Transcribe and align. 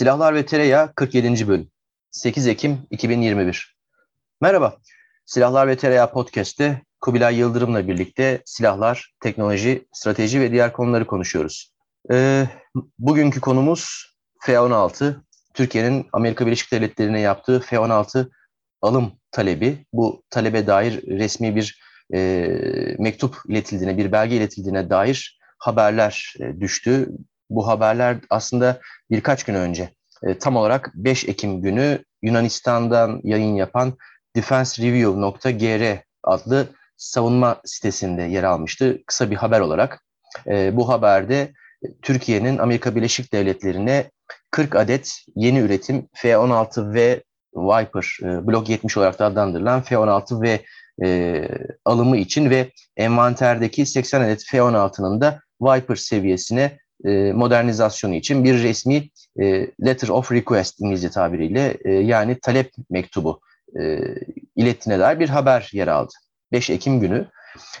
Silahlar 0.00 0.34
ve 0.34 0.46
Tereyağı 0.46 0.94
47. 0.94 1.48
bölüm. 1.48 1.70
8 2.10 2.46
Ekim 2.46 2.78
2021. 2.90 3.76
Merhaba. 4.40 4.76
Silahlar 5.26 5.68
ve 5.68 5.76
Tereyağı 5.76 6.12
podcast'te 6.12 6.82
Kubilay 7.00 7.38
Yıldırım'la 7.38 7.88
birlikte 7.88 8.42
silahlar, 8.44 9.14
teknoloji, 9.22 9.88
strateji 9.92 10.40
ve 10.40 10.52
diğer 10.52 10.72
konuları 10.72 11.06
konuşuyoruz. 11.06 11.72
Ee, 12.12 12.46
bugünkü 12.98 13.40
konumuz 13.40 14.14
F-16. 14.40 15.14
Türkiye'nin 15.54 16.06
Amerika 16.12 16.46
Birleşik 16.46 16.72
Devletleri'ne 16.72 17.20
yaptığı 17.20 17.60
F-16 17.60 18.30
alım 18.82 19.12
talebi. 19.30 19.86
Bu 19.92 20.22
talebe 20.30 20.66
dair 20.66 21.02
resmi 21.02 21.56
bir 21.56 21.80
e, 22.14 22.48
mektup 22.98 23.36
iletildiğine, 23.48 23.98
bir 23.98 24.12
belge 24.12 24.36
iletildiğine 24.36 24.90
dair 24.90 25.40
haberler 25.58 26.34
e, 26.40 26.60
düştü. 26.60 27.08
Bu 27.50 27.68
haberler 27.68 28.16
aslında 28.30 28.80
birkaç 29.10 29.44
gün 29.44 29.54
önce 29.54 29.90
e, 30.22 30.38
tam 30.38 30.56
olarak 30.56 30.90
5 30.94 31.24
Ekim 31.24 31.62
günü 31.62 32.04
Yunanistan'dan 32.22 33.20
yayın 33.24 33.54
yapan 33.54 33.94
defensereview.gr 34.36 35.98
adlı 36.22 36.68
savunma 36.96 37.60
sitesinde 37.64 38.22
yer 38.22 38.44
almıştı. 38.44 39.02
Kısa 39.06 39.30
bir 39.30 39.36
haber 39.36 39.60
olarak. 39.60 40.04
E, 40.46 40.76
bu 40.76 40.88
haberde 40.88 41.52
Türkiye'nin 42.02 42.58
Amerika 42.58 42.96
Birleşik 42.96 43.32
Devletleri'ne 43.32 44.10
40 44.50 44.76
adet 44.76 45.12
yeni 45.36 45.58
üretim 45.58 46.08
F-16V 46.14 47.22
Viper, 47.54 48.18
e, 48.22 48.46
Block 48.46 48.68
70 48.68 48.96
olarak 48.96 49.18
da 49.18 49.26
adlandırılan 49.26 49.82
F-16V 49.82 50.58
e, 51.04 51.48
alımı 51.84 52.16
için 52.16 52.50
ve 52.50 52.70
envanterdeki 52.96 53.86
80 53.86 54.20
adet 54.20 54.44
F-16'nın 54.44 55.20
da 55.20 55.40
Viper 55.60 55.96
seviyesine 55.96 56.78
e, 57.04 57.32
modernizasyonu 57.32 58.14
için 58.14 58.44
bir 58.44 58.62
resmi 58.62 59.08
e, 59.40 59.66
letter 59.86 60.08
of 60.08 60.32
request 60.32 60.80
İngilizce 60.80 61.10
tabiriyle 61.10 61.76
e, 61.84 61.92
yani 61.92 62.38
talep 62.40 62.72
mektubu 62.90 63.40
e, 63.80 63.98
ilettiğine 64.56 65.00
dair 65.00 65.20
bir 65.20 65.28
haber 65.28 65.70
yer 65.72 65.88
aldı. 65.88 66.12
5 66.52 66.70
Ekim 66.70 67.00
günü. 67.00 67.26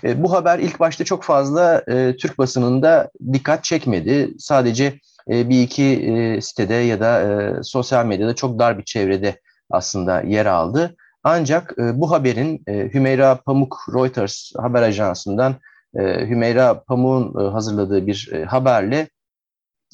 Bu 0.02 0.32
haber 0.32 0.58
ilk 0.58 0.80
başta 0.80 1.04
çok 1.04 1.22
fazla 1.24 1.84
Türk 2.18 2.38
basınında 2.38 3.10
dikkat 3.32 3.64
çekmedi. 3.64 4.30
Sadece 4.38 4.94
bir 5.28 5.62
iki 5.62 6.38
sitede 6.42 6.74
ya 6.74 7.00
da 7.00 7.20
e, 7.20 7.62
sosyal 7.62 8.06
medyada 8.06 8.34
çok 8.34 8.58
dar 8.58 8.78
bir 8.78 8.84
çevrede 8.84 9.40
aslında 9.70 10.20
yer 10.20 10.46
aldı. 10.46 10.96
Ancak 11.24 11.74
bu 11.78 12.10
haberin 12.10 12.62
Hümeyra 12.68 13.36
Pamuk 13.36 13.78
Reuters 13.94 14.52
haber 14.56 14.82
ajansından 14.82 15.56
e, 15.98 16.28
Hümeyra 16.28 16.82
Pamuk'un 16.82 17.46
e, 17.46 17.50
hazırladığı 17.50 18.06
bir 18.06 18.30
e, 18.32 18.44
haberle 18.44 19.08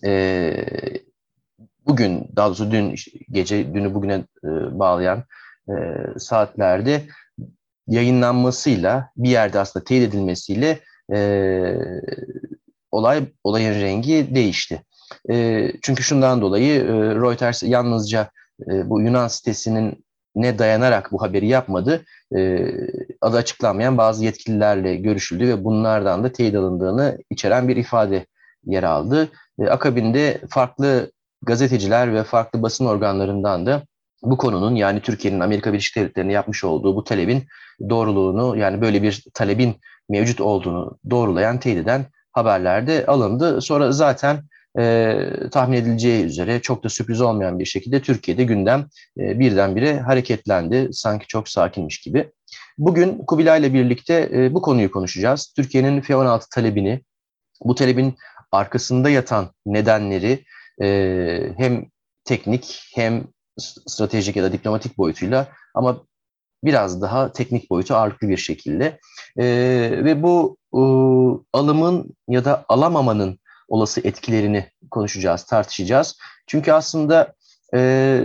e, 0.05 0.55
bugün, 1.86 2.28
daha 2.36 2.48
doğrusu 2.48 2.70
dün 2.70 2.94
gece, 3.30 3.75
dünü 3.75 3.94
bugüne 3.94 4.25
bağlayan 4.70 5.25
saatlerde 6.19 7.03
yayınlanmasıyla 7.86 9.11
bir 9.16 9.30
yerde 9.30 9.58
aslında 9.58 9.84
teyit 9.84 10.08
edilmesiyle 10.08 10.80
olay 12.91 13.25
olayın 13.44 13.81
rengi 13.81 14.34
değişti. 14.34 14.83
Çünkü 15.83 16.03
şundan 16.03 16.41
dolayı 16.41 16.84
Reuters 17.14 17.62
yalnızca 17.62 18.31
bu 18.58 19.00
Yunan 19.00 19.28
sitesinin 19.28 20.05
ne 20.34 20.58
dayanarak 20.58 21.12
bu 21.12 21.22
haberi 21.22 21.47
yapmadı. 21.47 22.05
E, 22.36 22.72
adı 23.20 23.36
açıklanmayan 23.36 23.98
bazı 23.98 24.25
yetkililerle 24.25 24.97
görüşüldü 24.97 25.48
ve 25.48 25.64
bunlardan 25.64 26.25
da 26.25 26.32
teyit 26.32 26.54
alındığını 26.54 27.19
içeren 27.31 27.69
bir 27.69 27.76
ifade 27.76 28.26
yer 28.64 28.82
aldı. 28.82 29.28
E, 29.59 29.66
akabinde 29.66 30.41
farklı 30.50 31.12
gazeteciler 31.42 32.15
ve 32.15 32.25
farklı 32.25 32.62
basın 32.62 32.86
organlarından 32.86 33.66
da 33.66 33.82
bu 34.22 34.36
konunun 34.36 34.75
yani 34.75 35.00
Türkiye'nin 35.00 35.41
Amerika 35.41 35.72
Birleşik 35.72 35.97
Devletleri'ne 35.97 36.32
yapmış 36.32 36.65
olduğu 36.65 36.97
bu 36.97 37.04
talebin 37.04 37.44
doğruluğunu 37.91 38.56
yani 38.56 38.81
böyle 38.81 39.03
bir 39.03 39.25
talebin 39.34 39.76
mevcut 40.09 40.41
olduğunu 40.41 40.98
doğrulayan, 41.10 41.60
teyit 41.60 41.78
eden 41.78 42.06
haberlerde 42.32 43.06
alındı. 43.06 43.60
Sonra 43.60 43.92
zaten 43.92 44.42
e, 44.78 45.19
tahmin 45.53 45.76
edileceği 45.76 46.25
üzere 46.25 46.60
çok 46.60 46.84
da 46.84 46.88
sürpriz 46.88 47.20
olmayan 47.20 47.59
bir 47.59 47.64
şekilde 47.64 48.03
Türkiye'de 48.03 48.44
gündem 48.44 48.87
e, 49.19 49.38
birdenbire 49.41 50.00
hareketlendi. 50.00 50.88
Sanki 50.92 51.26
çok 51.26 51.48
sakinmiş 51.48 52.00
gibi. 52.00 52.31
Bugün 52.78 53.19
Kubilay 53.26 53.60
ile 53.60 53.75
birlikte 53.75 54.31
e, 54.34 54.54
bu 54.54 54.62
konuyu 54.62 54.91
konuşacağız. 54.91 55.53
Türkiye'nin 55.56 56.00
F-16 56.00 56.42
talebini, 56.50 57.00
bu 57.65 57.75
talebin 57.75 58.15
arkasında 58.53 59.10
yatan 59.10 59.50
nedenleri 59.66 60.44
e, 60.82 61.53
hem 61.56 61.84
teknik 62.25 62.82
hem 62.94 63.25
stratejik 63.86 64.36
ya 64.36 64.44
da 64.44 64.53
diplomatik 64.53 64.98
boyutuyla 64.98 65.48
ama 65.75 66.04
biraz 66.65 67.03
daha 67.03 67.32
teknik 67.32 67.70
boyutu 67.70 67.94
ağırlıklı 67.94 68.28
bir 68.28 68.36
şekilde 68.36 68.98
e, 69.38 69.44
ve 70.04 70.22
bu 70.22 70.56
e, 70.75 70.81
alımın 71.53 72.16
ya 72.28 72.44
da 72.44 72.65
alamamanın 72.69 73.38
olası 73.69 74.00
etkilerini 74.00 74.71
konuşacağız, 74.91 75.44
tartışacağız. 75.44 76.19
Çünkü 76.47 76.72
aslında 76.72 77.34
e, 77.75 78.21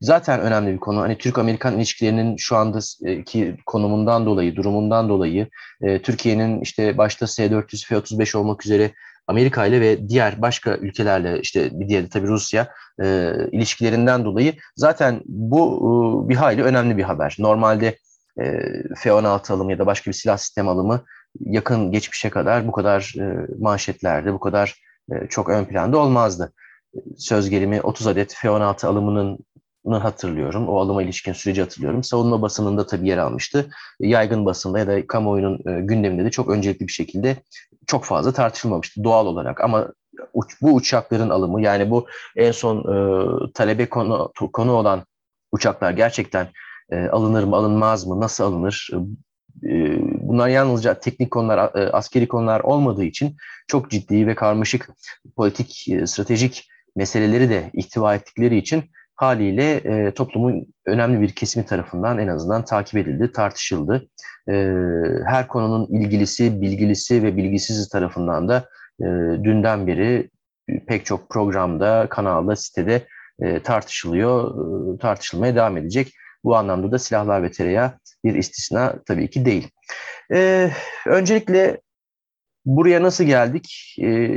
zaten 0.00 0.40
önemli 0.40 0.72
bir 0.72 0.80
konu. 0.80 1.00
Hani 1.00 1.18
Türk-Amerikan 1.18 1.76
ilişkilerinin 1.76 2.36
şu 2.36 2.56
andaki 2.56 3.56
konumundan 3.66 4.26
dolayı, 4.26 4.56
durumundan 4.56 5.08
dolayı 5.08 5.48
e, 5.82 6.02
Türkiye'nin 6.02 6.60
işte 6.60 6.98
başta 6.98 7.26
S-400, 7.26 7.86
F-35 7.86 8.36
olmak 8.36 8.66
üzere 8.66 8.92
Amerika 9.26 9.66
ile 9.66 9.80
ve 9.80 10.08
diğer 10.08 10.42
başka 10.42 10.76
ülkelerle 10.76 11.40
işte 11.40 11.80
bir 11.80 11.88
diğeri 11.88 12.08
tabii 12.08 12.26
Rusya 12.26 12.68
e, 13.02 13.34
ilişkilerinden 13.52 14.24
dolayı 14.24 14.54
zaten 14.76 15.20
bu 15.24 15.76
e, 16.26 16.28
bir 16.28 16.36
hayli 16.36 16.62
önemli 16.62 16.96
bir 16.96 17.02
haber. 17.02 17.36
Normalde 17.38 17.98
e, 18.40 18.44
F-16 18.96 19.52
alımı 19.52 19.72
ya 19.72 19.78
da 19.78 19.86
başka 19.86 20.10
bir 20.10 20.16
silah 20.16 20.36
sistem 20.36 20.68
alımı 20.68 21.04
yakın 21.40 21.92
geçmişe 21.92 22.30
kadar 22.30 22.68
bu 22.68 22.72
kadar 22.72 23.14
e, 23.18 23.46
manşetlerde, 23.58 24.32
bu 24.32 24.40
kadar 24.40 24.74
e, 25.12 25.26
çok 25.28 25.48
ön 25.48 25.64
planda 25.64 25.98
olmazdı. 25.98 26.52
Söz 27.16 27.50
gelimi 27.50 27.80
30 27.80 28.06
adet 28.06 28.34
F-16 28.34 28.86
alımının 28.86 29.38
hatırlıyorum. 29.84 30.68
O 30.68 30.80
alıma 30.80 31.02
ilişkin 31.02 31.32
süreci 31.32 31.60
hatırlıyorum. 31.60 32.04
Savunma 32.04 32.42
basınında 32.42 32.86
tabii 32.86 33.08
yer 33.08 33.18
almıştı. 33.18 33.70
Yaygın 34.00 34.46
basında 34.46 34.78
ya 34.78 34.86
da 34.86 35.06
kamuoyunun 35.06 35.54
e, 35.66 35.80
gündeminde 35.80 36.24
de 36.24 36.30
çok 36.30 36.50
öncelikli 36.50 36.86
bir 36.86 36.92
şekilde 36.92 37.36
çok 37.86 38.04
fazla 38.04 38.32
tartışılmamıştı 38.32 39.04
doğal 39.04 39.26
olarak. 39.26 39.60
Ama 39.60 39.88
uç, 40.34 40.62
bu 40.62 40.74
uçakların 40.74 41.30
alımı 41.30 41.62
yani 41.62 41.90
bu 41.90 42.06
en 42.36 42.52
son 42.52 42.78
e, 42.78 43.52
talebe 43.52 43.88
konu, 43.88 44.32
konu 44.52 44.72
olan 44.72 45.04
uçaklar 45.52 45.90
gerçekten 45.90 46.48
e, 46.90 47.08
alınır 47.08 47.44
mı 47.44 47.56
alınmaz 47.56 48.06
mı 48.06 48.20
nasıl 48.20 48.44
alınır 48.44 48.90
bunlar 50.20 50.48
yalnızca 50.48 50.94
teknik 50.94 51.30
konular 51.30 51.74
e, 51.74 51.90
askeri 51.90 52.28
konular 52.28 52.60
olmadığı 52.60 53.04
için 53.04 53.36
çok 53.66 53.90
ciddi 53.90 54.26
ve 54.26 54.34
karmaşık 54.34 54.88
politik 55.36 55.88
e, 55.88 56.06
stratejik 56.06 56.68
meseleleri 56.96 57.50
de 57.50 57.70
ihtiva 57.72 58.14
ettikleri 58.14 58.56
için 58.56 58.84
haliyle 59.14 59.74
e, 59.74 60.14
toplumun 60.14 60.66
önemli 60.86 61.20
bir 61.20 61.30
kesimi 61.30 61.66
tarafından 61.66 62.18
en 62.18 62.28
azından 62.28 62.64
takip 62.64 62.96
edildi, 62.96 63.32
tartışıldı. 63.32 64.08
Her 65.26 65.48
konunun 65.48 65.86
ilgilisi, 65.86 66.60
bilgilisi 66.60 67.22
ve 67.22 67.36
bilgisiz 67.36 67.88
tarafından 67.88 68.48
da 68.48 68.68
dünden 69.44 69.86
beri 69.86 70.30
pek 70.86 71.06
çok 71.06 71.30
programda, 71.30 72.06
kanalda, 72.10 72.56
sitede 72.56 73.06
tartışılıyor, 73.64 74.54
tartışılmaya 74.98 75.54
devam 75.54 75.76
edecek. 75.76 76.12
Bu 76.44 76.56
anlamda 76.56 76.92
da 76.92 76.98
silahlar 76.98 77.42
ve 77.42 77.50
tereyağı 77.50 77.92
bir 78.24 78.34
istisna 78.34 78.94
tabii 79.06 79.30
ki 79.30 79.44
değil. 79.44 79.68
E, 80.32 80.70
öncelikle 81.06 81.80
buraya 82.64 83.02
nasıl 83.02 83.24
geldik? 83.24 83.96
E, 84.02 84.30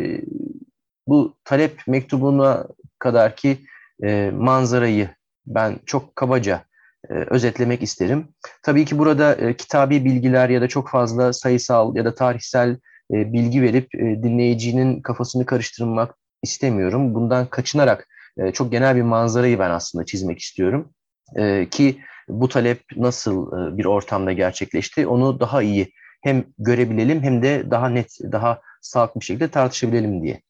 bu 1.07 1.37
talep 1.43 1.87
mektubuna 1.87 2.67
kadar 2.99 3.35
ki 3.35 3.57
e, 4.03 4.31
manzarayı 4.33 5.09
ben 5.45 5.79
çok 5.85 6.15
kabaca 6.15 6.65
e, 7.09 7.13
özetlemek 7.13 7.83
isterim. 7.83 8.27
Tabii 8.63 8.85
ki 8.85 8.97
burada 8.97 9.35
e, 9.35 9.57
kitabi 9.57 10.05
bilgiler 10.05 10.49
ya 10.49 10.61
da 10.61 10.67
çok 10.67 10.89
fazla 10.89 11.33
sayısal 11.33 11.95
ya 11.95 12.05
da 12.05 12.15
tarihsel 12.15 12.77
e, 13.13 13.33
bilgi 13.33 13.61
verip 13.61 13.95
e, 13.95 13.99
dinleyicinin 13.99 15.01
kafasını 15.01 15.45
karıştırmak 15.45 16.15
istemiyorum. 16.43 17.13
Bundan 17.15 17.45
kaçınarak 17.45 18.07
e, 18.37 18.51
çok 18.51 18.71
genel 18.71 18.95
bir 18.95 19.01
manzarayı 19.01 19.59
ben 19.59 19.69
aslında 19.69 20.05
çizmek 20.05 20.39
istiyorum. 20.39 20.93
E, 21.35 21.69
ki 21.69 21.99
bu 22.29 22.49
talep 22.49 22.81
nasıl 22.95 23.47
e, 23.47 23.77
bir 23.77 23.85
ortamda 23.85 24.31
gerçekleşti 24.31 25.07
onu 25.07 25.39
daha 25.39 25.61
iyi 25.61 25.91
hem 26.23 26.45
görebilelim 26.57 27.23
hem 27.23 27.41
de 27.41 27.71
daha 27.71 27.89
net, 27.89 28.17
daha 28.31 28.61
sağlıklı 28.81 29.19
bir 29.19 29.25
şekilde 29.25 29.47
tartışabilelim 29.47 30.23
diye. 30.23 30.41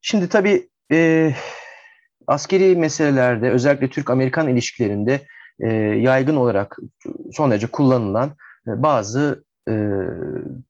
Şimdi 0.00 0.28
tabii 0.28 0.68
e, 0.92 1.30
askeri 2.26 2.76
meselelerde 2.76 3.50
özellikle 3.50 3.90
Türk-Amerikan 3.90 4.48
ilişkilerinde 4.48 5.20
e, 5.60 5.68
yaygın 5.76 6.36
olarak 6.36 6.76
son 7.32 7.50
derece 7.50 7.66
kullanılan 7.66 8.28
e, 8.68 8.82
bazı 8.82 9.44
e, 9.68 9.74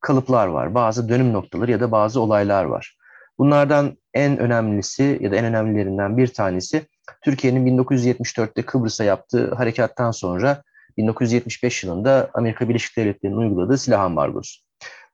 kalıplar 0.00 0.46
var, 0.46 0.74
bazı 0.74 1.08
dönüm 1.08 1.32
noktaları 1.32 1.70
ya 1.70 1.80
da 1.80 1.92
bazı 1.92 2.20
olaylar 2.20 2.64
var. 2.64 2.96
Bunlardan 3.38 3.96
en 4.16 4.38
önemlisi 4.38 5.18
ya 5.20 5.30
da 5.30 5.36
en 5.36 5.44
önemlilerinden 5.44 6.16
bir 6.16 6.26
tanesi 6.26 6.82
Türkiye'nin 7.24 7.78
1974'te 7.78 8.62
Kıbrıs'a 8.62 9.04
yaptığı 9.04 9.54
harekattan 9.54 10.10
sonra 10.10 10.62
1975 10.96 11.84
yılında 11.84 12.30
Amerika 12.34 12.68
Birleşik 12.68 12.96
Devletleri'nin 12.96 13.36
uyguladığı 13.36 13.78
silah 13.78 14.00
ambargosu. 14.00 14.62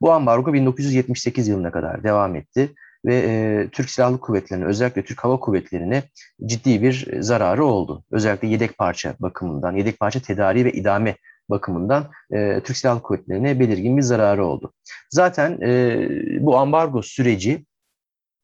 Bu 0.01 0.11
ambargo 0.11 0.53
1978 0.53 1.47
yılına 1.47 1.71
kadar 1.71 2.03
devam 2.03 2.35
etti 2.35 2.73
ve 3.05 3.15
e, 3.15 3.67
Türk 3.71 3.89
Silahlı 3.89 4.19
Kuvvetleri'ne 4.19 4.65
özellikle 4.65 5.03
Türk 5.03 5.23
Hava 5.23 5.39
Kuvvetleri'ne 5.39 6.03
ciddi 6.45 6.81
bir 6.81 7.21
zararı 7.21 7.65
oldu. 7.65 8.03
Özellikle 8.11 8.47
yedek 8.47 8.77
parça 8.77 9.15
bakımından, 9.19 9.75
yedek 9.75 9.99
parça 9.99 10.19
tedariği 10.19 10.65
ve 10.65 10.71
idame 10.71 11.15
bakımından 11.49 12.11
e, 12.31 12.61
Türk 12.63 12.77
Silahlı 12.77 13.01
Kuvvetleri'ne 13.01 13.59
belirgin 13.59 13.97
bir 13.97 14.01
zararı 14.01 14.45
oldu. 14.45 14.73
Zaten 15.09 15.61
e, 15.61 16.07
bu 16.39 16.57
ambargo 16.57 17.01
süreci 17.01 17.65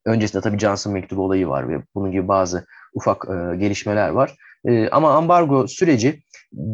öncesinde 0.06 0.42
tabii 0.42 0.58
Johnson 0.58 0.92
mektubu 0.92 1.22
olayı 1.22 1.48
var 1.48 1.68
ve 1.68 1.82
bunun 1.94 2.12
gibi 2.12 2.28
bazı 2.28 2.66
ufak 2.94 3.24
e, 3.24 3.56
gelişmeler 3.56 4.08
var. 4.08 4.36
E, 4.64 4.88
ama 4.88 5.14
ambargo 5.14 5.68
süreci 5.68 6.22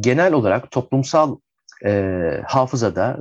genel 0.00 0.32
olarak 0.32 0.70
toplumsal 0.70 1.37
e, 1.84 2.12
hafızada 2.46 3.19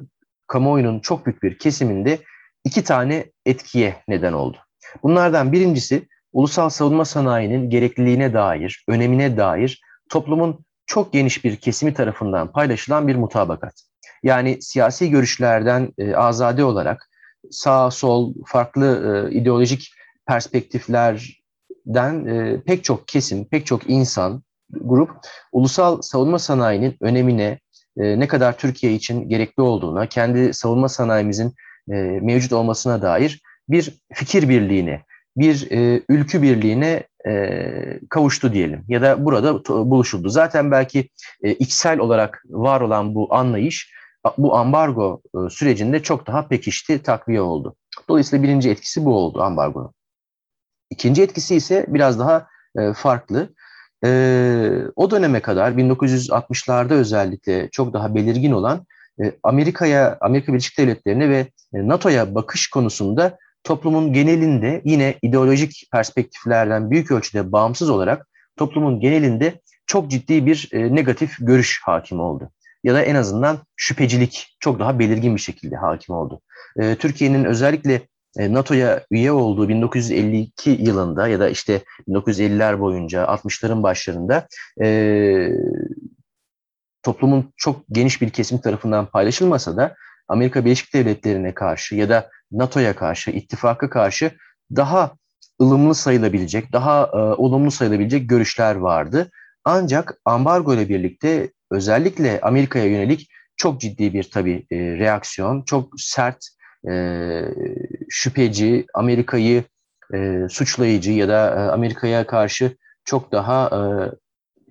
kamuoyunun 0.48 1.00
çok 1.00 1.26
büyük 1.26 1.44
bir 1.44 1.58
kesiminde 1.58 2.20
iki 2.64 2.84
tane 2.84 3.26
etkiye 3.46 3.96
neden 4.08 4.34
oldu. 4.34 4.58
Bunlardan 5.04 5.52
birincisi 5.52 6.08
ulusal 6.34 6.70
savunma 6.70 7.06
sanayinin 7.06 7.70
gerekliliğine 7.70 8.34
dair, 8.34 8.84
önemine 8.88 9.38
dair 9.38 9.82
toplumun 10.10 10.66
çok 10.86 11.14
geniş 11.14 11.44
bir 11.44 11.56
kesimi 11.56 11.94
tarafından 11.94 12.52
paylaşılan 12.52 13.08
bir 13.08 13.16
mutabakat. 13.16 13.74
Yani 14.24 14.62
siyasi 14.62 15.10
görüşlerden 15.10 15.94
e, 15.98 16.16
azade 16.16 16.64
olarak 16.64 17.10
sağ 17.52 17.92
sol 17.92 18.34
farklı 18.46 19.28
e, 19.32 19.36
ideolojik 19.36 19.92
perspektiflerden 20.28 22.26
e, 22.26 22.62
pek 22.62 22.84
çok 22.84 23.08
kesim, 23.08 23.46
pek 23.46 23.66
çok 23.66 23.90
insan, 23.90 24.44
grup 24.70 25.10
ulusal 25.52 26.02
savunma 26.02 26.40
sanayinin 26.40 26.98
önemine, 27.02 27.60
e, 27.98 28.20
ne 28.20 28.28
kadar 28.28 28.58
Türkiye 28.58 28.94
için 28.94 29.30
gerekli 29.30 29.62
olduğuna, 29.62 30.10
kendi 30.10 30.54
savunma 30.54 30.90
sanayimizin 30.90 31.54
e, 31.90 31.94
mevcut 32.22 32.54
olmasına 32.54 33.02
dair 33.02 33.42
bir 33.70 33.94
fikir 34.14 34.50
birliğine, 34.50 35.02
bir 35.38 35.72
e, 35.72 36.02
ülkü 36.10 36.42
birliğine 36.42 37.04
e, 37.28 38.00
kavuştu 38.10 38.54
diyelim 38.54 38.84
ya 38.88 39.02
da 39.02 39.26
burada 39.26 39.66
buluşuldu. 39.70 40.30
Zaten 40.30 40.72
belki 40.72 41.10
e, 41.44 41.54
içsel 41.54 42.00
olarak 42.00 42.44
var 42.50 42.82
olan 42.82 43.16
bu 43.16 43.36
anlayış 43.36 43.92
bu 44.38 44.56
ambargo 44.58 45.22
e, 45.36 45.50
sürecinde 45.50 46.04
çok 46.04 46.28
daha 46.28 46.48
pekişti, 46.48 47.04
takviye 47.04 47.42
oldu. 47.42 47.76
Dolayısıyla 48.10 48.44
birinci 48.44 48.70
etkisi 48.70 49.06
bu 49.06 49.16
oldu 49.16 49.42
ambargonun. 49.42 49.92
İkinci 50.90 51.22
etkisi 51.22 51.56
ise 51.56 51.86
biraz 51.88 52.20
daha 52.20 52.48
e, 52.78 52.94
farklı. 52.94 53.50
E, 54.06 54.10
o 54.96 55.12
döneme 55.12 55.40
kadar 55.40 55.72
1960'larda 55.72 56.94
özellikle 56.94 57.70
çok 57.70 57.94
daha 57.94 58.16
belirgin 58.16 58.52
olan 58.52 58.86
Amerika'ya, 59.44 60.18
Amerika 60.22 60.54
Birleşik 60.54 60.78
Devletleri'ne 60.78 61.30
ve 61.30 61.48
NATO'ya 61.74 62.36
bakış 62.36 62.70
konusunda 62.70 63.38
toplumun 63.64 64.14
genelinde 64.14 64.82
yine 64.86 65.16
ideolojik 65.22 65.88
perspektiflerden 65.92 66.92
büyük 66.92 67.12
ölçüde 67.12 67.52
bağımsız 67.52 67.90
olarak 67.90 68.28
toplumun 68.58 69.00
genelinde 69.00 69.62
çok 69.86 70.12
ciddi 70.12 70.46
bir 70.46 70.70
negatif 70.74 71.36
görüş 71.40 71.82
hakim 71.84 72.20
oldu. 72.20 72.52
Ya 72.86 72.94
da 72.94 73.02
en 73.02 73.16
azından 73.16 73.58
şüphecilik 73.76 74.58
çok 74.60 74.80
daha 74.80 75.00
belirgin 75.00 75.36
bir 75.36 75.42
şekilde 75.42 75.76
hakim 75.76 76.16
oldu. 76.16 76.42
E, 76.80 76.96
Türkiye'nin 76.96 77.46
özellikle 77.46 78.02
e, 78.38 78.54
NATO'ya 78.54 79.06
üye 79.12 79.32
olduğu 79.32 79.70
1952 79.70 80.70
yılında 80.70 81.28
ya 81.28 81.40
da 81.40 81.50
işte 81.50 81.82
1950'ler 82.08 82.80
boyunca 82.80 83.24
60'ların 83.24 83.84
başlarında 83.84 84.48
e, 84.82 85.50
toplumun 87.04 87.54
çok 87.58 87.84
geniş 87.92 88.22
bir 88.22 88.30
kesim 88.30 88.62
tarafından 88.62 89.06
paylaşılmasa 89.06 89.78
da 89.78 89.96
Amerika 90.28 90.66
Birleşik 90.66 90.94
Devletleri'ne 90.94 91.54
karşı 91.54 91.96
ya 91.96 92.10
da 92.10 92.30
NATO'ya 92.52 92.96
karşı, 92.96 93.32
ittifaka 93.32 93.90
karşı 93.90 94.32
daha 94.76 95.12
ılımlı 95.62 95.96
sayılabilecek, 95.96 96.74
daha 96.74 97.10
e, 97.14 97.18
olumlu 97.18 97.72
sayılabilecek 97.72 98.30
görüşler 98.30 98.76
vardı. 98.76 99.32
Ancak 99.64 100.18
ambargo 100.26 100.74
ile 100.74 100.90
birlikte 100.90 101.52
özellikle 101.72 102.42
Amerika'ya 102.42 102.86
yönelik 102.86 103.30
çok 103.58 103.82
ciddi 103.82 104.14
bir 104.14 104.24
tabii 104.24 104.66
e, 104.72 104.78
reaksiyon, 104.78 105.62
çok 105.62 105.90
sert, 105.98 106.48
e, 106.90 107.42
şüpheci, 108.10 108.86
Amerika'yı 108.94 109.64
e, 110.14 110.48
suçlayıcı 110.50 111.12
ya 111.12 111.28
da 111.28 111.50
e, 111.50 111.72
Amerika'ya 111.72 112.28
karşı 112.28 112.78
çok 113.06 113.32
daha 113.32 113.70
e, 113.70 113.80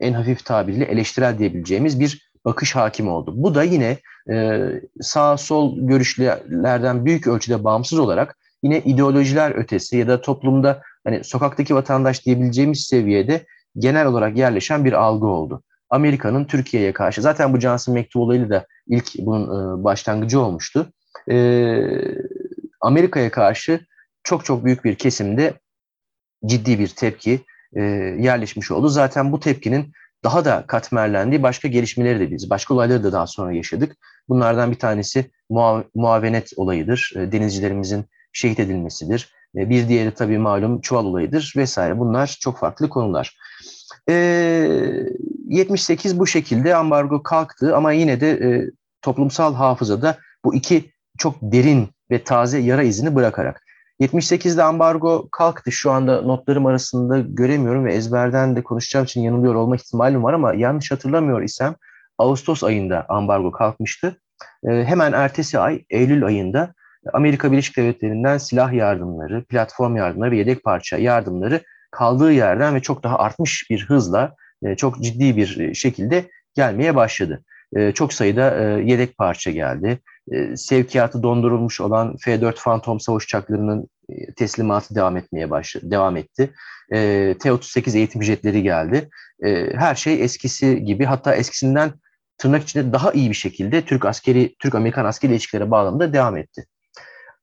en 0.06 0.12
hafif 0.12 0.44
tabirle 0.44 0.84
eleştirel 0.84 1.38
diyebileceğimiz 1.38 2.00
bir 2.00 2.30
bakış 2.44 2.76
hakim 2.76 3.08
oldu. 3.08 3.32
Bu 3.36 3.54
da 3.54 3.62
yine 3.62 3.98
e, 4.30 4.60
sağ 5.00 5.36
sol 5.36 5.76
görüşlerden 5.78 7.04
büyük 7.04 7.26
ölçüde 7.26 7.64
bağımsız 7.64 7.98
olarak 7.98 8.36
yine 8.62 8.80
ideolojiler 8.80 9.50
ötesi 9.50 9.96
ya 9.96 10.08
da 10.08 10.20
toplumda 10.20 10.82
hani 11.04 11.24
sokaktaki 11.24 11.74
vatandaş 11.74 12.26
diyebileceğimiz 12.26 12.80
seviyede 12.80 13.46
genel 13.78 14.06
olarak 14.06 14.36
yerleşen 14.36 14.84
bir 14.84 14.92
algı 14.92 15.26
oldu. 15.26 15.62
Amerika'nın 15.94 16.44
Türkiye'ye 16.44 16.92
karşı 16.92 17.22
zaten 17.22 17.52
bu 17.52 17.60
Johnson 17.60 17.94
mektubu 17.94 18.50
da 18.50 18.66
ilk 18.86 19.18
bunun 19.18 19.44
e, 19.80 19.84
başlangıcı 19.84 20.40
olmuştu. 20.40 20.92
E, 21.30 21.36
Amerika'ya 22.80 23.30
karşı 23.30 23.80
çok 24.22 24.44
çok 24.44 24.64
büyük 24.64 24.84
bir 24.84 24.94
kesimde 24.94 25.54
ciddi 26.46 26.78
bir 26.78 26.88
tepki 26.88 27.40
e, 27.76 27.82
yerleşmiş 28.18 28.70
oldu. 28.70 28.88
Zaten 28.88 29.32
bu 29.32 29.40
tepkinin 29.40 29.92
daha 30.24 30.44
da 30.44 30.64
katmerlendiği 30.66 31.42
başka 31.42 31.68
gelişmeleri 31.68 32.20
de 32.20 32.30
biz, 32.30 32.50
başka 32.50 32.74
olayları 32.74 33.04
da 33.04 33.12
daha 33.12 33.26
sonra 33.26 33.52
yaşadık. 33.52 33.96
Bunlardan 34.28 34.70
bir 34.70 34.78
tanesi 34.78 35.30
muav 35.50 35.82
muavenet 35.94 36.52
olayıdır. 36.56 37.12
Denizcilerimizin 37.16 38.04
şehit 38.32 38.60
edilmesidir. 38.60 39.32
Bir 39.54 39.88
diğeri 39.88 40.14
tabii 40.14 40.38
malum 40.38 40.80
çuval 40.80 41.04
olayıdır 41.04 41.54
vesaire. 41.56 41.98
Bunlar 41.98 42.36
çok 42.40 42.58
farklı 42.58 42.88
konular. 42.88 43.36
E, 44.10 44.14
78 45.48 46.18
bu 46.18 46.26
şekilde 46.26 46.74
ambargo 46.76 47.22
kalktı 47.22 47.76
ama 47.76 47.92
yine 47.92 48.20
de 48.20 48.30
e, 48.30 48.70
toplumsal 49.02 49.54
hafızada 49.54 50.18
bu 50.44 50.54
iki 50.54 50.92
çok 51.18 51.36
derin 51.42 51.88
ve 52.10 52.24
taze 52.24 52.58
yara 52.58 52.82
izini 52.82 53.14
bırakarak 53.14 53.64
78'de 54.00 54.62
ambargo 54.62 55.28
kalktı. 55.32 55.72
Şu 55.72 55.90
anda 55.90 56.22
notlarım 56.22 56.66
arasında 56.66 57.18
göremiyorum 57.18 57.84
ve 57.84 57.94
ezberden 57.94 58.56
de 58.56 58.62
konuşacağım 58.62 59.04
için 59.04 59.20
yanılıyor 59.20 59.54
olma 59.54 59.76
ihtimalim 59.76 60.24
var 60.24 60.32
ama 60.32 60.54
yanlış 60.54 60.90
hatırlamıyor 60.90 61.42
isem 61.42 61.74
Ağustos 62.18 62.64
ayında 62.64 63.06
ambargo 63.08 63.52
kalkmıştı. 63.52 64.20
Ee, 64.68 64.84
hemen 64.84 65.12
ertesi 65.12 65.58
ay 65.58 65.84
Eylül 65.90 66.24
ayında 66.24 66.74
Amerika 67.12 67.52
Birleşik 67.52 67.76
Devletleri'nden 67.76 68.38
silah 68.38 68.72
yardımları, 68.72 69.44
platform 69.44 69.96
yardımları 69.96 70.30
ve 70.30 70.36
yedek 70.36 70.64
parça 70.64 70.96
yardımları 70.98 71.60
kaldığı 71.94 72.32
yerden 72.32 72.74
ve 72.74 72.80
çok 72.80 73.04
daha 73.04 73.18
artmış 73.18 73.70
bir 73.70 73.84
hızla 73.84 74.34
e, 74.64 74.76
çok 74.76 75.02
ciddi 75.02 75.36
bir 75.36 75.74
şekilde 75.74 76.30
gelmeye 76.54 76.96
başladı. 76.96 77.44
E, 77.76 77.92
çok 77.92 78.12
sayıda 78.12 78.56
e, 78.56 78.82
yedek 78.84 79.18
parça 79.18 79.50
geldi 79.50 80.00
e, 80.32 80.56
sevkiyatı 80.56 81.22
dondurulmuş 81.22 81.80
olan 81.80 82.16
F-4 82.16 82.54
Phantom 82.64 83.00
savaş 83.00 83.24
uçaklarının 83.24 83.88
e, 84.08 84.32
teslimatı 84.34 84.94
devam 84.94 85.16
etmeye 85.16 85.50
başladı, 85.50 85.90
devam 85.90 86.16
etti. 86.16 86.50
E, 86.92 86.98
T-38 87.40 87.96
eğitim 87.96 88.22
jetleri 88.22 88.62
geldi. 88.62 89.08
E, 89.44 89.76
her 89.76 89.94
şey 89.94 90.24
eskisi 90.24 90.84
gibi 90.84 91.04
hatta 91.04 91.34
eskisinden 91.34 91.92
tırnak 92.38 92.62
içinde 92.62 92.92
daha 92.92 93.12
iyi 93.12 93.30
bir 93.30 93.34
şekilde 93.34 93.82
Türk 93.82 94.04
askeri, 94.04 94.54
Türk-Amerikan 94.58 95.04
askeri 95.04 95.32
ilişkileri 95.32 95.70
bağlamında 95.70 96.12
devam 96.12 96.36
etti. 96.36 96.66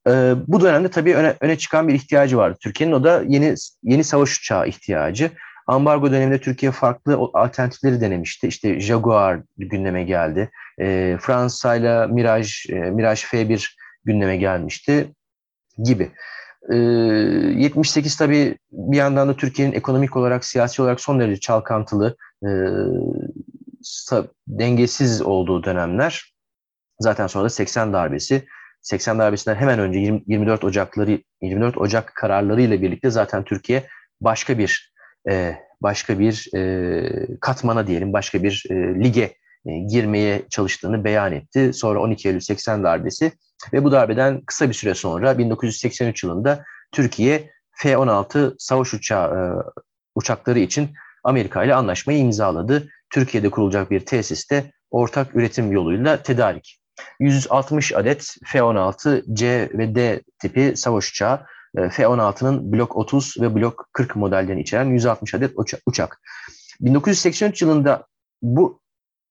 E, 0.07 0.33
bu 0.47 0.61
dönemde 0.61 0.89
tabii 0.89 1.15
öne, 1.15 1.35
öne 1.41 1.57
çıkan 1.57 1.87
bir 1.87 1.93
ihtiyacı 1.93 2.37
vardı 2.37 2.57
Türkiye'nin. 2.61 2.93
O 2.93 3.03
da 3.03 3.23
yeni 3.27 3.55
yeni 3.83 4.03
savaş 4.03 4.39
uçağı 4.39 4.67
ihtiyacı. 4.67 5.31
Ambargo 5.67 6.11
döneminde 6.11 6.41
Türkiye 6.41 6.71
farklı 6.71 7.19
alternatifleri 7.33 8.01
denemişti. 8.01 8.47
İşte 8.47 8.79
Jaguar 8.79 9.39
gündeme 9.57 10.03
geldi. 10.03 10.51
E, 10.79 11.17
Fransa 11.21 11.75
ile 11.75 12.07
Mirage, 12.07 12.49
e, 12.69 12.75
Mirage 12.75 13.21
F1 13.21 13.75
gündeme 14.05 14.37
gelmişti 14.37 15.13
gibi. 15.83 16.11
E, 16.71 16.75
78 16.75 18.17
tabii 18.17 18.57
bir 18.71 18.97
yandan 18.97 19.27
da 19.27 19.35
Türkiye'nin 19.35 19.73
ekonomik 19.73 20.17
olarak, 20.17 20.45
siyasi 20.45 20.81
olarak 20.81 21.01
son 21.01 21.19
derece 21.19 21.39
çalkantılı, 21.39 22.15
e, 22.43 22.49
dengesiz 24.47 25.21
olduğu 25.21 25.63
dönemler. 25.63 26.33
Zaten 26.99 27.27
sonra 27.27 27.45
da 27.45 27.49
80 27.49 27.93
darbesi. 27.93 28.45
80 28.81 29.19
darbesinden 29.19 29.55
hemen 29.55 29.79
önce 29.79 29.99
20, 29.99 30.21
24 30.27 30.63
Ocakları 30.63 31.19
24 31.41 31.77
Ocak 31.77 32.15
kararları 32.15 32.61
ile 32.61 32.81
birlikte 32.81 33.09
zaten 33.09 33.43
Türkiye 33.43 33.83
başka 34.21 34.57
bir 34.57 34.93
e, 35.29 35.55
başka 35.81 36.19
bir 36.19 36.55
e, 36.55 37.37
katmana 37.41 37.87
diyelim, 37.87 38.13
başka 38.13 38.43
bir 38.43 38.63
e, 38.69 38.75
lige 38.75 39.33
e, 39.65 39.79
girmeye 39.91 40.41
çalıştığını 40.49 41.03
beyan 41.03 41.31
etti. 41.31 41.73
Sonra 41.73 41.99
12 41.99 42.27
Eylül 42.27 42.39
80 42.39 42.83
darbesi 42.83 43.31
ve 43.73 43.83
bu 43.83 43.91
darbeden 43.91 44.41
kısa 44.41 44.69
bir 44.69 44.73
süre 44.73 44.93
sonra 44.93 45.37
1983 45.37 46.23
yılında 46.23 46.63
Türkiye 46.91 47.49
F-16 47.71 48.55
savaş 48.57 48.93
uçağı 48.93 49.27
e, 49.27 49.41
uçakları 50.15 50.59
için 50.59 50.89
Amerika 51.23 51.63
ile 51.63 51.75
anlaşmayı 51.75 52.19
imzaladı. 52.19 52.89
Türkiye'de 53.09 53.49
kurulacak 53.49 53.91
bir 53.91 53.99
tesiste 53.99 54.71
ortak 54.91 55.35
üretim 55.35 55.71
yoluyla 55.71 56.23
tedarik. 56.23 56.80
160 57.19 57.95
adet 57.95 58.35
F-16 58.45 59.35
C 59.35 59.69
ve 59.73 59.95
D 59.95 60.21
tipi 60.39 60.73
savaş 60.75 61.09
uçağı, 61.09 61.39
e, 61.77 61.89
F-16'nın 61.89 62.73
Blok 62.73 62.95
30 62.95 63.35
ve 63.41 63.55
Blok 63.55 63.89
40 63.93 64.15
modellerini 64.15 64.61
içeren 64.61 64.85
160 64.85 65.33
adet 65.33 65.51
uçak. 65.85 66.21
1983 66.81 67.61
yılında 67.61 68.05
bu 68.41 68.81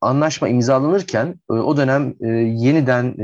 anlaşma 0.00 0.49
imzalanırken 0.49 1.41
e, 1.50 1.53
o 1.53 1.77
dönem 1.77 2.15
e, 2.21 2.27
yeniden 2.29 3.15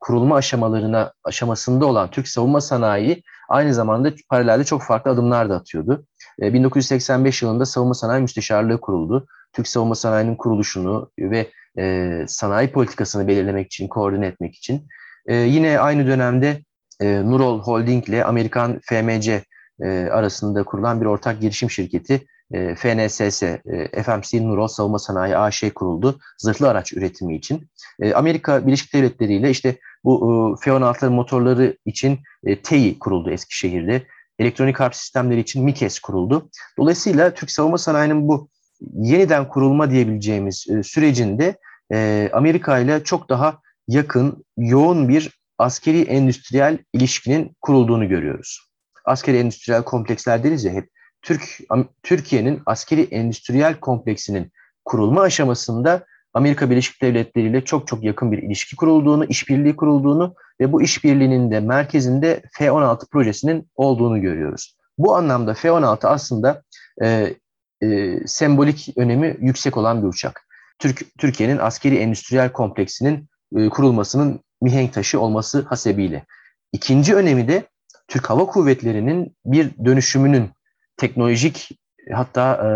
kurulma 0.00 0.36
aşamalarına 0.36 1.12
aşamasında 1.24 1.86
olan 1.86 2.10
Türk 2.10 2.28
savunma 2.28 2.60
sanayi 2.60 3.22
aynı 3.48 3.74
zamanda 3.74 4.12
paralelde 4.28 4.64
çok 4.64 4.82
farklı 4.82 5.10
adımlar 5.10 5.50
da 5.50 5.56
atıyordu. 5.56 6.06
1985 6.40 7.42
yılında 7.42 7.66
Savunma 7.66 7.94
Sanayi 7.94 8.22
Müsteşarlığı 8.22 8.80
kuruldu. 8.80 9.26
Türk 9.52 9.68
savunma 9.68 9.94
sanayinin 9.94 10.36
kuruluşunu 10.36 11.10
ve 11.18 11.50
e, 11.78 12.24
sanayi 12.28 12.72
politikasını 12.72 13.28
belirlemek 13.28 13.66
için, 13.66 13.88
koordine 13.88 14.26
etmek 14.26 14.54
için. 14.54 14.88
E, 15.26 15.34
yine 15.34 15.78
aynı 15.78 16.06
dönemde 16.06 16.62
e, 17.00 17.22
Nurol 17.24 17.60
Holding 17.60 18.08
ile 18.08 18.24
Amerikan 18.24 18.80
FMC 18.82 19.42
e, 19.82 19.88
arasında 19.88 20.64
kurulan 20.64 21.00
bir 21.00 21.06
ortak 21.06 21.40
girişim 21.40 21.70
şirketi 21.70 22.26
e, 22.52 22.74
FNSS, 22.74 23.42
e, 23.42 23.58
FMC 24.02 24.44
Nurol 24.44 24.66
Savunma 24.66 24.98
Sanayi 24.98 25.36
AŞ 25.36 25.64
kuruldu 25.74 26.18
zırhlı 26.38 26.68
araç 26.68 26.92
üretimi 26.92 27.36
için. 27.36 27.68
E, 28.00 28.14
Amerika 28.14 28.66
Birleşik 28.66 28.94
Devletleri 28.94 29.34
ile 29.34 29.50
işte 29.50 29.76
bu 30.04 30.16
e, 30.60 30.64
F-16 30.64 31.08
motorları 31.08 31.76
için 31.84 32.18
e, 32.44 32.62
TEİ 32.62 32.98
kuruldu 32.98 33.30
Eskişehir'de. 33.30 34.02
Elektronik 34.38 34.80
harp 34.80 34.94
sistemleri 34.96 35.40
için 35.40 35.64
MİKES 35.64 35.98
kuruldu. 35.98 36.50
Dolayısıyla 36.78 37.34
Türk 37.34 37.50
savunma 37.50 37.78
sanayinin 37.78 38.28
bu 38.28 38.48
yeniden 38.94 39.48
kurulma 39.48 39.90
diyebileceğimiz 39.90 40.66
e, 40.70 40.82
sürecinde 40.82 41.56
e, 41.92 42.30
Amerika 42.32 42.78
ile 42.78 43.04
çok 43.04 43.28
daha 43.28 43.58
yakın, 43.88 44.44
yoğun 44.56 45.08
bir 45.08 45.30
askeri 45.58 46.02
endüstriyel 46.02 46.78
ilişkinin 46.92 47.56
kurulduğunu 47.60 48.08
görüyoruz. 48.08 48.70
Askeri 49.04 49.36
endüstriyel 49.36 49.82
kompleksler 49.82 50.44
deriz 50.44 50.64
ya 50.64 50.72
hep. 50.72 50.88
Türk 51.22 51.58
Türkiye'nin 52.02 52.62
askeri 52.66 53.02
endüstriyel 53.02 53.80
kompleksinin 53.80 54.52
kurulma 54.84 55.22
aşamasında 55.22 56.06
Amerika 56.34 56.70
Birleşik 56.70 57.02
Devletleri 57.02 57.46
ile 57.48 57.64
çok 57.64 57.86
çok 57.86 58.04
yakın 58.04 58.32
bir 58.32 58.42
ilişki 58.42 58.76
kurulduğunu, 58.76 59.24
işbirliği 59.24 59.76
kurulduğunu 59.76 60.34
ve 60.60 60.72
bu 60.72 60.82
işbirliğinin 60.82 61.50
de 61.50 61.60
merkezinde 61.60 62.42
F-16 62.52 63.10
projesinin 63.10 63.70
olduğunu 63.76 64.20
görüyoruz. 64.20 64.76
Bu 64.98 65.16
anlamda 65.16 65.54
F-16 65.54 66.06
aslında 66.06 66.62
e, 67.02 67.34
e, 67.82 68.18
sembolik 68.26 68.88
önemi 68.96 69.36
yüksek 69.40 69.76
olan 69.76 70.02
bir 70.02 70.08
uçak. 70.08 70.46
Türk, 70.78 71.18
Türkiye'nin 71.18 71.58
askeri 71.58 71.96
endüstriyel 71.96 72.52
kompleksinin 72.52 73.28
e, 73.56 73.68
kurulmasının 73.68 74.40
mihenk 74.62 74.92
taşı 74.92 75.20
olması 75.20 75.60
hasebiyle. 75.62 76.24
İkinci 76.72 77.14
önemi 77.14 77.48
de 77.48 77.68
Türk 78.08 78.30
Hava 78.30 78.46
Kuvvetleri'nin 78.46 79.36
bir 79.44 79.84
dönüşümünün 79.84 80.50
teknolojik 80.96 81.68
hatta 82.12 82.54
e, 82.54 82.66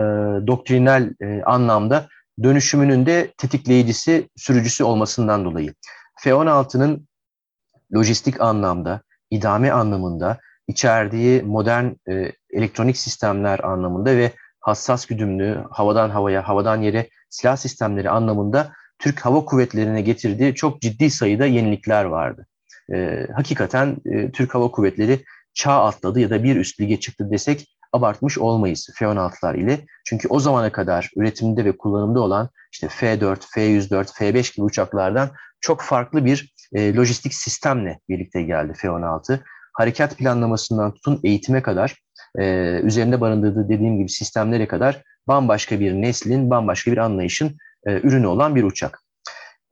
doktrinal 0.47 1.11
e, 1.21 1.43
anlamda 1.43 2.09
dönüşümünün 2.43 3.07
de 3.07 3.33
tetikleyicisi, 3.39 4.29
sürücüsü 4.37 4.85
olmasından 4.85 5.45
dolayı. 5.45 5.75
F-16'nın 6.21 7.09
lojistik 7.95 8.41
anlamda, 8.41 9.01
idame 9.31 9.73
anlamında, 9.73 10.39
içerdiği 10.69 11.43
modern 11.43 11.85
e, 12.11 12.33
elektronik 12.51 12.97
sistemler 12.97 13.59
anlamında 13.59 14.17
ve 14.17 14.33
hassas 14.67 15.07
güdümlü, 15.07 15.65
havadan 15.71 16.11
havaya, 16.11 16.49
havadan 16.49 16.83
yere 16.83 17.09
silah 17.31 17.57
sistemleri 17.57 18.11
anlamında 18.11 18.73
Türk 18.99 19.21
Hava 19.21 19.45
Kuvvetleri'ne 19.45 20.03
getirdiği 20.03 20.55
çok 20.55 20.81
ciddi 20.81 21.11
sayıda 21.11 21.47
yenilikler 21.47 22.05
vardı. 22.05 22.47
E, 22.95 23.27
hakikaten 23.37 23.97
e, 24.05 24.31
Türk 24.31 24.55
Hava 24.55 24.71
Kuvvetleri 24.71 25.25
çağ 25.55 25.85
atladı 25.85 26.21
ya 26.21 26.31
da 26.31 26.45
bir 26.45 26.57
üst 26.57 26.81
lige 26.81 27.01
çıktı 27.01 27.31
desek 27.31 27.67
abartmış 27.93 28.39
olmayız 28.39 28.89
F-16'lar 28.95 29.59
ile. 29.59 29.81
Çünkü 30.05 30.29
o 30.29 30.41
zamana 30.41 30.73
kadar 30.73 31.11
üretimde 31.17 31.65
ve 31.65 31.77
kullanımda 31.77 32.21
olan 32.21 32.49
işte 32.73 32.89
F-4, 32.89 33.37
F-104, 33.55 34.15
F-5 34.15 34.57
gibi 34.57 34.65
uçaklardan 34.65 35.31
çok 35.61 35.83
farklı 35.83 36.25
bir 36.25 36.55
e, 36.73 36.95
lojistik 36.95 37.35
sistemle 37.35 38.01
birlikte 38.09 38.43
geldi 38.43 38.73
F-16. 38.77 39.41
Harekat 39.73 40.17
planlamasından 40.17 40.95
tutun 40.95 41.21
eğitime 41.25 41.63
kadar 41.63 42.06
e, 42.39 42.45
üzerinde 42.83 43.21
barındırdığı 43.21 43.69
dediğim 43.69 43.99
gibi 43.99 44.09
sistemlere 44.09 44.67
kadar 44.69 45.03
bambaşka 45.29 45.81
bir 45.81 45.93
neslin, 45.93 46.51
bambaşka 46.51 46.93
bir 46.93 46.99
anlayışın 46.99 47.57
e, 47.87 47.93
ürünü 47.93 48.27
olan 48.27 48.57
bir 48.57 48.63
uçak. 48.63 49.03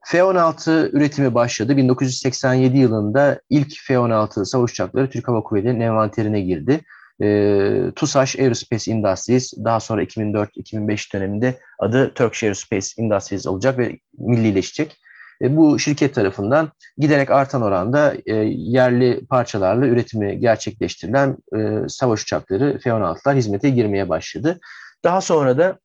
F-16 0.05 0.89
üretimi 0.91 1.33
başladı. 1.33 1.77
1987 1.77 2.77
yılında 2.77 3.41
ilk 3.49 3.73
F-16 3.87 4.45
savaş 4.45 4.71
uçakları 4.71 5.09
Türk 5.09 5.27
Hava 5.27 5.43
Kuvvetleri'nin 5.43 5.79
envanterine 5.79 6.41
girdi. 6.41 6.81
E, 7.21 7.91
TUSAŞ 7.95 8.39
Aerospace 8.39 8.91
Industries 8.91 9.53
daha 9.65 9.79
sonra 9.79 10.03
2004-2005 10.03 11.13
döneminde 11.13 11.59
adı 11.79 12.13
Turkish 12.13 12.43
Aerospace 12.43 12.87
Industries 12.97 13.47
olacak 13.47 13.77
ve 13.77 13.99
millileşecek. 14.17 14.97
E, 15.41 15.57
bu 15.57 15.79
şirket 15.79 16.15
tarafından 16.15 16.71
giderek 16.97 17.31
artan 17.31 17.61
oranda 17.61 18.13
e, 18.25 18.35
yerli 18.45 19.25
parçalarla 19.25 19.87
üretimi 19.87 20.39
gerçekleştirilen 20.39 21.37
e, 21.57 21.89
savaş 21.89 22.23
uçakları 22.23 22.79
F-16'lar 22.83 23.35
hizmete 23.35 23.69
girmeye 23.69 24.09
başladı. 24.09 24.59
Daha 25.03 25.21
sonra 25.21 25.57
da 25.57 25.79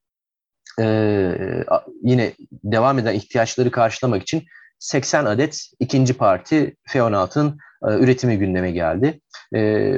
yine 2.02 2.32
devam 2.52 2.98
eden 2.98 3.14
ihtiyaçları 3.14 3.70
karşılamak 3.70 4.22
için 4.22 4.44
80 4.78 5.24
adet 5.24 5.70
ikinci 5.80 6.14
parti 6.14 6.76
F-16'ın 6.88 7.58
e, 7.88 7.98
üretimi 7.98 8.38
gündeme 8.38 8.70
geldi. 8.70 9.20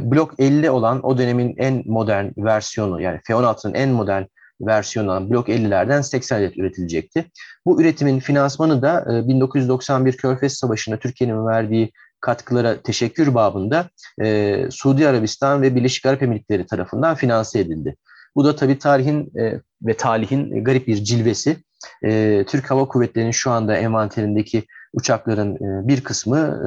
Blok 0.02 0.40
50 0.40 0.70
olan 0.70 1.06
o 1.06 1.18
dönemin 1.18 1.54
en 1.58 1.82
modern 1.86 2.28
versiyonu 2.36 3.00
yani 3.00 3.20
F-16'nın 3.26 3.74
en 3.74 3.88
modern 3.88 4.24
versiyonu 4.66 5.10
olan 5.10 5.30
Blok 5.30 5.48
50'lerden 5.48 6.00
80 6.00 6.38
adet 6.38 6.58
üretilecekti. 6.58 7.24
Bu 7.66 7.82
üretimin 7.82 8.20
finansmanı 8.20 8.82
da 8.82 9.04
1991 9.28 10.14
e, 10.14 10.16
Körfez 10.16 10.54
Savaşı'nda 10.54 10.96
Türkiye'nin 10.96 11.46
verdiği 11.46 11.92
katkılara 12.20 12.76
teşekkür 12.82 13.34
babında 13.34 13.88
e, 14.22 14.58
Suudi 14.70 15.08
Arabistan 15.08 15.62
ve 15.62 15.76
Birleşik 15.76 16.06
Arap 16.06 16.22
Emirlikleri 16.22 16.66
tarafından 16.66 17.14
finanse 17.14 17.60
edildi. 17.60 17.96
Bu 18.36 18.44
da 18.44 18.56
tabii 18.56 18.78
tarihin 18.78 19.38
e, 19.38 19.60
ve 19.82 19.96
talihin 19.96 20.64
garip 20.64 20.86
bir 20.86 20.96
cilvesi. 20.96 21.56
E, 22.04 22.44
Türk 22.48 22.70
Hava 22.70 22.88
Kuvvetleri'nin 22.88 23.30
şu 23.30 23.50
anda 23.50 23.76
envanterindeki 23.76 24.64
uçakların 24.92 25.56
bir 25.88 26.04
kısmı 26.04 26.62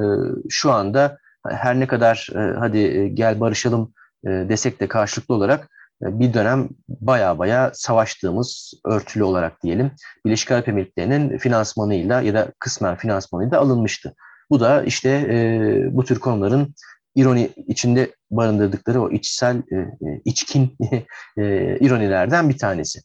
şu 0.48 0.72
anda 0.72 1.18
her 1.48 1.80
ne 1.80 1.86
kadar 1.86 2.28
hadi 2.58 3.10
gel 3.14 3.40
barışalım 3.40 3.92
desek 4.24 4.80
de 4.80 4.88
karşılıklı 4.88 5.34
olarak 5.34 5.68
bir 6.02 6.34
dönem 6.34 6.68
baya 6.88 7.38
baya 7.38 7.70
savaştığımız 7.74 8.74
örtülü 8.84 9.24
olarak 9.24 9.62
diyelim 9.62 9.90
Birleşik 10.26 10.50
Arap 10.50 10.68
Emirlikleri'nin 10.68 11.38
finansmanıyla 11.38 12.20
ya 12.20 12.34
da 12.34 12.52
kısmen 12.58 12.96
finansmanıyla 12.96 13.60
alınmıştı. 13.60 14.14
Bu 14.50 14.60
da 14.60 14.82
işte 14.82 15.10
e, 15.10 15.96
bu 15.96 16.04
tür 16.04 16.18
konuların 16.18 16.74
ironi 17.14 17.50
içinde 17.68 18.10
barındırdıkları 18.30 19.02
o 19.02 19.10
içsel, 19.10 19.56
e, 19.56 19.76
e 19.76 20.20
içkin 20.24 20.76
e, 21.38 21.76
ironilerden 21.80 22.48
bir 22.48 22.58
tanesi. 22.58 23.00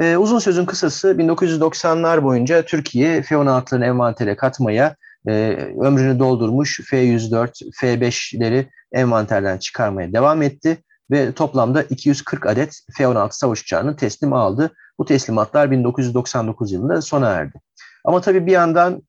E, 0.00 0.16
uzun 0.16 0.38
sözün 0.38 0.64
kısası 0.64 1.10
1990'lar 1.10 2.22
boyunca 2.22 2.62
Türkiye 2.62 3.22
F-16'ların 3.22 3.84
envantere 3.84 4.36
katmaya 4.36 4.96
e, 5.28 5.32
ömrünü 5.80 6.18
doldurmuş 6.18 6.80
F-104, 6.90 7.70
F-5'leri 7.80 8.66
envanterden 8.92 9.58
çıkarmaya 9.58 10.12
devam 10.12 10.42
etti 10.42 10.78
ve 11.10 11.32
toplamda 11.32 11.82
240 11.82 12.46
adet 12.46 12.80
F-16 12.96 13.28
savaş 13.30 13.62
uçağını 13.62 13.96
teslim 13.96 14.32
aldı. 14.32 14.70
Bu 14.98 15.04
teslimatlar 15.04 15.70
1999 15.70 16.72
yılında 16.72 17.02
sona 17.02 17.30
erdi. 17.30 17.60
Ama 18.04 18.20
tabii 18.20 18.46
bir 18.46 18.52
yandan 18.52 19.02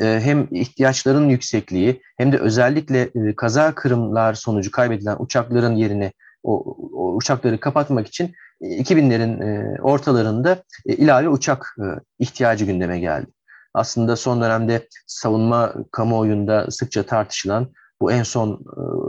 e, 0.00 0.20
hem 0.22 0.48
ihtiyaçların 0.50 1.28
yüksekliği 1.28 2.02
hem 2.16 2.32
de 2.32 2.38
özellikle 2.38 3.00
e, 3.00 3.36
kaza 3.36 3.74
kırımlar 3.74 4.34
sonucu 4.34 4.70
kaybedilen 4.70 5.16
uçakların 5.18 5.76
yerine 5.76 6.12
o, 6.42 6.76
o 6.92 7.14
uçakları 7.14 7.60
kapatmak 7.60 8.06
için 8.06 8.34
2000'lerin 8.60 9.44
e, 9.44 9.80
ortalarında 9.82 10.62
ilave 10.84 11.28
uçak 11.28 11.76
ihtiyacı 12.18 12.64
gündeme 12.64 12.98
geldi. 12.98 13.26
Aslında 13.74 14.16
son 14.16 14.42
dönemde 14.42 14.88
savunma 15.06 15.74
kamuoyunda 15.92 16.70
sıkça 16.70 17.02
tartışılan 17.02 17.68
bu 18.00 18.12
en 18.12 18.22
son 18.22 18.64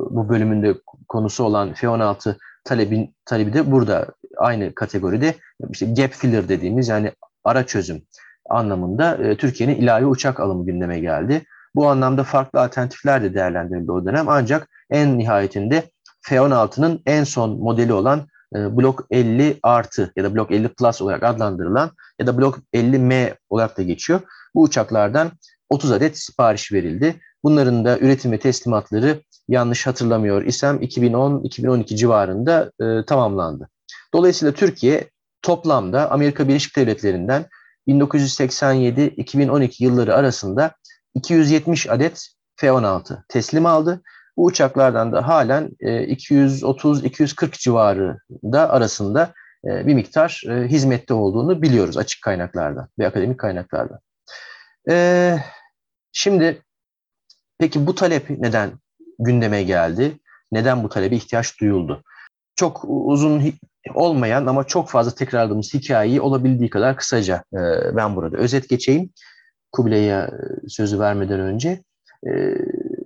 bu 0.09 0.29
bölümünde 0.29 0.75
konusu 1.13 1.43
olan 1.43 1.73
F-16 1.73 2.35
talebin, 2.63 3.15
talebi 3.25 3.53
de 3.53 3.71
burada 3.71 4.07
aynı 4.37 4.75
kategoride 4.75 5.35
işte 5.71 5.85
gap 5.85 6.11
filler 6.11 6.49
dediğimiz 6.49 6.87
yani 6.87 7.11
ara 7.43 7.65
çözüm 7.65 8.01
anlamında 8.49 9.15
e, 9.15 9.37
Türkiye'nin 9.37 9.75
ilave 9.75 10.05
uçak 10.05 10.39
alımı 10.39 10.65
gündeme 10.65 10.99
geldi. 10.99 11.45
Bu 11.75 11.89
anlamda 11.89 12.23
farklı 12.23 12.61
alternatifler 12.61 13.23
de 13.23 13.33
değerlendirildi 13.33 13.91
o 13.91 14.05
dönem 14.05 14.29
ancak 14.29 14.69
en 14.89 15.17
nihayetinde 15.17 15.83
F-16'nın 16.21 17.01
en 17.05 17.23
son 17.23 17.59
modeli 17.59 17.93
olan 17.93 18.27
e, 18.55 18.77
Blok 18.77 19.05
50 19.11 19.59
artı 19.63 20.11
ya 20.15 20.23
da 20.23 20.35
Blok 20.35 20.51
50 20.51 20.67
Plus 20.67 21.01
olarak 21.01 21.23
adlandırılan 21.23 21.91
ya 22.19 22.27
da 22.27 22.37
Blok 22.37 22.59
50M 22.73 23.35
olarak 23.49 23.77
da 23.77 23.81
geçiyor. 23.81 24.19
Bu 24.55 24.61
uçaklardan 24.61 25.31
30 25.69 25.91
adet 25.91 26.17
sipariş 26.17 26.71
verildi. 26.71 27.15
Bunların 27.43 27.85
da 27.85 27.99
üretim 27.99 28.31
ve 28.31 28.39
teslimatları 28.39 29.21
yanlış 29.47 29.87
hatırlamıyor 29.87 30.41
isem 30.41 30.77
2010-2012 30.77 31.95
civarında 31.95 32.71
e, 32.81 33.05
tamamlandı. 33.05 33.69
Dolayısıyla 34.13 34.53
Türkiye 34.53 35.09
toplamda 35.41 36.11
Amerika 36.11 36.47
Birleşik 36.47 36.75
Devletleri'nden 36.75 37.45
1987-2012 37.87 39.83
yılları 39.83 40.15
arasında 40.15 40.71
270 41.15 41.89
adet 41.89 42.27
F-16 42.55 43.23
teslim 43.27 43.65
aldı. 43.65 44.01
Bu 44.37 44.45
uçaklardan 44.45 45.11
da 45.11 45.27
halen 45.27 45.69
230-240 45.81 47.45
e, 47.45 47.51
civarında 47.51 48.69
arasında 48.69 49.33
e, 49.65 49.87
bir 49.87 49.93
miktar 49.93 50.43
e, 50.49 50.67
hizmette 50.67 51.13
olduğunu 51.13 51.61
biliyoruz 51.61 51.97
açık 51.97 52.21
kaynaklardan 52.21 52.87
ve 52.99 53.07
akademik 53.07 53.39
kaynaklardan. 53.39 53.99
Şimdi 56.11 56.61
peki 57.59 57.87
bu 57.87 57.95
talep 57.95 58.29
neden 58.29 58.71
gündeme 59.19 59.63
geldi? 59.63 60.19
Neden 60.51 60.83
bu 60.83 60.89
talebe 60.89 61.15
ihtiyaç 61.15 61.61
duyuldu? 61.61 62.03
Çok 62.55 62.85
uzun 62.87 63.53
olmayan 63.93 64.45
ama 64.45 64.63
çok 64.63 64.89
fazla 64.89 65.15
tekrarladığımız 65.15 65.73
hikayeyi 65.73 66.21
olabildiği 66.21 66.69
kadar 66.69 66.97
kısaca 66.97 67.43
ben 67.93 68.15
burada 68.15 68.37
özet 68.37 68.69
geçeyim. 68.69 69.09
Kubilay'a 69.71 70.29
sözü 70.67 70.99
vermeden 70.99 71.39
önce. 71.39 71.83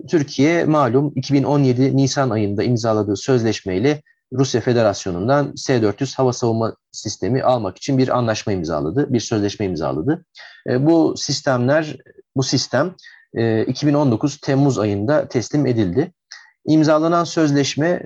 Türkiye 0.10 0.66
malum 0.66 1.12
2017 1.16 1.98
Nisan 1.98 2.30
ayında 2.30 2.64
imzaladığı 2.64 3.18
sözleşmeyle 3.18 4.02
Rusya 4.34 4.62
Federasyonu'ndan 4.62 5.54
S-400 5.56 6.16
hava 6.18 6.34
savunma 6.34 6.76
sistemi 6.92 7.44
almak 7.44 7.78
için 7.78 7.98
bir 7.98 8.18
anlaşma 8.18 8.54
imzaladı, 8.54 9.14
bir 9.14 9.20
sözleşme 9.20 9.66
imzaladı. 9.66 10.26
E, 10.70 10.86
bu 10.86 11.14
sistemler, 11.18 11.98
bu 12.36 12.44
sistem 12.44 12.96
2019 13.68 14.36
e, 14.36 14.38
Temmuz 14.42 14.80
ayında 14.80 15.28
teslim 15.28 15.66
edildi. 15.66 16.12
İmzalanan 16.66 17.24
sözleşme 17.24 18.04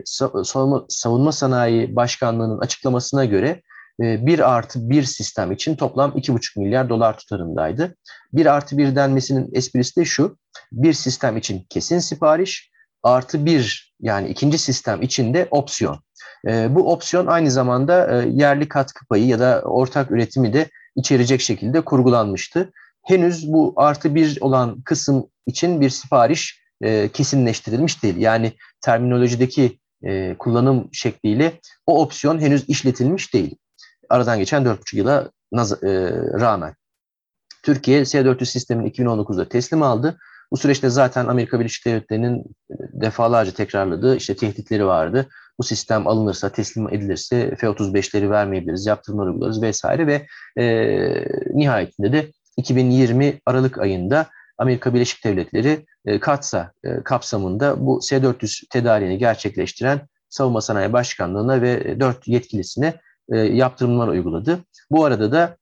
Savunma 0.90 1.32
Sanayi 1.32 1.96
Başkanlığı'nın 1.96 2.60
açıklamasına 2.60 3.25
göre 3.25 3.62
1 4.00 4.40
e, 4.40 4.46
artı 4.46 4.90
1 4.90 5.04
sistem 5.04 5.51
için 5.51 5.75
toplam 5.75 6.12
2,5 6.12 6.60
milyar 6.60 6.90
dolar 6.90 7.18
tutarındaydı. 7.18 7.96
1 8.34 8.46
artı 8.46 8.78
1 8.78 8.96
denmesinin 8.96 9.50
esprisi 9.54 9.96
de 9.96 10.06
şu, 10.06 10.38
bir 10.72 10.94
sistem 10.94 11.38
için 11.38 11.66
kesin 11.70 12.00
sipariş, 12.00 12.72
artı 13.04 13.46
1 13.46 13.94
yani 14.00 14.28
ikinci 14.28 14.58
sistem 14.58 15.01
için 15.01 15.34
de 15.34 15.48
opsiyon. 15.51 16.00
E, 16.48 16.75
bu 16.75 16.92
opsiyon 16.92 17.28
aynı 17.28 17.51
zamanda 17.51 18.24
yerli 18.24 18.70
katkı 18.70 19.06
payı 19.06 19.25
ya 19.25 19.40
da 19.40 19.62
ortak 19.66 20.12
üretimi 20.12 20.54
de 20.54 20.70
içerecek 20.96 21.42
şekilde 21.42 21.82
kurgulanmıştı. 21.82 22.72
Henüz 23.03 23.53
bu 23.53 23.74
artı 23.75 24.15
1 24.15 24.38
olan 24.41 24.81
kısım 24.81 25.27
için 25.46 25.81
bir 25.81 25.89
sipariş 25.89 26.62
kesinleştirilmiş 27.13 28.03
değil. 28.03 28.17
Yani 28.17 28.53
terminolojideki 28.81 29.79
kullanım 30.39 30.89
şekliyle 30.91 31.60
o 31.86 32.01
opsiyon 32.01 32.39
henüz 32.39 32.70
işletilmiş 32.70 33.34
değil 33.34 33.55
aradan 34.12 34.39
geçen 34.39 34.63
4,5 34.63 34.96
yıla 34.96 35.31
e, 35.53 35.89
rağmen. 36.39 36.75
Türkiye 37.64 38.05
S-400 38.05 38.46
sistemini 38.46 38.90
2019'da 38.90 39.50
teslim 39.50 39.83
aldı. 39.83 40.18
Bu 40.51 40.57
süreçte 40.57 40.90
zaten 40.90 41.27
Amerika 41.27 41.59
Birleşik 41.59 41.85
Devletleri'nin 41.85 42.44
defalarca 42.94 43.51
tekrarladığı 43.51 44.16
işte 44.16 44.35
tehditleri 44.35 44.85
vardı. 44.85 45.29
Bu 45.59 45.64
sistem 45.64 46.07
alınırsa, 46.07 46.50
teslim 46.50 46.94
edilirse 46.94 47.55
F-35'leri 47.55 48.29
vermeyebiliriz, 48.29 48.85
yaptırımlar 48.85 49.27
uygularız 49.27 49.61
vesaire 49.61 50.07
ve 50.07 50.27
e, 50.61 50.66
nihayetinde 51.53 52.14
de 52.14 52.31
2020 52.61 53.39
Aralık 53.45 53.77
ayında 53.77 54.27
Amerika 54.57 54.93
Birleşik 54.93 55.25
Devletleri 55.25 55.85
e, 56.05 56.19
KATSA 56.19 56.71
e, 56.83 57.03
kapsamında 57.03 57.85
bu 57.85 58.01
S-400 58.01 58.69
tedariğini 58.69 59.17
gerçekleştiren 59.17 60.01
Savunma 60.29 60.61
Sanayi 60.61 60.93
Başkanlığı'na 60.93 61.61
ve 61.61 62.00
dört 62.00 62.27
yetkilisine 62.27 62.93
e, 63.31 63.37
yaptırımlar 63.37 64.07
uyguladı. 64.07 64.59
Bu 64.91 65.05
arada 65.05 65.31
da 65.31 65.57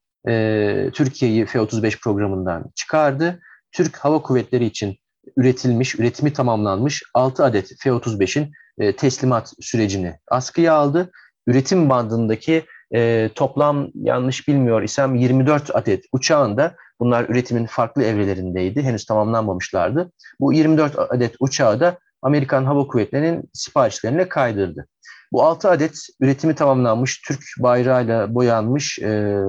Türkiye'yi 0.92 1.46
F-35 1.46 2.00
programından 2.00 2.64
çıkardı. 2.74 3.40
Türk 3.72 3.96
Hava 3.96 4.22
Kuvvetleri 4.22 4.64
için 4.64 4.96
üretilmiş, 5.36 5.94
üretimi 5.94 6.32
tamamlanmış 6.32 7.02
6 7.14 7.44
adet 7.44 7.72
F-35'in 7.78 8.52
e, 8.78 8.96
teslimat 8.96 9.52
sürecini 9.60 10.18
askıya 10.30 10.74
aldı. 10.74 11.10
Üretim 11.46 11.90
bandındaki 11.90 12.64
e, 12.94 13.30
toplam 13.34 13.88
yanlış 13.94 14.48
bilmiyor 14.48 14.82
isem 14.82 15.14
24 15.14 15.76
adet 15.76 16.04
uçağın 16.12 16.56
da 16.56 16.74
bunlar 17.00 17.24
üretimin 17.28 17.66
farklı 17.66 18.04
evrelerindeydi. 18.04 18.82
Henüz 18.82 19.04
tamamlanmamışlardı. 19.04 20.12
Bu 20.40 20.52
24 20.52 20.98
adet 20.98 21.34
uçağı 21.40 21.80
da 21.80 21.98
Amerikan 22.22 22.64
Hava 22.64 22.86
Kuvvetleri'nin 22.86 23.50
siparişlerine 23.52 24.28
kaydırdı. 24.28 24.86
Bu 25.32 25.42
6 25.42 25.70
adet 25.70 25.98
üretimi 26.20 26.54
tamamlanmış, 26.54 27.22
Türk 27.22 27.40
bayrağıyla 27.58 28.34
boyanmış 28.34 28.98
e, 28.98 29.40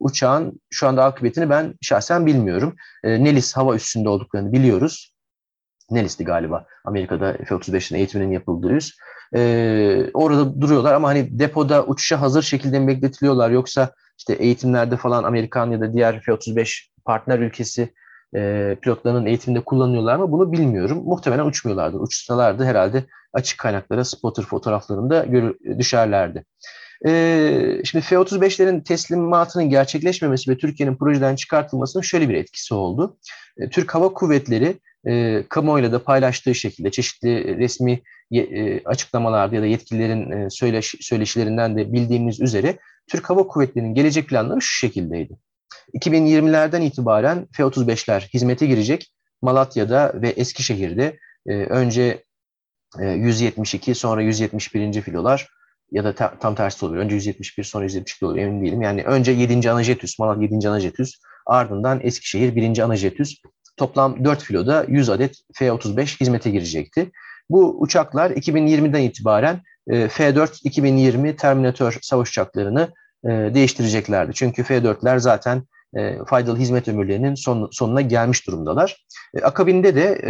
uçağın 0.00 0.60
şu 0.70 0.88
anda 0.88 1.04
akıbetini 1.04 1.50
ben 1.50 1.74
şahsen 1.82 2.26
bilmiyorum. 2.26 2.76
E, 3.04 3.24
Nelis 3.24 3.56
hava 3.56 3.74
üstünde 3.74 4.08
olduklarını 4.08 4.52
biliyoruz. 4.52 5.14
Nelis'ti 5.90 6.24
galiba 6.24 6.66
Amerika'da 6.84 7.32
F-35'in 7.32 7.98
eğitiminin 7.98 8.32
yapıldığı 8.32 8.72
üs. 8.72 8.92
E, 9.34 10.10
orada 10.14 10.60
duruyorlar 10.60 10.94
ama 10.94 11.08
hani 11.08 11.38
depoda 11.38 11.84
uçuşa 11.84 12.20
hazır 12.20 12.42
şekilde 12.42 12.78
mi 12.78 12.88
bekletiliyorlar 12.88 13.50
yoksa 13.50 13.90
işte 14.18 14.32
eğitimlerde 14.32 14.96
falan 14.96 15.24
Amerikan 15.24 15.70
ya 15.70 15.80
da 15.80 15.92
diğer 15.92 16.20
F-35 16.20 16.88
partner 17.04 17.38
ülkesi 17.38 17.94
e, 18.36 18.76
pilotlarının 18.82 19.26
eğitiminde 19.26 19.60
kullanıyorlar 19.60 20.16
mı 20.16 20.32
bunu 20.32 20.52
bilmiyorum. 20.52 21.02
Muhtemelen 21.04 21.46
uçmuyorlardı. 21.46 21.98
Uçsalardı 21.98 22.64
herhalde 22.64 23.04
açık 23.32 23.58
kaynaklara 23.58 24.04
spotter 24.04 24.44
fotoğraflarında 24.44 25.24
görü, 25.24 25.58
düşerlerdi. 25.78 26.44
E, 27.06 27.80
şimdi 27.84 28.04
F-35'lerin 28.04 28.84
teslimatının 28.84 29.70
gerçekleşmemesi 29.70 30.50
ve 30.50 30.58
Türkiye'nin 30.58 30.96
projeden 30.96 31.36
çıkartılmasının 31.36 32.02
şöyle 32.02 32.28
bir 32.28 32.34
etkisi 32.34 32.74
oldu. 32.74 33.16
E, 33.58 33.68
Türk 33.68 33.94
Hava 33.94 34.08
Kuvvetleri 34.12 34.76
e, 35.06 35.44
kamuoyuyla 35.48 35.92
da 35.92 36.04
paylaştığı 36.04 36.54
şekilde 36.54 36.90
çeşitli 36.90 37.58
resmi 37.58 38.02
e, 38.32 38.80
açıklamalarda 38.84 39.56
ya 39.56 39.62
da 39.62 39.66
yetkililerin 39.66 40.30
e, 40.30 40.50
söyleş, 40.50 40.94
söyleşilerinden 41.00 41.76
de 41.76 41.92
bildiğimiz 41.92 42.40
üzere 42.40 42.78
Türk 43.10 43.30
Hava 43.30 43.46
Kuvvetleri'nin 43.46 43.94
gelecek 43.94 44.28
planları 44.28 44.60
şu 44.60 44.78
şekildeydi. 44.78 45.38
2020'lerden 45.94 46.82
itibaren 46.82 47.48
F-35'ler 47.52 48.28
hizmete 48.34 48.66
girecek. 48.66 49.10
Malatya'da 49.42 50.12
ve 50.14 50.28
Eskişehir'de 50.28 51.18
e, 51.46 51.54
önce 51.54 52.24
e, 53.00 53.06
172 53.06 53.94
sonra 53.94 54.22
171. 54.22 55.02
filolar 55.02 55.48
ya 55.92 56.04
da 56.04 56.14
ta, 56.14 56.38
tam 56.38 56.54
tersi 56.54 56.86
oluyor. 56.86 57.02
Önce 57.02 57.14
171 57.14 57.64
sonra 57.64 57.84
172 57.84 58.26
oluyor 58.26 58.46
emin 58.46 58.64
değilim. 58.64 58.82
Yani 58.82 59.02
önce 59.02 59.32
7. 59.32 59.70
Anajetüs, 59.70 60.18
Malatya 60.18 60.42
7. 60.42 60.68
Anajetüs 60.68 61.14
ardından 61.46 62.00
Eskişehir 62.02 62.56
1. 62.56 62.78
Anajetüs 62.78 63.42
toplam 63.76 64.24
4 64.24 64.42
filoda 64.42 64.84
100 64.88 65.10
adet 65.10 65.36
F-35 65.54 66.20
hizmete 66.20 66.50
girecekti. 66.50 67.10
Bu 67.50 67.76
uçaklar 67.80 68.30
2020'den 68.30 69.02
itibaren 69.02 69.60
e, 69.88 70.08
F-4 70.08 70.60
2020 70.64 71.36
Terminator 71.36 71.98
savaş 72.02 72.28
uçaklarını 72.28 72.88
e, 73.24 73.28
değiştireceklerdi. 73.28 74.32
Çünkü 74.34 74.62
F-4'ler 74.62 75.18
zaten 75.18 75.62
e, 75.96 76.24
faydalı 76.26 76.58
hizmet 76.58 76.88
ömürlerinin 76.88 77.34
son, 77.34 77.68
sonuna 77.72 78.00
gelmiş 78.00 78.46
durumdalar. 78.46 79.06
Akabinde 79.42 79.94
de 79.94 80.20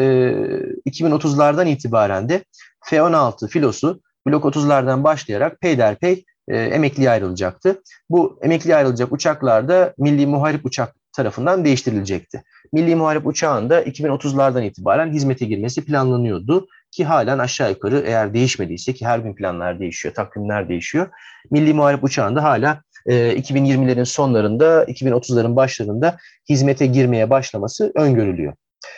e, 0.87 0.91
2030'lardan 0.91 1.69
itibaren 1.69 2.29
de 2.29 2.45
F-16 2.85 3.49
filosu 3.49 4.01
blok 4.27 4.45
30'lardan 4.45 5.05
başlayarak 5.05 5.61
peyderpey 5.61 6.25
emekliye 6.49 7.11
ayrılacaktı. 7.11 7.83
Bu 8.11 8.39
emekliye 8.43 8.77
ayrılacak 8.77 9.13
uçaklar 9.13 9.69
da 9.69 9.95
Milli 9.99 10.27
Muharip 10.27 10.67
Uçak 10.67 10.95
tarafından 11.17 11.65
değiştirilecekti. 11.65 12.43
Milli 12.73 12.95
Muharip 12.95 13.27
Uçağı'nın 13.27 13.71
da 13.71 13.83
2030'lardan 13.83 14.65
itibaren 14.65 15.13
hizmete 15.13 15.47
girmesi 15.47 15.85
planlanıyordu 15.85 16.67
ki 16.91 17.05
halen 17.05 17.39
aşağı 17.39 17.71
yukarı 17.71 18.03
eğer 18.07 18.35
değişmediyse 18.35 18.93
ki 18.93 19.07
her 19.07 19.19
gün 19.19 19.35
planlar 19.35 19.81
değişiyor, 19.81 20.15
takvimler 20.15 20.69
değişiyor. 20.69 21.09
Milli 21.51 21.75
Muharip 21.75 22.05
Uçağı'nda 22.05 22.43
hala 22.43 22.83
e, 23.07 23.15
2020'lerin 23.15 24.05
sonlarında, 24.05 24.85
2030'ların 24.85 25.57
başlarında 25.57 26.17
hizmete 26.49 26.87
girmeye 26.87 27.31
başlaması 27.31 27.93
öngörülüyor. 27.95 28.55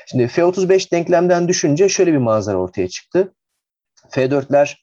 Şimdi 0.06 0.28
F-35 0.28 0.92
denklemden 0.92 1.48
düşünce 1.48 1.88
şöyle 1.88 2.12
bir 2.12 2.18
manzara 2.18 2.56
ortaya 2.56 2.88
çıktı. 2.88 3.32
F-4'ler 4.10 4.76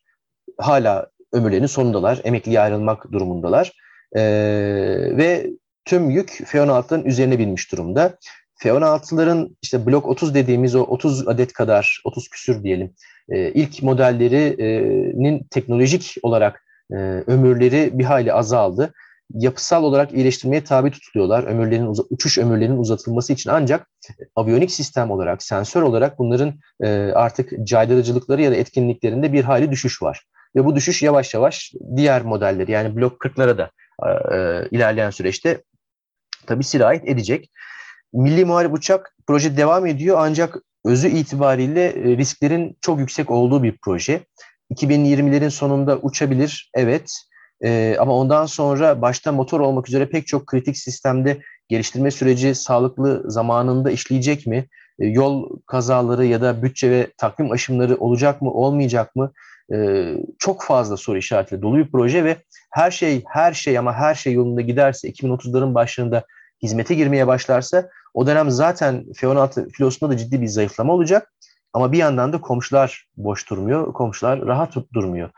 hala 0.57 1.07
ömürlerinin 1.33 1.67
sonundalar, 1.67 2.21
emekliye 2.23 2.59
ayrılmak 2.59 3.11
durumundalar. 3.11 3.71
E, 4.15 4.21
ve 5.17 5.49
tüm 5.85 6.09
yük 6.09 6.41
F-16'ların 6.45 7.03
üzerine 7.03 7.39
binmiş 7.39 7.71
durumda. 7.71 8.17
F-16'ların 8.55 9.55
işte 9.61 9.85
blok 9.85 10.07
30 10.07 10.35
dediğimiz 10.35 10.75
o 10.75 10.83
30 10.83 11.27
adet 11.27 11.53
kadar, 11.53 12.01
30 12.05 12.29
küsür 12.29 12.63
diyelim 12.63 12.93
e, 13.29 13.51
ilk 13.51 13.83
modellerinin 13.83 15.47
teknolojik 15.51 16.15
olarak 16.23 16.63
e, 16.91 16.95
ömürleri 17.27 17.89
bir 17.93 18.03
hayli 18.03 18.33
azaldı. 18.33 18.93
Yapısal 19.33 19.83
olarak 19.83 20.13
iyileştirmeye 20.13 20.63
tabi 20.63 20.91
tutuluyorlar. 20.91 21.43
Ömürlerin 21.43 21.93
uçuş 22.09 22.37
ömürlerinin 22.37 22.77
uzatılması 22.77 23.33
için 23.33 23.49
ancak 23.49 23.87
aviyonik 24.35 24.71
sistem 24.71 25.11
olarak, 25.11 25.43
sensör 25.43 25.81
olarak 25.81 26.19
bunların 26.19 26.53
e, 26.83 26.89
artık 27.15 27.51
caydırıcılıkları 27.63 28.41
ya 28.41 28.51
da 28.51 28.55
etkinliklerinde 28.55 29.33
bir 29.33 29.43
hayli 29.43 29.71
düşüş 29.71 30.01
var. 30.01 30.23
Ve 30.55 30.65
bu 30.65 30.75
düşüş 30.75 31.03
yavaş 31.03 31.33
yavaş 31.33 31.73
diğer 31.95 32.21
modelleri 32.21 32.71
yani 32.71 32.95
blok 32.95 33.21
40'lara 33.21 33.57
da 33.57 33.71
e, 34.07 34.67
ilerleyen 34.71 35.09
süreçte 35.09 35.63
tabii 36.45 36.63
sirayet 36.63 37.09
edecek. 37.09 37.49
Milli 38.13 38.45
Muharip 38.45 38.73
Uçak 38.73 39.15
proje 39.27 39.57
devam 39.57 39.85
ediyor 39.85 40.17
ancak 40.19 40.57
özü 40.85 41.07
itibariyle 41.07 41.85
e, 41.85 42.17
risklerin 42.17 42.77
çok 42.81 42.99
yüksek 42.99 43.31
olduğu 43.31 43.63
bir 43.63 43.77
proje. 43.81 44.21
2020'lerin 44.71 45.49
sonunda 45.49 45.97
uçabilir, 45.97 46.71
evet. 46.73 47.11
Ee, 47.63 47.95
ama 47.99 48.15
ondan 48.15 48.45
sonra 48.45 49.01
başta 49.01 49.31
motor 49.31 49.59
olmak 49.59 49.89
üzere 49.89 50.09
pek 50.09 50.27
çok 50.27 50.47
kritik 50.47 50.77
sistemde 50.77 51.41
geliştirme 51.69 52.11
süreci 52.11 52.55
sağlıklı 52.55 53.31
zamanında 53.31 53.91
işleyecek 53.91 54.47
mi? 54.47 54.65
Ee, 54.99 55.05
yol 55.05 55.49
kazaları 55.67 56.25
ya 56.25 56.41
da 56.41 56.63
bütçe 56.63 56.91
ve 56.91 57.07
takvim 57.17 57.51
aşımları 57.51 57.95
olacak 57.95 58.41
mı, 58.41 58.51
olmayacak 58.51 59.15
mı? 59.15 59.31
Ee, 59.73 60.17
çok 60.39 60.63
fazla 60.63 60.97
soru 60.97 61.17
işaretiyle 61.17 61.61
dolu 61.61 61.77
bir 61.77 61.91
proje 61.91 62.23
ve 62.23 62.37
her 62.71 62.91
şey, 62.91 63.23
her 63.27 63.53
şey 63.53 63.77
ama 63.77 63.93
her 63.93 64.15
şey 64.15 64.33
yolunda 64.33 64.61
giderse 64.61 65.09
2030'ların 65.09 65.73
başlarında 65.73 66.25
hizmete 66.63 66.95
girmeye 66.95 67.27
başlarsa 67.27 67.89
o 68.13 68.27
dönem 68.27 68.51
zaten 68.51 69.05
F-16 69.15 69.71
filosunda 69.71 70.11
da 70.11 70.17
ciddi 70.17 70.41
bir 70.41 70.47
zayıflama 70.47 70.93
olacak. 70.93 71.33
Ama 71.73 71.91
bir 71.91 71.97
yandan 71.97 72.33
da 72.33 72.41
komşular 72.41 73.07
boş 73.17 73.49
durmuyor, 73.49 73.93
komşular 73.93 74.41
rahat 74.41 74.75
durmuyor. 74.93 75.29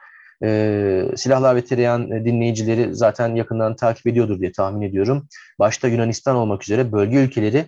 Ee, 0.44 1.06
Silahlar 1.16 1.56
ve 1.56 1.66
Tereyan 1.66 2.26
dinleyicileri 2.26 2.96
zaten 2.96 3.36
yakından 3.36 3.76
takip 3.76 4.08
ediyordur 4.08 4.40
diye 4.40 4.52
tahmin 4.52 4.82
ediyorum. 4.82 5.28
Başta 5.60 5.88
Yunanistan 5.88 6.36
olmak 6.36 6.64
üzere 6.64 6.92
bölge 6.92 7.18
ülkeleri 7.18 7.66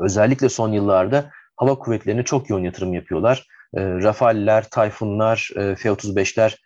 özellikle 0.00 0.48
son 0.48 0.72
yıllarda 0.72 1.30
hava 1.56 1.78
kuvvetlerine 1.78 2.22
çok 2.22 2.50
yoğun 2.50 2.64
yatırım 2.64 2.94
yapıyorlar. 2.94 3.46
E, 3.76 3.80
Rafale'ler, 3.82 4.70
Tayfunlar, 4.70 5.50
e, 5.56 5.74
F-35'ler 5.74 6.56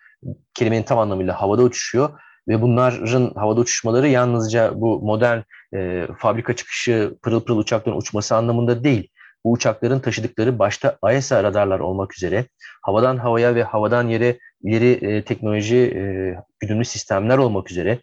kelimenin 0.55 0.83
tam 0.83 0.99
anlamıyla 0.99 1.43
havada 1.43 1.63
uçuşuyor 1.63 2.11
ve 2.49 2.63
bunların 2.63 3.33
havada 3.35 3.61
uçuşmaları 3.61 4.09
yalnızca 4.09 4.73
bu 4.75 5.01
modern 5.01 5.41
e, 5.75 6.07
fabrika 6.19 6.57
çıkışı 6.57 7.15
pırıl 7.23 7.41
pırıl 7.41 7.59
uçakların 7.59 7.97
uçması 7.97 8.37
anlamında 8.37 8.85
değil. 8.85 9.09
Bu 9.45 9.53
uçakların 9.53 10.01
taşıdıkları 10.01 10.59
başta 10.59 10.99
AESA 11.03 11.45
radarlar 11.45 11.81
olmak 11.81 12.17
üzere 12.17 12.45
havadan 12.83 13.17
havaya 13.17 13.55
ve 13.55 13.63
havadan 13.63 14.09
yere 14.09 14.39
ileri 14.63 14.91
e, 14.91 15.25
teknoloji 15.25 15.77
e, 15.77 16.03
güdümlü 16.61 16.85
sistemler 16.85 17.39
olmak 17.39 17.71
üzere 17.71 17.99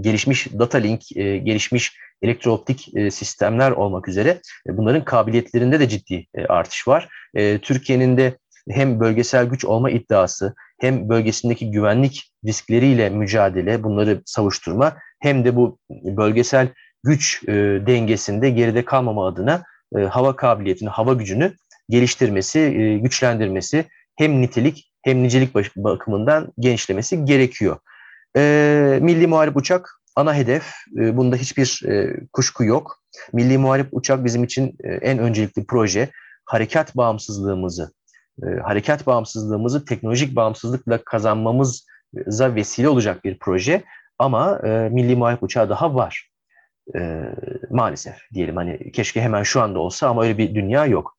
gelişmiş 0.00 0.52
data 0.58 0.78
link, 0.78 1.16
e, 1.16 1.38
gelişmiş 1.38 1.96
elektrooptik 2.22 2.96
e, 2.96 3.10
sistemler 3.10 3.70
olmak 3.70 4.08
üzere 4.08 4.40
e, 4.68 4.76
bunların 4.76 5.04
kabiliyetlerinde 5.04 5.80
de 5.80 5.88
ciddi 5.88 6.26
e, 6.34 6.46
artış 6.46 6.88
var. 6.88 7.08
E, 7.34 7.58
Türkiye'nin 7.58 8.16
de 8.16 8.38
hem 8.70 9.00
bölgesel 9.00 9.46
güç 9.46 9.64
olma 9.64 9.90
iddiası 9.90 10.54
hem 10.80 11.08
bölgesindeki 11.08 11.70
güvenlik 11.70 12.32
riskleriyle 12.44 13.10
mücadele, 13.10 13.82
bunları 13.82 14.22
savuşturma 14.24 14.96
hem 15.20 15.44
de 15.44 15.56
bu 15.56 15.78
bölgesel 15.90 16.68
güç 17.04 17.42
e, 17.48 17.52
dengesinde 17.86 18.50
geride 18.50 18.84
kalmama 18.84 19.26
adına 19.26 19.62
e, 19.98 20.00
hava 20.00 20.36
kabiliyetini, 20.36 20.88
hava 20.88 21.12
gücünü 21.12 21.54
geliştirmesi, 21.88 22.58
e, 22.60 22.98
güçlendirmesi 22.98 23.84
hem 24.16 24.42
nitelik 24.42 24.90
hem 25.02 25.22
nicelik 25.22 25.54
bakımından 25.76 26.52
genişlemesi 26.58 27.24
gerekiyor. 27.24 27.76
E, 28.36 28.98
Milli 29.02 29.26
Muharip 29.26 29.56
Uçak 29.56 29.90
ana 30.16 30.34
hedef. 30.34 30.74
Bunda 30.92 31.36
hiçbir 31.36 31.82
kuşku 32.32 32.64
yok. 32.64 32.98
Milli 33.32 33.58
Muharip 33.58 33.88
Uçak 33.92 34.24
bizim 34.24 34.44
için 34.44 34.76
en 34.84 35.18
öncelikli 35.18 35.66
proje. 35.66 36.10
Harekat 36.44 36.96
bağımsızlığımızı, 36.96 37.92
harekat 38.62 39.06
bağımsızlığımızı 39.06 39.84
teknolojik 39.84 40.36
bağımsızlıkla 40.36 41.04
kazanmamıza 41.04 42.54
vesile 42.54 42.88
olacak 42.88 43.24
bir 43.24 43.38
proje. 43.38 43.82
Ama 44.18 44.60
Milli 44.90 45.16
Muharip 45.16 45.42
Uçağı 45.42 45.68
daha 45.68 45.94
var. 45.94 46.33
E, 46.96 47.22
maalesef 47.70 48.16
diyelim 48.34 48.56
hani 48.56 48.92
keşke 48.92 49.20
hemen 49.20 49.42
şu 49.42 49.60
anda 49.60 49.78
olsa 49.78 50.08
ama 50.08 50.22
öyle 50.22 50.38
bir 50.38 50.54
dünya 50.54 50.86
yok. 50.86 51.18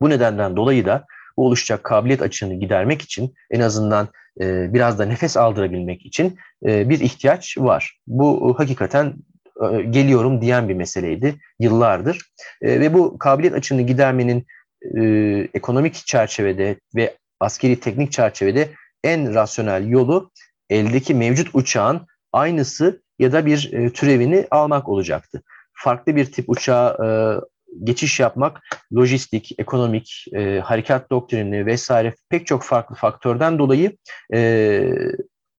Bu 0.00 0.10
nedenden 0.10 0.56
dolayı 0.56 0.86
da 0.86 1.06
bu 1.36 1.46
oluşacak 1.46 1.84
kabiliyet 1.84 2.22
açığını 2.22 2.54
gidermek 2.54 3.02
için 3.02 3.34
en 3.50 3.60
azından 3.60 4.08
e, 4.40 4.74
biraz 4.74 4.98
da 4.98 5.04
nefes 5.04 5.36
aldırabilmek 5.36 6.06
için 6.06 6.38
e, 6.66 6.88
bir 6.88 7.00
ihtiyaç 7.00 7.58
var. 7.58 7.98
Bu 8.06 8.50
e, 8.50 8.58
hakikaten 8.58 9.14
e, 9.70 9.82
geliyorum 9.82 10.40
diyen 10.40 10.68
bir 10.68 10.74
meseleydi 10.74 11.34
yıllardır. 11.58 12.18
E, 12.62 12.80
ve 12.80 12.94
bu 12.94 13.18
kabiliyet 13.18 13.54
açığını 13.54 13.82
gidermenin 13.82 14.46
e, 14.96 15.02
ekonomik 15.54 15.94
çerçevede 15.94 16.76
ve 16.96 17.16
askeri 17.40 17.80
teknik 17.80 18.12
çerçevede 18.12 18.68
en 19.04 19.34
rasyonel 19.34 19.88
yolu 19.88 20.30
eldeki 20.70 21.14
mevcut 21.14 21.54
uçağın 21.54 22.06
aynısı 22.32 23.02
ya 23.22 23.32
da 23.32 23.46
bir 23.46 23.72
e, 23.72 23.90
türevini 23.90 24.46
almak 24.50 24.88
olacaktı. 24.88 25.42
Farklı 25.72 26.16
bir 26.16 26.24
tip 26.24 26.44
uçağa 26.48 26.96
e, 27.04 27.08
geçiş 27.84 28.20
yapmak 28.20 28.60
lojistik, 28.96 29.52
ekonomik, 29.58 30.24
e, 30.32 30.60
harekat 30.60 31.10
doktrini 31.10 31.66
vesaire 31.66 32.14
pek 32.28 32.46
çok 32.46 32.62
farklı 32.62 32.96
faktörden 32.96 33.58
dolayı 33.58 33.96
e, 34.34 34.82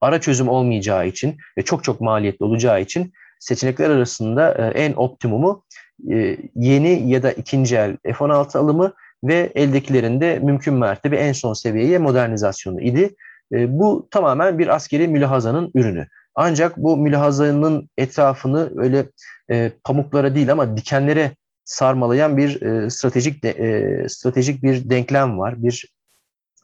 ara 0.01 0.21
çözüm 0.21 0.49
olmayacağı 0.49 1.07
için 1.07 1.37
ve 1.57 1.61
çok 1.61 1.83
çok 1.83 2.01
maliyetli 2.01 2.45
olacağı 2.45 2.81
için 2.81 3.13
seçenekler 3.39 3.89
arasında 3.89 4.51
e, 4.53 4.79
en 4.79 4.93
optimumu 4.93 5.63
e, 6.11 6.37
yeni 6.55 7.09
ya 7.09 7.23
da 7.23 7.31
ikinci 7.31 7.75
el 7.75 7.97
F-16 8.03 8.57
alımı 8.57 8.93
ve 9.23 9.51
eldekilerin 9.55 10.21
de 10.21 10.39
mümkün 10.39 10.73
mertebe 10.73 11.17
en 11.17 11.33
son 11.33 11.53
seviyeye 11.53 11.97
modernizasyonu 11.97 12.81
idi. 12.81 13.15
E, 13.53 13.79
bu 13.79 14.07
tamamen 14.11 14.59
bir 14.59 14.67
askeri 14.75 15.07
mülahazanın 15.07 15.71
ürünü. 15.75 16.07
Ancak 16.35 16.77
bu 16.77 16.97
mülahazanın 16.97 17.89
etrafını 17.97 18.71
öyle 18.75 19.05
e, 19.51 19.71
pamuklara 19.83 20.35
değil 20.35 20.51
ama 20.51 20.77
dikenlere 20.77 21.35
sarmalayan 21.65 22.37
bir 22.37 22.61
e, 22.61 22.89
stratejik 22.89 23.43
de, 23.43 23.49
e, 23.49 24.09
stratejik 24.09 24.63
bir 24.63 24.89
denklem 24.89 25.39
var. 25.39 25.63
Bir 25.63 25.93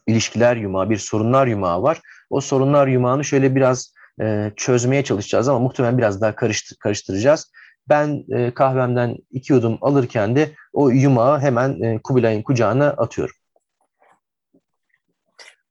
ilişkiler 0.06 0.56
yumağı, 0.56 0.90
bir 0.90 0.96
sorunlar 0.96 1.46
yumağı 1.46 1.82
var. 1.82 2.00
O 2.30 2.40
sorunlar 2.40 2.86
yumağını 2.86 3.24
şöyle 3.24 3.54
biraz 3.54 3.94
e, 4.20 4.52
çözmeye 4.56 5.04
çalışacağız 5.04 5.48
ama 5.48 5.58
muhtemelen 5.58 5.98
biraz 5.98 6.20
daha 6.20 6.34
karıştır, 6.34 6.76
karıştıracağız. 6.76 7.52
Ben 7.88 8.24
e, 8.30 8.54
kahvemden 8.54 9.16
iki 9.30 9.52
yudum 9.52 9.78
alırken 9.80 10.36
de 10.36 10.50
o 10.72 10.90
yumağı 10.90 11.40
hemen 11.40 11.82
e, 11.82 12.00
Kubilay'ın 12.04 12.42
kucağına 12.42 12.88
atıyorum. 12.88 13.34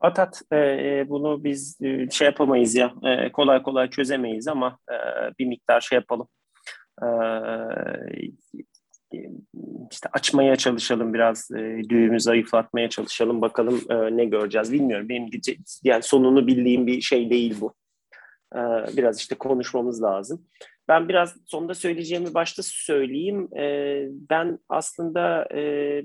At 0.02 0.20
at 0.20 0.42
e, 0.52 0.58
e 0.58 1.06
bunu 1.10 1.44
biz 1.44 1.82
e, 1.82 2.10
şey 2.10 2.26
yapamayız 2.26 2.76
ya 2.76 2.94
e, 3.04 3.32
kolay 3.32 3.64
kolay 3.64 3.90
çözemeyiz 3.90 4.48
ama 4.48 4.80
e, 4.92 4.96
bir 5.40 5.46
miktar 5.46 5.82
şey 5.82 5.96
yapalım. 5.96 6.28
E, 7.02 7.08
işte 9.92 10.10
açmaya 10.14 10.56
çalışalım 10.56 11.14
biraz 11.14 11.52
e, 11.52 11.82
düğümü 11.90 12.20
zayıflatmaya 12.20 12.90
çalışalım 12.90 13.42
bakalım 13.42 13.82
e, 13.90 14.18
ne 14.18 14.26
göreceğiz. 14.26 14.74
Bilmiyorum 14.74 15.10
benim 15.10 15.30
yani 15.84 16.04
sonunu 16.04 16.48
bildiğim 16.48 16.88
bir 16.88 17.02
şey 17.02 17.30
değil 17.30 17.58
bu. 17.62 17.74
E, 18.56 18.60
biraz 18.98 19.20
işte 19.20 19.36
konuşmamız 19.36 20.04
lazım. 20.04 20.46
Ben 20.88 21.10
biraz 21.10 21.36
sonunda 21.46 21.74
söyleyeceğimi 21.74 22.34
başta 22.34 22.64
söyleyeyim. 22.64 23.58
E, 23.58 24.06
ben 24.30 24.60
aslında 24.70 25.48
e, 25.56 26.04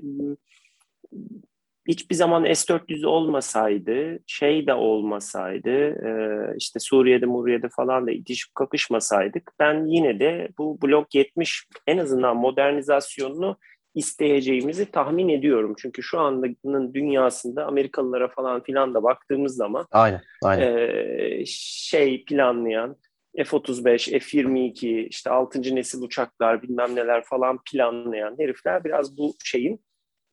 hiçbir 1.87 2.15
zaman 2.15 2.43
S-400 2.43 3.05
olmasaydı, 3.05 4.19
şey 4.27 4.67
de 4.67 4.73
olmasaydı, 4.73 5.69
e, 5.69 6.09
işte 6.57 6.79
Suriye'de, 6.79 7.25
Muriye'de 7.25 7.69
falan 7.69 8.07
da 8.07 8.11
itişip 8.11 8.55
kakışmasaydık, 8.55 9.51
ben 9.59 9.85
yine 9.85 10.19
de 10.19 10.49
bu 10.57 10.81
Blok 10.81 11.15
70 11.15 11.67
en 11.87 11.97
azından 11.97 12.37
modernizasyonunu 12.37 13.57
isteyeceğimizi 13.95 14.91
tahmin 14.91 15.29
ediyorum. 15.29 15.75
Çünkü 15.77 16.03
şu 16.03 16.19
andanın 16.19 16.93
dünyasında 16.93 17.65
Amerikalılara 17.65 18.27
falan 18.27 18.63
filan 18.63 18.93
da 18.93 19.03
baktığımız 19.03 19.55
zaman 19.55 19.87
aynen, 19.91 20.21
aynen. 20.43 20.77
E, 20.77 21.43
şey 21.47 22.25
planlayan, 22.25 22.97
F-35, 23.37 24.19
F-22, 24.19 25.07
işte 25.07 25.29
6. 25.29 25.61
nesil 25.75 26.01
uçaklar 26.01 26.61
bilmem 26.61 26.95
neler 26.95 27.23
falan 27.23 27.59
planlayan 27.71 28.35
herifler 28.39 28.83
biraz 28.83 29.17
bu 29.17 29.35
şeyin 29.43 29.84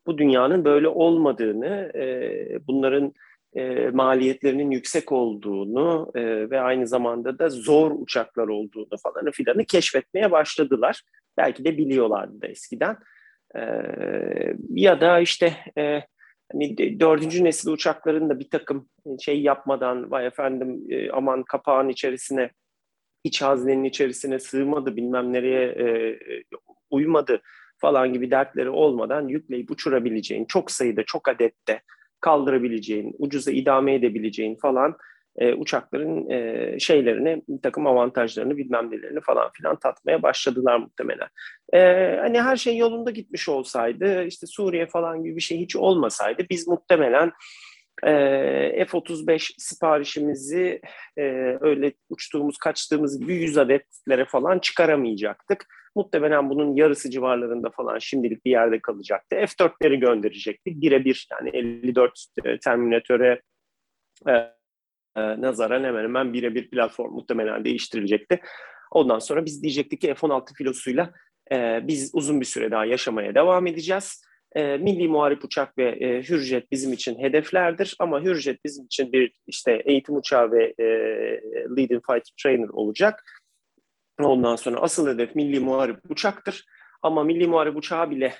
bu 0.07 0.19
dünyanın 0.19 0.65
böyle 0.65 0.88
olmadığını, 0.88 1.93
e, 1.95 2.67
bunların 2.67 3.12
e, 3.55 3.88
maliyetlerinin 3.91 4.71
yüksek 4.71 5.12
olduğunu 5.12 6.11
e, 6.15 6.51
ve 6.51 6.61
aynı 6.61 6.87
zamanda 6.87 7.38
da 7.38 7.49
zor 7.49 7.91
uçaklar 7.95 8.49
olduğunu 8.49 8.97
falan 9.03 9.31
filanı 9.31 9.65
keşfetmeye 9.65 10.31
başladılar. 10.31 11.03
Belki 11.37 11.65
de 11.65 11.79
biliyorlardı 11.79 12.43
da 12.43 12.47
eskiden. 12.47 12.97
E, 13.57 13.61
ya 14.71 15.01
da 15.01 15.21
işte 15.21 15.57
e, 15.79 16.03
hani 16.53 17.01
dördüncü 17.01 17.45
nesil 17.45 17.71
uçakların 17.71 18.29
da 18.29 18.38
bir 18.38 18.51
takım 18.51 18.88
şey 19.21 19.43
yapmadan 19.43 20.11
vay 20.11 20.27
efendim 20.27 20.85
e, 20.88 21.11
aman 21.11 21.43
kapağın 21.43 21.88
içerisine 21.88 22.51
iç 23.25 23.43
haznenin 23.43 23.85
içerisine 23.85 24.38
sığmadı 24.38 24.97
bilmem 24.97 25.33
nereye 25.33 25.65
e, 25.65 26.19
uymadı 26.91 27.41
falan 27.83 28.12
gibi 28.12 28.31
dertleri 28.31 28.71
olmadan 28.71 29.29
yükleyip 29.29 29.71
uçurabileceğin, 29.71 30.45
çok 30.45 30.71
sayıda, 30.71 31.03
çok 31.05 31.29
adette 31.29 31.81
kaldırabileceğin, 32.21 33.14
ucuza 33.18 33.51
idame 33.51 33.95
edebileceğin 33.95 34.57
falan 34.57 34.97
e, 35.37 35.55
uçakların 35.55 36.31
e, 36.31 36.77
şeylerini, 36.79 37.42
bir 37.49 37.62
takım 37.62 37.87
avantajlarını 37.87 38.57
bilmem 38.57 38.90
nelerini 38.90 39.21
falan 39.21 39.51
filan 39.53 39.77
tatmaya 39.77 40.23
başladılar 40.23 40.77
muhtemelen. 40.77 41.29
E, 41.73 41.79
hani 42.21 42.42
her 42.42 42.57
şey 42.57 42.77
yolunda 42.77 43.11
gitmiş 43.11 43.49
olsaydı, 43.49 44.25
işte 44.25 44.47
Suriye 44.47 44.87
falan 44.87 45.23
gibi 45.25 45.37
bir 45.37 45.40
şey 45.40 45.59
hiç 45.59 45.77
olmasaydı 45.77 46.42
biz 46.51 46.68
muhtemelen 46.68 47.33
e, 48.03 48.85
F-35 48.85 49.55
siparişimizi 49.59 50.81
e, 51.16 51.23
öyle 51.61 51.92
uçtuğumuz, 52.11 52.59
kaçtığımız 52.59 53.21
gibi 53.21 53.35
100 53.35 53.59
adetlere 53.59 54.25
falan 54.25 54.59
çıkaramayacaktık. 54.59 55.66
Muhtemelen 55.94 56.50
bunun 56.50 56.76
yarısı 56.76 57.11
civarlarında 57.11 57.70
falan 57.70 57.98
şimdilik 57.98 58.44
bir 58.44 58.50
yerde 58.50 58.81
kalacaktı. 58.81 59.37
F-4'leri 59.37 59.96
gönderecektik. 59.96 60.83
Birebir 60.83 61.28
yani 61.33 61.50
54 61.50 62.24
e, 62.44 62.59
Terminatöre 62.59 63.42
e, 64.28 64.33
e, 65.16 65.40
nazaran 65.40 65.85
hemen 65.85 66.02
hemen 66.02 66.33
birebir 66.33 66.70
platform 66.70 67.12
muhtemelen 67.14 67.64
değiştirilecekti. 67.64 68.40
Ondan 68.90 69.18
sonra 69.18 69.44
biz 69.44 69.62
diyecektik 69.62 70.00
ki 70.00 70.14
F-16 70.14 70.55
filosuyla 70.55 71.12
e, 71.52 71.81
biz 71.83 72.11
uzun 72.14 72.40
bir 72.40 72.46
süre 72.46 72.70
daha 72.70 72.85
yaşamaya 72.85 73.35
devam 73.35 73.66
edeceğiz. 73.66 74.24
E, 74.55 74.76
milli 74.76 75.09
muharip 75.09 75.44
uçak 75.44 75.78
ve 75.78 75.85
e, 75.85 76.22
Hürjet 76.22 76.70
bizim 76.70 76.92
için 76.92 77.18
hedeflerdir 77.18 77.96
ama 77.98 78.22
Hürjet 78.22 78.64
bizim 78.64 78.85
için 78.85 79.12
bir 79.12 79.33
işte 79.46 79.83
eğitim 79.85 80.16
uçağı 80.16 80.52
ve 80.52 80.74
e, 80.78 80.85
leading 81.76 82.07
fighter 82.07 82.33
trainer 82.42 82.68
olacak. 82.68 83.24
Ondan 84.27 84.57
sonra 84.57 84.81
asıl 84.81 85.09
hedef 85.09 85.35
milli 85.35 85.61
muharip 85.61 85.99
uçaktır. 86.09 86.65
Ama 87.03 87.25
milli 87.25 87.47
muharip 87.47 87.77
uçağı 87.77 88.11
bile 88.11 88.35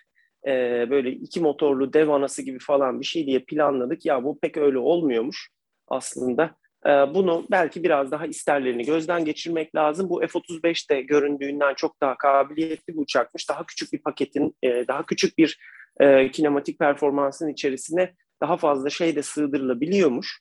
e, 0.47 0.51
böyle 0.91 1.11
iki 1.11 1.41
motorlu 1.41 1.93
dev 1.93 2.09
anası 2.09 2.43
gibi 2.43 2.59
falan 2.59 3.01
bir 3.01 3.05
şey 3.05 3.27
diye 3.27 3.39
planladık. 3.39 4.07
Ya 4.07 4.25
bu 4.25 4.39
pek 4.41 4.57
öyle 4.57 4.79
olmuyormuş 4.79 5.51
aslında. 5.89 6.51
E, 6.87 6.91
bunu 6.91 7.47
belki 7.51 7.85
biraz 7.85 8.11
daha 8.11 8.27
isterlerini 8.27 8.85
gözden 8.85 9.25
geçirmek 9.25 9.75
lazım. 9.75 10.11
Bu 10.11 10.21
F-35'te 10.21 11.03
göründüğünden 11.03 11.75
çok 11.75 12.01
daha 12.01 12.17
kabiliyetli 12.17 12.95
bir 12.95 13.03
uçakmış. 13.03 13.49
Daha 13.49 13.67
küçük 13.67 13.93
bir 13.93 13.99
paketin, 13.99 14.57
e, 14.63 14.89
daha 14.89 15.07
küçük 15.07 15.39
bir 15.39 15.59
e, 16.01 16.31
kinematik 16.31 16.79
performansın 16.79 17.49
içerisine 17.49 18.15
daha 18.43 18.57
fazla 18.57 18.91
şey 18.91 19.17
de 19.17 19.23
sığdırılabiliyormuş 19.23 20.41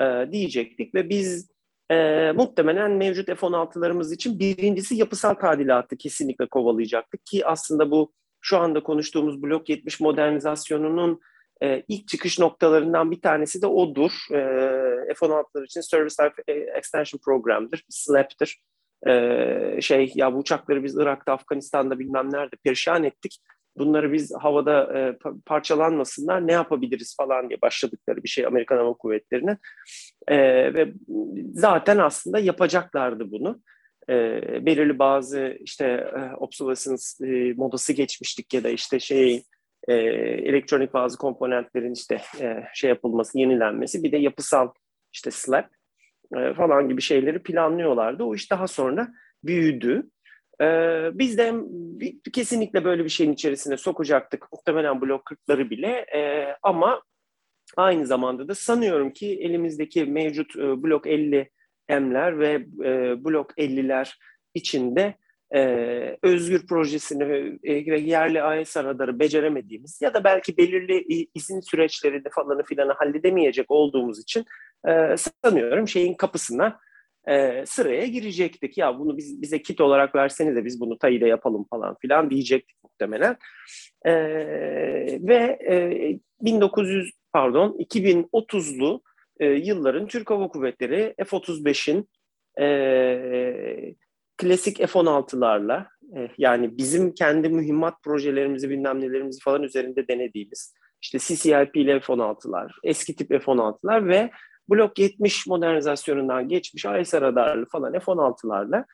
e, 0.00 0.32
diyecektik 0.32 0.94
ve 0.94 1.08
biz 1.08 1.51
e, 1.92 2.32
muhtemelen 2.32 2.90
mevcut 2.90 3.26
F-16'larımız 3.26 4.14
için 4.14 4.38
birincisi 4.38 4.94
yapısal 4.96 5.34
tadilatı 5.34 5.96
kesinlikle 5.96 6.46
kovalayacaktık 6.46 7.26
ki 7.26 7.46
aslında 7.46 7.90
bu 7.90 8.12
şu 8.40 8.58
anda 8.58 8.82
konuştuğumuz 8.82 9.42
Blok 9.42 9.68
70 9.68 10.00
modernizasyonunun 10.00 11.20
e, 11.62 11.82
ilk 11.88 12.08
çıkış 12.08 12.38
noktalarından 12.38 13.10
bir 13.10 13.20
tanesi 13.20 13.62
de 13.62 13.66
odur. 13.66 14.12
E, 14.30 14.38
F-16'lar 15.14 15.64
için 15.64 15.80
Service 15.80 16.24
Life 16.24 16.52
Extension 16.78 17.20
Program'dır, 17.24 17.84
SLAP'tir. 17.88 18.62
E, 19.06 19.80
şey 19.80 20.12
ya 20.14 20.34
bu 20.34 20.38
uçakları 20.38 20.84
biz 20.84 20.96
Irak'ta, 20.96 21.32
Afganistan'da 21.32 21.98
bilmem 21.98 22.32
nerede 22.32 22.56
perişan 22.64 23.04
ettik 23.04 23.38
bunları 23.76 24.12
biz 24.12 24.34
havada 24.40 24.98
e, 24.98 25.18
parçalanmasınlar 25.46 26.46
ne 26.46 26.52
yapabiliriz 26.52 27.16
falan 27.16 27.48
diye 27.48 27.60
başladıkları 27.62 28.22
bir 28.22 28.28
şey 28.28 28.46
Amerikan 28.46 28.76
Hava 28.76 28.94
Kuvvetleri'nin. 28.94 29.58
E, 30.28 30.36
ve 30.74 30.92
zaten 31.54 31.98
aslında 31.98 32.38
yapacaklardı 32.38 33.32
bunu. 33.32 33.62
E, 34.08 34.14
belirli 34.66 34.98
bazı 34.98 35.56
işte 35.60 35.86
e, 35.86 36.36
obsolescence 36.36 37.02
e, 37.34 37.52
modası 37.52 37.92
geçmiştik 37.92 38.54
ya 38.54 38.64
da 38.64 38.68
işte 38.68 39.00
şey 39.00 39.42
e, 39.88 39.94
elektronik 39.94 40.94
bazı 40.94 41.18
komponentlerin 41.18 41.92
işte 41.92 42.20
e, 42.40 42.64
şey 42.74 42.90
yapılması, 42.90 43.38
yenilenmesi 43.38 44.02
bir 44.02 44.12
de 44.12 44.16
yapısal 44.16 44.72
işte 45.12 45.30
slap 45.30 45.70
e, 46.36 46.54
falan 46.54 46.88
gibi 46.88 47.02
şeyleri 47.02 47.42
planlıyorlardı. 47.42 48.24
O 48.24 48.34
iş 48.34 48.50
daha 48.50 48.66
sonra 48.66 49.08
büyüdü. 49.44 50.10
Ee, 50.62 51.10
biz 51.14 51.38
de 51.38 51.54
kesinlikle 52.32 52.84
böyle 52.84 53.04
bir 53.04 53.08
şeyin 53.08 53.32
içerisine 53.32 53.76
sokacaktık. 53.76 54.52
Muhtemelen 54.52 55.00
blok 55.00 55.22
40'ları 55.26 55.70
bile. 55.70 56.06
Ee, 56.14 56.56
ama 56.62 57.02
aynı 57.76 58.06
zamanda 58.06 58.48
da 58.48 58.54
sanıyorum 58.54 59.12
ki 59.12 59.38
elimizdeki 59.40 60.04
mevcut 60.04 60.56
e, 60.56 60.82
blok 60.82 61.06
50 61.06 61.50
M'ler 61.88 62.38
ve 62.38 62.66
e, 62.84 63.24
blok 63.24 63.58
50'ler 63.58 64.14
içinde 64.54 65.14
e, 65.54 65.60
özgür 66.22 66.66
projesini 66.66 67.58
e, 67.64 67.86
ve 67.86 68.00
yerli 68.00 68.42
AES 68.42 68.76
radarı 68.76 69.18
beceremediğimiz 69.18 69.98
ya 70.02 70.14
da 70.14 70.24
belki 70.24 70.56
belirli 70.56 71.28
izin 71.34 71.60
süreçlerini 71.60 72.30
falan 72.34 72.62
filanı 72.62 72.92
halledemeyecek 72.92 73.70
olduğumuz 73.70 74.20
için 74.20 74.44
e, 74.88 75.16
sanıyorum 75.16 75.88
şeyin 75.88 76.14
kapısına 76.14 76.80
e, 77.28 77.66
sıraya 77.66 78.06
girecektik. 78.06 78.78
Ya 78.78 78.98
bunu 78.98 79.16
biz, 79.16 79.42
bize 79.42 79.62
kit 79.62 79.80
olarak 79.80 80.14
verseniz 80.14 80.56
de 80.56 80.64
biz 80.64 80.80
bunu 80.80 80.98
TAI'de 80.98 81.26
yapalım 81.26 81.66
falan 81.70 81.96
filan 82.00 82.30
diyecektik 82.30 82.76
muhtemelen. 82.84 83.36
E, 84.04 84.12
ve 85.20 85.58
e, 85.70 86.18
1900 86.40 87.12
pardon 87.32 87.76
2030'lu 87.78 89.02
e, 89.40 89.46
yılların 89.46 90.06
Türk 90.06 90.30
Hava 90.30 90.48
Kuvvetleri 90.48 91.14
F-35'in 91.18 92.08
e, 92.60 93.94
klasik 94.36 94.78
F-16'larla 94.78 95.86
e, 96.16 96.28
yani 96.38 96.76
bizim 96.78 97.14
kendi 97.14 97.48
mühimmat 97.48 98.02
projelerimizi 98.02 98.70
bilmem 98.70 99.00
nelerimizi 99.00 99.40
falan 99.40 99.62
üzerinde 99.62 100.08
denediğimiz 100.08 100.74
işte 101.02 101.18
CCIP 101.18 101.76
ile 101.76 102.00
F-16'lar, 102.00 102.70
eski 102.84 103.16
tip 103.16 103.28
F-16'lar 103.28 104.08
ve 104.08 104.30
Blok 104.70 104.98
70 104.98 105.46
modernizasyonundan 105.46 106.48
geçmiş 106.48 106.86
AES 106.86 107.14
radarlı 107.14 107.66
falan 107.66 107.92
F-16'larla 107.92 108.84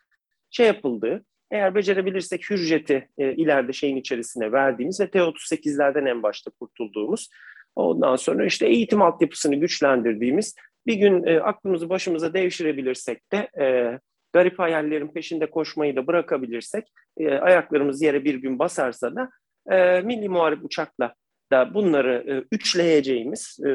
şey 0.51 0.67
yapıldı. 0.67 1.25
Eğer 1.51 1.75
becerebilirsek 1.75 2.51
Hürjet'i 2.51 3.09
e, 3.19 3.33
ileride 3.33 3.73
şeyin 3.73 3.97
içerisine 3.97 4.53
verdiğimiz 4.53 5.01
ve 5.01 5.11
T-38'lerden 5.11 6.07
en 6.07 6.23
başta 6.23 6.51
kurtulduğumuz 6.51 7.29
ondan 7.77 8.17
sonra 8.17 8.47
işte 8.47 8.67
eğitim 8.67 9.03
altyapısını 9.03 9.57
güçlendirdiğimiz 9.57 10.55
bir 10.87 10.95
gün 10.95 11.27
e, 11.27 11.41
aklımızı 11.41 11.89
başımıza 11.89 12.35
devşirebilirsek 12.35 13.33
de 13.33 13.49
e, 13.61 13.99
garip 14.33 14.59
hayallerin 14.59 15.09
peşinde 15.09 15.51
koşmayı 15.51 15.97
da 15.97 16.07
bırakabilirsek 16.07 16.93
e, 17.17 17.35
ayaklarımız 17.35 18.03
yere 18.03 18.25
bir 18.25 18.35
gün 18.35 18.59
basarsa 18.59 19.15
da 19.15 19.31
e, 19.71 20.01
milli 20.01 20.29
muharip 20.29 20.65
uçakla 20.65 21.15
da 21.53 21.75
bunları 21.75 22.25
e, 22.29 22.45
üçleyeceğimiz 22.53 23.59
e, 23.67 23.71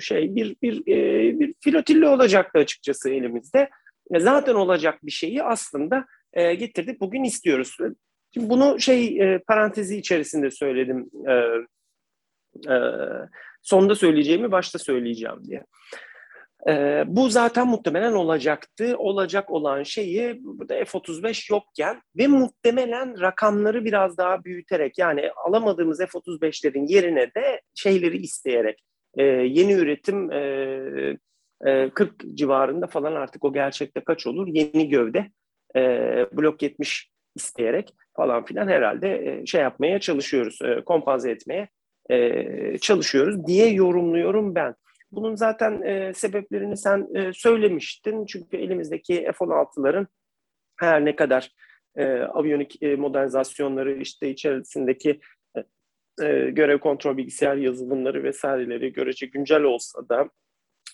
şey 0.00 0.34
bir 0.34 0.56
bir 0.62 0.80
e, 0.80 1.40
bir 1.40 1.54
filotilli 1.60 2.06
olacaktı 2.06 2.58
açıkçası 2.58 3.10
elimizde. 3.10 3.70
E, 4.14 4.20
zaten 4.20 4.54
olacak 4.54 4.98
bir 5.02 5.10
şeyi 5.10 5.42
aslında 5.42 6.06
e, 6.32 6.54
getirdik. 6.54 7.00
Bugün 7.00 7.24
istiyoruz. 7.24 7.76
Şimdi 8.34 8.50
bunu 8.50 8.80
şey 8.80 9.20
e, 9.20 9.38
parantezi 9.38 9.96
içerisinde 9.96 10.50
söyledim. 10.50 11.10
E, 11.28 11.32
e, 12.72 12.76
sonda 13.62 13.94
söyleyeceğimi 13.94 14.52
başta 14.52 14.78
söyleyeceğim 14.78 15.44
diye. 15.44 15.64
E, 16.68 17.04
bu 17.06 17.28
zaten 17.28 17.66
muhtemelen 17.66 18.12
olacaktı. 18.12 18.94
Olacak 18.98 19.50
olan 19.50 19.82
şeyi 19.82 20.44
burada 20.44 20.74
F-35 20.74 21.52
yokken 21.52 22.02
ve 22.16 22.26
muhtemelen 22.26 23.20
rakamları 23.20 23.84
biraz 23.84 24.18
daha 24.18 24.44
büyüterek 24.44 24.98
yani 24.98 25.30
alamadığımız 25.46 25.98
F-35'lerin 25.98 26.92
yerine 26.92 27.34
de 27.34 27.60
şeyleri 27.74 28.16
isteyerek 28.16 28.84
e, 29.18 29.22
yeni 29.22 29.72
üretim 29.72 30.32
e, 30.32 31.16
e, 31.66 31.90
40 31.90 32.34
civarında 32.34 32.86
falan 32.86 33.14
artık 33.14 33.44
o 33.44 33.52
gerçekte 33.52 34.00
kaç 34.04 34.26
olur? 34.26 34.48
Yeni 34.50 34.88
gövde 34.88 35.30
e, 35.76 35.80
blok 36.32 36.62
70 36.62 37.10
isteyerek 37.36 37.94
falan 38.16 38.44
filan 38.44 38.68
herhalde 38.68 39.26
e, 39.26 39.46
şey 39.46 39.60
yapmaya 39.60 40.00
çalışıyoruz, 40.00 40.58
e, 40.62 40.84
kompanze 40.84 41.30
etmeye 41.30 41.68
e, 42.10 42.78
çalışıyoruz 42.78 43.46
diye 43.46 43.70
yorumluyorum 43.70 44.54
ben. 44.54 44.74
Bunun 45.12 45.34
zaten 45.34 45.82
e, 45.82 46.14
sebeplerini 46.14 46.76
sen 46.76 47.08
e, 47.14 47.32
söylemiştin. 47.32 48.26
Çünkü 48.26 48.56
elimizdeki 48.56 49.14
F-16'ların 49.14 50.06
her 50.76 51.04
ne 51.04 51.16
kadar 51.16 51.50
e, 51.96 52.04
aviyonik 52.18 52.82
e, 52.82 52.96
modernizasyonları 52.96 53.96
işte 53.96 54.30
içerisindeki 54.30 55.20
e, 55.56 55.60
e, 56.26 56.50
görev 56.50 56.78
kontrol 56.78 57.16
bilgisayar 57.16 57.56
yazılımları 57.56 58.24
vesaireleri 58.24 58.92
görece 58.92 59.26
güncel 59.26 59.62
olsa 59.62 60.08
da 60.08 60.28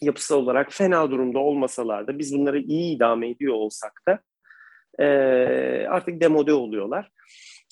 yapısal 0.03 0.37
olarak 0.37 0.73
fena 0.73 1.11
durumda 1.11 1.39
olmasalar 1.39 2.07
da 2.07 2.19
biz 2.19 2.35
bunları 2.35 2.59
iyi 2.59 2.97
idame 2.97 3.31
ediyor 3.31 3.55
olsak 3.55 4.03
da 4.09 4.21
e, 5.05 5.07
artık 5.89 6.21
demode 6.21 6.53
oluyorlar. 6.53 7.11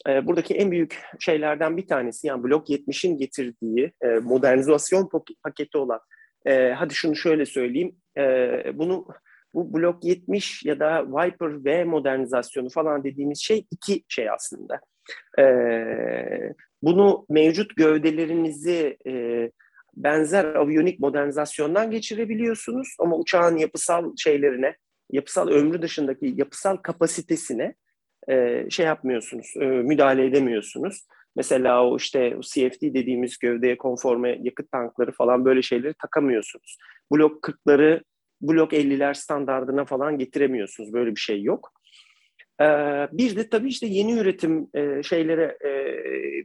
E, 0.09 0.27
buradaki 0.27 0.55
en 0.55 0.71
büyük 0.71 1.03
şeylerden 1.21 1.77
bir 1.77 1.87
tanesi 1.87 2.27
yani 2.27 2.45
Blok 2.45 2.69
70'in 2.69 3.19
getirdiği 3.19 3.93
e, 4.03 4.09
modernizasyon 4.09 5.09
paketi 5.45 5.79
olan 5.79 6.01
e, 6.45 6.73
hadi 6.73 6.95
şunu 6.95 7.17
şöyle 7.17 7.47
söyleyeyim 7.47 7.97
e, 8.19 8.23
bunu 8.75 9.07
bu 9.55 9.75
Blok 9.75 10.05
70 10.05 10.65
ya 10.65 10.81
da 10.81 11.07
Viper 11.07 11.65
V 11.65 11.85
modernizasyonu 11.85 12.71
falan 12.71 13.05
dediğimiz 13.05 13.41
şey 13.41 13.67
iki 13.71 14.03
şey 14.09 14.31
aslında. 14.31 14.81
E, 15.39 15.45
bunu 16.83 17.27
mevcut 17.29 17.77
gövdelerinizi 17.77 18.97
e, 19.07 19.51
benzer 19.97 20.45
aviyonik 20.45 21.01
modernizasyondan 21.01 21.91
geçirebiliyorsunuz 21.91 22.97
ama 22.99 23.17
uçağın 23.17 23.57
yapısal 23.57 24.17
şeylerine, 24.17 24.77
yapısal 25.11 25.49
ömrü 25.49 25.83
dışındaki 25.83 26.33
yapısal 26.37 26.77
kapasitesine 26.77 27.75
e, 28.29 28.67
şey 28.71 28.87
yapmıyorsunuz, 28.87 29.55
e, 29.61 29.65
müdahale 29.65 30.27
edemiyorsunuz. 30.27 31.07
Mesela 31.37 31.87
o 31.87 31.97
işte 31.97 32.37
o 32.39 32.41
CFD 32.41 32.83
dediğimiz 32.83 33.39
gövdeye 33.39 33.79
konforme 33.79 34.39
yakıt 34.43 34.73
tankları 34.73 35.13
falan 35.13 35.45
böyle 35.45 35.63
şeyleri 35.63 35.95
takamıyorsunuz. 35.95 36.79
Blok 37.13 37.45
40'ları 37.45 38.03
blok 38.41 38.73
50'ler 38.73 39.15
standardına 39.15 39.85
falan 39.85 40.19
getiremiyorsunuz. 40.19 40.93
Böyle 40.93 41.11
bir 41.11 41.21
şey 41.21 41.43
yok. 41.43 41.73
Ee, 42.61 42.65
bir 43.13 43.37
de 43.37 43.49
tabii 43.49 43.69
işte 43.69 43.87
yeni 43.87 44.19
üretim 44.19 44.69
e, 44.75 45.03
şeylere 45.03 45.59
e, 45.65 45.71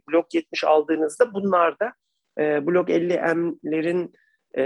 blok 0.09 0.33
70 0.33 0.63
aldığınızda 0.63 1.33
bunlar 1.33 1.79
da 1.79 1.93
e, 2.39 2.67
blok 2.67 2.89
50M'lerin 2.89 4.13
e, 4.57 4.63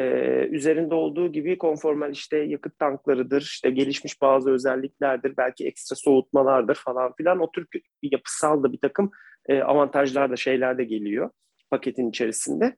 üzerinde 0.51 0.95
olduğu 0.95 1.31
gibi 1.31 1.57
konformal 1.57 2.11
işte 2.11 2.37
yakıt 2.37 2.79
tanklarıdır, 2.79 3.41
işte 3.41 3.69
gelişmiş 3.69 4.21
bazı 4.21 4.51
özelliklerdir, 4.51 5.37
belki 5.37 5.67
ekstra 5.67 5.95
soğutmalardır 5.95 6.75
falan 6.75 7.13
filan. 7.13 7.39
O 7.39 7.51
tür 7.51 7.67
yapısal 8.01 8.63
da 8.63 8.73
bir 8.73 8.79
takım 8.79 9.11
e, 9.49 9.61
avantajlar 9.61 10.31
da 10.31 10.35
şeyler 10.35 10.77
de 10.77 10.83
geliyor 10.83 11.29
paketin 11.73 12.09
içerisinde. 12.09 12.75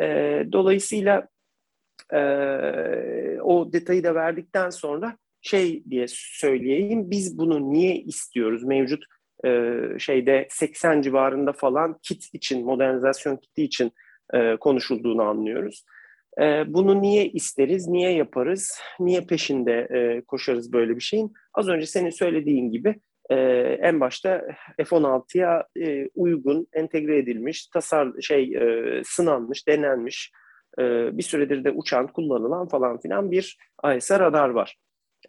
E, 0.00 0.06
dolayısıyla 0.52 1.28
e, 2.12 2.20
o 3.40 3.72
detayı 3.72 4.04
da 4.04 4.14
verdikten 4.14 4.70
sonra 4.70 5.16
şey 5.40 5.84
diye 5.90 6.06
söyleyeyim, 6.08 7.10
biz 7.10 7.38
bunu 7.38 7.72
niye 7.72 7.96
istiyoruz? 7.96 8.64
Mevcut 8.64 9.04
e, 9.44 9.80
şeyde 9.98 10.46
80 10.50 11.02
civarında 11.02 11.52
falan 11.52 11.98
kit 12.02 12.34
için, 12.34 12.64
modernizasyon 12.64 13.36
kiti 13.36 13.62
için 13.62 13.92
e, 14.34 14.56
konuşulduğunu 14.56 15.22
anlıyoruz. 15.22 15.84
E, 16.40 16.74
bunu 16.74 17.02
niye 17.02 17.28
isteriz, 17.28 17.88
niye 17.88 18.10
yaparız, 18.10 18.80
niye 19.00 19.20
peşinde 19.20 19.88
e, 19.90 20.20
koşarız 20.20 20.72
böyle 20.72 20.96
bir 20.96 21.00
şeyin? 21.00 21.32
Az 21.54 21.68
önce 21.68 21.86
senin 21.86 22.10
söylediğin 22.10 22.70
gibi 22.72 23.00
e, 23.30 23.36
en 23.82 24.00
başta 24.00 24.44
F-16'ya 24.76 25.66
e, 25.80 26.08
uygun, 26.14 26.66
entegre 26.72 27.18
edilmiş, 27.18 27.66
tasar 27.66 28.08
şey 28.20 28.54
e, 28.54 29.02
sınanmış, 29.04 29.68
denenmiş, 29.68 30.32
e, 30.78 30.82
bir 31.18 31.22
süredir 31.22 31.64
de 31.64 31.70
uçan, 31.70 32.06
kullanılan 32.06 32.68
falan 32.68 33.00
filan 33.00 33.30
bir 33.30 33.58
AESA 33.82 34.20
radar 34.20 34.48
var 34.48 34.76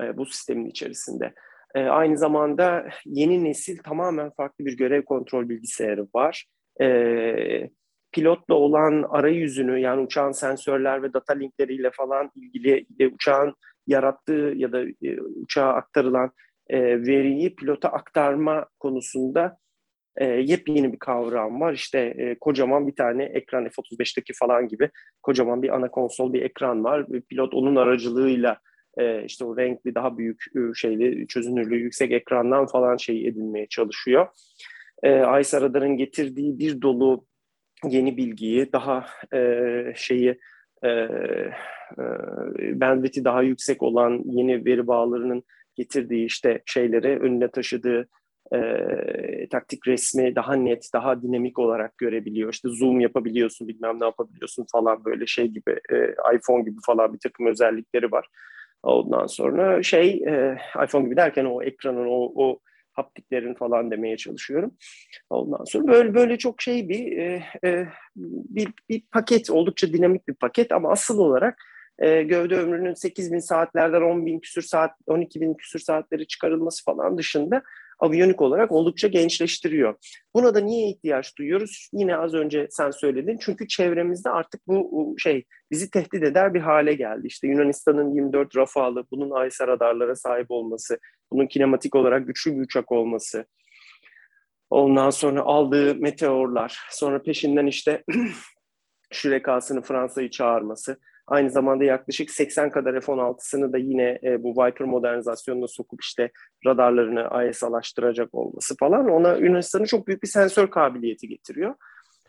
e, 0.01 0.17
bu 0.17 0.25
sistemin 0.25 0.65
içerisinde. 0.65 1.33
E, 1.75 1.79
aynı 1.79 2.17
zamanda 2.17 2.87
yeni 3.05 3.43
nesil 3.43 3.77
tamamen 3.77 4.29
farklı 4.29 4.65
bir 4.65 4.77
görev 4.77 5.01
kontrol 5.01 5.49
bilgisayarı 5.49 6.07
var. 6.15 6.45
E, 6.81 7.69
pilotla 8.11 8.55
olan 8.55 9.05
arayüzünü 9.09 9.79
yani 9.79 10.01
uçağın 10.01 10.31
sensörler 10.31 11.03
ve 11.03 11.13
data 11.13 11.33
linkleriyle 11.33 11.91
falan 11.91 12.31
ilgili 12.35 12.85
e, 12.99 13.07
uçağın 13.07 13.53
yarattığı 13.87 14.53
ya 14.55 14.71
da 14.71 14.81
e, 14.81 15.21
uçağa 15.21 15.67
aktarılan 15.67 16.31
e, 16.69 16.79
veriyi 17.01 17.55
pilota 17.55 17.89
aktarma 17.89 18.65
konusunda 18.79 19.57
e, 20.17 20.25
yepyeni 20.25 20.93
bir 20.93 20.99
kavram 20.99 21.61
var. 21.61 21.73
İşte 21.73 21.99
e, 21.99 22.35
kocaman 22.39 22.87
bir 22.87 22.95
tane 22.95 23.23
ekran 23.23 23.69
F-35'teki 23.69 24.33
falan 24.33 24.67
gibi 24.67 24.89
kocaman 25.23 25.61
bir 25.61 25.75
ana 25.75 25.91
konsol 25.91 26.33
bir 26.33 26.41
ekran 26.41 26.83
var. 26.83 27.05
Pilot 27.29 27.53
onun 27.53 27.75
aracılığıyla 27.75 28.57
e, 28.97 29.23
işte 29.23 29.45
o 29.45 29.57
renkli 29.57 29.95
daha 29.95 30.17
büyük 30.17 30.43
e, 30.55 30.59
şeyli 30.75 31.27
çözünürlüğü 31.27 31.79
yüksek 31.79 32.11
ekrandan 32.11 32.65
falan 32.65 32.97
şey 32.97 33.27
edinmeye 33.27 33.67
çalışıyor. 33.67 34.27
E, 35.03 35.11
Aysa 35.11 35.61
Radar'ın 35.61 35.97
getirdiği 35.97 36.59
bir 36.59 36.81
dolu 36.81 37.25
yeni 37.89 38.17
bilgiyi, 38.17 38.71
daha 38.73 39.05
e, 39.33 39.93
şeyi 39.95 40.39
e, 40.83 40.89
e, 40.89 42.81
bandwidth'i 42.81 43.25
daha 43.25 43.41
yüksek 43.41 43.83
olan 43.83 44.21
yeni 44.25 44.65
veri 44.65 44.87
bağlarının 44.87 45.43
getirdiği 45.77 46.25
işte 46.25 46.61
şeyleri 46.65 47.19
önüne 47.19 47.51
taşıdığı 47.51 48.09
e, 48.53 48.59
taktik 49.51 49.87
resmi 49.87 50.35
daha 50.35 50.55
net, 50.55 50.89
daha 50.93 51.21
dinamik 51.21 51.59
olarak 51.59 51.97
görebiliyor. 51.97 52.53
İşte 52.53 52.69
zoom 52.69 52.99
yapabiliyorsun, 52.99 53.67
bilmem 53.67 53.99
ne 53.99 54.05
yapabiliyorsun 54.05 54.65
falan 54.71 55.05
böyle 55.05 55.27
şey 55.27 55.47
gibi, 55.47 55.79
e, 55.91 55.95
iPhone 56.35 56.63
gibi 56.63 56.77
falan 56.85 57.13
bir 57.13 57.19
takım 57.19 57.45
özellikleri 57.45 58.11
var. 58.11 58.27
Ondan 58.83 59.27
sonra 59.27 59.83
şey, 59.83 60.09
e, 60.09 60.57
iPhone 60.85 61.05
gibi 61.05 61.15
derken 61.15 61.45
o 61.45 61.63
ekranın 61.63 62.07
o, 62.07 62.31
o 62.35 62.59
haptiklerin 62.93 63.53
falan 63.53 63.91
demeye 63.91 64.17
çalışıyorum. 64.17 64.71
Ondan 65.29 65.63
sonra 65.63 65.87
böyle 65.87 66.13
böyle 66.13 66.37
çok 66.37 66.61
şey 66.61 66.89
bir 66.89 67.17
e, 67.17 67.43
e, 67.65 67.87
bir, 68.15 68.67
bir 68.89 69.03
paket 69.11 69.49
oldukça 69.49 69.93
dinamik 69.93 70.27
bir 70.27 70.33
paket 70.33 70.71
ama 70.71 70.91
asıl 70.91 71.19
olarak 71.19 71.57
e, 71.99 72.23
gövde 72.23 72.55
ömrünün 72.55 72.93
8 72.93 73.33
bin 73.33 73.39
saatlerden 73.39 74.01
10 74.01 74.25
bin 74.25 74.39
küsür 74.39 74.61
saat 74.61 74.91
12 75.07 75.41
bin 75.41 75.53
küsür 75.53 75.79
saatleri 75.79 76.27
çıkarılması 76.27 76.83
falan 76.83 77.17
dışında 77.17 77.61
aviyonik 77.99 78.41
olarak 78.41 78.71
oldukça 78.71 79.07
gençleştiriyor. 79.07 79.95
Buna 80.33 80.55
da 80.55 80.59
niye 80.59 80.89
ihtiyaç 80.89 81.37
duyuyoruz? 81.37 81.89
Yine 81.93 82.17
az 82.17 82.33
önce 82.33 82.67
sen 82.69 82.91
söyledin. 82.91 83.37
Çünkü 83.41 83.67
çevremizde 83.67 84.29
artık 84.29 84.67
bu 84.67 85.15
şey 85.17 85.43
bizi 85.71 85.91
tehdit 85.91 86.23
eder 86.23 86.53
bir 86.53 86.59
hale 86.59 86.93
geldi. 86.93 87.27
İşte 87.27 87.47
Yunanistan'ın 87.47 88.15
24 88.15 88.55
Rafale, 88.57 88.99
bunun 89.11 89.31
AESA 89.31 89.67
radarlara 89.67 90.15
sahip 90.15 90.51
olması, 90.51 90.99
bunun 91.31 91.47
kinematik 91.47 91.95
olarak 91.95 92.27
güçlü 92.27 92.55
bir 92.55 92.61
uçak 92.61 92.91
olması, 92.91 93.45
ondan 94.69 95.09
sonra 95.09 95.41
aldığı 95.41 95.95
meteorlar, 95.95 96.79
sonra 96.91 97.21
peşinden 97.21 97.65
işte 97.65 98.03
şürekasını 99.11 99.81
Fransa'yı 99.81 100.29
çağırması, 100.29 100.99
Aynı 101.27 101.49
zamanda 101.49 101.83
yaklaşık 101.83 102.31
80 102.31 102.71
kadar 102.71 103.01
F-16'sını 103.01 103.73
da 103.73 103.77
yine 103.77 104.19
e, 104.23 104.43
bu 104.43 104.51
Viper 104.51 104.87
modernizasyonuna 104.87 105.67
sokup 105.67 106.03
işte 106.03 106.31
radarlarını 106.65 107.49
ISA'laştıracak 107.49 108.35
olması 108.35 108.75
falan 108.77 109.09
ona 109.09 109.35
Yunanistan'ın 109.35 109.85
çok 109.85 110.07
büyük 110.07 110.23
bir 110.23 110.27
sensör 110.27 110.67
kabiliyeti 110.67 111.27
getiriyor. 111.27 111.75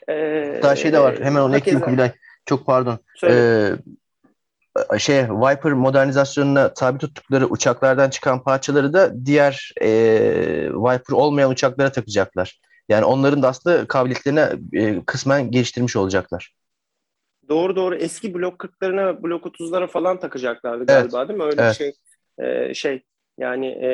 Ee, 0.08 0.61
Daha 0.62 0.76
şey 0.76 0.92
de 0.92 0.98
var. 1.00 1.18
Hemen 1.20 1.40
onu 1.40 1.56
ekleyeyim 1.56 1.84
Kubilay. 1.84 2.12
Çok 2.46 2.66
pardon. 2.66 2.98
Ee, 3.24 3.70
şey 4.98 5.22
Viper 5.22 5.72
modernizasyonuna 5.72 6.74
tabi 6.74 6.98
tuttukları 6.98 7.46
uçaklardan 7.46 8.11
çıkan 8.11 8.42
parçaları 8.42 8.92
da 8.92 9.26
diğer 9.26 9.72
e, 9.80 9.90
Viper 10.70 11.14
olmayan 11.14 11.50
uçaklara 11.50 11.92
takacaklar. 11.92 12.61
Yani 12.88 13.04
onların 13.04 13.42
da 13.42 13.48
aslında 13.48 13.87
kabiliyetlerini 13.88 14.40
e, 14.72 15.04
kısmen 15.04 15.50
geliştirmiş 15.50 15.96
olacaklar. 15.96 16.54
Doğru 17.48 17.76
doğru 17.76 17.94
eski 17.94 18.34
blok 18.34 18.61
40'larına 18.61 19.22
blok 19.22 19.46
30'lara 19.46 19.87
falan 19.87 20.20
takacaklardı 20.20 20.87
galiba 20.87 21.18
evet. 21.18 21.28
değil 21.28 21.38
mi? 21.38 21.44
Öyle 21.44 21.62
evet. 21.62 21.76
şey 21.76 21.92
e, 22.38 22.74
şey 22.74 23.02
yani 23.38 23.66
e, 23.66 23.88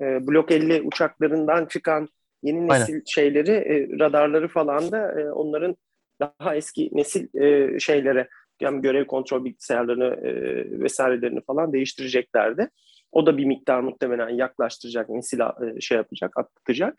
e, 0.00 0.26
blok 0.26 0.52
50 0.52 0.82
uçaklarından 0.82 1.66
çıkan 1.66 2.08
yeni 2.42 2.68
nesil 2.68 2.92
Aynen. 2.92 3.02
şeyleri 3.06 3.50
e, 3.50 3.98
radarları 3.98 4.48
falan 4.48 4.92
da 4.92 5.20
e, 5.20 5.30
onların 5.30 5.76
daha 6.20 6.54
eski 6.54 6.90
nesil 6.92 7.40
e, 7.40 7.78
şeylere 7.78 8.28
yani 8.60 8.82
görev 8.82 9.06
kontrol 9.06 9.44
bilgisayarlarını 9.44 10.28
e, 10.28 10.32
vesairelerini 10.80 11.40
falan 11.46 11.72
değiştireceklerdi. 11.72 12.68
O 13.12 13.26
da 13.26 13.38
bir 13.38 13.44
miktar 13.44 13.80
muhtemelen 13.80 14.28
yaklaştıracak, 14.28 15.08
nesil 15.08 15.40
e, 15.40 15.80
şey 15.80 15.96
yapacak, 15.96 16.38
atlatacak. 16.38 16.98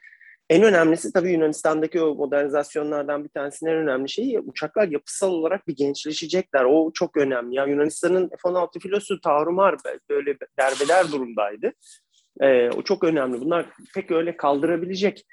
En 0.50 0.64
önemlisi 0.64 1.14
tabii 1.14 1.32
Yunanistan'daki 1.32 2.02
o 2.02 2.16
modernizasyonlardan 2.16 3.24
bir 3.24 3.30
tanesinin 3.30 3.72
en 3.72 3.78
önemli 3.78 4.10
şeyi 4.10 4.39
uçaklar 4.39 4.88
yapısal 4.88 5.32
olarak 5.32 5.68
bir 5.68 5.76
gençleşecekler. 5.76 6.64
O 6.64 6.91
çok 6.93 7.18
önemli. 7.18 7.56
Ya 7.56 7.66
Yunanistan'ın 7.66 8.30
F-16 8.30 8.80
filosu 8.80 9.22
tarumar 9.22 9.76
böyle 10.10 10.38
derbeder 10.60 11.12
durumdaydı. 11.12 11.72
Ee, 12.41 12.70
o 12.70 12.82
çok 12.82 13.04
önemli. 13.04 13.41
Bunlar 13.41 13.66
pek 13.95 14.12
öyle 14.12 14.38
kaldırabilecek 14.38 15.26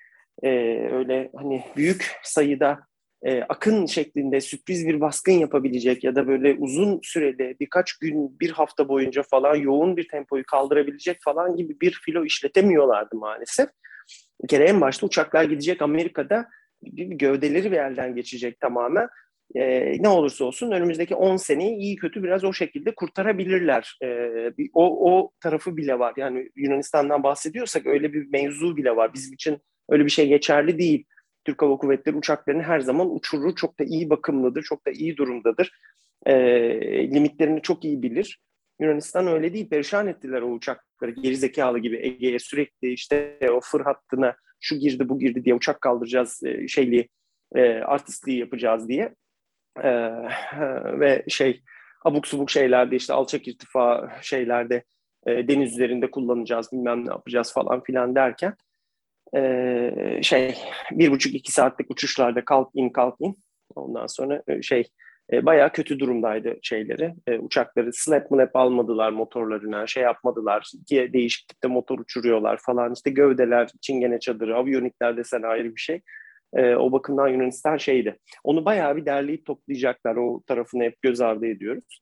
e, 0.43 0.49
öyle 0.93 1.31
hani 1.37 1.65
büyük 1.77 2.12
sayıda 2.23 2.79
e, 3.23 3.43
akın 3.43 3.87
şeklinde 3.87 4.41
sürpriz 4.41 4.87
bir 4.87 5.01
baskın 5.01 5.33
yapabilecek 5.33 6.05
ya 6.05 6.17
da 6.17 6.29
böyle 6.29 6.55
uzun 6.55 7.01
sürede 7.03 7.57
birkaç 7.61 7.93
gün, 7.93 8.41
bir 8.41 8.51
hafta 8.51 8.89
boyunca 8.89 9.23
falan 9.23 9.57
yoğun 9.57 9.97
bir 9.97 10.09
tempoyu 10.09 10.45
kaldırabilecek 10.47 11.19
falan 11.23 11.57
gibi 11.57 11.81
bir 11.81 12.01
filo 12.05 12.25
işletemiyorlardı 12.25 13.17
maalesef. 13.17 13.69
Bir 14.43 14.49
kere 14.49 14.65
en 14.65 14.81
başta 14.81 15.07
uçaklar 15.07 15.45
gidecek 15.45 15.83
Amerika'da 15.83 16.49
gövdeleri 16.93 17.73
bir 17.73 17.77
elden 17.77 18.15
geçecek 18.15 18.61
tamamen. 18.61 19.09
Ee, 19.55 20.03
ne 20.03 20.09
olursa 20.09 20.45
olsun 20.45 20.71
önümüzdeki 20.71 21.15
10 21.15 21.37
seneyi 21.37 21.77
iyi 21.77 21.97
kötü 21.97 22.23
biraz 22.23 22.45
o 22.45 22.53
şekilde 22.53 22.95
kurtarabilirler. 22.95 23.99
Ee, 24.03 24.53
o, 24.73 25.13
o 25.13 25.31
tarafı 25.41 25.77
bile 25.77 25.99
var. 25.99 26.15
Yani 26.17 26.51
Yunanistan'dan 26.57 27.23
bahsediyorsak 27.23 27.87
öyle 27.87 28.13
bir 28.13 28.29
mevzu 28.33 28.77
bile 28.77 28.97
var. 28.97 29.15
Bizim 29.15 29.33
için 29.33 29.59
Öyle 29.89 30.05
bir 30.05 30.11
şey 30.11 30.29
geçerli 30.29 30.79
değil. 30.79 31.05
Türk 31.45 31.63
Hava 31.63 31.77
Kuvvetleri 31.77 32.17
uçaklarını 32.17 32.63
her 32.63 32.81
zaman 32.81 33.15
uçurur. 33.15 33.57
Çok 33.57 33.79
da 33.79 33.85
iyi 33.85 34.11
bakımlıdır, 34.11 34.63
çok 34.63 34.87
da 34.87 34.91
iyi 34.91 35.17
durumdadır. 35.17 35.71
E, 36.27 36.35
limitlerini 37.11 37.63
çok 37.63 37.85
iyi 37.85 38.03
bilir. 38.03 38.41
Yunanistan 38.81 39.27
öyle 39.27 39.55
değil. 39.55 39.68
Perişan 39.68 40.07
ettiler 40.07 40.43
o 40.43 40.47
uçakları. 40.47 41.11
Gerizekalı 41.11 41.79
gibi 41.79 41.97
Ege'ye 42.03 42.39
sürekli 42.39 42.93
işte 42.93 43.39
o 43.53 43.61
fır 43.61 43.81
hattına 43.81 44.37
şu 44.61 44.79
girdi 44.79 45.09
bu 45.09 45.18
girdi 45.18 45.45
diye 45.45 45.55
uçak 45.55 45.81
kaldıracağız 45.81 46.43
e, 46.45 46.68
şeyli 46.68 47.09
e, 47.55 47.72
artistliği 47.72 48.39
yapacağız 48.39 48.89
diye. 48.89 49.14
E, 49.83 49.91
ve 51.01 51.25
şey 51.29 51.62
abuk 52.05 52.27
subuk 52.27 52.51
şeylerde 52.51 52.97
işte 52.97 53.12
alçak 53.12 53.49
irtifa 53.49 54.18
şeylerde 54.22 54.85
deniz 55.27 55.72
üzerinde 55.72 56.11
kullanacağız 56.11 56.72
bilmem 56.72 57.07
ne 57.07 57.11
yapacağız 57.11 57.53
falan 57.53 57.83
filan 57.83 58.14
derken 58.14 58.55
şey 60.22 60.55
bir 60.91 61.11
buçuk 61.11 61.35
iki 61.35 61.53
saatlik 61.53 61.91
uçuşlarda 61.91 62.45
kalk 62.45 62.70
in 62.75 62.89
kalk 62.89 63.14
in 63.20 63.37
ondan 63.75 64.07
sonra 64.07 64.43
şey 64.62 64.89
e, 65.33 65.47
bayağı 65.47 65.72
kötü 65.72 65.99
durumdaydı 65.99 66.59
şeyleri. 66.62 67.14
E, 67.27 67.39
uçakları 67.39 67.93
slap 67.93 68.31
mlap 68.31 68.57
almadılar 68.57 69.11
motorlarına, 69.11 69.87
şey 69.87 70.03
yapmadılar. 70.03 70.70
İki 70.81 71.12
değişik 71.12 71.49
tipte 71.49 71.68
motor 71.68 71.99
uçuruyorlar 71.99 72.59
falan. 72.66 72.93
İşte 72.93 73.11
gövdeler, 73.11 73.70
çingene 73.81 74.20
çadırı, 74.20 74.57
aviyonikler 74.57 75.16
desen 75.16 75.43
ayrı 75.43 75.75
bir 75.75 75.81
şey. 75.81 76.01
E, 76.55 76.75
o 76.75 76.93
bakımdan 76.93 77.29
Yunanistan 77.29 77.77
şeydi. 77.77 78.18
Onu 78.45 78.64
bayağı 78.64 78.97
bir 78.97 79.07
derleyip 79.07 79.47
toplayacaklar. 79.47 80.16
O 80.16 80.43
tarafını 80.47 80.83
hep 80.83 81.03
göz 81.03 81.20
ardı 81.20 81.47
ediyoruz. 81.47 82.01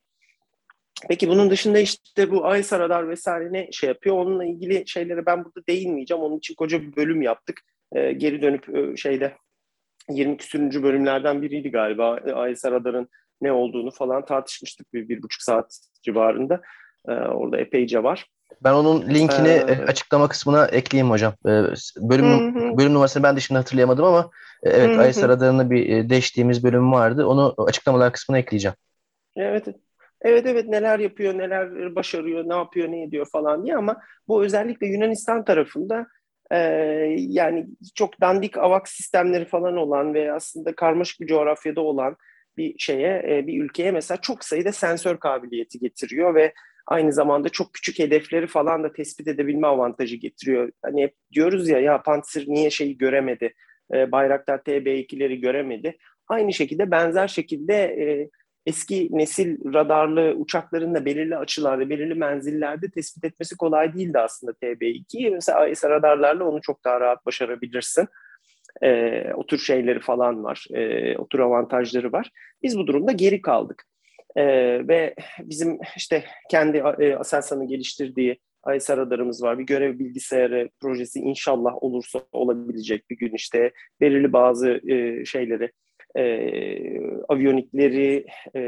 Peki 1.09 1.29
bunun 1.29 1.51
dışında 1.51 1.79
işte 1.79 2.31
bu 2.31 2.47
AESA 2.47 2.79
radar 2.79 3.09
vesaire 3.09 3.53
ne 3.53 3.73
şey 3.73 3.89
yapıyor? 3.89 4.17
Onunla 4.17 4.45
ilgili 4.45 4.83
şeylere 4.87 5.27
ben 5.27 5.45
burada 5.45 5.67
değinmeyeceğim. 5.69 6.23
Onun 6.23 6.39
için 6.39 6.55
koca 6.55 6.83
bir 6.83 6.97
bölüm 6.97 7.23
yaptık. 7.23 7.61
E, 7.93 8.13
geri 8.13 8.43
dönüp 8.43 8.77
e, 8.77 8.97
şeyde 8.97 9.37
20 10.11 10.37
küsürüncü 10.37 10.83
bölümlerden 10.83 11.43
biriydi 11.43 11.71
galiba. 11.71 12.19
AESA 12.35 12.71
radarın 12.71 13.09
ne 13.41 13.53
olduğunu 13.53 13.91
falan 13.91 14.25
tartışmıştık 14.25 14.93
bir, 14.93 15.09
bir 15.09 15.23
buçuk 15.23 15.43
saat 15.43 15.79
civarında. 16.03 16.61
E, 17.09 17.13
orada 17.13 17.59
epeyce 17.59 18.03
var. 18.03 18.27
Ben 18.65 18.73
onun 18.73 19.09
linkini 19.09 19.49
ee, 19.49 19.85
açıklama 19.87 20.29
kısmına 20.29 20.67
ekleyeyim 20.67 21.11
hocam. 21.11 21.33
Ee, 21.47 21.63
bölüm 21.97 22.27
hı 22.27 22.59
hı. 22.61 22.79
bölüm 22.79 22.95
numarasını 22.95 23.23
ben 23.23 23.37
de 23.37 23.41
şimdi 23.41 23.59
hatırlayamadım 23.59 24.05
ama 24.05 24.31
e, 24.63 24.71
evet 24.71 24.99
AES 24.99 25.23
radarını 25.23 25.71
bir 25.71 25.89
e, 25.89 26.11
değiştiğimiz 26.11 26.65
bölüm 26.65 26.93
vardı. 26.93 27.27
Onu 27.27 27.55
açıklamalar 27.59 28.13
kısmına 28.13 28.39
ekleyeceğim. 28.39 28.77
Evet. 29.37 29.67
Evet 30.25 30.47
evet 30.47 30.69
neler 30.69 30.99
yapıyor, 30.99 31.39
neler 31.39 31.95
başarıyor, 31.95 32.49
ne 32.49 32.55
yapıyor, 32.55 32.89
ne 32.89 33.03
ediyor 33.03 33.27
falan 33.33 33.65
diye 33.65 33.77
ama 33.77 33.97
bu 34.29 34.45
özellikle 34.45 34.87
Yunanistan 34.87 35.45
tarafında 35.45 36.07
e, 36.53 36.59
yani 37.19 37.67
çok 37.95 38.21
dandik 38.21 38.59
avak 38.59 38.89
sistemleri 38.89 39.45
falan 39.45 39.77
olan 39.77 40.15
ve 40.15 40.33
aslında 40.33 40.75
karmaşık 40.75 41.21
bir 41.21 41.27
coğrafyada 41.27 41.81
olan 41.81 42.17
bir 42.57 42.75
şeye, 42.79 43.23
e, 43.29 43.47
bir 43.47 43.63
ülkeye 43.63 43.91
mesela 43.91 44.21
çok 44.21 44.45
sayıda 44.45 44.73
sensör 44.73 45.17
kabiliyeti 45.17 45.79
getiriyor 45.79 46.35
ve 46.35 46.55
aynı 46.87 47.13
zamanda 47.13 47.49
çok 47.49 47.75
küçük 47.75 47.99
hedefleri 47.99 48.47
falan 48.47 48.85
da 48.85 48.93
tespit 48.93 49.29
edebilme 49.29 49.67
avantajı 49.67 50.17
getiriyor. 50.17 50.73
Hani 50.83 51.03
hep 51.03 51.15
diyoruz 51.33 51.69
ya 51.69 51.81
ya 51.81 52.03
Pantsir 52.03 52.49
niye 52.49 52.71
şeyi 52.71 52.99
göremedi, 52.99 53.55
e, 53.95 54.13
Bayraktar 54.13 54.59
TB2'leri 54.59 55.41
göremedi. 55.41 55.97
Aynı 56.29 56.53
şekilde 56.53 56.91
benzer 56.91 57.29
şekilde 57.29 57.75
e, 57.75 58.31
eski 58.67 59.09
nesil 59.11 59.75
radarlı 59.75 60.35
uçakların 60.37 60.95
da 60.95 61.05
belirli 61.05 61.37
açılarda, 61.37 61.91
belirli 61.91 62.15
menzillerde 62.15 62.91
tespit 62.91 63.25
etmesi 63.25 63.57
kolay 63.57 63.95
değildi 63.95 64.19
aslında 64.19 64.53
TB2. 64.53 65.31
Mesela 65.31 65.59
AESA 65.59 65.91
radarlarla 65.91 66.45
onu 66.45 66.61
çok 66.61 66.85
daha 66.85 67.01
rahat 67.01 67.27
başarabilirsin. 67.27 68.09
E, 68.83 69.23
o 69.35 69.47
tür 69.47 69.59
şeyleri 69.59 70.01
falan 70.01 70.45
var, 70.45 70.67
e, 70.75 71.17
o 71.17 71.29
tür 71.29 71.39
avantajları 71.39 72.13
var. 72.13 72.31
Biz 72.63 72.79
bu 72.79 72.87
durumda 72.87 73.13
geri 73.13 73.43
kaldık. 73.43 73.85
E, 74.37 74.45
ve 74.89 75.15
bizim 75.39 75.79
işte 75.97 76.25
kendi 76.51 76.83
e, 76.99 77.15
Aselsan'ın 77.15 77.69
geliştirdiği 77.69 78.39
AESA 78.63 78.97
radarımız 78.97 79.43
var. 79.43 79.59
Bir 79.59 79.65
görev 79.65 79.99
bilgisayarı 79.99 80.71
projesi 80.81 81.21
inşallah 81.21 81.83
olursa 81.83 82.23
olabilecek 82.33 83.11
bir 83.11 83.17
gün 83.17 83.35
işte 83.35 83.73
belirli 84.01 84.33
bazı 84.33 84.81
e, 84.91 85.25
şeyleri 85.25 85.73
e, 86.17 86.25
aviyonikleri 87.29 88.27
e, 88.57 88.61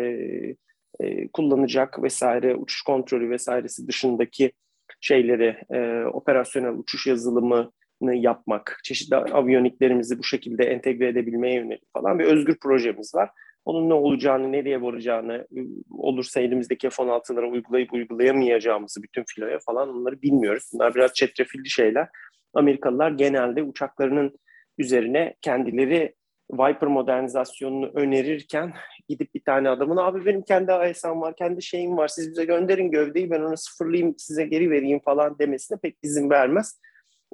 e, 1.01 1.29
kullanacak 1.29 2.03
vesaire 2.03 2.55
uçuş 2.55 2.83
kontrolü 2.83 3.31
vesairesi 3.31 3.89
dışındaki 3.89 4.53
şeyleri 5.01 5.57
e, 5.71 6.05
operasyonel 6.05 6.73
uçuş 6.73 7.07
yazılımını 7.07 7.71
yapmak, 8.15 8.81
çeşitli 8.85 9.17
aviyoniklerimizi 9.17 10.19
bu 10.19 10.25
şekilde 10.25 10.65
entegre 10.65 11.09
edebilmeye 11.09 11.55
yönelik 11.55 11.93
falan 11.93 12.19
bir 12.19 12.25
özgür 12.25 12.59
projemiz 12.59 13.15
var. 13.15 13.31
Onun 13.65 13.89
ne 13.89 13.95
olacağını, 13.95 14.53
nereye 14.53 14.83
varacağını, 14.83 15.47
olursa 15.91 16.41
elimizdeki 16.41 16.91
F-16'ları 16.91 17.47
uygulayıp 17.51 17.93
uygulayamayacağımızı 17.93 19.03
bütün 19.03 19.25
filoya 19.25 19.59
falan 19.67 19.89
onları 19.89 20.23
bilmiyoruz. 20.23 20.71
Bunlar 20.73 20.95
biraz 20.95 21.15
çetrefilli 21.15 21.71
şeyler. 21.71 22.09
Amerikalılar 22.55 23.11
genelde 23.11 23.63
uçaklarının 23.63 24.39
üzerine 24.79 25.35
kendileri 25.41 26.15
Viper 26.53 26.89
modernizasyonunu 26.89 27.91
önerirken 27.95 28.75
gidip 29.09 29.35
bir 29.35 29.43
tane 29.45 29.69
adamın 29.69 29.97
abi 29.97 30.27
benim 30.27 30.43
kendi 30.43 30.73
AES'm 30.73 31.21
var, 31.21 31.37
kendi 31.37 31.63
şeyim 31.63 31.97
var 31.97 32.09
siz 32.09 32.31
bize 32.31 32.45
gönderin 32.45 32.91
gövdeyi 32.91 33.31
ben 33.31 33.41
onu 33.41 33.57
sıfırlayayım 33.57 34.15
size 34.19 34.47
geri 34.47 34.71
vereyim 34.71 35.01
falan 35.05 35.39
demesine 35.39 35.79
pek 35.83 35.97
izin 36.03 36.31
vermez. 36.31 36.81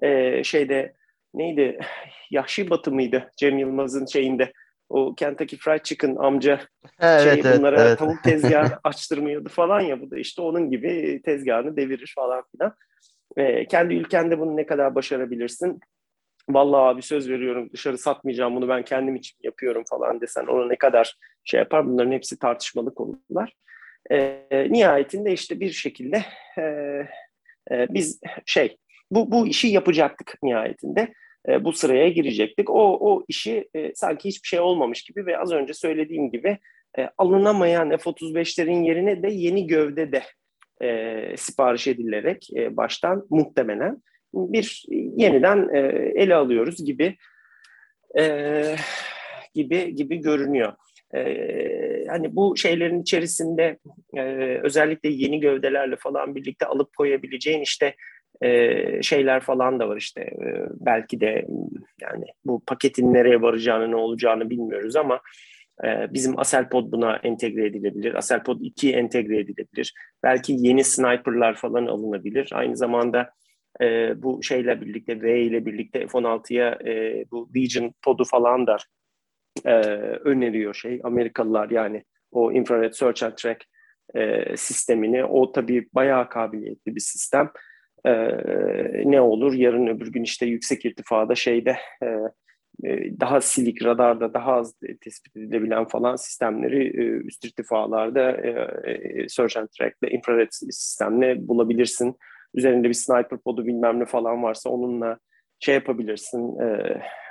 Ee, 0.03 0.45
şeyde 0.45 0.95
neydi 1.35 1.79
Yahşi 2.31 2.71
Batı 2.71 2.93
mıydı 2.93 3.31
Cem 3.37 3.59
Yılmaz'ın 3.59 4.07
şeyinde 4.07 4.53
o 4.89 5.15
Kentucky 5.15 5.61
Fried 5.61 5.85
Chicken 5.85 6.17
amca 6.17 6.61
evet, 7.01 7.43
şey, 7.43 7.59
bunlara 7.59 7.83
evet. 7.83 7.99
tavuk 7.99 8.23
tezgahı 8.25 8.79
açtırmıyordu 8.85 9.49
falan 9.49 9.81
ya 9.81 10.01
bu 10.01 10.11
da 10.11 10.19
işte 10.19 10.43
onun 10.43 10.71
gibi 10.71 11.21
tezgahını 11.25 11.77
devirir 11.77 12.13
falan 12.17 12.45
filan. 12.53 12.75
Ee, 13.37 13.67
kendi 13.67 13.95
ülkende 13.95 14.39
bunu 14.39 14.57
ne 14.57 14.67
kadar 14.67 14.95
başarabilirsin 14.95 15.81
vallahi 16.55 16.81
abi 16.81 17.03
söz 17.03 17.31
veriyorum 17.31 17.71
dışarı 17.73 17.99
satmayacağım 17.99 18.57
bunu 18.57 18.69
ben 18.69 18.83
kendim 18.83 19.17
için 19.17 19.37
yapıyorum 19.43 19.85
falan 19.91 20.21
desen 20.21 20.47
ona 20.47 20.67
ne 20.67 20.77
kadar 20.77 21.17
şey 21.45 21.59
yapar 21.59 21.87
bunların 21.87 22.13
hepsi 22.13 22.39
tartışmalı 22.39 22.95
konular. 22.95 23.53
E, 24.11 24.47
nihayetinde 24.71 25.33
işte 25.33 25.61
bir 25.61 25.71
şekilde 25.71 26.25
e, 26.59 26.63
e, 27.71 27.87
biz 27.91 28.21
şey 28.47 28.77
bu, 29.11 29.31
bu 29.31 29.47
işi 29.47 29.69
yapacaktık 29.69 30.35
nihayetinde. 30.43 31.15
E, 31.49 31.65
bu 31.65 31.73
sıraya 31.73 32.09
girecektik. 32.09 32.71
O, 32.71 33.11
o 33.11 33.25
işi 33.29 33.69
e, 33.75 33.95
sanki 33.95 34.29
hiçbir 34.29 34.49
şey 34.49 34.61
olmamış 34.61 35.03
gibi 35.03 35.27
ve 35.27 35.39
az 35.39 35.53
önce 35.53 35.75
söylediğim 35.75 36.31
gibi 36.31 36.59
e, 36.99 37.09
alınamayan 37.19 37.91
F-35'lerin 37.91 38.85
yerine 38.85 39.23
de 39.23 39.29
yeni 39.29 39.67
gövde 39.67 40.13
de 40.13 40.23
e, 40.83 41.37
sipariş 41.37 41.87
edilerek 41.87 42.49
e, 42.57 42.77
baştan 42.77 43.27
muhtemelen 43.31 44.03
bir 44.35 44.85
yeniden 45.17 45.69
e, 45.75 45.79
ele 46.15 46.35
alıyoruz 46.35 46.85
gibi 46.85 47.17
e, 48.19 48.77
gibi 49.55 49.95
gibi 49.95 50.17
görünüyor. 50.17 50.73
E, 51.15 52.07
hani 52.09 52.37
bu 52.37 52.57
şeylerin 52.57 53.03
içerisinde 53.03 53.79
e, 54.17 54.23
özellikle 54.63 55.09
yeni 55.09 55.41
gövdelerle 55.41 55.97
falan 55.97 56.35
birlikte 56.35 56.67
alıp 56.67 56.97
koyabileceğin 56.97 57.61
işte 57.61 57.95
e, 58.43 59.03
şeyler 59.03 59.41
falan 59.41 59.81
da 59.81 59.89
var 59.89 59.97
işte 59.97 60.21
e, 60.21 60.67
belki 60.73 61.21
de 61.21 61.47
yani 62.01 62.25
bu 62.45 62.63
paketin 62.67 63.15
nereye 63.15 63.43
varacağını 63.43 63.91
ne 63.91 63.97
olacağını 63.97 64.51
bilmiyoruz 64.51 64.97
ama 64.97 65.21
e, 65.85 66.15
bizim 66.15 66.39
Aselpod 66.39 66.93
buna 66.93 67.17
entegre 67.17 67.67
edilebilir. 67.67 68.15
Aselpod 68.15 68.61
2 68.61 68.93
entegre 68.93 69.39
edilebilir. 69.39 69.95
Belki 70.23 70.57
yeni 70.59 70.85
sniperlar 70.85 71.55
falan 71.55 71.87
alınabilir. 71.87 72.51
Aynı 72.53 72.77
zamanda 72.77 73.31
e, 73.81 74.13
bu 74.23 74.43
şeyle 74.43 74.81
birlikte 74.81 75.23
V 75.23 75.41
ile 75.41 75.67
birlikte 75.67 76.07
F-16'ya 76.07 76.79
e, 76.87 77.25
bu 77.31 77.51
Legion 77.57 77.95
podu 78.03 78.25
falan 78.25 78.67
da 78.67 78.77
e, 79.65 79.75
öneriyor 80.25 80.75
şey 80.75 81.01
Amerikalılar 81.05 81.71
yani 81.71 82.05
o 82.33 82.53
infrared 82.53 82.93
search 82.93 83.23
and 83.23 83.33
track 83.33 83.65
e, 84.15 84.57
sistemini. 84.57 85.25
O 85.25 85.53
tabii 85.53 85.89
bayağı 85.95 86.29
kabiliyetli 86.29 86.95
bir 86.95 87.01
sistem. 87.01 87.51
E, 88.05 88.13
ne 89.05 89.21
olur 89.21 89.53
yarın 89.53 89.87
öbür 89.87 90.13
gün 90.13 90.23
işte 90.23 90.47
yüksek 90.47 90.85
irtifada 90.85 91.35
şeyde 91.35 91.77
e, 92.03 92.07
e 92.85 93.21
daha 93.21 93.41
silik 93.41 93.85
radarda 93.85 94.35
daha 94.35 94.53
az 94.53 94.75
tespit 95.05 95.37
edilebilen 95.37 95.85
falan 95.85 96.17
sistemleri 96.17 96.87
e, 96.87 97.03
üst 97.27 97.45
irtifalarda 97.45 98.31
e, 98.33 99.29
search 99.29 99.57
and 99.57 99.69
track 99.79 99.97
ile 100.03 100.11
infrared 100.11 100.49
sistemle 100.51 101.49
bulabilirsin 101.49 102.17
üzerinde 102.55 102.89
bir 102.89 102.95
sniper 102.95 103.39
podu 103.39 103.67
bilmem 103.67 104.01
ne 104.01 104.05
falan 104.05 104.43
varsa 104.43 104.71
onunla 104.71 105.19
şey 105.61 105.75
yapabilirsin, 105.75 106.61
e, 106.61 106.67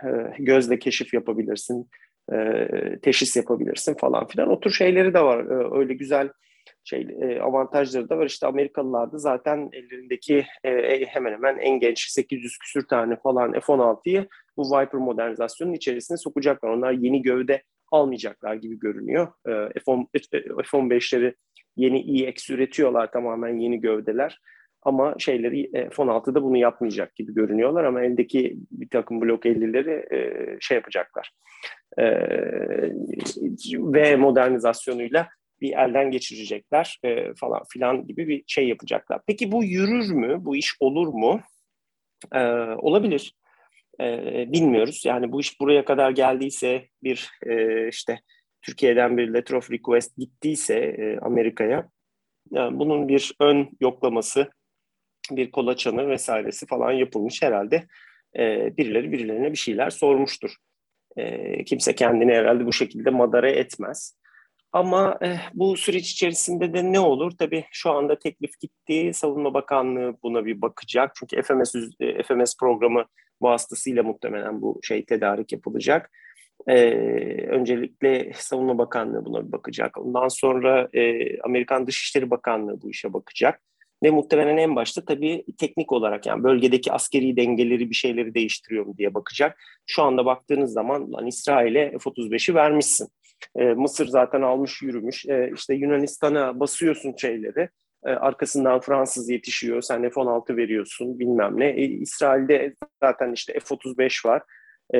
e, 0.03 0.33
gözle 0.39 0.79
keşif 0.79 1.13
yapabilirsin, 1.13 1.89
e, 2.33 2.67
teşhis 3.01 3.35
yapabilirsin 3.35 3.93
falan 3.93 4.27
filan. 4.27 4.49
O 4.49 4.59
tür 4.59 4.71
şeyleri 4.71 5.13
de 5.13 5.21
var. 5.21 5.45
E, 5.45 5.79
öyle 5.79 5.93
güzel 5.93 6.29
şey 6.83 7.07
e, 7.21 7.41
avantajları 7.41 8.09
da 8.09 8.17
var. 8.17 8.25
İşte 8.25 8.47
Amerikalılar 8.47 9.11
da 9.11 9.17
zaten 9.17 9.69
ellerindeki 9.73 10.45
e, 10.63 10.69
e 10.69 11.05
hemen 11.05 11.31
hemen 11.31 11.57
en 11.57 11.79
genç 11.79 12.09
800 12.09 12.57
küsür 12.57 12.87
tane 12.87 13.15
falan 13.15 13.51
F-16'yı 13.51 14.27
bu 14.57 14.63
Viper 14.63 14.99
modernizasyonun 14.99 15.73
içerisine 15.73 16.17
sokacaklar. 16.17 16.69
Onlar 16.69 16.91
yeni 16.91 17.21
gövde 17.21 17.63
almayacaklar 17.91 18.55
gibi 18.55 18.79
görünüyor. 18.79 19.27
E, 19.47 19.51
F-10, 19.51 20.05
F-15'leri 20.63 21.35
yeni 21.75 22.23
EX 22.23 22.49
üretiyorlar 22.49 23.11
tamamen 23.11 23.57
yeni 23.57 23.81
gövdeler. 23.81 24.39
Ama 24.81 25.15
şeyleri 25.17 25.71
F-16'da 25.71 26.43
bunu 26.43 26.57
yapmayacak 26.57 27.15
gibi 27.15 27.33
görünüyorlar 27.33 27.83
ama 27.83 28.03
eldeki 28.03 28.57
bir 28.71 28.89
takım 28.89 29.21
blok 29.21 29.45
50'leri 29.45 30.15
e, 30.15 30.57
şey 30.61 30.75
yapacaklar. 30.75 31.31
E, 31.97 32.03
ve 33.75 34.15
modernizasyonuyla 34.15 35.27
bir 35.61 35.73
elden 35.73 36.11
geçirecekler 36.11 36.99
e, 37.03 37.33
falan 37.33 37.63
filan 37.69 38.07
gibi 38.07 38.27
bir 38.27 38.43
şey 38.47 38.67
yapacaklar. 38.67 39.21
Peki 39.27 39.51
bu 39.51 39.63
yürür 39.63 40.11
mü? 40.11 40.37
Bu 40.39 40.55
iş 40.55 40.75
olur 40.79 41.07
mu? 41.07 41.41
E, 42.33 42.39
olabilir. 42.77 43.33
E, 44.01 44.05
bilmiyoruz. 44.51 45.03
Yani 45.05 45.31
bu 45.31 45.41
iş 45.41 45.59
buraya 45.61 45.85
kadar 45.85 46.11
geldiyse 46.11 46.85
bir 47.03 47.29
e, 47.45 47.87
işte 47.87 48.19
Türkiye'den 48.61 49.17
bir 49.17 49.33
letter 49.33 49.55
of 49.55 49.71
request 49.71 50.17
gittiyse 50.17 50.75
e, 50.75 51.17
Amerika'ya 51.21 51.89
yani 52.51 52.79
bunun 52.79 53.07
bir 53.07 53.35
ön 53.39 53.69
yoklaması, 53.81 54.49
bir 55.31 55.51
kolaçanı 55.51 56.09
vesairesi 56.09 56.65
falan 56.65 56.91
yapılmış 56.91 57.41
herhalde. 57.41 57.87
E, 58.37 58.77
birileri 58.77 59.11
birilerine 59.11 59.51
bir 59.51 59.57
şeyler 59.57 59.89
sormuştur. 59.89 60.55
E, 61.17 61.63
kimse 61.63 61.95
kendini 61.95 62.33
herhalde 62.33 62.65
bu 62.65 62.73
şekilde 62.73 63.09
madara 63.09 63.49
etmez. 63.49 64.19
Ama 64.71 65.17
eh, 65.21 65.39
bu 65.53 65.77
süreç 65.77 66.11
içerisinde 66.11 66.73
de 66.73 66.91
ne 66.91 66.99
olur? 66.99 67.31
Tabii 67.39 67.65
şu 67.71 67.91
anda 67.91 68.19
teklif 68.19 68.59
gitti. 68.59 69.11
Savunma 69.13 69.53
Bakanlığı 69.53 70.17
buna 70.23 70.45
bir 70.45 70.61
bakacak. 70.61 71.11
Çünkü 71.15 71.41
FMS 71.41 71.75
e, 71.99 72.23
FMS 72.23 72.57
programı 72.57 73.05
vasıtasıyla 73.41 74.03
muhtemelen 74.03 74.61
bu 74.61 74.79
şey 74.83 75.05
tedarik 75.05 75.51
yapılacak. 75.51 76.11
Ee, 76.67 76.91
öncelikle 77.47 78.31
Savunma 78.35 78.77
Bakanlığı 78.77 79.25
buna 79.25 79.47
bir 79.47 79.51
bakacak. 79.51 79.97
Ondan 79.97 80.27
sonra 80.27 80.89
e, 80.93 81.41
Amerikan 81.41 81.87
Dışişleri 81.87 82.29
Bakanlığı 82.29 82.81
bu 82.81 82.89
işe 82.89 83.13
bakacak. 83.13 83.61
Ve 84.03 84.09
muhtemelen 84.09 84.57
en 84.57 84.75
başta 84.75 85.05
tabii 85.05 85.45
teknik 85.57 85.91
olarak 85.91 86.25
yani 86.25 86.43
bölgedeki 86.43 86.91
askeri 86.91 87.37
dengeleri 87.37 87.89
bir 87.89 87.95
şeyleri 87.95 88.33
değiştiriyor 88.33 88.85
mu 88.85 88.97
diye 88.97 89.13
bakacak. 89.13 89.59
Şu 89.85 90.03
anda 90.03 90.25
baktığınız 90.25 90.73
zaman 90.73 91.13
lan 91.13 91.27
İsrail'e 91.27 91.91
F-35'i 91.91 92.55
vermişsin 92.55 93.07
e, 93.55 93.63
Mısır 93.63 94.07
zaten 94.07 94.41
almış 94.41 94.81
yürümüş. 94.81 95.25
E, 95.25 95.51
işte 95.55 95.73
Yunanistan'a 95.73 96.59
basıyorsun 96.59 97.13
şeyleri. 97.17 97.69
E, 98.05 98.09
arkasından 98.09 98.79
Fransız 98.79 99.29
yetişiyor. 99.29 99.81
Sen 99.81 100.01
F-16 100.01 100.57
veriyorsun 100.57 101.19
bilmem 101.19 101.59
ne. 101.59 101.69
E, 101.69 101.83
İsrail'de 101.83 102.73
zaten 103.03 103.33
işte 103.33 103.53
F-35 103.53 104.27
var. 104.27 104.43
E, 104.95 104.99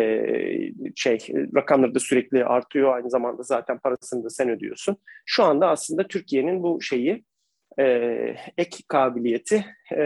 şey 0.95 1.17
rakamları 1.55 1.95
da 1.95 1.99
sürekli 1.99 2.45
artıyor. 2.45 2.95
Aynı 2.95 3.09
zamanda 3.09 3.43
zaten 3.43 3.79
parasını 3.79 4.23
da 4.23 4.29
sen 4.29 4.49
ödüyorsun. 4.49 4.97
Şu 5.25 5.43
anda 5.43 5.69
aslında 5.69 6.07
Türkiye'nin 6.07 6.63
bu 6.63 6.81
şeyi 6.81 7.23
e, 7.79 7.85
ek 8.57 8.77
kabiliyeti 8.87 9.65
e, 9.97 10.03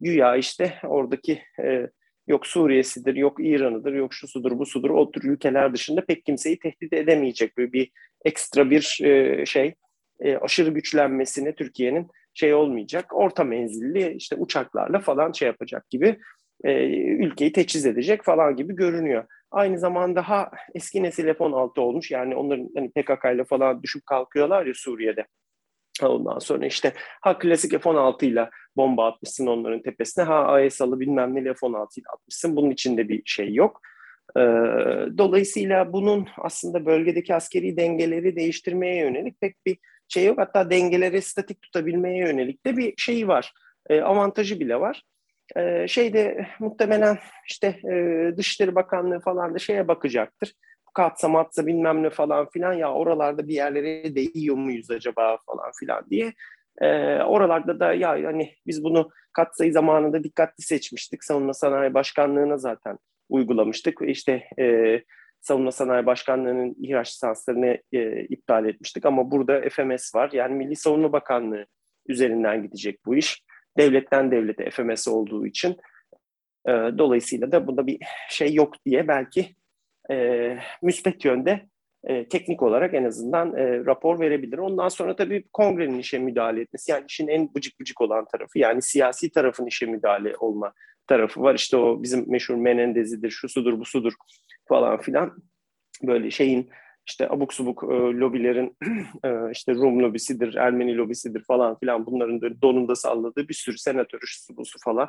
güya 0.00 0.36
işte 0.36 0.74
oradaki 0.82 1.42
e, 1.62 1.86
yok 2.26 2.46
Suriye'sidir, 2.46 3.14
yok 3.14 3.36
İran'ıdır, 3.40 3.92
yok 3.92 4.14
şusudur, 4.14 4.58
busudur, 4.58 4.90
o 4.90 5.10
tür 5.10 5.24
ülkeler 5.24 5.74
dışında 5.74 6.04
pek 6.04 6.24
kimseyi 6.24 6.58
tehdit 6.58 6.92
edemeyecek 6.92 7.56
böyle 7.56 7.72
bir 7.72 7.90
ekstra 8.24 8.70
bir 8.70 8.98
e, 9.02 9.46
şey 9.46 9.74
e, 10.20 10.36
aşırı 10.36 10.70
güçlenmesine 10.70 11.54
Türkiye'nin 11.54 12.08
şey 12.34 12.54
olmayacak. 12.54 13.06
Orta 13.14 13.44
menzilli 13.44 14.14
işte 14.16 14.36
uçaklarla 14.36 14.98
falan 14.98 15.32
şey 15.32 15.46
yapacak 15.46 15.90
gibi 15.90 16.18
e, 16.64 16.86
ülkeyi 16.96 17.52
teçhiz 17.52 17.86
edecek 17.86 18.24
falan 18.24 18.56
gibi 18.56 18.74
görünüyor. 18.74 19.24
Aynı 19.50 19.78
zamanda 19.78 20.16
daha 20.16 20.50
eski 20.74 21.02
nesil 21.02 21.24
F-16 21.24 21.80
olmuş 21.80 22.10
yani 22.10 22.36
onların 22.36 22.68
hani 22.76 22.90
PKK 22.90 23.24
ile 23.34 23.44
falan 23.44 23.82
düşüp 23.82 24.06
kalkıyorlar 24.06 24.66
ya 24.66 24.72
Suriye'de. 24.74 25.26
Ondan 26.02 26.38
sonra 26.38 26.66
işte 26.66 26.92
ha 27.20 27.38
klasik 27.38 27.82
F-16 27.82 28.24
ile 28.24 28.50
bomba 28.76 29.06
atmışsın 29.06 29.46
onların 29.46 29.82
tepesine. 29.82 30.24
Ha 30.24 30.34
AESA'lı 30.34 31.00
bilmem 31.00 31.34
ne 31.34 31.40
F-16 31.54 32.00
ile 32.00 32.04
atmışsın. 32.14 32.56
Bunun 32.56 32.70
içinde 32.70 33.08
bir 33.08 33.22
şey 33.24 33.54
yok. 33.54 33.80
Ee, 34.36 34.40
dolayısıyla 35.18 35.92
bunun 35.92 36.28
aslında 36.38 36.86
bölgedeki 36.86 37.34
askeri 37.34 37.76
dengeleri 37.76 38.36
değiştirmeye 38.36 38.96
yönelik 38.96 39.40
pek 39.40 39.66
bir 39.66 39.78
şey 40.08 40.24
yok. 40.24 40.38
Hatta 40.38 40.70
dengeleri 40.70 41.22
statik 41.22 41.62
tutabilmeye 41.62 42.18
yönelik 42.18 42.66
de 42.66 42.76
bir 42.76 42.94
şey 42.96 43.28
var. 43.28 43.52
Ee, 43.90 44.00
avantajı 44.00 44.60
bile 44.60 44.80
var. 44.80 45.02
Ee, 45.56 45.88
şeyde 45.88 46.46
muhtemelen 46.58 47.18
işte 47.48 47.66
e, 47.66 48.36
Dışişleri 48.36 48.74
Bakanlığı 48.74 49.20
falan 49.20 49.54
da 49.54 49.58
şeye 49.58 49.88
bakacaktır 49.88 50.54
katsa 50.94 51.28
matsa 51.28 51.66
bilmem 51.66 52.02
ne 52.02 52.10
falan 52.10 52.48
filan 52.50 52.72
ya 52.72 52.92
oralarda 52.92 53.48
bir 53.48 53.54
yerlere 53.54 54.14
değiyor 54.14 54.56
muyuz 54.56 54.90
acaba 54.90 55.38
falan 55.46 55.72
filan 55.80 56.10
diye. 56.10 56.32
E, 56.80 56.86
oralarda 57.22 57.80
da 57.80 57.92
ya 57.92 58.10
hani 58.10 58.54
biz 58.66 58.84
bunu 58.84 59.10
katsayı 59.32 59.72
zamanında 59.72 60.24
dikkatli 60.24 60.64
seçmiştik. 60.64 61.24
Savunma 61.24 61.54
Sanayi 61.54 61.94
Başkanlığı'na 61.94 62.58
zaten 62.58 62.98
uygulamıştık. 63.28 63.98
İşte 64.02 64.44
e, 64.58 65.00
Savunma 65.40 65.72
Sanayi 65.72 66.06
Başkanlığı'nın 66.06 66.76
ihraç 66.82 67.12
lisanslarını 67.12 67.78
e, 67.92 68.24
iptal 68.24 68.66
etmiştik. 68.66 69.06
Ama 69.06 69.30
burada 69.30 69.68
FMS 69.70 70.14
var. 70.14 70.30
Yani 70.32 70.54
Milli 70.54 70.76
Savunma 70.76 71.12
Bakanlığı 71.12 71.66
üzerinden 72.06 72.62
gidecek 72.62 73.00
bu 73.06 73.16
iş. 73.16 73.42
Devletten 73.78 74.30
devlete 74.30 74.70
FMS 74.70 75.08
olduğu 75.08 75.46
için. 75.46 75.76
E, 76.68 76.72
dolayısıyla 76.72 77.52
da 77.52 77.66
bunda 77.66 77.86
bir 77.86 77.98
şey 78.30 78.54
yok 78.54 78.74
diye 78.86 79.08
belki 79.08 79.54
e, 80.10 80.58
müspet 80.82 81.24
yönde 81.24 81.68
e, 82.04 82.28
teknik 82.28 82.62
olarak 82.62 82.94
en 82.94 83.04
azından 83.04 83.56
e, 83.56 83.84
rapor 83.84 84.20
verebilir. 84.20 84.58
Ondan 84.58 84.88
sonra 84.88 85.16
tabii 85.16 85.44
kongrenin 85.52 85.98
işe 85.98 86.18
müdahale 86.18 86.60
etmesi 86.60 86.90
yani 86.90 87.04
işin 87.08 87.28
en 87.28 87.54
bıcık 87.54 87.80
bıcık 87.80 88.00
olan 88.00 88.24
tarafı 88.32 88.58
yani 88.58 88.82
siyasi 88.82 89.30
tarafın 89.30 89.66
işe 89.66 89.86
müdahale 89.86 90.36
olma 90.36 90.72
tarafı 91.06 91.42
var. 91.42 91.54
İşte 91.54 91.76
o 91.76 92.02
bizim 92.02 92.30
meşhur 92.30 92.54
Menendez'idir, 92.54 93.30
şusudur, 93.30 93.78
busudur 93.80 94.12
falan 94.68 95.00
filan 95.00 95.36
böyle 96.02 96.30
şeyin 96.30 96.70
işte 97.08 97.28
abuk 97.28 97.54
subuk 97.54 97.82
e, 97.84 97.96
lobilerin 98.18 98.76
e, 99.24 99.50
işte 99.52 99.74
Rum 99.74 100.02
lobisidir, 100.02 100.54
Ermeni 100.54 100.96
lobisidir 100.96 101.44
falan 101.44 101.78
filan 101.78 102.06
bunların 102.06 102.40
da 102.40 102.62
donunda 102.62 102.96
salladığı 102.96 103.48
bir 103.48 103.54
sürü 103.54 103.78
senatörü 103.78 104.26
şusu 104.26 104.56
busu 104.56 104.78
falan. 104.84 105.08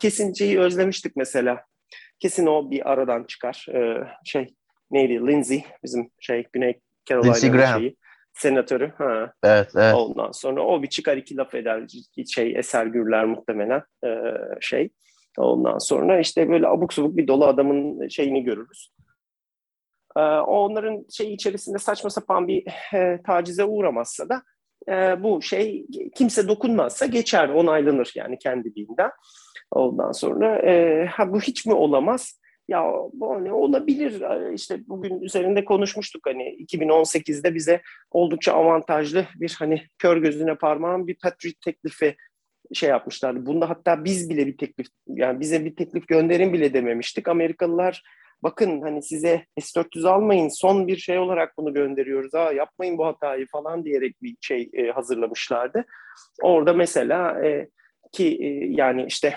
Kesin 0.00 0.32
şeyi 0.32 0.60
özlemiştik 0.60 1.16
mesela 1.16 1.64
Kesin 2.24 2.46
o 2.46 2.70
bir 2.70 2.92
aradan 2.92 3.24
çıkar. 3.24 3.66
Ee, 3.74 4.08
şey 4.24 4.54
neydi? 4.90 5.14
Lindsey 5.14 5.64
bizim 5.82 6.10
şey 6.20 6.46
Güney 6.52 6.80
Carolina'nın 7.04 7.78
şeyi. 7.78 7.96
Senatörü. 8.34 8.92
Ha. 8.98 9.32
Evet, 9.42 9.70
evet. 9.76 9.94
Ondan 9.94 10.30
sonra 10.30 10.62
o 10.62 10.82
bir 10.82 10.88
çıkar 10.88 11.16
iki 11.16 11.36
laf 11.36 11.54
eder. 11.54 11.82
Şey 12.34 12.56
eser 12.56 12.86
gürler 12.86 13.24
muhtemelen 13.24 13.82
ee, 14.04 14.34
şey. 14.60 14.90
Ondan 15.38 15.78
sonra 15.78 16.20
işte 16.20 16.48
böyle 16.48 16.66
abuk 16.66 16.92
subuk 16.92 17.16
bir 17.16 17.28
dolu 17.28 17.46
adamın 17.46 18.08
şeyini 18.08 18.44
görürüz. 18.44 18.92
Ee, 20.16 20.20
onların 20.20 21.06
şey 21.12 21.34
içerisinde 21.34 21.78
saçma 21.78 22.10
sapan 22.10 22.48
bir 22.48 22.66
e, 22.94 23.22
tacize 23.26 23.64
uğramazsa 23.64 24.28
da 24.28 24.42
e, 24.88 25.22
bu 25.22 25.42
şey 25.42 25.86
kimse 26.14 26.48
dokunmazsa 26.48 27.06
geçer, 27.06 27.48
onaylanır 27.48 28.12
yani 28.14 28.38
kendiliğinden. 28.38 29.10
Ondan 29.70 30.12
sonra 30.12 30.58
e, 30.58 31.04
ha 31.06 31.32
bu 31.32 31.40
hiç 31.40 31.66
mi 31.66 31.72
olamaz? 31.72 32.40
Ya 32.68 32.84
bu 33.12 33.44
ne 33.44 33.52
olabilir? 33.52 34.22
İşte 34.54 34.78
bugün 34.86 35.20
üzerinde 35.20 35.64
konuşmuştuk 35.64 36.22
hani 36.26 36.42
2018'de 36.42 37.54
bize 37.54 37.82
oldukça 38.10 38.52
avantajlı 38.52 39.26
bir 39.34 39.56
hani 39.58 39.82
kör 39.98 40.16
gözüne 40.16 40.54
parmağın 40.54 41.06
bir 41.06 41.18
Patriot 41.18 41.60
teklifi 41.60 42.16
şey 42.74 42.88
yapmışlardı. 42.88 43.46
Bunda 43.46 43.70
hatta 43.70 44.04
biz 44.04 44.30
bile 44.30 44.46
bir 44.46 44.56
teklif 44.56 44.86
yani 45.06 45.40
bize 45.40 45.64
bir 45.64 45.76
teklif 45.76 46.08
gönderin 46.08 46.52
bile 46.52 46.74
dememiştik. 46.74 47.28
Amerikalılar 47.28 48.02
bakın 48.44 48.80
hani 48.80 49.02
size 49.02 49.46
S-400 49.60 50.08
almayın 50.08 50.48
son 50.48 50.86
bir 50.86 50.96
şey 50.96 51.18
olarak 51.18 51.58
bunu 51.58 51.74
gönderiyoruz. 51.74 52.34
Ha 52.34 52.52
yapmayın 52.52 52.98
bu 52.98 53.06
hatayı 53.06 53.46
falan 53.46 53.84
diyerek 53.84 54.22
bir 54.22 54.36
şey 54.40 54.70
e, 54.72 54.90
hazırlamışlardı. 54.90 55.84
Orada 56.42 56.72
mesela 56.72 57.46
e, 57.46 57.68
ki 58.12 58.38
e, 58.40 58.46
yani 58.66 59.04
işte 59.08 59.34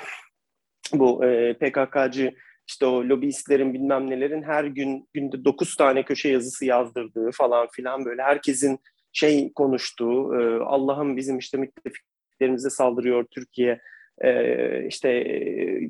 bu 0.94 1.26
e, 1.26 1.54
PKK'cı 1.54 2.34
işte 2.68 2.86
o 2.86 3.04
lobistlerin 3.04 3.74
bilmem 3.74 4.10
nelerin 4.10 4.44
her 4.44 4.64
gün 4.64 5.10
günde 5.14 5.46
dokuz 5.46 5.76
tane 5.76 6.04
köşe 6.04 6.30
yazısı 6.30 6.66
yazdırdığı 6.66 7.32
falan 7.32 7.68
filan 7.72 8.06
böyle 8.06 8.22
herkesin 8.22 8.80
şey 9.14 9.54
konuştuğu 9.54 10.42
e, 10.42 10.64
Allah'ım 10.64 11.18
bizim 11.18 11.38
işte 11.38 11.58
müttefiklerimize 11.58 12.70
saldırıyor 12.70 13.26
Türkiye 13.32 13.82
e, 14.22 14.88
işte 14.88 15.24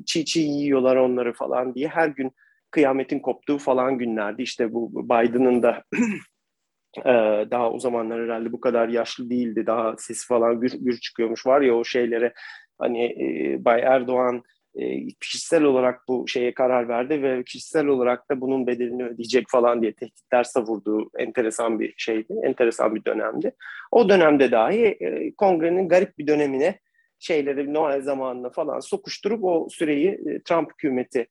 çiğ 0.06 0.24
çiğ 0.24 0.40
yiyorlar 0.40 0.96
onları 0.96 1.32
falan 1.32 1.74
diye 1.74 1.88
her 1.88 2.08
gün 2.08 2.32
kıyametin 2.70 3.18
koptuğu 3.18 3.58
falan 3.58 3.98
günlerdi. 3.98 4.42
İşte 4.42 4.72
bu 4.72 5.08
Biden'ın 5.08 5.62
da 5.62 5.82
daha 7.50 7.70
o 7.70 7.78
zamanlar 7.78 8.24
herhalde 8.24 8.52
bu 8.52 8.60
kadar 8.60 8.88
yaşlı 8.88 9.30
değildi. 9.30 9.66
Daha 9.66 9.96
sesi 9.96 10.26
falan 10.26 10.60
gür, 10.60 10.72
gür 10.80 11.00
çıkıyormuş. 11.00 11.46
Var 11.46 11.60
ya 11.60 11.74
o 11.74 11.84
şeylere 11.84 12.32
hani 12.78 13.04
e, 13.04 13.64
Bay 13.64 13.80
Erdoğan 13.80 14.42
e, 14.74 15.08
kişisel 15.08 15.62
olarak 15.62 16.00
bu 16.08 16.28
şeye 16.28 16.54
karar 16.54 16.88
verdi 16.88 17.22
ve 17.22 17.44
kişisel 17.44 17.86
olarak 17.86 18.30
da 18.30 18.40
bunun 18.40 18.66
bedelini 18.66 19.04
ödeyecek 19.04 19.44
falan 19.48 19.82
diye 19.82 19.92
tehditler 19.92 20.44
savurduğu 20.44 21.10
enteresan 21.18 21.80
bir 21.80 21.94
şeydi, 21.96 22.34
enteresan 22.42 22.94
bir 22.94 23.04
dönemdi. 23.04 23.52
O 23.90 24.08
dönemde 24.08 24.50
dahi 24.50 24.84
e, 24.84 25.34
kongrenin 25.34 25.88
garip 25.88 26.18
bir 26.18 26.26
dönemine 26.26 26.78
şeyleri 27.18 27.74
Noel 27.74 28.02
zamanına 28.02 28.50
falan 28.50 28.80
sokuşturup 28.80 29.44
o 29.44 29.68
süreyi 29.70 30.08
e, 30.08 30.42
Trump 30.42 30.72
hükümeti 30.72 31.26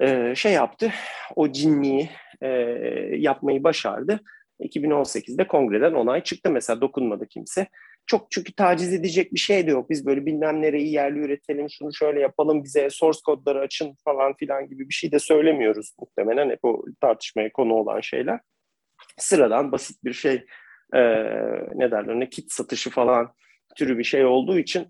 e, 0.00 0.34
şey 0.34 0.52
yaptı, 0.52 0.92
o 1.36 1.52
cinliği 1.52 2.10
e, 2.40 2.48
yapmayı 3.16 3.64
başardı. 3.64 4.20
2018'de 4.60 5.46
kongreden 5.46 5.92
onay 5.92 6.22
çıktı 6.22 6.50
mesela 6.50 6.80
dokunmadı 6.80 7.26
kimse. 7.26 7.68
Çok 8.06 8.30
çünkü 8.30 8.52
taciz 8.52 8.92
edecek 8.92 9.34
bir 9.34 9.38
şey 9.38 9.66
de 9.66 9.70
yok. 9.70 9.90
Biz 9.90 10.06
böyle 10.06 10.26
bilmem 10.26 10.62
nereyi 10.62 10.92
yerli 10.92 11.18
üretelim, 11.18 11.70
şunu 11.70 11.94
şöyle 11.94 12.20
yapalım, 12.20 12.64
bize 12.64 12.90
source 12.90 13.18
kodları 13.24 13.60
açın 13.60 13.96
falan 14.04 14.34
filan 14.36 14.68
gibi 14.68 14.88
bir 14.88 14.94
şey 14.94 15.12
de 15.12 15.18
söylemiyoruz 15.18 15.94
muhtemelen. 16.00 16.50
Hep 16.50 16.64
o 16.64 16.84
tartışmaya 17.00 17.52
konu 17.52 17.74
olan 17.74 18.00
şeyler. 18.00 18.40
Sıradan 19.16 19.72
basit 19.72 20.04
bir 20.04 20.12
şey 20.12 20.46
e, 20.94 21.00
ne 21.74 21.90
derler 21.90 22.20
ne 22.20 22.28
kit 22.28 22.52
satışı 22.52 22.90
falan 22.90 23.34
türü 23.76 23.98
bir 23.98 24.04
şey 24.04 24.24
olduğu 24.24 24.58
için 24.58 24.88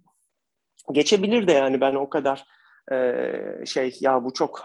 geçebilir 0.92 1.46
de 1.46 1.53
yani 1.53 1.80
ben 1.80 1.94
o 1.94 2.09
kadar 2.09 2.44
e, 2.92 3.22
şey 3.66 3.96
ya 4.01 4.24
bu 4.24 4.32
çok 4.32 4.62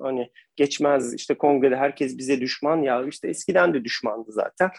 hani 0.00 0.30
geçmez 0.56 1.14
işte 1.14 1.34
kongrede 1.34 1.76
herkes 1.76 2.18
bize 2.18 2.40
düşman 2.40 2.82
ya 2.82 3.04
işte 3.04 3.28
eskiden 3.28 3.74
de 3.74 3.84
düşmandı 3.84 4.32
zaten 4.32 4.70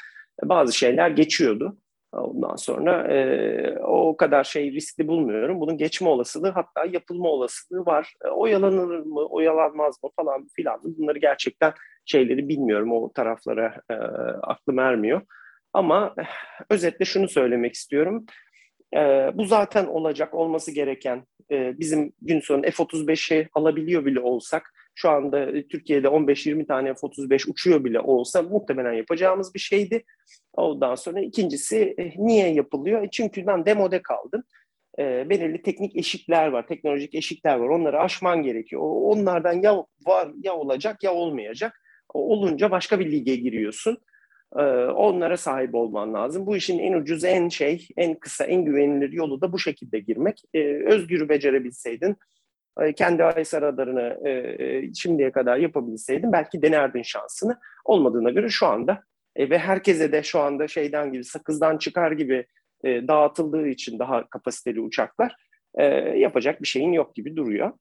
bazı 0.43 0.73
şeyler 0.73 1.09
geçiyordu 1.09 1.77
Ondan 2.11 2.55
sonra 2.55 3.13
e, 3.13 3.79
o 3.79 4.17
kadar 4.17 4.43
şey 4.43 4.71
riskli 4.71 5.07
bulmuyorum. 5.07 5.61
Bunun 5.61 5.77
geçme 5.77 6.09
olasılığı 6.09 6.49
hatta 6.49 6.85
yapılma 6.85 7.29
olasılığı 7.29 7.85
var. 7.85 8.13
E, 8.25 8.27
oyalanır 8.27 8.99
mı, 8.99 9.19
oyalanmaz 9.19 10.03
mı 10.03 10.09
falan 10.15 10.47
filan. 10.55 10.79
Bunları 10.83 11.19
gerçekten 11.19 11.73
şeyleri 12.05 12.49
bilmiyorum. 12.49 12.91
O 12.91 13.13
taraflara 13.13 13.81
e, 13.89 13.93
aklım 14.43 14.79
ermiyor. 14.79 15.21
Ama 15.73 16.15
eh, 16.19 16.25
özetle 16.69 17.05
şunu 17.05 17.27
söylemek 17.29 17.73
istiyorum. 17.73 18.25
E, 18.95 18.99
bu 19.33 19.45
zaten 19.45 19.85
olacak, 19.85 20.33
olması 20.33 20.71
gereken. 20.71 21.25
E, 21.51 21.79
bizim 21.79 22.13
gün 22.21 22.39
sonu 22.39 22.61
F-35'i 22.61 23.49
alabiliyor 23.53 24.05
bile 24.05 24.19
olsak 24.19 24.73
şu 24.97 25.09
anda 25.09 25.39
e, 25.39 25.67
Türkiye'de 25.67 26.07
15-20 26.07 26.67
tane 26.67 26.93
F-35 26.93 27.51
uçuyor 27.51 27.83
bile 27.83 27.99
olsa 27.99 28.41
muhtemelen 28.41 28.93
yapacağımız 28.93 29.53
bir 29.53 29.59
şeydi. 29.59 30.03
Ondan 30.53 30.95
sonra 30.95 31.21
ikincisi 31.21 31.95
e, 31.97 32.13
niye 32.17 32.53
yapılıyor? 32.53 33.03
E, 33.03 33.09
çünkü 33.11 33.47
ben 33.47 33.65
demode 33.65 34.01
kaldım. 34.01 34.43
Belirli 34.99 35.61
teknik 35.61 35.95
eşikler 35.95 36.47
var, 36.47 36.67
teknolojik 36.67 37.15
eşikler 37.15 37.55
var. 37.57 37.69
Onları 37.69 37.99
aşman 37.99 38.43
gerekiyor. 38.43 38.81
Onlardan 38.85 39.53
ya 39.53 39.85
var 40.07 40.31
ya 40.43 40.55
olacak 40.55 41.03
ya 41.03 41.13
olmayacak. 41.13 41.81
olunca 42.13 42.71
başka 42.71 42.99
bir 42.99 43.11
lige 43.11 43.35
giriyorsun. 43.35 43.97
Onlara 44.95 45.37
sahip 45.37 45.75
olman 45.75 46.13
lazım. 46.13 46.45
Bu 46.45 46.57
işin 46.57 46.79
en 46.79 46.93
ucuz, 46.93 47.23
en 47.23 47.49
şey, 47.49 47.87
en 47.97 48.15
kısa, 48.15 48.45
en 48.45 48.65
güvenilir 48.65 49.11
yolu 49.11 49.41
da 49.41 49.53
bu 49.53 49.59
şekilde 49.59 49.99
girmek. 49.99 50.43
Özgürü 50.85 51.29
becerebilseydin, 51.29 52.15
kendi 52.95 53.41
ISR 53.41 53.61
radarını 53.61 54.19
e, 54.25 54.29
e, 54.29 54.93
şimdiye 54.93 55.31
kadar 55.31 55.57
yapabilseydin 55.57 56.31
belki 56.31 56.61
denerdin 56.61 57.01
şansını. 57.01 57.59
Olmadığına 57.85 58.29
göre 58.29 58.49
şu 58.49 58.67
anda 58.67 59.03
e, 59.35 59.49
ve 59.49 59.57
herkese 59.57 60.11
de 60.11 60.23
şu 60.23 60.39
anda 60.39 60.67
şeyden 60.67 61.11
gibi 61.11 61.23
sakızdan 61.23 61.77
çıkar 61.77 62.11
gibi 62.11 62.45
e, 62.83 63.07
dağıtıldığı 63.07 63.67
için 63.67 63.99
daha 63.99 64.29
kapasiteli 64.29 64.81
uçaklar 64.81 65.35
e, 65.75 65.85
yapacak 66.19 66.61
bir 66.61 66.67
şeyin 66.67 66.91
yok 66.91 67.15
gibi 67.15 67.35
duruyor. 67.35 67.71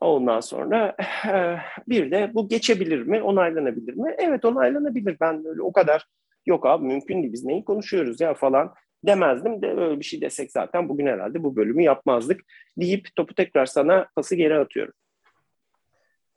Ondan 0.00 0.40
sonra 0.40 0.96
e, 1.32 1.56
bir 1.88 2.10
de 2.10 2.30
bu 2.34 2.48
geçebilir 2.48 3.02
mi, 3.02 3.22
onaylanabilir 3.22 3.94
mi? 3.94 4.14
Evet 4.18 4.44
onaylanabilir. 4.44 5.16
Ben 5.20 5.46
öyle 5.46 5.62
o 5.62 5.72
kadar 5.72 6.06
yok 6.46 6.66
abi 6.66 6.86
mümkün 6.86 7.22
değil 7.22 7.32
biz 7.32 7.44
neyi 7.44 7.64
konuşuyoruz 7.64 8.20
ya 8.20 8.34
falan 8.34 8.74
demezdim 9.06 9.62
de 9.62 9.70
öyle 9.70 10.00
bir 10.00 10.04
şey 10.04 10.20
desek 10.20 10.52
zaten 10.52 10.88
bugün 10.88 11.06
herhalde 11.06 11.42
bu 11.42 11.56
bölümü 11.56 11.82
yapmazdık 11.82 12.40
deyip 12.76 13.16
topu 13.16 13.34
tekrar 13.34 13.66
sana 13.66 14.06
pası 14.16 14.34
geri 14.34 14.58
atıyorum. 14.58 14.94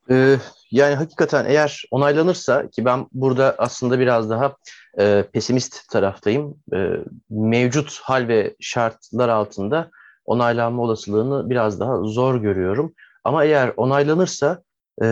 Ee, 0.09 0.35
yani 0.71 0.95
hakikaten 0.95 1.45
eğer 1.45 1.83
onaylanırsa 1.91 2.69
ki 2.69 2.85
ben 2.85 3.07
burada 3.13 3.55
aslında 3.57 3.99
biraz 3.99 4.29
daha 4.29 4.55
e, 4.99 5.23
pesimist 5.33 5.89
taraftayım. 5.89 6.57
E, 6.73 6.89
mevcut 7.29 7.99
hal 8.03 8.27
ve 8.27 8.55
şartlar 8.59 9.29
altında 9.29 9.89
onaylanma 10.25 10.83
olasılığını 10.83 11.49
biraz 11.49 11.79
daha 11.79 12.03
zor 12.03 12.35
görüyorum. 12.35 12.93
Ama 13.23 13.43
eğer 13.43 13.73
onaylanırsa 13.77 14.61
e, 15.03 15.07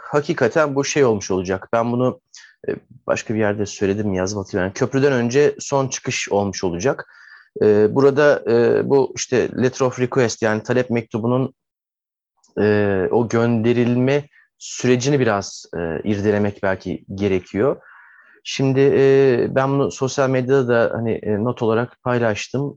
hakikaten 0.00 0.74
bu 0.74 0.84
şey 0.84 1.04
olmuş 1.04 1.30
olacak. 1.30 1.68
Ben 1.72 1.92
bunu 1.92 2.20
başka 3.06 3.34
bir 3.34 3.38
yerde 3.38 3.66
söyledim 3.66 4.14
yazım 4.14 4.38
hatırlıyorum. 4.38 4.72
Köprüden 4.74 5.12
önce 5.12 5.54
son 5.58 5.88
çıkış 5.88 6.28
olmuş 6.28 6.64
olacak. 6.64 7.06
E, 7.62 7.94
burada 7.94 8.42
e, 8.50 8.88
bu 8.90 9.12
işte 9.16 9.48
letter 9.62 9.86
of 9.86 10.00
request 10.00 10.42
yani 10.42 10.62
talep 10.62 10.90
mektubunun 10.90 11.54
o 13.10 13.28
gönderilme 13.28 14.28
sürecini 14.58 15.20
biraz 15.20 15.66
irdelemek 16.04 16.62
belki 16.62 17.04
gerekiyor. 17.14 17.76
Şimdi 18.44 18.80
ben 19.54 19.68
bunu 19.70 19.90
sosyal 19.90 20.30
medyada 20.30 20.68
da 20.68 20.90
hani 20.94 21.20
not 21.44 21.62
olarak 21.62 22.02
paylaştım 22.02 22.76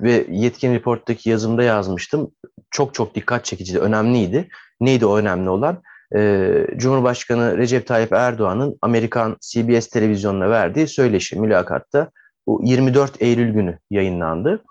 ve 0.00 0.26
yetkin 0.30 0.74
reporttaki 0.74 1.30
yazımda 1.30 1.62
yazmıştım. 1.62 2.30
Çok 2.70 2.94
çok 2.94 3.14
dikkat 3.14 3.44
çekiciydi, 3.44 3.80
önemliydi. 3.80 4.48
Neydi 4.80 5.06
o 5.06 5.16
önemli 5.16 5.50
olan? 5.50 5.82
E, 6.14 6.66
Cumhurbaşkanı 6.76 7.58
Recep 7.58 7.86
Tayyip 7.86 8.12
Erdoğan'ın 8.12 8.78
Amerikan 8.82 9.36
CBS 9.40 9.86
televizyonuna 9.86 10.50
verdiği 10.50 10.88
söyleşi 10.88 11.40
mülakatta 11.40 12.10
bu 12.46 12.60
24 12.64 13.22
Eylül 13.22 13.52
günü 13.52 13.78
yayınlandı. 13.90 14.64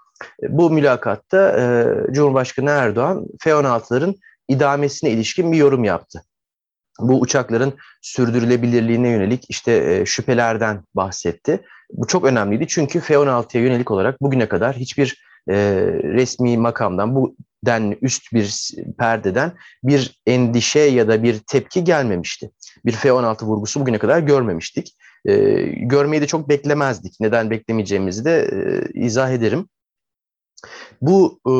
E, 0.43 0.57
bu 0.57 0.69
mülakatta 0.69 1.59
e, 1.59 1.85
Cumhurbaşkanı 2.13 2.69
Erdoğan 2.69 3.25
F-16'ların 3.39 4.15
idamesine 4.47 5.09
ilişkin 5.11 5.51
bir 5.51 5.57
yorum 5.57 5.83
yaptı. 5.83 6.23
Bu 6.99 7.19
uçakların 7.19 7.73
sürdürülebilirliğine 8.01 9.09
yönelik 9.09 9.45
işte 9.49 9.71
e, 9.71 10.05
şüphelerden 10.05 10.83
bahsetti. 10.95 11.61
Bu 11.93 12.07
çok 12.07 12.25
önemliydi 12.25 12.67
çünkü 12.67 12.99
F-16'ya 12.99 13.63
yönelik 13.63 13.91
olarak 13.91 14.21
bugüne 14.21 14.49
kadar 14.49 14.75
hiçbir 14.75 15.23
e, 15.49 15.55
resmi 16.03 16.57
makamdan 16.57 17.15
bu 17.15 17.35
den 17.65 17.97
üst 18.01 18.33
bir 18.33 18.71
perdeden 18.97 19.53
bir 19.83 20.21
endişe 20.25 20.79
ya 20.79 21.07
da 21.07 21.23
bir 21.23 21.39
tepki 21.39 21.83
gelmemişti. 21.83 22.51
Bir 22.85 22.91
F-16 22.91 23.45
vurgusu 23.45 23.79
bugüne 23.79 23.97
kadar 23.97 24.19
görmemiştik. 24.19 24.95
E, 25.25 25.33
görmeyi 25.65 26.21
de 26.21 26.27
çok 26.27 26.49
beklemezdik. 26.49 27.19
Neden 27.19 27.49
beklemeyeceğimizi 27.49 28.25
de 28.25 28.49
e, 28.51 28.99
izah 28.99 29.31
ederim. 29.31 29.69
Bu 31.01 31.39
e, 31.45 31.51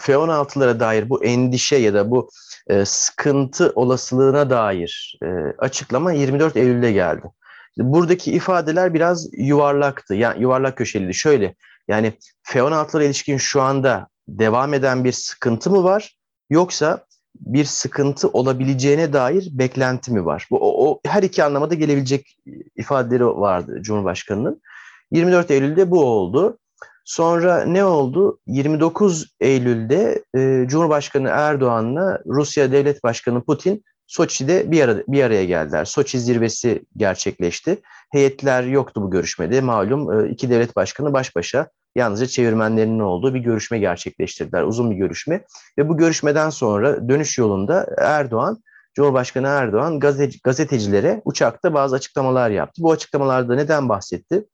F-16'lara 0.00 0.80
dair 0.80 1.10
bu 1.10 1.24
endişe 1.24 1.76
ya 1.76 1.94
da 1.94 2.10
bu 2.10 2.30
e, 2.66 2.84
sıkıntı 2.84 3.72
olasılığına 3.74 4.50
dair 4.50 5.18
e, 5.22 5.26
açıklama 5.58 6.12
24 6.12 6.56
Eylül'de 6.56 6.92
geldi. 6.92 7.26
Buradaki 7.78 8.32
ifadeler 8.32 8.94
biraz 8.94 9.28
yuvarlaktı. 9.32 10.14
Yani 10.14 10.42
yuvarlak 10.42 10.78
köşeliydi. 10.78 11.14
Şöyle 11.14 11.54
yani 11.88 12.12
F-16'lara 12.42 13.04
ilişkin 13.04 13.36
şu 13.36 13.62
anda 13.62 14.08
devam 14.28 14.74
eden 14.74 15.04
bir 15.04 15.12
sıkıntı 15.12 15.70
mı 15.70 15.84
var 15.84 16.16
yoksa 16.50 17.06
bir 17.34 17.64
sıkıntı 17.64 18.28
olabileceğine 18.28 19.12
dair 19.12 19.48
beklenti 19.52 20.12
mi 20.12 20.24
var? 20.24 20.46
Bu 20.50 20.58
o, 20.58 20.90
o 20.90 21.00
her 21.06 21.22
iki 21.22 21.44
anlamada 21.44 21.74
gelebilecek 21.74 22.36
ifadeleri 22.76 23.26
vardı 23.26 23.78
Cumhurbaşkanı'nın. 23.82 24.62
24 25.10 25.50
Eylül'de 25.50 25.90
bu 25.90 26.04
oldu. 26.04 26.58
Sonra 27.04 27.64
ne 27.64 27.84
oldu? 27.84 28.38
29 28.46 29.34
Eylül'de 29.40 30.24
e, 30.36 30.64
Cumhurbaşkanı 30.68 31.28
Erdoğan'la 31.28 32.18
Rusya 32.26 32.72
Devlet 32.72 33.02
Başkanı 33.02 33.44
Putin 33.44 33.84
Soçi'de 34.12 34.70
bir, 34.70 34.82
ara, 34.82 35.02
bir 35.08 35.22
araya 35.22 35.44
geldiler. 35.44 35.84
Soçi 35.84 36.20
zirvesi 36.20 36.84
gerçekleşti. 36.96 37.78
Heyetler 38.10 38.62
yoktu 38.62 39.02
bu 39.02 39.10
görüşmede. 39.10 39.60
Malum 39.60 40.12
e, 40.12 40.28
iki 40.28 40.50
devlet 40.50 40.76
başkanı 40.76 41.12
baş 41.12 41.36
başa 41.36 41.68
yalnızca 41.94 42.26
çevirmenlerinin 42.26 42.98
olduğu 42.98 43.34
bir 43.34 43.40
görüşme 43.40 43.78
gerçekleştirdiler. 43.78 44.62
Uzun 44.62 44.90
bir 44.90 44.96
görüşme. 44.96 45.44
Ve 45.78 45.88
bu 45.88 45.96
görüşmeden 45.96 46.50
sonra 46.50 47.08
dönüş 47.08 47.38
yolunda 47.38 47.86
Erdoğan, 47.98 48.62
Cumhurbaşkanı 48.94 49.46
Erdoğan 49.46 50.00
gazetecilere 50.44 51.22
uçakta 51.24 51.74
bazı 51.74 51.96
açıklamalar 51.96 52.50
yaptı. 52.50 52.82
Bu 52.82 52.92
açıklamalarda 52.92 53.54
neden 53.54 53.88
bahsetti? 53.88 54.44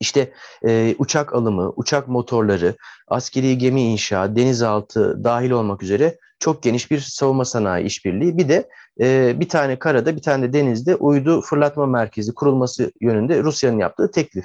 İşte 0.00 0.32
e, 0.66 0.94
uçak 0.98 1.34
alımı, 1.34 1.72
uçak 1.76 2.08
motorları, 2.08 2.76
askeri 3.08 3.58
gemi 3.58 3.82
inşa, 3.82 4.36
denizaltı 4.36 5.24
dahil 5.24 5.50
olmak 5.50 5.82
üzere 5.82 6.18
çok 6.40 6.62
geniş 6.62 6.90
bir 6.90 6.98
savunma 6.98 7.44
sanayi 7.44 7.86
işbirliği. 7.86 8.38
Bir 8.38 8.48
de 8.48 8.68
e, 9.00 9.40
bir 9.40 9.48
tane 9.48 9.78
karada 9.78 10.16
bir 10.16 10.22
tane 10.22 10.48
de 10.48 10.52
denizde 10.52 10.96
uydu 10.96 11.40
fırlatma 11.40 11.86
merkezi 11.86 12.34
kurulması 12.34 12.92
yönünde 13.00 13.42
Rusya'nın 13.42 13.78
yaptığı 13.78 14.10
teklif. 14.10 14.44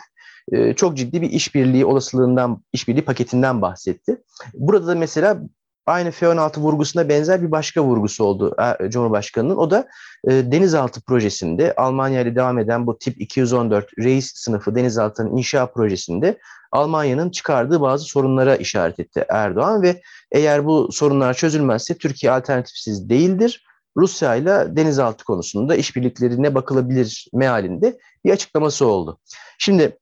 E, 0.51 0.73
çok 0.73 0.97
ciddi 0.97 1.21
bir 1.21 1.29
işbirliği 1.29 1.85
olasılığından, 1.85 2.63
işbirliği 2.73 3.01
paketinden 3.01 3.61
bahsetti. 3.61 4.21
Burada 4.53 4.87
da 4.87 4.95
mesela 4.95 5.41
aynı 5.85 6.11
F-16 6.11 6.59
vurgusuna 6.59 7.09
benzer 7.09 7.41
bir 7.41 7.51
başka 7.51 7.83
vurgusu 7.83 8.23
oldu 8.23 8.55
e, 8.79 8.89
Cumhurbaşkanı'nın. 8.89 9.55
O 9.55 9.71
da 9.71 9.87
e, 10.27 10.31
denizaltı 10.31 11.01
projesinde 11.01 11.73
Almanya 11.75 12.21
ile 12.21 12.35
devam 12.35 12.59
eden 12.59 12.87
bu 12.87 12.97
tip 12.97 13.21
214 13.21 13.89
reis 13.99 14.31
sınıfı 14.35 14.75
denizaltının 14.75 15.37
inşa 15.37 15.65
projesinde 15.65 16.39
Almanya'nın 16.71 17.29
çıkardığı 17.29 17.81
bazı 17.81 18.05
sorunlara 18.05 18.55
işaret 18.55 18.99
etti 18.99 19.25
Erdoğan 19.29 19.81
ve 19.81 20.01
eğer 20.31 20.65
bu 20.65 20.91
sorunlar 20.91 21.33
çözülmezse 21.33 21.97
Türkiye 21.97 22.31
alternatifsiz 22.31 23.09
değildir. 23.09 23.65
Rusya 23.97 24.35
ile 24.35 24.75
denizaltı 24.75 25.25
konusunda 25.25 25.75
işbirliklerine 25.75 26.55
bakılabilir 26.55 27.27
mealinde 27.33 27.97
bir 28.25 28.31
açıklaması 28.31 28.87
oldu. 28.87 29.19
Şimdi 29.57 29.97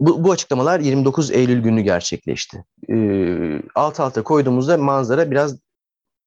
bu, 0.00 0.24
bu 0.24 0.32
açıklamalar 0.32 0.80
29 0.80 1.30
Eylül 1.30 1.62
günü 1.62 1.80
gerçekleşti. 1.80 2.64
Ee, 2.90 3.62
alt 3.74 4.00
alta 4.00 4.22
koyduğumuzda 4.22 4.76
manzara 4.76 5.30
biraz 5.30 5.56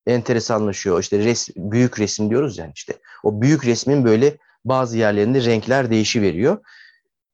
enteresanlaşıyor. 0.07 0.99
İşte 0.99 1.19
res, 1.19 1.49
büyük 1.55 1.99
resim 1.99 2.29
diyoruz 2.29 2.57
yani 2.57 2.71
işte. 2.75 2.93
O 3.23 3.41
büyük 3.41 3.65
resmin 3.65 4.05
böyle 4.05 4.37
bazı 4.65 4.97
yerlerinde 4.97 5.45
renkler 5.45 5.89
değişiveriyor. 5.89 6.57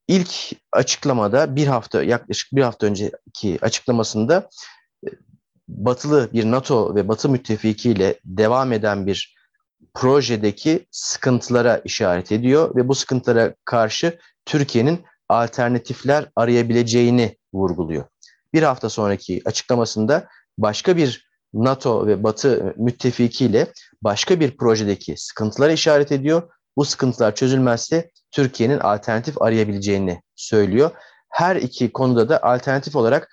İlk 0.08 0.32
açıklamada 0.72 1.56
bir 1.56 1.68
hafta 1.68 2.04
yaklaşık 2.04 2.56
bir 2.56 2.62
hafta 2.62 2.88
önceki 2.88 3.60
açıklamasında 3.62 4.50
e, 5.06 5.10
batılı 5.68 6.30
bir 6.34 6.52
NATO 6.52 6.96
ve 6.96 7.08
batı 7.08 7.30
müttefikiyle 7.30 8.20
devam 8.26 8.74
eden 8.74 9.08
bir 9.08 9.36
projedeki 9.94 10.86
sıkıntılara 10.92 11.78
işaret 11.78 12.32
ediyor 12.32 12.76
ve 12.76 12.88
bu 12.88 12.96
sıkıntılara 12.96 13.56
karşı 13.66 14.20
Türkiye'nin 14.46 15.06
alternatifler 15.30 16.32
arayabileceğini 16.36 17.38
vurguluyor. 17.54 18.06
Bir 18.56 18.64
hafta 18.64 18.90
sonraki 18.90 19.42
açıklamasında 19.46 20.28
başka 20.58 20.98
bir 20.98 21.28
NATO 21.54 22.08
ve 22.08 22.24
Batı 22.24 22.74
müttefikiyle 22.78 23.68
başka 24.02 24.40
bir 24.40 24.58
projedeki 24.58 25.18
sıkıntılara 25.18 25.72
işaret 25.72 26.12
ediyor. 26.12 26.52
Bu 26.78 26.86
sıkıntılar 26.86 27.36
çözülmezse 27.36 28.12
Türkiye'nin 28.32 28.80
alternatif 28.80 29.42
arayabileceğini 29.42 30.22
söylüyor. 30.36 30.92
Her 31.30 31.56
iki 31.56 31.92
konuda 31.92 32.30
da 32.30 32.44
alternatif 32.44 32.96
olarak 32.96 33.30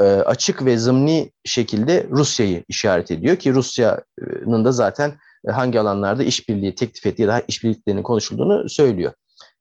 e, 0.00 0.04
açık 0.04 0.64
ve 0.64 0.78
zımni 0.78 1.32
şekilde 1.44 2.06
Rusya'yı 2.10 2.64
işaret 2.68 3.10
ediyor 3.10 3.36
ki 3.36 3.54
Rusya'nın 3.54 4.64
da 4.64 4.72
zaten 4.72 5.18
hangi 5.48 5.80
alanlarda 5.80 6.22
işbirliği 6.22 6.74
teklif 6.74 7.06
ettiği 7.06 7.22
ya 7.22 7.28
da 7.28 7.42
işbirliklerinin 7.48 8.02
konuşulduğunu 8.02 8.68
söylüyor. 8.68 9.12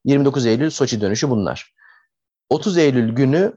29 0.05 0.45
Eylül 0.45 0.69
Soçi 0.69 1.01
dönüşü 1.01 1.29
bunlar. 1.29 1.73
30 2.49 2.77
Eylül 2.77 3.11
günü 3.15 3.53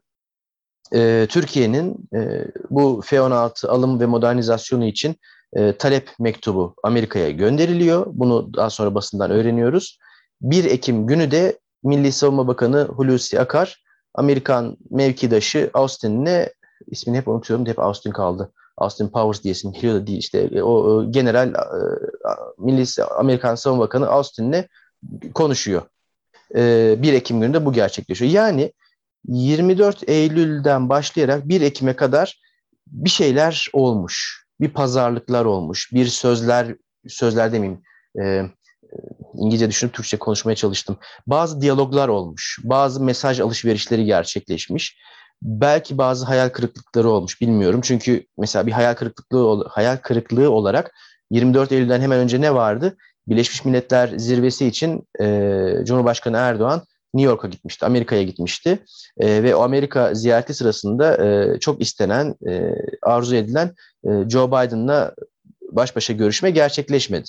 e, 0.94 1.26
Türkiye'nin 1.30 2.08
e, 2.14 2.44
bu 2.70 3.00
F-16 3.04 3.66
alım 3.66 4.00
ve 4.00 4.06
modernizasyonu 4.06 4.84
için 4.84 5.16
e, 5.52 5.76
talep 5.76 6.10
mektubu 6.18 6.74
Amerika'ya 6.82 7.30
gönderiliyor. 7.30 8.06
Bunu 8.08 8.54
daha 8.54 8.70
sonra 8.70 8.94
basından 8.94 9.30
öğreniyoruz. 9.30 9.98
1 10.40 10.64
Ekim 10.64 11.06
günü 11.06 11.30
de 11.30 11.58
Milli 11.84 12.12
Savunma 12.12 12.48
Bakanı 12.48 12.82
Hulusi 12.82 13.40
Akar, 13.40 13.82
Amerikan 14.14 14.76
mevkidaşı 14.90 15.70
Austin'le 15.74 16.48
ismini 16.86 17.16
hep 17.16 17.28
unutuyorum, 17.28 17.66
hep 17.66 17.78
Austin 17.78 18.10
kaldı. 18.10 18.52
Austin 18.76 19.08
Powers 19.08 19.42
diye 19.42 19.52
isim 19.52 19.72
biliyor 19.72 19.94
da 19.94 20.06
değil 20.06 20.18
işte 20.18 20.38
e, 20.38 20.62
o 20.62 21.04
general 21.10 21.48
e, 21.48 21.58
Milli 22.58 22.84
Amerikan 23.18 23.54
Savunma 23.54 23.84
Bakanı 23.84 24.08
Austin'le 24.08 24.64
konuşuyor. 25.34 25.82
1 26.54 27.12
Ekim 27.12 27.40
gününde 27.40 27.64
bu 27.64 27.72
gerçekleşiyor. 27.72 28.30
Yani 28.30 28.72
24 29.24 30.08
Eylül'den 30.08 30.88
başlayarak 30.88 31.48
1 31.48 31.60
Ekim'e 31.60 31.96
kadar 31.96 32.40
bir 32.86 33.10
şeyler 33.10 33.68
olmuş. 33.72 34.46
Bir 34.60 34.68
pazarlıklar 34.68 35.44
olmuş. 35.44 35.92
Bir 35.92 36.06
sözler, 36.06 36.76
sözler 37.08 37.52
demeyeyim, 37.52 37.82
e, 38.22 38.42
İngilizce 39.34 39.68
düşünüp 39.68 39.94
Türkçe 39.94 40.16
konuşmaya 40.16 40.54
çalıştım. 40.54 40.96
Bazı 41.26 41.60
diyaloglar 41.60 42.08
olmuş. 42.08 42.58
Bazı 42.62 43.04
mesaj 43.04 43.40
alışverişleri 43.40 44.04
gerçekleşmiş. 44.04 44.98
Belki 45.42 45.98
bazı 45.98 46.26
hayal 46.26 46.48
kırıklıkları 46.48 47.10
olmuş 47.10 47.40
bilmiyorum. 47.40 47.80
Çünkü 47.84 48.26
mesela 48.38 48.66
bir 48.66 48.72
hayal 48.72 48.94
kırıklığı 48.94 49.68
hayal 49.68 49.96
kırıklığı 49.96 50.50
olarak 50.50 50.94
24 51.30 51.72
Eylül'den 51.72 52.00
hemen 52.00 52.18
önce 52.18 52.40
ne 52.40 52.54
vardı? 52.54 52.96
Birleşmiş 53.28 53.64
Milletler 53.64 54.08
zirvesi 54.16 54.66
için 54.66 55.08
e, 55.20 55.74
Cumhurbaşkanı 55.84 56.36
Erdoğan 56.36 56.82
New 57.14 57.30
York'a 57.30 57.48
gitmişti, 57.48 57.86
Amerika'ya 57.86 58.22
gitmişti 58.22 58.78
e, 59.18 59.42
ve 59.42 59.54
o 59.54 59.62
Amerika 59.62 60.14
ziyareti 60.14 60.54
sırasında 60.54 61.26
e, 61.26 61.58
çok 61.58 61.82
istenen, 61.82 62.34
e, 62.48 62.74
arzu 63.02 63.36
edilen 63.36 63.74
e, 64.04 64.10
Joe 64.28 64.48
Biden'la 64.48 65.14
baş 65.70 65.96
başa 65.96 66.12
görüşme 66.12 66.50
gerçekleşmedi. 66.50 67.28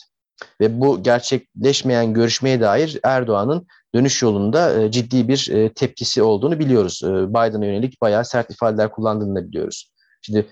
Ve 0.61 0.81
bu 0.81 1.03
gerçekleşmeyen 1.03 2.13
görüşmeye 2.13 2.61
dair 2.61 2.99
Erdoğan'ın 3.03 3.67
dönüş 3.95 4.21
yolunda 4.21 4.81
e, 4.81 4.91
ciddi 4.91 5.27
bir 5.27 5.49
e, 5.51 5.73
tepkisi 5.73 6.23
olduğunu 6.23 6.59
biliyoruz. 6.59 7.01
E, 7.03 7.07
Biden'a 7.07 7.65
yönelik 7.65 8.01
bayağı 8.01 8.25
sert 8.25 8.51
ifadeler 8.51 8.91
kullandığını 8.91 9.35
da 9.35 9.47
biliyoruz. 9.47 9.91
Şimdi 10.21 10.45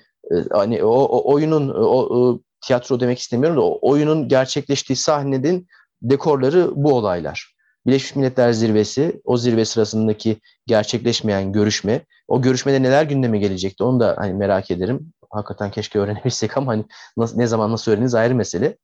hani 0.52 0.84
o, 0.84 0.92
o 0.92 1.34
oyunun 1.34 1.70
o, 1.70 2.20
o 2.20 2.40
tiyatro 2.62 3.00
demek 3.00 3.20
istemiyorum 3.20 3.58
da 3.58 3.62
o 3.62 3.90
oyunun 3.92 4.28
gerçekleştiği 4.28 4.98
sahnenin 4.98 5.68
dekorları 6.02 6.72
bu 6.76 6.94
olaylar. 6.94 7.56
Birleşmiş 7.86 8.16
Milletler 8.16 8.52
Zirvesi, 8.52 9.22
o 9.24 9.38
zirve 9.38 9.66
sırasındaki 9.66 10.40
gerçekleşmeyen 10.66 11.52
görüşme, 11.52 12.06
o 12.28 12.42
görüşmede 12.42 12.84
neler 12.84 13.04
gündeme 13.04 13.40
gelecekti 13.40 13.84
onu 13.84 14.00
da 14.00 14.16
hani 14.18 14.34
merak 14.34 14.72
ederim. 14.72 15.14
Hakikaten 15.30 15.72
keşke 15.72 16.00
öğrenebilsek 16.00 16.58
ama 16.58 16.72
hani 16.72 16.86
nasıl, 17.18 17.38
ne 17.38 17.48
zaman 17.48 17.72
nasıl 17.72 17.92
öğreniriz 17.92 18.16
ayrı 18.16 18.36
mesele. 18.36 18.78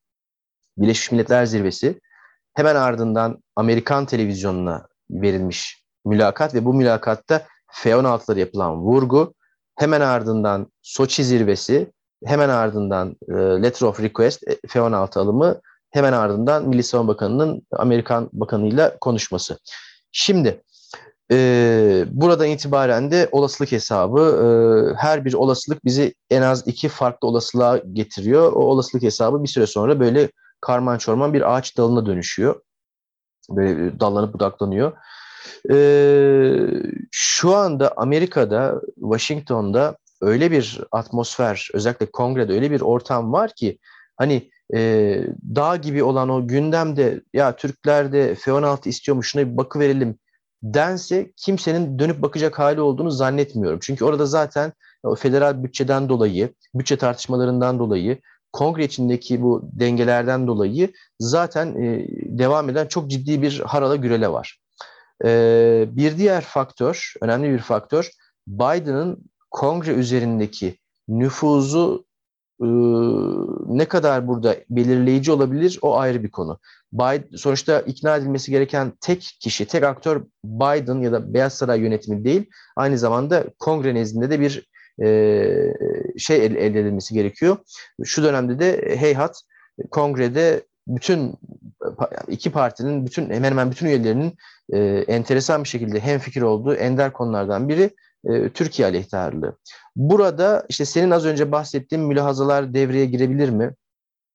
Birleşmiş 0.78 1.12
Milletler 1.12 1.46
Zirvesi, 1.46 2.00
hemen 2.54 2.76
ardından 2.76 3.44
Amerikan 3.56 4.06
televizyonuna 4.06 4.88
verilmiş 5.12 5.84
mülakat 6.06 6.54
ve 6.56 6.66
bu 6.66 6.74
mülakatta 6.74 7.46
F-16'lara 7.72 8.40
yapılan 8.40 8.82
vurgu, 8.82 9.34
hemen 9.76 10.02
ardından 10.02 10.72
Soçi 10.82 11.24
zirvesi, 11.24 11.92
hemen 12.26 12.50
ardından 12.50 13.16
e, 13.30 13.34
Letter 13.34 13.88
of 13.88 14.02
Request, 14.02 14.48
e, 14.48 14.58
F-16 14.68 15.20
alımı 15.20 15.62
hemen 15.98 16.14
ardından 16.14 16.68
Milli 16.68 16.84
Savunma 16.84 17.14
Bakanı'nın 17.14 17.68
Amerikan 17.72 18.30
Bakanı'yla 18.34 18.98
konuşması. 19.00 19.60
Şimdi 20.12 20.62
e, 21.32 22.06
buradan 22.12 22.48
itibaren 22.48 23.12
de 23.12 23.30
olasılık 23.32 23.72
hesabı 23.72 24.22
e, 24.22 24.48
her 25.02 25.26
bir 25.26 25.34
olasılık 25.34 25.86
bizi 25.86 26.14
en 26.30 26.42
az 26.42 26.68
iki 26.68 26.90
farklı 26.90 27.28
olasılığa 27.28 27.78
getiriyor. 27.78 28.52
O 28.54 28.60
olasılık 28.60 29.04
hesabı 29.04 29.44
bir 29.44 29.48
süre 29.48 29.68
sonra 29.68 30.00
böyle 30.00 30.30
karman 30.62 30.98
çorman 30.98 31.34
bir 31.34 31.56
ağaç 31.56 31.78
dalına 31.78 32.06
dönüşüyor. 32.06 32.62
Böyle 33.50 34.00
dallanıp 34.00 34.34
budaklanıyor. 34.34 34.92
E, 35.72 35.78
şu 37.12 37.56
anda 37.56 37.94
Amerika'da, 37.98 38.82
Washington'da 38.96 39.98
öyle 40.22 40.52
bir 40.52 40.82
atmosfer, 40.92 41.70
özellikle 41.74 42.12
kongrede 42.12 42.54
öyle 42.54 42.72
bir 42.72 42.82
ortam 42.82 43.34
var 43.34 43.54
ki 43.56 43.78
hani 44.18 44.50
e, 44.76 45.22
dağ 45.56 45.76
gibi 45.76 46.04
olan 46.04 46.30
o 46.30 46.48
gündemde 46.48 47.22
ya 47.34 47.56
Türkler 47.56 48.12
de 48.12 48.36
F-16 48.36 48.90
istiyormuş 48.90 49.32
şuna 49.32 49.52
bir 49.52 49.58
bakı 49.58 49.80
verelim 49.80 50.18
dense 50.64 51.32
kimsenin 51.38 52.00
dönüp 52.00 52.22
bakacak 52.22 52.60
hali 52.60 52.82
olduğunu 52.82 53.12
zannetmiyorum. 53.12 53.80
Çünkü 53.82 54.06
orada 54.06 54.26
zaten 54.26 54.74
o 55.04 55.16
federal 55.16 55.64
bütçeden 55.64 56.10
dolayı, 56.10 56.54
bütçe 56.76 56.98
tartışmalarından 56.98 57.80
dolayı, 57.80 58.18
kongre 58.54 58.84
içindeki 58.84 59.42
bu 59.42 59.62
dengelerden 59.64 60.48
dolayı 60.48 60.92
zaten 61.20 61.68
e, 61.68 62.08
devam 62.40 62.70
eden 62.70 62.88
çok 62.88 63.10
ciddi 63.10 63.42
bir 63.42 63.60
harala 63.60 63.96
gürele 63.96 64.32
var. 64.32 64.60
E, 65.26 65.86
bir 65.92 66.18
diğer 66.18 66.42
faktör, 66.42 67.14
önemli 67.22 67.54
bir 67.54 67.60
faktör, 67.60 68.12
Biden'ın 68.48 69.30
kongre 69.52 69.92
üzerindeki 69.92 70.78
nüfuzu 71.08 72.07
e, 72.62 72.68
ne 73.78 73.86
kadar 73.86 74.28
burada 74.28 74.56
belirleyici 74.70 75.32
olabilir 75.32 75.80
o 75.82 75.98
ayrı 75.98 76.24
bir 76.24 76.32
konu. 76.32 76.60
Biden, 76.94 77.38
sonuçta 77.38 77.82
ikna 77.82 78.16
edilmesi 78.16 78.52
gereken 78.52 78.94
tek 79.02 79.38
kişi, 79.42 79.66
tek 79.66 79.84
aktör 79.84 80.22
Biden 80.44 80.96
ya 81.02 81.12
da 81.12 81.34
Beyaz 81.34 81.54
Saray 81.54 81.80
yönetimi 81.80 82.26
değil. 82.26 82.50
Aynı 82.76 82.98
zamanda 82.98 83.44
kongre 83.60 83.96
nezdinde 83.96 84.30
de 84.30 84.40
bir 84.40 84.68
e, 85.02 85.08
şey 86.18 86.46
elde 86.46 86.80
edilmesi 86.80 87.14
gerekiyor. 87.14 87.58
Şu 88.04 88.24
dönemde 88.24 88.60
de 88.60 88.96
heyhat 89.00 89.42
kongrede 89.92 90.64
bütün 90.88 91.34
iki 92.28 92.52
partinin 92.52 93.06
bütün 93.06 93.30
hemen 93.30 93.52
hemen 93.52 93.72
bütün 93.72 93.86
üyelerinin 93.86 94.34
e, 94.74 94.80
enteresan 95.08 95.64
bir 95.64 95.70
şekilde 95.70 96.00
hemfikir 96.00 96.42
olduğu 96.42 96.74
ender 96.74 97.14
konulardan 97.14 97.70
biri 97.70 97.90
e, 98.28 98.50
Türkiye 98.50 98.88
aleyhtarlığı. 98.88 99.58
Burada 99.96 100.66
işte 100.70 100.86
senin 100.86 101.12
az 101.12 101.26
önce 101.26 101.52
bahsettiğin 101.52 102.04
mülahazalar 102.04 102.74
devreye 102.74 103.06
girebilir 103.06 103.50
mi? 103.50 103.74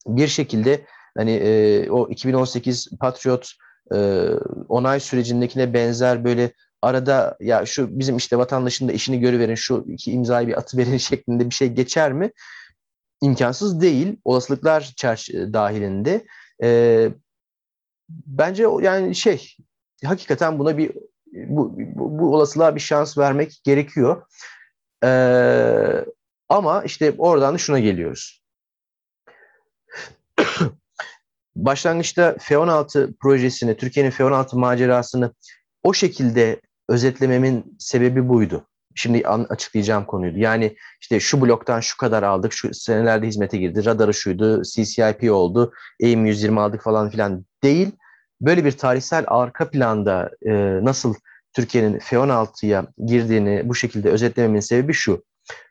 Bir 0.06 0.28
şekilde 0.28 0.86
hani 1.16 1.30
e, 1.30 1.90
o 1.90 2.08
2018 2.08 2.88
Patriot 3.00 3.52
e, 3.94 4.28
onay 4.68 5.00
sürecindekine 5.00 5.74
benzer 5.74 6.24
böyle 6.24 6.52
arada 6.82 7.36
ya 7.40 7.66
şu 7.66 7.98
bizim 7.98 8.16
işte 8.16 8.38
vatandaşın 8.38 8.88
da 8.88 8.92
işini 8.92 9.20
görüverin 9.20 9.54
şu 9.54 9.84
iki 9.88 10.12
imzayı 10.12 10.48
bir 10.48 10.58
atı 10.58 10.78
verin 10.78 10.96
şeklinde 10.96 11.50
bir 11.50 11.54
şey 11.54 11.68
geçer 11.68 12.12
mi? 12.12 12.30
İmkansız 13.22 13.80
değil. 13.80 14.16
Olasılıklar 14.24 14.92
çerçe 14.96 15.52
dahilinde. 15.52 16.24
E, 16.62 17.08
bence 18.08 18.66
yani 18.82 19.14
şey 19.14 19.56
hakikaten 20.04 20.58
buna 20.58 20.78
bir 20.78 20.92
bu, 21.32 21.74
bu, 21.78 22.18
bu 22.18 22.34
olasılığa 22.34 22.74
bir 22.74 22.80
şans 22.80 23.18
vermek 23.18 23.60
gerekiyor. 23.64 24.22
Ee, 25.04 26.04
ama 26.48 26.82
işte 26.82 27.14
oradan 27.18 27.54
da 27.54 27.58
şuna 27.58 27.78
geliyoruz. 27.78 28.42
Başlangıçta 31.56 32.36
F-16 32.40 33.14
projesini, 33.20 33.76
Türkiye'nin 33.76 34.10
F-16 34.10 34.58
macerasını 34.58 35.34
o 35.82 35.94
şekilde 35.94 36.60
özetlememin 36.88 37.76
sebebi 37.78 38.28
buydu. 38.28 38.66
Şimdi 38.94 39.28
açıklayacağım 39.28 40.04
konuydu. 40.04 40.38
Yani 40.38 40.76
işte 41.00 41.20
şu 41.20 41.40
bloktan 41.40 41.80
şu 41.80 41.96
kadar 41.96 42.22
aldık, 42.22 42.52
şu 42.52 42.74
senelerde 42.74 43.26
hizmete 43.26 43.58
girdi, 43.58 43.84
radarı 43.84 44.14
şuydu, 44.14 44.62
CCIP 44.62 45.32
oldu, 45.32 45.72
AIM 46.02 46.26
120 46.26 46.60
aldık 46.60 46.82
falan 46.82 47.10
filan 47.10 47.44
değil 47.62 47.92
böyle 48.42 48.64
bir 48.64 48.72
tarihsel 48.72 49.24
arka 49.26 49.70
planda 49.70 50.30
e, 50.46 50.52
nasıl 50.84 51.14
Türkiye'nin 51.52 51.98
F-16'ya 51.98 52.86
girdiğini 53.06 53.68
bu 53.68 53.74
şekilde 53.74 54.10
özetlememin 54.10 54.60
sebebi 54.60 54.92
şu. 54.92 55.24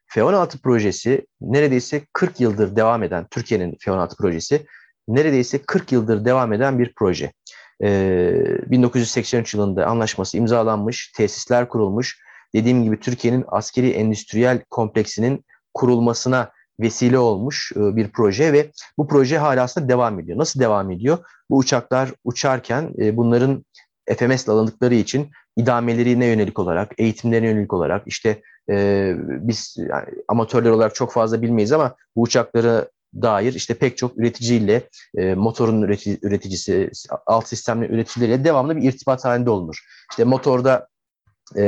F-16 0.06 0.62
projesi 0.62 1.28
neredeyse 1.42 2.02
40 2.14 2.40
yıldır 2.40 2.76
devam 2.76 3.04
eden, 3.04 3.28
Türkiye'nin 3.32 3.78
F-16 3.80 4.18
projesi 4.18 4.66
neredeyse 5.08 5.62
40 5.62 5.92
yıldır 5.92 6.26
devam 6.26 6.54
eden 6.54 6.80
bir 6.80 6.94
proje. 6.96 7.32
Ee, 7.84 8.34
1983 8.72 9.54
yılında 9.54 9.86
anlaşması 9.86 10.38
imzalanmış, 10.38 11.12
tesisler 11.18 11.70
kurulmuş. 11.70 12.20
Dediğim 12.56 12.84
gibi 12.84 13.00
Türkiye'nin 13.00 13.46
askeri 13.48 13.90
endüstriyel 13.90 14.62
kompleksinin 14.70 15.46
kurulmasına 15.74 16.52
vesile 16.82 17.20
olmuş 17.20 17.72
e, 17.76 17.96
bir 17.96 18.08
proje 18.08 18.54
ve 18.54 18.72
bu 18.98 19.08
proje 19.08 19.38
hala 19.38 19.64
aslında 19.64 19.90
devam 19.90 20.20
ediyor. 20.20 20.38
Nasıl 20.38 20.60
devam 20.60 20.92
ediyor? 20.92 21.18
Bu 21.50 21.58
uçaklar 21.58 22.12
uçarken 22.24 22.94
e, 23.00 23.18
bunların 23.18 23.66
FMS 24.18 24.50
alındıkları 24.50 24.96
için 24.96 25.32
idamelerine 25.58 26.26
yönelik 26.26 26.60
olarak, 26.60 26.92
eğitimlerine 26.98 27.48
yönelik 27.48 27.74
olarak 27.74 28.04
işte 28.06 28.42
e, 28.70 29.14
biz 29.18 29.76
yani, 29.78 30.06
amatörler 30.28 30.70
olarak 30.70 30.96
çok 30.96 31.12
fazla 31.12 31.42
bilmeyiz 31.42 31.72
ama 31.72 31.96
bu 32.16 32.22
uçaklara 32.22 32.88
dair 33.14 33.54
işte 33.54 33.74
pek 33.74 33.98
çok 33.98 34.18
üreticiyle, 34.18 34.90
e, 35.18 35.36
motorun 35.36 35.82
üretici, 35.82 36.20
üreticisi, 36.22 36.92
alt 37.26 37.48
sistemler 37.48 37.90
üreticileriyle 37.90 38.44
devamlı 38.44 38.78
bir 38.78 38.84
irtibat 38.84 39.26
halinde 39.26 39.50
olunur. 39.50 39.86
İşte 40.12 40.24
motorda 40.24 40.88
e, 41.58 41.64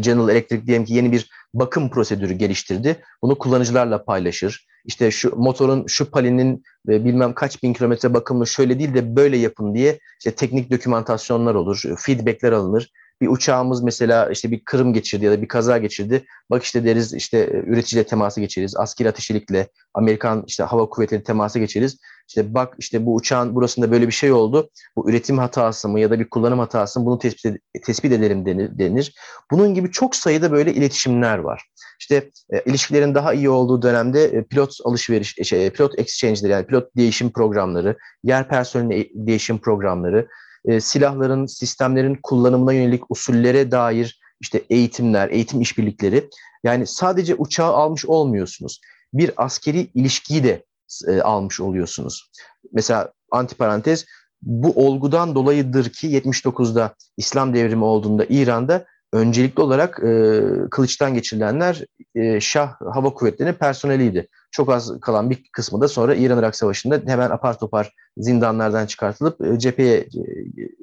General 0.00 0.28
Electric 0.28 0.66
diyelim 0.66 0.84
ki 0.84 0.94
yeni 0.94 1.12
bir 1.12 1.30
bakım 1.54 1.90
prosedürü 1.90 2.32
geliştirdi. 2.32 2.96
Bunu 3.22 3.38
kullanıcılarla 3.38 4.04
paylaşır. 4.04 4.66
İşte 4.84 5.10
şu 5.10 5.36
motorun 5.36 5.84
şu 5.86 6.10
palinin 6.10 6.62
e, 6.88 7.04
bilmem 7.04 7.34
kaç 7.34 7.62
bin 7.62 7.72
kilometre 7.72 8.14
bakımını 8.14 8.46
şöyle 8.46 8.78
değil 8.78 8.94
de 8.94 9.16
böyle 9.16 9.36
yapın 9.36 9.74
diye 9.74 9.98
işte 10.18 10.30
teknik 10.30 10.70
dokümantasyonlar 10.70 11.54
olur, 11.54 11.82
feedbackler 11.98 12.52
alınır 12.52 12.90
bir 13.20 13.28
uçağımız 13.28 13.82
mesela 13.82 14.30
işte 14.30 14.50
bir 14.50 14.64
kırım 14.64 14.92
geçirdi 14.92 15.24
ya 15.24 15.32
da 15.32 15.42
bir 15.42 15.48
kaza 15.48 15.78
geçirdi. 15.78 16.24
Bak 16.50 16.62
işte 16.62 16.84
deriz 16.84 17.14
işte 17.14 17.38
e, 17.38 17.56
üreticiyle 17.56 18.06
teması 18.06 18.40
geçeriz. 18.40 18.76
Askeri 18.76 19.08
ateşilikle 19.08 19.68
Amerikan 19.94 20.44
işte 20.46 20.62
hava 20.62 20.88
kuvvetleri 20.88 21.22
teması 21.22 21.58
geçeriz. 21.58 21.98
İşte 22.28 22.54
bak 22.54 22.74
işte 22.78 23.06
bu 23.06 23.14
uçağın 23.14 23.54
burasında 23.54 23.90
böyle 23.90 24.06
bir 24.06 24.12
şey 24.12 24.32
oldu. 24.32 24.70
Bu 24.96 25.10
üretim 25.10 25.38
hatası 25.38 25.88
mı 25.88 26.00
ya 26.00 26.10
da 26.10 26.20
bir 26.20 26.30
kullanım 26.30 26.58
hatası 26.58 27.00
mı 27.00 27.06
bunu 27.06 27.18
tespit, 27.18 27.56
tespit 27.82 28.12
edelim 28.12 28.46
denir, 28.46 28.78
denir. 28.78 29.14
Bunun 29.50 29.74
gibi 29.74 29.90
çok 29.90 30.16
sayıda 30.16 30.52
böyle 30.52 30.74
iletişimler 30.74 31.38
var. 31.38 31.68
İşte 32.00 32.30
e, 32.50 32.60
ilişkilerin 32.60 33.14
daha 33.14 33.32
iyi 33.34 33.50
olduğu 33.50 33.82
dönemde 33.82 34.24
e, 34.24 34.44
pilot 34.44 34.72
alışveriş, 34.84 35.38
e, 35.38 35.44
şey, 35.44 35.70
pilot 35.70 35.98
exchange'leri 35.98 36.52
yani 36.52 36.66
pilot 36.66 36.96
değişim 36.96 37.30
programları, 37.30 37.96
yer 38.24 38.48
personeli 38.48 39.10
değişim 39.14 39.58
programları, 39.58 40.28
e, 40.64 40.80
silahların, 40.80 41.46
sistemlerin 41.46 42.18
kullanımına 42.22 42.72
yönelik 42.72 43.10
usullere 43.10 43.70
dair 43.70 44.20
işte 44.40 44.62
eğitimler, 44.70 45.28
eğitim 45.28 45.60
işbirlikleri. 45.60 46.30
Yani 46.64 46.86
sadece 46.86 47.34
uçağı 47.34 47.72
almış 47.72 48.06
olmuyorsunuz. 48.06 48.80
Bir 49.14 49.30
askeri 49.36 49.88
ilişkiyi 49.94 50.44
de 50.44 50.64
e, 51.08 51.20
almış 51.20 51.60
oluyorsunuz. 51.60 52.30
Mesela 52.72 53.12
antiparantez 53.30 54.04
bu 54.42 54.86
olgudan 54.86 55.34
dolayıdır 55.34 55.88
ki 55.88 56.08
79'da 56.08 56.94
İslam 57.16 57.54
devrimi 57.54 57.84
olduğunda 57.84 58.26
İran'da 58.28 58.84
öncelikli 59.12 59.60
olarak 59.60 60.00
e, 60.04 60.42
kılıçtan 60.70 61.14
geçirilenler 61.14 61.84
e, 62.14 62.40
Şah 62.40 62.74
Hava 62.94 63.10
Kuvvetleri'nin 63.14 63.54
personeliydi. 63.54 64.28
Çok 64.50 64.70
az 64.70 65.00
kalan 65.00 65.30
bir 65.30 65.50
kısmı 65.52 65.80
da 65.80 65.88
sonra 65.88 66.14
İran-Irak 66.14 66.56
Savaşı'nda 66.56 67.02
hemen 67.06 67.30
apar 67.30 67.58
topar 67.58 67.94
zindanlardan 68.16 68.86
çıkartılıp 68.86 69.40
e, 69.40 69.58
cepheye 69.58 69.98
e, 69.98 70.08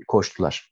koştular. 0.07 0.71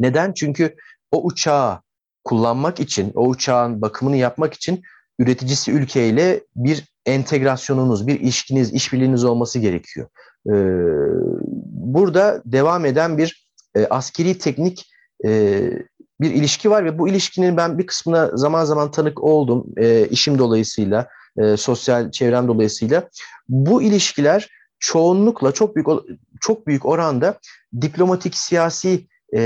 Neden? 0.00 0.32
Çünkü 0.32 0.76
o 1.12 1.24
uçağı 1.24 1.80
kullanmak 2.24 2.80
için, 2.80 3.12
o 3.14 3.28
uçağın 3.28 3.82
bakımını 3.82 4.16
yapmak 4.16 4.54
için 4.54 4.82
üreticisi 5.18 5.72
ülkeyle 5.72 6.44
bir 6.56 6.84
entegrasyonunuz, 7.06 8.06
bir 8.06 8.20
ilişkiniz, 8.20 8.72
işbirliğiniz 8.72 9.24
olması 9.24 9.58
gerekiyor. 9.58 10.08
Ee, 10.48 10.52
burada 11.70 12.42
devam 12.44 12.84
eden 12.84 13.18
bir 13.18 13.48
e, 13.76 13.86
askeri 13.86 14.38
teknik 14.38 14.90
e, 15.24 15.60
bir 16.20 16.30
ilişki 16.30 16.70
var 16.70 16.84
ve 16.84 16.98
bu 16.98 17.08
ilişkinin 17.08 17.56
ben 17.56 17.78
bir 17.78 17.86
kısmına 17.86 18.30
zaman 18.36 18.64
zaman 18.64 18.90
tanık 18.90 19.22
oldum 19.22 19.66
e, 19.76 20.06
işim 20.08 20.38
dolayısıyla, 20.38 21.08
e, 21.38 21.56
sosyal 21.56 22.10
çevrem 22.10 22.48
dolayısıyla. 22.48 23.08
Bu 23.48 23.82
ilişkiler 23.82 24.50
çoğunlukla 24.78 25.52
çok 25.52 25.76
büyük 25.76 25.88
çok 26.40 26.66
büyük 26.66 26.86
oranda 26.86 27.38
diplomatik 27.80 28.36
siyasi 28.36 29.06
e, 29.34 29.40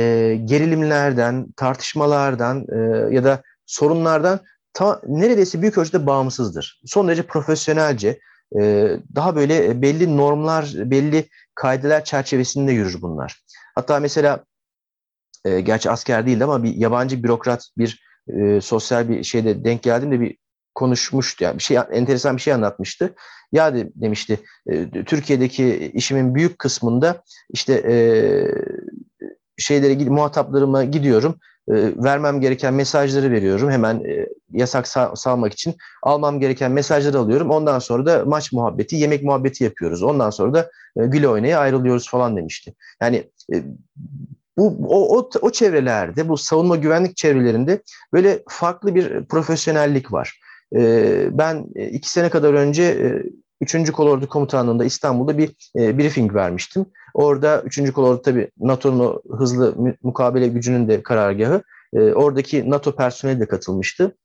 gerilimlerden, 0.44 1.52
tartışmalardan 1.56 2.66
e, 2.72 2.78
ya 3.14 3.24
da 3.24 3.42
sorunlardan 3.66 4.40
ta, 4.72 5.00
neredeyse 5.06 5.62
büyük 5.62 5.78
ölçüde 5.78 6.06
bağımsızdır. 6.06 6.80
Son 6.86 7.08
derece 7.08 7.22
profesyonelce, 7.22 8.18
e, 8.60 8.90
daha 9.14 9.36
böyle 9.36 9.82
belli 9.82 10.16
normlar, 10.16 10.72
belli 10.76 11.28
kaideler 11.54 12.04
çerçevesinde 12.04 12.72
yürür 12.72 13.02
bunlar. 13.02 13.42
Hatta 13.74 14.00
mesela 14.00 14.44
e, 15.44 15.60
gerçi 15.60 15.90
asker 15.90 16.26
değildi 16.26 16.44
ama 16.44 16.62
bir 16.62 16.74
yabancı 16.74 17.22
bürokrat 17.22 17.68
bir 17.78 18.02
e, 18.28 18.60
sosyal 18.60 19.08
bir 19.08 19.24
şeyde 19.24 19.64
denk 19.64 19.82
geldim 19.82 20.20
bir 20.20 20.36
konuşmuştu. 20.78 21.44
Yani 21.44 21.58
bir 21.58 21.62
şey 21.62 21.78
enteresan 21.92 22.36
bir 22.36 22.42
şey 22.42 22.52
anlatmıştı. 22.52 23.14
Ya 23.52 23.74
de, 23.74 23.90
demişti 23.94 24.40
e, 24.66 24.90
Türkiye'deki 25.04 25.90
işimin 25.94 26.34
büyük 26.34 26.58
kısmında 26.58 27.22
işte 27.50 27.72
e, 27.74 27.94
şeylere 29.56 30.04
muhataplarıma 30.10 30.84
gidiyorum. 30.84 31.34
E, 31.68 31.74
vermem 32.04 32.40
gereken 32.40 32.74
mesajları 32.74 33.30
veriyorum. 33.30 33.70
Hemen 33.70 34.04
e, 34.04 34.26
yasak 34.52 34.88
sal 34.88 35.14
salmak 35.14 35.52
için 35.52 35.74
almam 36.02 36.40
gereken 36.40 36.72
mesajları 36.72 37.18
alıyorum. 37.18 37.50
Ondan 37.50 37.78
sonra 37.78 38.06
da 38.06 38.24
maç 38.24 38.52
muhabbeti, 38.52 38.96
yemek 38.96 39.22
muhabbeti 39.22 39.64
yapıyoruz. 39.64 40.02
Ondan 40.02 40.30
sonra 40.30 40.54
da 40.54 40.70
e, 41.00 41.06
güle 41.06 41.28
oynaya 41.28 41.58
ayrılıyoruz 41.58 42.10
falan 42.10 42.36
demişti. 42.36 42.74
Yani 43.02 43.30
e, 43.54 43.62
bu 44.58 44.76
o, 44.88 45.18
o, 45.18 45.30
o 45.40 45.50
çevrelerde, 45.50 46.28
bu 46.28 46.36
savunma 46.36 46.76
güvenlik 46.76 47.16
çevrelerinde 47.16 47.82
böyle 48.12 48.42
farklı 48.48 48.94
bir 48.94 49.24
profesyonellik 49.24 50.12
var. 50.12 50.40
Ee, 50.76 51.28
ben 51.38 51.66
e, 51.74 51.86
iki 51.86 52.10
sene 52.10 52.30
kadar 52.30 52.54
önce 52.54 52.82
e, 52.82 53.22
3. 53.60 53.92
Kolordu 53.92 54.28
Komutanlığı'nda 54.28 54.84
İstanbul'da 54.84 55.38
bir 55.38 55.54
e, 55.78 55.98
briefing 55.98 56.34
vermiştim. 56.34 56.86
Orada 57.14 57.62
3. 57.62 57.92
Kolordu 57.92 58.22
tabii 58.22 58.50
NATO'nun 58.58 59.22
hızlı 59.38 59.74
mukabele 60.02 60.48
gücünün 60.48 60.88
de 60.88 61.02
karargahı. 61.02 61.62
E, 61.94 62.00
oradaki 62.00 62.70
NATO 62.70 62.96
personeli 62.96 63.40
de 63.40 63.46
katılmıştı. 63.48 64.16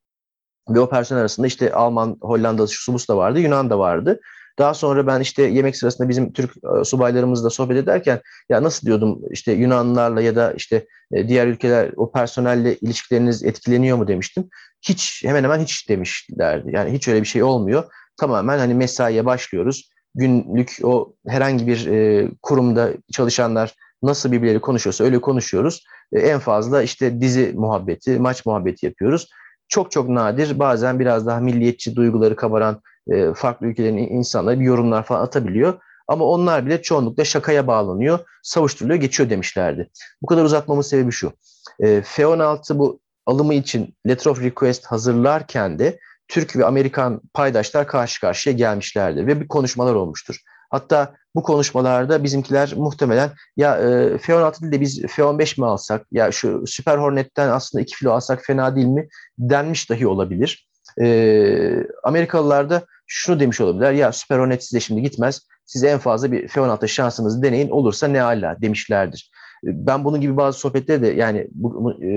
Ve 0.69 0.79
o 0.79 0.89
personel 0.89 1.21
arasında 1.21 1.47
işte 1.47 1.73
Alman, 1.73 2.17
Hollanda, 2.21 2.67
Subus 2.67 3.09
da 3.09 3.17
vardı, 3.17 3.39
Yunan 3.39 3.69
da 3.69 3.79
vardı. 3.79 4.19
Daha 4.59 4.73
sonra 4.73 5.07
ben 5.07 5.19
işte 5.19 5.43
yemek 5.43 5.77
sırasında 5.77 6.09
bizim 6.09 6.33
Türk 6.33 6.51
e, 6.57 6.83
subaylarımızla 6.83 7.49
sohbet 7.49 7.77
ederken 7.77 8.21
ya 8.49 8.63
nasıl 8.63 8.87
diyordum 8.87 9.21
işte 9.31 9.51
Yunanlılarla 9.51 10.21
ya 10.21 10.35
da 10.35 10.53
işte 10.53 10.85
e, 11.13 11.27
diğer 11.27 11.47
ülkeler 11.47 11.91
o 11.95 12.11
personelle 12.11 12.75
ilişkileriniz 12.75 13.43
etkileniyor 13.43 13.97
mu 13.97 14.07
demiştim. 14.07 14.49
Hiç 14.83 15.23
hemen 15.25 15.43
hemen 15.43 15.59
hiç 15.59 15.89
demişlerdi. 15.89 16.71
Yani 16.73 16.91
hiç 16.91 17.07
öyle 17.07 17.21
bir 17.21 17.27
şey 17.27 17.43
olmuyor. 17.43 17.83
Tamamen 18.17 18.59
hani 18.59 18.73
mesaiye 18.73 19.25
başlıyoruz. 19.25 19.89
Günlük 20.15 20.77
o 20.83 21.13
herhangi 21.27 21.67
bir 21.67 21.87
e, 21.87 22.27
kurumda 22.41 22.89
çalışanlar 23.13 23.73
nasıl 24.03 24.31
birbirleri 24.31 24.59
konuşuyorsa 24.59 25.03
öyle 25.03 25.21
konuşuyoruz. 25.21 25.85
en 26.13 26.39
fazla 26.39 26.83
işte 26.83 27.21
dizi 27.21 27.53
muhabbeti, 27.55 28.19
maç 28.19 28.45
muhabbeti 28.45 28.85
yapıyoruz 28.85 29.29
çok 29.73 29.91
çok 29.91 30.09
nadir 30.09 30.59
bazen 30.59 30.99
biraz 30.99 31.27
daha 31.27 31.39
milliyetçi 31.39 31.95
duyguları 31.95 32.35
kabaran 32.35 32.81
e, 33.11 33.33
farklı 33.33 33.67
ülkelerin 33.67 33.97
insanları 33.97 34.59
bir 34.59 34.65
yorumlar 34.65 35.03
falan 35.03 35.21
atabiliyor. 35.21 35.73
Ama 36.07 36.25
onlar 36.25 36.65
bile 36.65 36.81
çoğunlukla 36.81 37.25
şakaya 37.25 37.67
bağlanıyor, 37.67 38.19
savuşturuluyor, 38.43 38.99
geçiyor 38.99 39.29
demişlerdi. 39.29 39.89
Bu 40.21 40.27
kadar 40.27 40.43
uzatmamın 40.43 40.81
sebebi 40.81 41.11
şu. 41.11 41.33
E, 41.79 42.01
F-16 42.01 42.79
bu 42.79 42.99
alımı 43.25 43.53
için 43.53 43.95
letter 44.07 44.31
of 44.31 44.43
request 44.43 44.85
hazırlarken 44.85 45.79
de 45.79 45.99
Türk 46.27 46.55
ve 46.55 46.65
Amerikan 46.65 47.21
paydaşlar 47.33 47.87
karşı 47.87 48.21
karşıya 48.21 48.55
gelmişlerdir 48.55 49.27
ve 49.27 49.41
bir 49.41 49.47
konuşmalar 49.47 49.95
olmuştur. 49.95 50.39
Hatta 50.69 51.15
bu 51.35 51.43
konuşmalarda 51.43 52.23
bizimkiler 52.23 52.73
muhtemelen 52.77 53.31
ya 53.57 53.77
e, 53.77 54.17
F-16 54.17 54.61
değil 54.61 54.71
de 54.71 54.81
biz 54.81 55.01
F-15 55.01 55.61
mi 55.61 55.65
alsak 55.65 56.05
ya 56.11 56.31
şu 56.31 56.63
Super 56.67 56.97
Hornet'ten 56.97 57.49
aslında 57.49 57.81
2 57.81 57.95
filo 57.95 58.11
alsak 58.11 58.45
fena 58.45 58.75
değil 58.75 58.87
mi 58.87 59.07
denmiş 59.37 59.89
dahi 59.89 60.07
olabilir. 60.07 60.67
E, 61.01 61.85
Amerikalılar 62.03 62.69
da 62.69 62.85
şunu 63.07 63.39
demiş 63.39 63.61
olabilirler 63.61 63.91
ya 63.91 64.11
Super 64.11 64.39
Hornet 64.39 64.63
size 64.63 64.79
şimdi 64.79 65.01
gitmez 65.01 65.41
siz 65.65 65.83
en 65.83 65.99
fazla 65.99 66.31
bir 66.31 66.47
F-16 66.47 66.87
şansınızı 66.87 67.43
deneyin 67.43 67.69
olursa 67.69 68.07
ne 68.07 68.21
ala 68.21 68.61
demişlerdir. 68.61 69.31
Ben 69.63 70.05
bunun 70.05 70.21
gibi 70.21 70.37
bazı 70.37 70.59
sohbetleri 70.59 71.01
de 71.01 71.07
yani 71.07 71.47
bu, 71.51 72.03
e, 72.03 72.09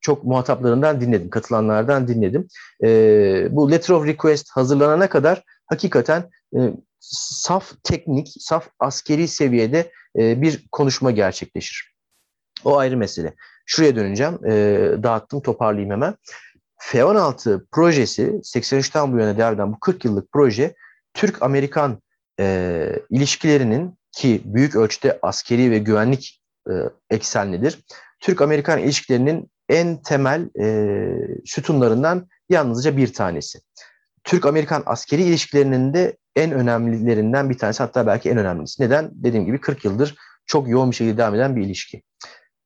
çok 0.00 0.24
muhataplarından 0.24 1.00
dinledim, 1.00 1.30
katılanlardan 1.30 2.08
dinledim. 2.08 2.48
E, 2.84 3.48
bu 3.50 3.70
letter 3.70 3.94
of 3.94 4.06
request 4.06 4.50
hazırlanana 4.50 5.08
kadar 5.08 5.42
hakikaten 5.66 6.30
e, 6.56 6.58
saf 7.00 7.72
teknik, 7.82 8.28
saf 8.40 8.68
askeri 8.78 9.28
seviyede 9.28 9.92
bir 10.16 10.68
konuşma 10.72 11.10
gerçekleşir. 11.10 11.94
O 12.64 12.78
ayrı 12.78 12.96
mesele. 12.96 13.34
Şuraya 13.66 13.96
döneceğim. 13.96 14.38
Dağıttım, 15.02 15.40
toparlayayım 15.40 15.90
hemen. 15.90 16.14
F-16 16.78 17.66
projesi 17.72 18.22
83'ten 18.22 19.12
bu 19.12 19.18
yana 19.18 19.38
devam 19.38 19.72
bu 19.72 19.80
40 19.80 20.04
yıllık 20.04 20.32
proje 20.32 20.74
Türk-Amerikan 21.14 22.02
e, 22.40 22.88
ilişkilerinin 23.10 23.98
ki 24.12 24.42
büyük 24.44 24.76
ölçüde 24.76 25.18
askeri 25.22 25.70
ve 25.70 25.78
güvenlik 25.78 26.41
e, 26.70 26.72
eksenlidir. 27.10 27.78
Türk-Amerikan 28.20 28.78
ilişkilerinin 28.78 29.50
en 29.68 30.02
temel 30.02 30.48
e, 30.60 31.08
sütunlarından 31.44 32.28
yalnızca 32.48 32.96
bir 32.96 33.12
tanesi. 33.12 33.60
Türk-Amerikan 34.24 34.82
askeri 34.86 35.22
ilişkilerinin 35.22 35.94
de 35.94 36.16
en 36.36 36.52
önemlilerinden 36.52 37.50
bir 37.50 37.58
tanesi 37.58 37.82
hatta 37.82 38.06
belki 38.06 38.30
en 38.30 38.38
önemlisi. 38.38 38.82
Neden? 38.82 39.10
Dediğim 39.12 39.46
gibi 39.46 39.60
40 39.60 39.84
yıldır 39.84 40.14
çok 40.46 40.68
yoğun 40.68 40.90
bir 40.90 40.96
şekilde 40.96 41.16
devam 41.16 41.34
eden 41.34 41.56
bir 41.56 41.62
ilişki. 41.62 42.02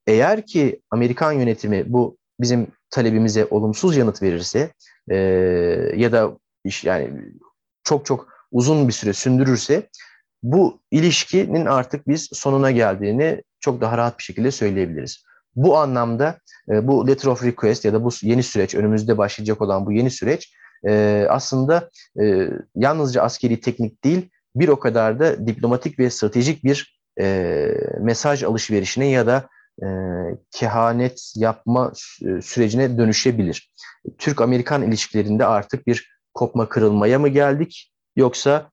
Eğer 0.07 0.47
ki 0.47 0.81
Amerikan 0.91 1.33
yönetimi 1.33 1.93
bu 1.93 2.17
bizim 2.41 2.67
talebimize 2.91 3.47
olumsuz 3.51 3.97
yanıt 3.97 4.23
verirse 4.23 4.73
e, 5.11 5.17
ya 5.97 6.13
da 6.13 6.39
iş 6.65 6.85
yani 6.85 7.11
çok 7.85 8.07
çok 8.07 8.29
uzun 8.53 8.89
bir 8.89 8.93
süre 8.93 9.13
sündürürse 9.13 9.89
bu 10.43 10.81
ilişkinin 10.91 11.67
artık 11.67 12.09
biz 12.09 12.29
sonuna 12.33 12.71
geldiğini 12.71 13.43
çok 13.67 13.81
daha 13.81 13.99
rahat 13.99 14.19
bir 14.19 14.25
şekilde 14.25 14.51
söyleyebiliriz. 14.51 15.25
Bu 15.57 15.79
anlamda 15.79 16.39
e, 16.71 16.89
bu 16.89 17.09
letter 17.09 17.29
of 17.29 17.45
request 17.45 17.85
ya 17.85 17.93
da 17.93 18.05
bu 18.05 18.11
yeni 18.23 18.43
süreç, 18.43 18.75
önümüzde 18.75 19.19
başlayacak 19.19 19.63
olan 19.63 19.87
bu 19.87 19.93
yeni 19.93 20.11
süreç 20.11 20.53
e, 20.89 21.27
aslında 21.31 21.91
e, 22.23 22.49
yalnızca 22.77 23.23
askeri 23.23 23.61
teknik 23.61 24.05
değil, 24.05 24.31
bir 24.55 24.69
o 24.69 24.79
kadar 24.79 25.21
da 25.21 25.47
diplomatik 25.47 25.99
ve 25.99 26.11
stratejik 26.11 26.65
bir 26.65 26.97
mesaj 28.01 28.43
alışverişine 28.43 29.07
ya 29.07 29.27
da 29.27 29.49
e, 29.83 29.87
kehanet 30.51 31.33
yapma 31.37 31.93
sürecine 32.43 32.99
dönüşebilir. 32.99 33.71
Türk-Amerikan 34.19 34.83
ilişkilerinde 34.83 35.47
artık 35.47 35.87
bir 35.87 36.09
kopma 36.35 36.69
kırılmaya 36.69 37.19
mı 37.19 37.29
geldik 37.29 37.93
yoksa 38.17 38.71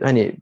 hani 0.00 0.36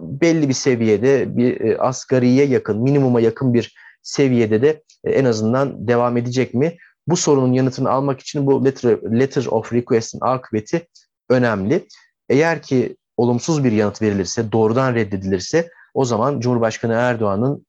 belli 0.00 0.48
bir 0.48 0.54
seviyede 0.54 1.36
bir 1.36 1.60
e, 1.60 1.78
asgariye 1.78 2.46
yakın, 2.46 2.82
minimuma 2.82 3.20
yakın 3.20 3.54
bir 3.54 3.74
seviyede 4.02 4.62
de 4.62 4.82
e, 5.04 5.10
en 5.10 5.24
azından 5.24 5.88
devam 5.88 6.16
edecek 6.16 6.54
mi? 6.54 6.76
Bu 7.08 7.16
sorunun 7.16 7.52
yanıtını 7.52 7.90
almak 7.90 8.20
için 8.20 8.46
bu 8.46 8.64
letter, 8.64 8.98
letter 9.20 9.46
of 9.46 9.72
request'in 9.72 10.20
akıbeti 10.20 10.88
önemli. 11.30 11.86
Eğer 12.28 12.62
ki 12.62 12.96
olumsuz 13.16 13.64
bir 13.64 13.72
yanıt 13.72 14.02
verilirse, 14.02 14.52
doğrudan 14.52 14.94
reddedilirse 14.94 15.70
o 15.94 16.04
zaman 16.04 16.40
Cumhurbaşkanı 16.40 16.92
Erdoğan'ın 16.92 17.66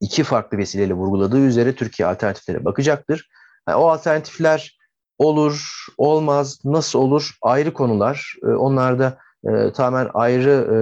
iki 0.00 0.24
farklı 0.24 0.58
vesileyle 0.58 0.94
vurguladığı 0.94 1.40
üzere 1.40 1.74
Türkiye 1.74 2.08
alternatiflere 2.08 2.64
bakacaktır. 2.64 3.28
Yani 3.68 3.76
o 3.76 3.88
alternatifler 3.88 4.78
olur, 5.18 5.86
olmaz, 5.98 6.60
nasıl 6.64 6.98
olur 6.98 7.36
ayrı 7.42 7.72
konular. 7.72 8.34
Ee, 8.42 8.46
onlar 8.46 8.98
da 8.98 9.18
e, 9.48 9.72
tamamen 9.72 10.10
ayrı 10.14 10.50
e, 10.50 10.76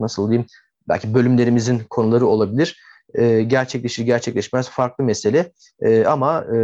nasıl 0.00 0.30
diyeyim 0.30 0.46
belki 0.88 1.14
bölümlerimizin 1.14 1.78
konuları 1.90 2.26
olabilir. 2.26 2.80
E, 3.14 3.42
gerçekleşir 3.42 4.04
gerçekleşmez 4.04 4.70
farklı 4.70 5.04
mesele 5.04 5.52
e, 5.80 6.04
ama 6.04 6.44
e, 6.44 6.58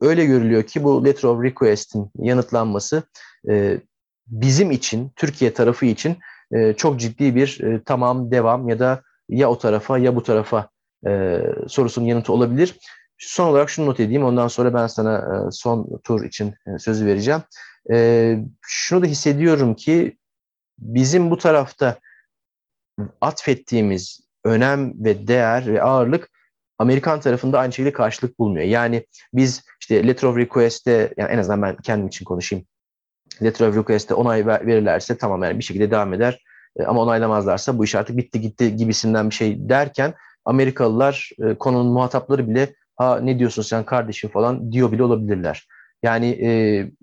öyle 0.00 0.24
görülüyor 0.24 0.62
ki 0.62 0.84
bu 0.84 1.04
letter 1.04 1.28
of 1.28 1.42
request'in 1.42 2.10
yanıtlanması 2.18 3.02
e, 3.48 3.80
bizim 4.26 4.70
için 4.70 5.10
Türkiye 5.16 5.54
tarafı 5.54 5.86
için 5.86 6.16
e, 6.52 6.72
çok 6.72 7.00
ciddi 7.00 7.34
bir 7.34 7.60
e, 7.60 7.82
tamam 7.84 8.30
devam 8.30 8.68
ya 8.68 8.78
da 8.78 9.02
ya 9.28 9.50
o 9.50 9.58
tarafa 9.58 9.98
ya 9.98 10.16
bu 10.16 10.22
tarafa 10.22 10.68
e, 11.06 11.40
sorusunun 11.68 12.06
yanıtı 12.06 12.32
olabilir. 12.32 12.78
Son 13.18 13.48
olarak 13.48 13.70
şunu 13.70 13.86
not 13.86 14.00
edeyim 14.00 14.24
ondan 14.24 14.48
sonra 14.48 14.74
ben 14.74 14.86
sana 14.86 15.16
e, 15.18 15.50
son 15.50 16.00
tur 16.04 16.24
için 16.24 16.54
e, 16.66 16.78
sözü 16.78 17.06
vereceğim. 17.06 17.40
E, 17.92 18.38
şunu 18.62 19.02
da 19.02 19.06
hissediyorum 19.06 19.74
ki 19.74 20.16
bizim 20.78 21.30
bu 21.30 21.38
tarafta 21.38 21.98
atfettiğimiz 23.20 24.20
önem 24.44 25.04
ve 25.04 25.26
değer 25.26 25.66
ve 25.66 25.82
ağırlık 25.82 26.30
Amerikan 26.78 27.20
tarafında 27.20 27.58
aynı 27.58 27.72
şekilde 27.72 27.92
karşılık 27.92 28.38
bulmuyor. 28.38 28.66
Yani 28.66 29.06
biz 29.32 29.64
işte 29.80 30.08
letter 30.08 30.28
of 30.28 30.36
request'te 30.36 31.14
yani 31.16 31.32
en 31.32 31.38
azından 31.38 31.62
ben 31.62 31.76
kendim 31.76 32.06
için 32.06 32.24
konuşayım. 32.24 32.66
Letter 33.42 33.68
of 33.68 33.76
request'te 33.76 34.14
onay 34.14 34.46
verirlerse 34.46 35.18
tamam 35.18 35.42
yani 35.42 35.58
bir 35.58 35.64
şekilde 35.64 35.90
devam 35.90 36.14
eder. 36.14 36.42
E, 36.76 36.84
ama 36.84 37.02
onaylamazlarsa 37.02 37.78
bu 37.78 37.84
iş 37.84 37.94
artık 37.94 38.16
bitti 38.16 38.40
gitti 38.40 38.76
gibisinden 38.76 39.30
bir 39.30 39.34
şey 39.34 39.68
derken 39.68 40.14
Amerikalılar 40.44 41.30
e, 41.38 41.54
konunun 41.54 41.92
muhatapları 41.92 42.48
bile 42.48 42.74
ha 42.96 43.20
ne 43.20 43.38
diyorsun 43.38 43.62
sen 43.62 43.84
kardeşim 43.84 44.30
falan 44.30 44.72
diyor 44.72 44.92
bile 44.92 45.02
olabilirler. 45.02 45.68
Yani 46.02 46.26
e, 46.26 46.50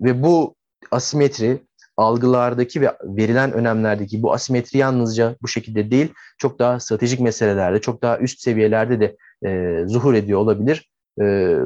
ve 0.00 0.22
bu 0.22 0.55
asimetri 0.90 1.60
algılardaki 1.96 2.80
ve 2.80 2.92
verilen 3.04 3.52
önemlerdeki 3.52 4.22
bu 4.22 4.32
asimetri 4.32 4.78
yalnızca 4.78 5.36
bu 5.42 5.48
şekilde 5.48 5.90
değil, 5.90 6.12
çok 6.38 6.58
daha 6.58 6.80
stratejik 6.80 7.20
meselelerde, 7.20 7.80
çok 7.80 8.02
daha 8.02 8.18
üst 8.18 8.40
seviyelerde 8.40 9.00
de 9.00 9.16
e, 9.48 9.82
zuhur 9.86 10.14
ediyor 10.14 10.40
olabilir. 10.40 10.90
E, 11.20 11.56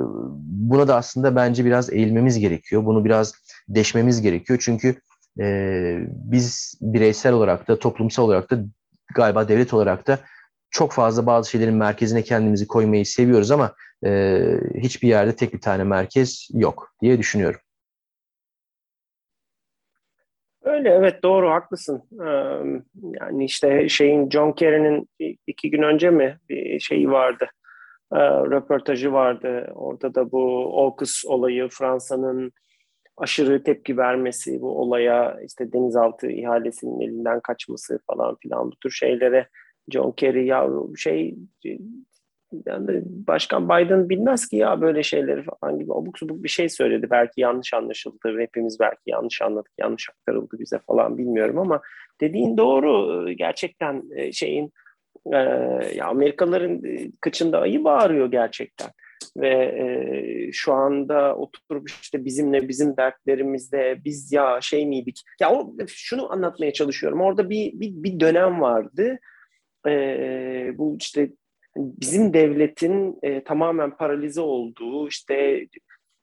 buna 0.46 0.88
da 0.88 0.96
aslında 0.96 1.36
bence 1.36 1.64
biraz 1.64 1.92
eğilmemiz 1.92 2.38
gerekiyor. 2.38 2.84
Bunu 2.84 3.04
biraz 3.04 3.34
deşmemiz 3.68 4.22
gerekiyor. 4.22 4.58
Çünkü 4.62 4.94
e, 5.40 5.96
biz 6.08 6.74
bireysel 6.80 7.32
olarak 7.32 7.68
da, 7.68 7.78
toplumsal 7.78 8.24
olarak 8.24 8.50
da, 8.50 8.58
galiba 9.14 9.48
devlet 9.48 9.74
olarak 9.74 10.06
da 10.06 10.18
çok 10.70 10.92
fazla 10.92 11.26
bazı 11.26 11.50
şeylerin 11.50 11.74
merkezine 11.74 12.22
kendimizi 12.22 12.66
koymayı 12.66 13.06
seviyoruz 13.06 13.50
ama 13.50 13.74
e, 14.06 14.40
hiçbir 14.82 15.08
yerde 15.08 15.36
tek 15.36 15.54
bir 15.54 15.60
tane 15.60 15.84
merkez 15.84 16.48
yok 16.52 16.94
diye 17.02 17.18
düşünüyorum. 17.18 17.60
Öyle 20.70 20.88
evet 20.88 21.22
doğru 21.22 21.50
haklısın. 21.50 22.02
yani 23.20 23.44
işte 23.44 23.88
şeyin 23.88 24.30
John 24.30 24.52
Kerry'nin 24.52 25.08
iki 25.46 25.70
gün 25.70 25.82
önce 25.82 26.10
mi 26.10 26.38
bir 26.48 26.80
şeyi 26.80 27.10
vardı. 27.10 27.46
röportajı 28.50 29.12
vardı. 29.12 29.72
Orada 29.74 30.14
da 30.14 30.32
bu 30.32 30.72
AUKUS 30.80 31.24
olayı 31.26 31.68
Fransa'nın 31.68 32.52
aşırı 33.16 33.62
tepki 33.62 33.96
vermesi 33.96 34.60
bu 34.60 34.80
olaya 34.80 35.40
işte 35.46 35.72
denizaltı 35.72 36.30
ihalesinin 36.30 37.00
elinden 37.00 37.40
kaçması 37.40 38.00
falan 38.06 38.36
filan 38.42 38.70
bu 38.70 38.76
tür 38.76 38.90
şeylere 38.90 39.48
John 39.88 40.12
Kerry 40.12 40.46
ya 40.46 40.68
şey 40.96 41.34
yani 42.66 43.02
Başkan 43.04 43.68
Biden 43.68 44.08
bilmez 44.08 44.48
ki 44.48 44.56
ya 44.56 44.80
böyle 44.80 45.02
şeyleri 45.02 45.42
falan 45.42 45.78
gibi 45.78 45.92
abuk 45.92 46.18
subuk 46.18 46.44
bir 46.44 46.48
şey 46.48 46.68
söyledi. 46.68 47.06
Belki 47.10 47.40
yanlış 47.40 47.74
anlaşıldı. 47.74 48.38
Hepimiz 48.38 48.80
belki 48.80 49.00
yanlış 49.06 49.42
anladık. 49.42 49.72
Yanlış 49.78 50.08
aktarıldı 50.10 50.56
bize 50.58 50.78
falan 50.78 51.18
bilmiyorum 51.18 51.58
ama 51.58 51.80
dediğin 52.20 52.56
doğru. 52.56 53.24
Gerçekten 53.32 54.02
e, 54.16 54.32
şeyin 54.32 54.72
e, 55.32 55.36
ya 55.94 56.06
Amerikalıların 56.06 56.84
e, 56.84 57.10
kıçında 57.20 57.60
ayı 57.60 57.84
bağırıyor 57.84 58.30
gerçekten. 58.30 58.90
Ve 59.36 59.48
e, 59.48 60.52
şu 60.52 60.72
anda 60.72 61.36
oturup 61.36 61.90
işte 62.02 62.24
bizimle 62.24 62.68
bizim 62.68 62.96
dertlerimizde 62.96 63.98
biz 64.04 64.32
ya 64.32 64.58
şey 64.60 64.86
miydik? 64.86 65.22
Ya 65.40 65.52
o, 65.52 65.76
şunu 65.86 66.32
anlatmaya 66.32 66.72
çalışıyorum. 66.72 67.20
Orada 67.20 67.50
bir, 67.50 67.80
bir, 67.80 67.90
bir 67.92 68.20
dönem 68.20 68.60
vardı. 68.60 69.18
E, 69.86 69.92
bu 70.78 70.96
işte 71.00 71.30
bizim 71.76 72.34
devletin 72.34 73.18
e, 73.22 73.44
tamamen 73.44 73.96
paralize 73.96 74.40
olduğu 74.40 75.08
işte 75.08 75.66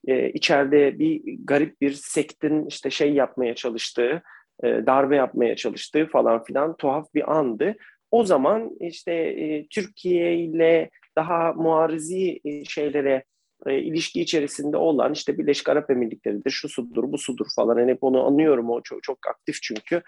e, 0.07 0.29
içeride 0.29 0.99
bir 0.99 1.21
garip 1.43 1.81
bir 1.81 1.91
sektin 1.91 2.65
işte 2.65 2.89
şey 2.89 3.13
yapmaya 3.13 3.55
çalıştığı, 3.55 4.21
e, 4.63 4.67
darbe 4.67 5.15
yapmaya 5.15 5.55
çalıştığı 5.55 6.07
falan 6.07 6.43
filan 6.43 6.77
tuhaf 6.77 7.13
bir 7.15 7.37
andı. 7.37 7.75
O 8.11 8.23
zaman 8.23 8.71
işte 8.79 9.13
e, 9.13 9.67
Türkiye 9.67 10.37
ile 10.37 10.89
daha 11.15 11.53
muarizi 11.53 12.39
e, 12.45 12.65
şeylere 12.65 13.23
e, 13.65 13.79
ilişki 13.79 14.21
içerisinde 14.21 14.77
olan 14.77 15.13
işte 15.13 15.37
Birleşik 15.37 15.69
Arap 15.69 15.91
Emirlikleri'dir, 15.91 16.51
şu 16.51 16.69
sudur, 16.69 17.11
bu 17.11 17.17
sudur 17.17 17.45
falan. 17.55 17.79
Yani 17.79 17.91
hep 17.91 18.03
onu 18.03 18.25
anlıyorum 18.25 18.69
o 18.69 18.81
çok, 18.81 19.03
çok 19.03 19.27
aktif 19.27 19.61
çünkü. 19.61 20.01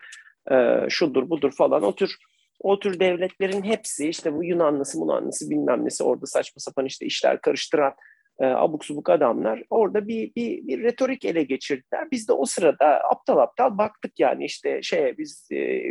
E, 0.51 0.85
şudur, 0.89 1.29
budur 1.29 1.51
falan. 1.51 1.83
O 1.83 1.95
tür 1.95 2.15
o 2.60 2.80
tür 2.80 2.99
devletlerin 2.99 3.64
hepsi 3.64 4.10
işte 4.10 4.34
bu 4.34 4.43
Yunanlısı, 4.43 4.99
Munanlısı 4.99 5.49
bilmem 5.49 5.86
nesi 5.86 6.03
orada 6.03 6.26
saçma 6.26 6.60
sapan 6.60 6.86
işte 6.86 7.05
işler 7.05 7.41
karıştıran 7.41 7.93
e, 8.39 8.45
abuk 8.45 8.86
subuk 8.86 9.10
adamlar 9.10 9.64
orada 9.70 10.07
bir, 10.07 10.36
bir, 10.36 10.68
bir 10.68 10.84
retorik 10.84 11.26
ele 11.26 11.43
geçirdiler. 11.43 12.12
Biz 12.12 12.28
de 12.28 12.34
o 12.34 12.45
sırada 12.45 13.10
aptal 13.12 13.38
aptal 13.38 13.78
baktık 13.78 14.20
yani 14.20 14.45
işte 14.45 14.82
şey 14.82 15.18
biz 15.18 15.47
e, 15.51 15.82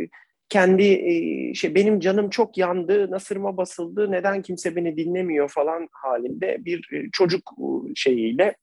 kendi 0.49 0.83
e, 0.83 1.53
şey 1.53 1.75
benim 1.75 1.99
canım 1.99 2.29
çok 2.29 2.57
yandı, 2.57 3.11
nasırıma 3.11 3.57
basıldı, 3.57 4.11
neden 4.11 4.41
kimse 4.41 4.75
beni 4.75 4.97
dinlemiyor 4.97 5.49
falan 5.49 5.87
halinde 5.91 6.65
bir 6.65 6.89
e, 6.93 7.09
çocuk 7.11 7.51
şeyiyle 7.95 8.55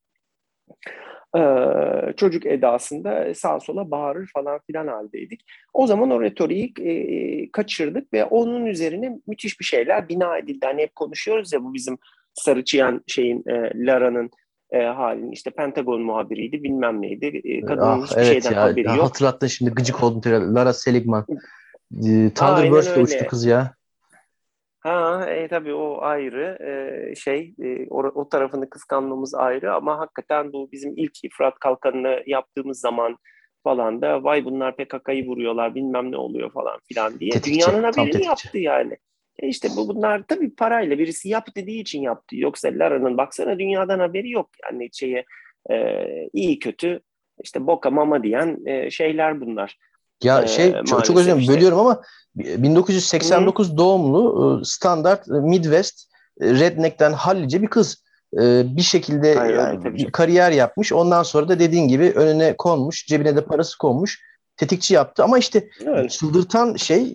çocuk 2.16 2.46
edasında 2.46 3.34
sağa 3.34 3.60
sola 3.60 3.90
bağırır 3.90 4.30
falan 4.34 4.60
filan 4.66 4.86
haldeydik. 4.86 5.40
O 5.74 5.86
zaman 5.86 6.10
o 6.10 6.22
retoriği 6.22 6.72
e, 6.80 7.50
kaçırdık 7.50 8.12
ve 8.12 8.24
onun 8.24 8.66
üzerine 8.66 9.18
müthiş 9.26 9.60
bir 9.60 9.64
şeyler 9.64 10.08
bina 10.08 10.38
edildi. 10.38 10.66
Hani 10.66 10.82
hep 10.82 10.96
konuşuyoruz 10.96 11.52
ya 11.52 11.64
bu 11.64 11.74
bizim 11.74 11.98
sarı 12.34 12.64
çiyan 12.64 13.02
şeyin 13.06 13.44
e, 13.46 13.72
Lara'nın 13.86 14.30
e, 14.70 14.82
halini 14.82 15.32
işte 15.32 15.50
Pentagon 15.50 16.02
muhabiriydi 16.02 16.62
bilmem 16.62 17.02
neydi. 17.02 17.40
E, 17.44 17.60
kadının 17.60 18.00
ah, 18.00 18.04
hiçbir 18.04 18.22
evet 18.22 18.32
şeyden 18.44 18.56
ya, 18.56 18.62
haberi 18.62 18.86
ya, 18.86 18.94
yok. 18.94 19.04
Hatırlattın 19.04 19.46
şimdi 19.46 19.70
gıcık 19.70 20.02
oldum. 20.02 20.54
Lara 20.54 20.72
Seligman. 20.72 21.26
E, 21.92 22.30
Thunderbird'le 22.34 23.02
uçtu 23.02 23.26
kız 23.26 23.44
ya. 23.44 23.74
Ha, 24.86 25.26
e, 25.30 25.48
tabii 25.48 25.74
o 25.74 25.98
ayrı 26.02 26.58
e, 26.60 27.14
şey 27.14 27.54
e, 27.62 27.86
o, 27.90 28.02
o 28.02 28.28
tarafını 28.28 28.70
kıskanmamız 28.70 29.34
ayrı 29.34 29.74
ama 29.74 29.98
hakikaten 29.98 30.52
bu 30.52 30.72
bizim 30.72 30.92
ilk 30.96 31.12
Fırat 31.36 31.58
Kalkanı'nı 31.58 32.22
yaptığımız 32.26 32.80
zaman 32.80 33.16
falan 33.64 34.02
da 34.02 34.24
vay 34.24 34.44
bunlar 34.44 34.76
PKK'yı 34.76 35.26
vuruyorlar 35.26 35.74
bilmem 35.74 36.12
ne 36.12 36.16
oluyor 36.16 36.52
falan 36.52 36.78
filan 36.88 37.20
diye 37.20 37.30
tetikçi, 37.30 37.52
dünyanın 37.52 37.82
haberini 37.82 38.24
yaptı 38.24 38.58
yani. 38.58 38.96
E 39.38 39.48
işte 39.48 39.68
bu 39.76 39.88
bunlar 39.88 40.22
tabii 40.28 40.54
parayla 40.54 40.98
birisi 40.98 41.28
yap 41.28 41.46
dediği 41.56 41.80
için 41.80 42.02
yaptı. 42.02 42.36
Yoksa 42.36 42.68
Lara'nın 42.72 43.16
baksana 43.18 43.58
dünyadan 43.58 43.98
haberi 43.98 44.30
yok 44.30 44.50
yani 44.64 44.88
şeye 44.92 45.24
e, 45.70 46.04
iyi 46.32 46.58
kötü 46.58 47.00
işte 47.44 47.66
boka 47.66 47.90
mama 47.90 48.22
diyen 48.22 48.58
e, 48.66 48.90
şeyler 48.90 49.40
bunlar. 49.40 49.78
Ya 50.22 50.42
ee, 50.42 50.48
şey 50.48 50.72
çok, 50.72 51.04
çok 51.04 51.16
özür 51.16 51.30
dilerim 51.30 51.48
bölüyorum 51.48 51.78
ama 51.78 52.02
1989 52.34 53.72
Hı. 53.72 53.76
doğumlu 53.76 54.60
e, 54.60 54.64
standart 54.64 55.28
e, 55.28 55.32
Midwest 55.32 56.08
e, 56.40 56.46
redneck'ten 56.46 57.12
hallice 57.12 57.62
bir 57.62 57.68
kız. 57.68 58.06
Bir 58.36 58.82
şekilde 58.82 59.34
Hayır, 59.34 59.84
bir 59.84 60.10
kariyer 60.12 60.50
yapmış. 60.50 60.92
Ondan 60.92 61.22
sonra 61.22 61.48
da 61.48 61.58
dediğin 61.58 61.88
gibi 61.88 62.12
önüne 62.16 62.56
konmuş, 62.56 63.06
cebine 63.06 63.36
de 63.36 63.44
parası 63.44 63.78
konmuş. 63.78 64.20
Tetikçi 64.56 64.94
yaptı 64.94 65.24
ama 65.24 65.38
işte 65.38 65.68
evet. 65.86 66.10
çıldırtan 66.10 66.76
şey, 66.76 67.14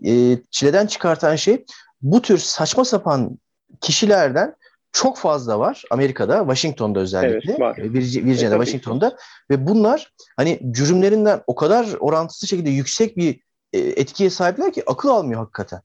çileden 0.51 0.87
çıkartan 0.87 1.35
şey 1.35 1.65
bu 2.01 2.21
tür 2.21 2.37
saçma 2.37 2.85
sapan 2.85 3.39
kişilerden 3.81 4.55
çok 4.91 5.17
fazla 5.17 5.59
var 5.59 5.83
Amerika'da, 5.91 6.39
Washington'da 6.39 6.99
özellikle. 6.99 7.51
Evet, 7.51 7.59
var. 7.59 7.77
Virginia'da, 7.77 8.55
e, 8.55 8.65
Washington'da 8.65 9.17
ve 9.49 9.67
bunlar 9.67 10.13
hani 10.37 10.59
cürümlerinden 10.71 11.41
o 11.47 11.55
kadar 11.55 11.87
orantısı 11.99 12.47
şekilde 12.47 12.69
yüksek 12.69 13.17
bir 13.17 13.39
e, 13.73 13.79
etkiye 13.79 14.29
sahipler 14.29 14.73
ki 14.73 14.83
akıl 14.87 15.09
almıyor 15.09 15.39
hakikaten. 15.39 15.81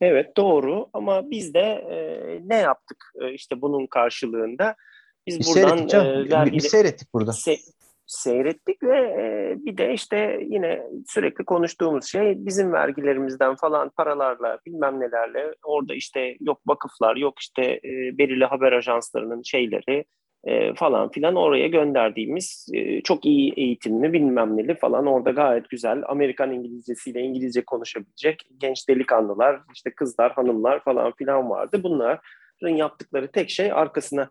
Evet 0.00 0.36
doğru 0.36 0.88
ama 0.92 1.30
biz 1.30 1.54
de 1.54 1.60
e, 1.60 1.98
ne 2.44 2.56
yaptık 2.56 3.12
e, 3.20 3.32
işte 3.32 3.62
bunun 3.62 3.86
karşılığında? 3.86 4.76
Biz, 5.26 5.38
biz 5.38 5.48
buradan 5.48 5.76
seyrettik, 5.76 5.94
e, 5.94 6.36
vergili, 6.36 6.56
biz 6.56 6.64
seyrettik 6.64 7.14
burada. 7.14 7.32
Se, 7.32 7.56
seyrettik 8.10 8.82
ve 8.82 8.98
e, 8.98 9.54
bir 9.64 9.76
de 9.76 9.92
işte 9.92 10.40
yine 10.48 10.82
sürekli 11.06 11.44
konuştuğumuz 11.44 12.04
şey 12.04 12.34
bizim 12.46 12.72
vergilerimizden 12.72 13.56
falan 13.56 13.90
paralarla 13.96 14.58
bilmem 14.66 15.00
nelerle 15.00 15.54
orada 15.64 15.94
işte 15.94 16.36
yok 16.40 16.60
vakıflar 16.66 17.16
yok 17.16 17.38
işte 17.38 17.62
e, 17.64 18.18
belirli 18.18 18.44
haber 18.44 18.72
ajanslarının 18.72 19.42
şeyleri 19.42 20.04
e, 20.44 20.74
falan 20.74 21.10
filan 21.10 21.34
oraya 21.34 21.66
gönderdiğimiz 21.66 22.68
çok 23.04 23.24
iyi 23.24 23.52
eğitimli 23.56 24.12
bilmem 24.12 24.56
neli 24.56 24.74
falan 24.74 25.06
orada 25.06 25.30
gayet 25.30 25.70
güzel 25.70 26.02
Amerikan 26.06 26.52
İngilizcesiyle 26.52 27.20
İngilizce 27.20 27.64
konuşabilecek 27.64 28.46
genç 28.56 28.88
delikanlılar 28.88 29.60
işte 29.74 29.90
kızlar 29.94 30.32
hanımlar 30.32 30.84
falan 30.84 31.12
filan 31.18 31.50
vardı. 31.50 31.80
Bunların 31.82 32.76
yaptıkları 32.76 33.28
tek 33.28 33.50
şey 33.50 33.72
arkasına 33.72 34.30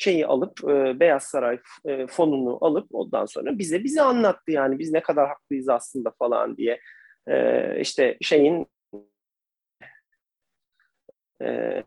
şeyi 0.00 0.26
alıp 0.26 0.64
e, 0.64 1.00
Beyaz 1.00 1.22
Saray 1.22 1.58
e, 1.84 2.06
fonunu 2.06 2.58
alıp 2.60 2.86
ondan 2.92 3.26
sonra 3.26 3.58
bize 3.58 3.84
bize 3.84 4.02
anlattı 4.02 4.52
yani. 4.52 4.78
Biz 4.78 4.92
ne 4.92 5.02
kadar 5.02 5.28
haklıyız 5.28 5.68
aslında 5.68 6.10
falan 6.18 6.56
diye. 6.56 6.80
E, 7.28 7.80
işte 7.80 8.16
şeyin 8.20 8.66
e, 11.42 11.84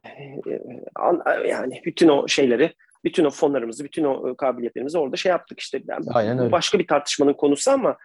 an, 0.95 1.24
yani 1.45 1.82
bütün 1.86 2.07
o 2.07 2.28
şeyleri 2.28 2.74
bütün 3.03 3.26
o 3.26 3.30
fonlarımızı 3.30 3.84
bütün 3.84 4.03
o 4.03 4.36
kabiliyetlerimizi 4.36 4.97
orada 4.97 5.16
şey 5.16 5.30
yaptık 5.30 5.59
işte. 5.59 5.82
Yani 5.88 6.05
Aynen 6.14 6.39
öyle. 6.39 6.51
başka 6.51 6.80
bir 6.80 6.88
tartışmanın 6.88 7.34
konusu 7.34 7.72
ama 7.72 7.97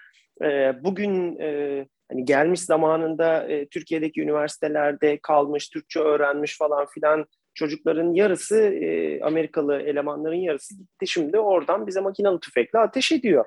e, 0.43 0.73
bugün 0.85 1.39
e, 1.41 1.87
hani 2.11 2.25
gelmiş 2.25 2.61
zamanında 2.61 3.49
e, 3.49 3.69
Türkiye'deki 3.69 4.23
üniversitelerde 4.23 5.19
kalmış 5.23 5.69
Türkçe 5.69 6.01
öğrenmiş 6.01 6.59
falan 6.59 6.87
filan 6.87 7.27
çocukların 7.59 8.15
yarısı 8.15 8.61
e, 8.61 9.21
Amerikalı 9.21 9.81
elemanların 9.81 10.35
yarısı 10.35 10.75
gitti 10.75 11.07
şimdi 11.07 11.39
oradan 11.39 11.87
bize 11.87 12.01
makinalı 12.01 12.41
tüfekle 12.41 12.79
ateş 12.79 13.13
ediyor. 13.13 13.45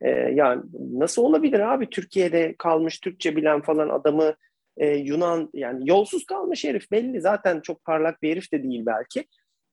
E, 0.00 0.10
yani 0.10 0.62
nasıl 0.92 1.22
olabilir 1.22 1.60
abi 1.60 1.90
Türkiye'de 1.90 2.54
kalmış 2.58 2.98
Türkçe 2.98 3.36
bilen 3.36 3.60
falan 3.60 3.88
adamı 3.88 4.34
e, 4.76 4.96
Yunan 4.96 5.50
yani 5.54 5.90
yolsuz 5.90 6.26
kalmış 6.26 6.64
herif 6.64 6.90
belli 6.90 7.20
zaten 7.20 7.60
çok 7.60 7.84
parlak 7.84 8.22
bir 8.22 8.30
herif 8.30 8.52
de 8.52 8.62
değil 8.62 8.82
belki. 8.86 9.24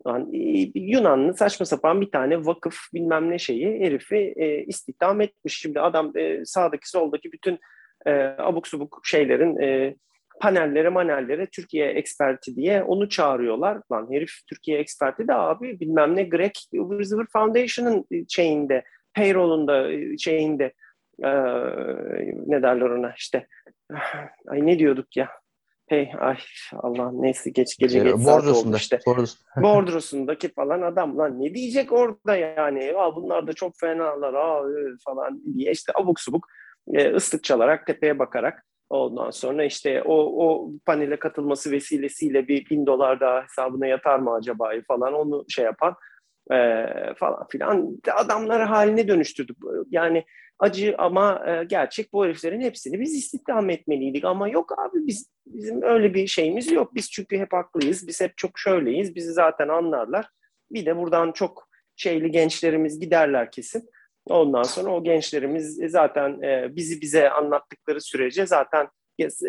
Yani, 0.08 0.38
e, 0.38 0.72
Yunanlı 0.76 1.34
saçma 1.34 1.66
sapan 1.66 2.02
bir 2.02 2.12
tane 2.12 2.46
vakıf 2.46 2.76
bilmem 2.94 3.30
ne 3.30 3.40
şeyi 3.40 3.80
herifi 3.80 4.34
e, 4.36 4.64
istihdam 4.64 5.22
etmiş. 5.22 5.60
Şimdi 5.60 5.82
adam 5.82 6.18
e, 6.18 6.46
sağdaki 6.46 6.90
soldaki 6.90 7.32
bütün 7.32 7.60
e, 8.06 8.12
abuk 8.38 8.68
subuk 8.68 9.02
şeylerin 9.04 9.58
e, 9.58 9.96
panellere 10.40 10.90
manellere 10.90 11.46
Türkiye 11.46 11.88
eksperti 11.88 12.56
diye 12.56 12.84
onu 12.84 13.10
çağırıyorlar. 13.10 13.78
Lan 13.92 14.08
herif 14.12 14.32
Türkiye 14.50 14.80
eksperti 14.80 15.28
de 15.28 15.34
abi 15.34 15.80
bilmem 15.80 16.16
ne 16.16 16.24
Greg 16.24 16.52
ıvır 16.76 17.04
zıvır 17.04 17.28
Foundation'ın 17.34 18.06
şeyinde 18.28 18.84
payroll'unda 19.14 19.90
şeyinde 20.18 20.74
e, 21.24 21.30
ne 22.48 22.62
derler 22.62 22.90
ona 22.90 23.14
işte 23.18 23.48
ay 24.48 24.66
ne 24.66 24.80
diyorduk 24.80 25.18
ya 25.18 25.30
hey 25.88 26.12
ay 26.20 26.38
Allah 26.74 27.12
neyse 27.14 27.50
geç 27.50 27.78
gece 27.78 28.00
geç 28.00 28.20
saat 28.20 28.48
oldu 28.48 28.76
işte. 28.76 29.00
Bordrosundaki 29.58 30.54
falan 30.54 30.82
adam 30.82 31.18
lan 31.18 31.42
ne 31.42 31.54
diyecek 31.54 31.92
orada 31.92 32.36
yani 32.36 32.86
ya 32.86 33.16
bunlar 33.16 33.48
da 33.48 33.54
çok 33.54 33.74
fenalar 33.80 34.34
aa, 34.34 34.64
falan 35.06 35.42
diye 35.58 35.72
işte 35.72 35.92
abuk 35.96 36.20
subuk 36.20 36.48
e, 36.94 37.14
ıslık 37.14 37.44
çalarak 37.44 37.88
tepeye 37.88 38.20
bakarak 38.20 38.66
Ondan 38.90 39.30
sonra 39.30 39.64
işte 39.64 40.04
o, 40.04 40.16
o 40.48 40.72
panele 40.86 41.20
katılması 41.20 41.72
vesilesiyle 41.72 42.48
bir 42.48 42.70
bin 42.70 42.86
dolar 42.86 43.20
daha 43.20 43.44
hesabına 43.44 43.88
yatar 43.88 44.20
mı 44.20 44.34
acaba 44.34 44.72
falan 44.88 45.14
onu 45.14 45.46
şey 45.50 45.66
yapan 45.66 45.96
e, 46.52 46.86
falan 47.18 47.48
filan 47.48 47.98
adamları 48.14 48.64
haline 48.64 49.08
dönüştürdük. 49.08 49.58
Yani 49.90 50.26
acı 50.60 50.96
ama 50.98 51.44
e, 51.48 51.64
gerçek 51.64 52.14
bu 52.14 52.26
heriflerin 52.26 52.62
hepsini 52.62 53.00
biz 53.00 53.16
istihdam 53.16 53.70
etmeliydik 53.70 54.26
ama 54.26 54.50
yok 54.50 54.80
abi 54.80 55.08
biz 55.08 55.32
bizim 55.46 55.82
öyle 55.82 56.14
bir 56.14 56.28
şeyimiz 56.28 56.72
yok. 56.72 56.96
Biz 56.96 57.12
çünkü 57.12 57.38
hep 57.38 57.54
haklıyız. 57.54 58.08
Biz 58.08 58.22
hep 58.22 58.38
çok 58.38 58.60
şöyleyiz. 58.60 59.16
Bizi 59.16 59.34
zaten 59.34 59.68
anlarlar. 59.68 60.30
Bir 60.72 60.86
de 60.86 60.98
buradan 60.98 61.32
çok 61.32 61.70
şeyli 61.96 62.32
gençlerimiz 62.32 63.00
giderler 63.00 63.52
kesin. 63.52 63.90
Ondan 64.30 64.64
sonra 64.64 64.90
o 64.90 65.04
gençlerimiz 65.04 65.92
zaten 65.92 66.42
e, 66.42 66.76
bizi 66.76 67.02
bize 67.02 67.30
anlattıkları 67.30 68.02
sürece 68.02 68.46
zaten 68.46 68.88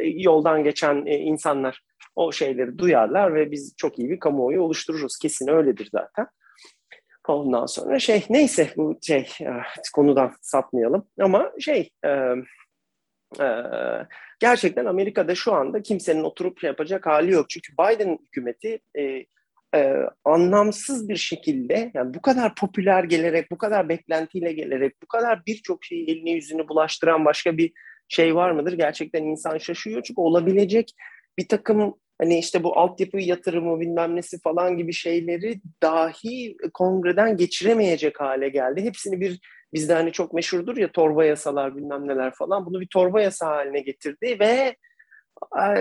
yoldan 0.03 0.65
geçen 0.65 1.07
e, 1.07 1.19
insanlar 1.19 1.83
o 2.17 2.33
şeyleri 2.33 2.79
duyarlar 2.79 3.35
ve 3.35 3.51
biz 3.51 3.75
çok 3.77 3.99
iyi 3.99 4.11
bir 4.11 4.21
kamuoyu 4.21 4.63
oluştururuz. 4.63 5.19
Kesin 5.19 5.49
öyledir 5.49 5.89
zaten. 5.93 6.27
Ondan 7.29 7.67
sonra 7.67 7.99
şey 7.99 8.25
neyse 8.31 8.71
bu 8.77 8.99
şey 9.03 9.29
e, 9.41 9.51
konudan 9.95 10.33
sapmayalım 10.41 11.07
ama 11.21 11.53
şey 11.59 11.91
e, 12.05 12.09
e, 13.41 13.47
gerçekten 14.41 14.85
Amerika'da 14.85 15.35
şu 15.35 15.53
anda 15.53 15.83
kimsenin 15.83 16.25
oturup 16.25 16.63
yapacak 16.63 17.07
hali 17.07 17.33
yok. 17.33 17.51
Çünkü 17.51 17.73
Biden 17.73 18.19
hükümeti 18.27 18.81
e, 18.99 19.25
e, 19.75 19.95
anlamsız 20.25 21.09
bir 21.09 21.17
şekilde 21.17 21.91
yani 21.95 22.15
bu 22.15 22.23
kadar 22.23 22.55
popüler 22.55 23.05
gelerek, 23.05 23.51
bu 23.51 23.59
kadar 23.59 23.89
beklentiyle 23.89 24.53
gelerek, 24.53 25.03
bu 25.03 25.07
kadar 25.07 25.47
birçok 25.47 25.85
şeyi 25.85 26.11
elini 26.11 26.31
yüzünü 26.31 26.69
bulaştıran 26.69 27.25
başka 27.25 27.57
bir 27.57 27.73
şey 28.09 28.35
var 28.35 28.51
mıdır? 28.51 28.73
Gerçekten 28.73 29.25
insan 29.25 29.59
şaşıyor 29.59 30.03
çünkü 30.03 30.21
olabilecek 30.21 30.93
bir 31.39 31.49
takım 31.49 31.95
hani 32.21 32.39
işte 32.39 32.63
bu 32.63 32.79
altyapı 32.79 33.19
yatırımı 33.19 33.81
bilmem 33.81 34.17
nesi 34.17 34.41
falan 34.41 34.77
gibi 34.77 34.93
şeyleri 34.93 35.61
dahi 35.83 36.57
kongreden 36.75 37.37
geçiremeyecek 37.37 38.21
hale 38.21 38.49
geldi. 38.49 38.83
Hepsini 38.83 39.21
bir 39.21 39.41
bizde 39.75 39.95
hani 39.95 40.13
çok 40.13 40.33
meşhurdur 40.33 40.77
ya 40.77 40.93
torba 40.93 41.25
yasalar 41.25 41.77
bilmem 41.77 42.09
neler 42.09 42.35
falan 42.35 42.67
bunu 42.67 42.81
bir 42.81 42.89
torba 42.93 43.21
yasa 43.21 43.47
haline 43.47 43.81
getirdi 43.81 44.37
ve 44.41 44.77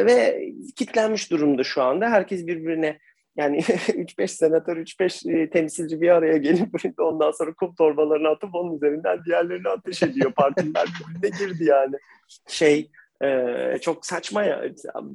ve 0.05 0.45
kitlenmiş 0.75 1.31
durumda 1.31 1.63
şu 1.63 1.81
anda. 1.81 2.09
Herkes 2.09 2.47
birbirine 2.47 2.99
yani 3.39 3.57
3-5 3.61 4.27
senatör, 4.27 4.77
3-5 4.77 5.31
e, 5.31 5.49
temsilci 5.49 6.01
bir 6.01 6.09
araya 6.09 6.37
gelip 6.37 6.69
ondan 6.99 7.31
sonra 7.31 7.53
kum 7.53 7.75
torbalarını 7.75 8.27
atıp 8.27 8.55
onun 8.55 8.75
üzerinden 8.75 9.25
diğerlerini 9.25 9.69
ateş 9.69 10.03
ediyor. 10.03 10.31
Partiler 10.31 10.87
birbirine 10.99 11.37
girdi 11.37 11.63
yani. 11.63 11.95
Şey 12.47 12.91
e, 13.23 13.77
çok 13.81 14.05
saçma 14.05 14.43
ya. 14.43 14.63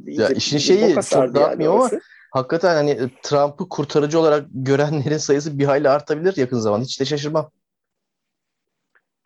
Ya 0.05 0.29
işin 0.29 0.59
şeyi 0.59 0.95
çok 0.95 1.35
dağıtmıyor 1.35 1.51
yani 1.51 1.69
ama 1.69 1.91
hakikaten 2.31 2.75
hani 2.75 3.11
Trump'ı 3.23 3.69
kurtarıcı 3.69 4.19
olarak 4.19 4.47
görenlerin 4.53 5.17
sayısı 5.17 5.59
bir 5.59 5.65
hayli 5.65 5.89
artabilir 5.89 6.37
yakın 6.37 6.59
zaman. 6.59 6.81
Hiç 6.81 7.01
de 7.01 7.05
şaşırmam. 7.05 7.51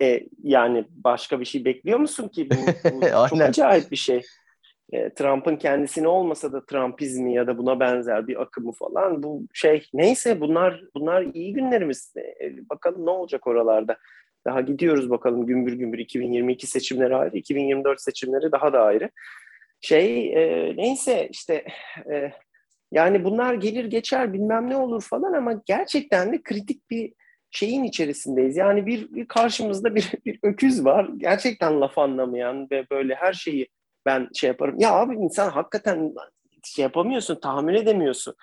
E, 0.02 0.20
yani 0.42 0.84
başka 0.90 1.40
bir 1.40 1.44
şey 1.44 1.64
bekliyor 1.64 1.98
musun 1.98 2.28
ki? 2.28 2.48
Bu, 2.50 2.90
bu 2.90 3.28
çok 3.28 3.40
acayip 3.40 3.90
bir 3.90 3.96
şey. 3.96 4.22
E, 4.92 5.14
Trump'ın 5.14 5.56
kendisini 5.56 6.08
olmasa 6.08 6.52
da 6.52 6.66
Trumpizmi 6.66 7.34
ya 7.34 7.46
da 7.46 7.58
buna 7.58 7.80
benzer 7.80 8.26
bir 8.28 8.42
akımı 8.42 8.72
falan 8.72 9.22
bu 9.22 9.42
şey 9.54 9.88
neyse 9.94 10.40
bunlar 10.40 10.84
bunlar 10.94 11.22
iyi 11.22 11.52
günlerimiz. 11.52 12.14
E, 12.16 12.68
bakalım 12.70 13.06
ne 13.06 13.10
olacak 13.10 13.46
oralarda. 13.46 13.96
Daha 14.46 14.60
gidiyoruz 14.60 15.10
bakalım 15.10 15.46
gümbür 15.46 15.72
gümbür 15.72 15.98
2022 15.98 16.66
seçimleri 16.66 17.16
ayrı, 17.16 17.36
2024 17.36 18.00
seçimleri 18.00 18.52
daha 18.52 18.72
da 18.72 18.82
ayrı. 18.82 19.10
Şey 19.80 20.32
e, 20.32 20.76
neyse 20.76 21.28
işte 21.32 21.64
e, 22.12 22.32
yani 22.92 23.24
bunlar 23.24 23.54
gelir 23.54 23.84
geçer 23.84 24.32
bilmem 24.32 24.70
ne 24.70 24.76
olur 24.76 25.02
falan 25.02 25.32
ama 25.32 25.62
gerçekten 25.66 26.32
de 26.32 26.42
kritik 26.42 26.90
bir 26.90 27.12
şeyin 27.50 27.84
içerisindeyiz. 27.84 28.56
Yani 28.56 28.86
bir, 28.86 29.14
bir 29.14 29.28
karşımızda 29.28 29.94
bir, 29.94 30.12
bir 30.26 30.38
öküz 30.42 30.84
var. 30.84 31.10
Gerçekten 31.16 31.80
laf 31.80 31.98
anlamayan 31.98 32.68
ve 32.70 32.86
böyle 32.90 33.14
her 33.14 33.32
şeyi 33.32 33.68
ben 34.08 34.28
şey 34.34 34.48
yaparım. 34.48 34.74
Ya 34.78 34.92
abi 34.92 35.14
insan 35.14 35.50
hakikaten 35.50 36.14
şey 36.64 36.82
yapamıyorsun, 36.82 37.40
tahammül 37.40 37.74
edemiyorsun. 37.74 38.34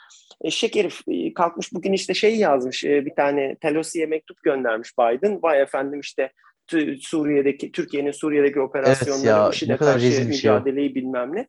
Eşek 0.41 0.75
herif 0.75 1.01
e, 1.07 1.33
kalkmış 1.33 1.73
bugün 1.73 1.93
işte 1.93 2.13
şey 2.13 2.35
yazmış, 2.35 2.83
e, 2.83 3.05
bir 3.05 3.15
tane 3.15 3.55
Pelosi'ye 3.61 4.05
mektup 4.05 4.43
göndermiş 4.43 4.91
Biden. 4.99 5.39
Vay 5.43 5.61
efendim 5.61 5.99
işte 5.99 6.31
Suriye'deki, 6.99 7.71
Türkiye'nin 7.71 8.11
Suriye'deki 8.11 8.59
operasyonları, 8.59 9.17
evet 9.17 9.25
ya, 9.25 9.49
IŞİD'e 9.49 9.77
karşı 9.77 10.25
mücadeleyi 10.27 10.87
şey. 10.87 10.95
bilmem 10.95 11.35
ne. 11.35 11.47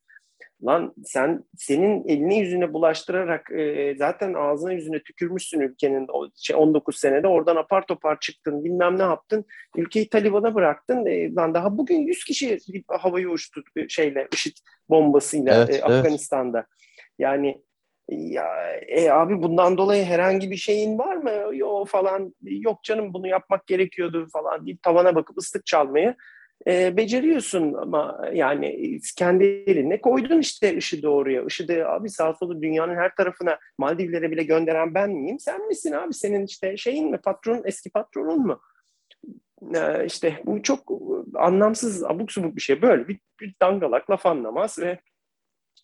Lan 0.64 0.94
sen 1.04 1.44
senin 1.56 2.08
eline 2.08 2.38
yüzüne 2.38 2.72
bulaştırarak 2.72 3.50
e, 3.52 3.94
zaten 3.98 4.34
ağzına 4.34 4.72
yüzüne 4.72 5.02
tükürmüşsün 5.02 5.60
ülkenin 5.60 6.06
o, 6.08 6.28
şey, 6.36 6.56
19 6.56 6.96
senede 6.96 7.28
oradan 7.28 7.56
apar 7.56 7.86
topar 7.86 8.20
çıktın 8.20 8.64
bilmem 8.64 8.98
ne 8.98 9.02
yaptın. 9.02 9.44
Ülkeyi 9.76 10.08
Taliban'a 10.08 10.54
bıraktın. 10.54 11.06
E, 11.06 11.34
lan 11.34 11.54
daha 11.54 11.78
bugün 11.78 12.00
100 12.00 12.24
kişi 12.24 12.58
havayı 12.88 13.28
uçtu 13.28 13.62
şeyle 13.88 14.28
IŞİD 14.32 14.56
bombasıyla 14.88 15.54
evet, 15.54 15.74
e, 15.74 15.84
Afganistan'da. 15.84 16.58
Evet. 16.58 16.68
Yani 17.18 17.62
ya 18.08 18.46
e, 18.88 19.10
abi 19.10 19.42
bundan 19.42 19.78
dolayı 19.78 20.04
herhangi 20.04 20.50
bir 20.50 20.56
şeyin 20.56 20.98
var 20.98 21.16
mı? 21.16 21.56
Yok 21.56 21.88
falan. 21.88 22.34
Yok 22.42 22.82
canım 22.84 23.14
bunu 23.14 23.28
yapmak 23.28 23.66
gerekiyordu 23.66 24.28
falan 24.32 24.66
deyip 24.66 24.82
tavana 24.82 25.14
bakıp 25.14 25.38
ıslık 25.38 25.66
çalmayı 25.66 26.14
e, 26.66 26.96
beceriyorsun 26.96 27.72
ama 27.72 28.20
yani 28.32 28.98
kendi 29.18 29.44
eline 29.44 30.00
koydun 30.00 30.38
işte 30.40 30.76
ışığı 30.76 31.02
doğruya. 31.02 31.42
Işığı 31.42 31.88
abi 31.88 32.10
sağ 32.10 32.34
solu 32.34 32.62
dünyanın 32.62 32.94
her 32.94 33.14
tarafına 33.14 33.58
Maldivlere 33.78 34.30
bile 34.30 34.42
gönderen 34.42 34.94
ben 34.94 35.10
miyim? 35.10 35.38
Sen 35.38 35.66
misin 35.66 35.92
abi? 35.92 36.14
Senin 36.14 36.46
işte 36.46 36.76
şeyin 36.76 37.10
mi? 37.10 37.18
Patron, 37.18 37.62
eski 37.64 37.90
patronun 37.90 38.46
mu? 38.46 38.60
E, 39.74 40.06
işte 40.06 40.42
bu 40.46 40.62
çok 40.62 40.80
anlamsız, 41.34 42.04
abuk 42.04 42.32
subuk 42.32 42.56
bir 42.56 42.60
şey. 42.60 42.82
Böyle 42.82 43.08
bir, 43.08 43.20
bir 43.40 43.54
dangalak 43.62 44.10
laf 44.10 44.26
anlamaz 44.26 44.78
ve 44.78 44.98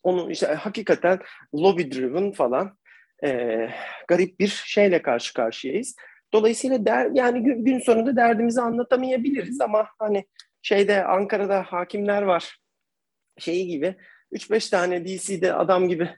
onu 0.02 0.30
işte 0.30 0.46
hakikaten 0.46 1.18
lobby 1.54 1.82
driven 1.82 2.32
falan 2.32 2.78
e, 3.24 3.68
garip 4.08 4.40
bir 4.40 4.62
şeyle 4.66 5.02
karşı 5.02 5.34
karşıyayız. 5.34 5.96
Dolayısıyla 6.32 6.86
der, 6.86 7.10
yani 7.12 7.42
gün, 7.42 7.64
gün 7.64 7.78
sonunda 7.78 8.16
derdimizi 8.16 8.60
anlatamayabiliriz 8.60 9.60
ama 9.60 9.86
hani 9.98 10.24
şeyde 10.62 11.04
Ankara'da 11.04 11.62
hakimler 11.62 12.22
var. 12.22 12.58
Şeyi 13.38 13.66
gibi 13.66 13.94
3-5 14.32 14.70
tane 14.70 15.04
DC'de 15.04 15.54
adam 15.54 15.88
gibi 15.88 16.08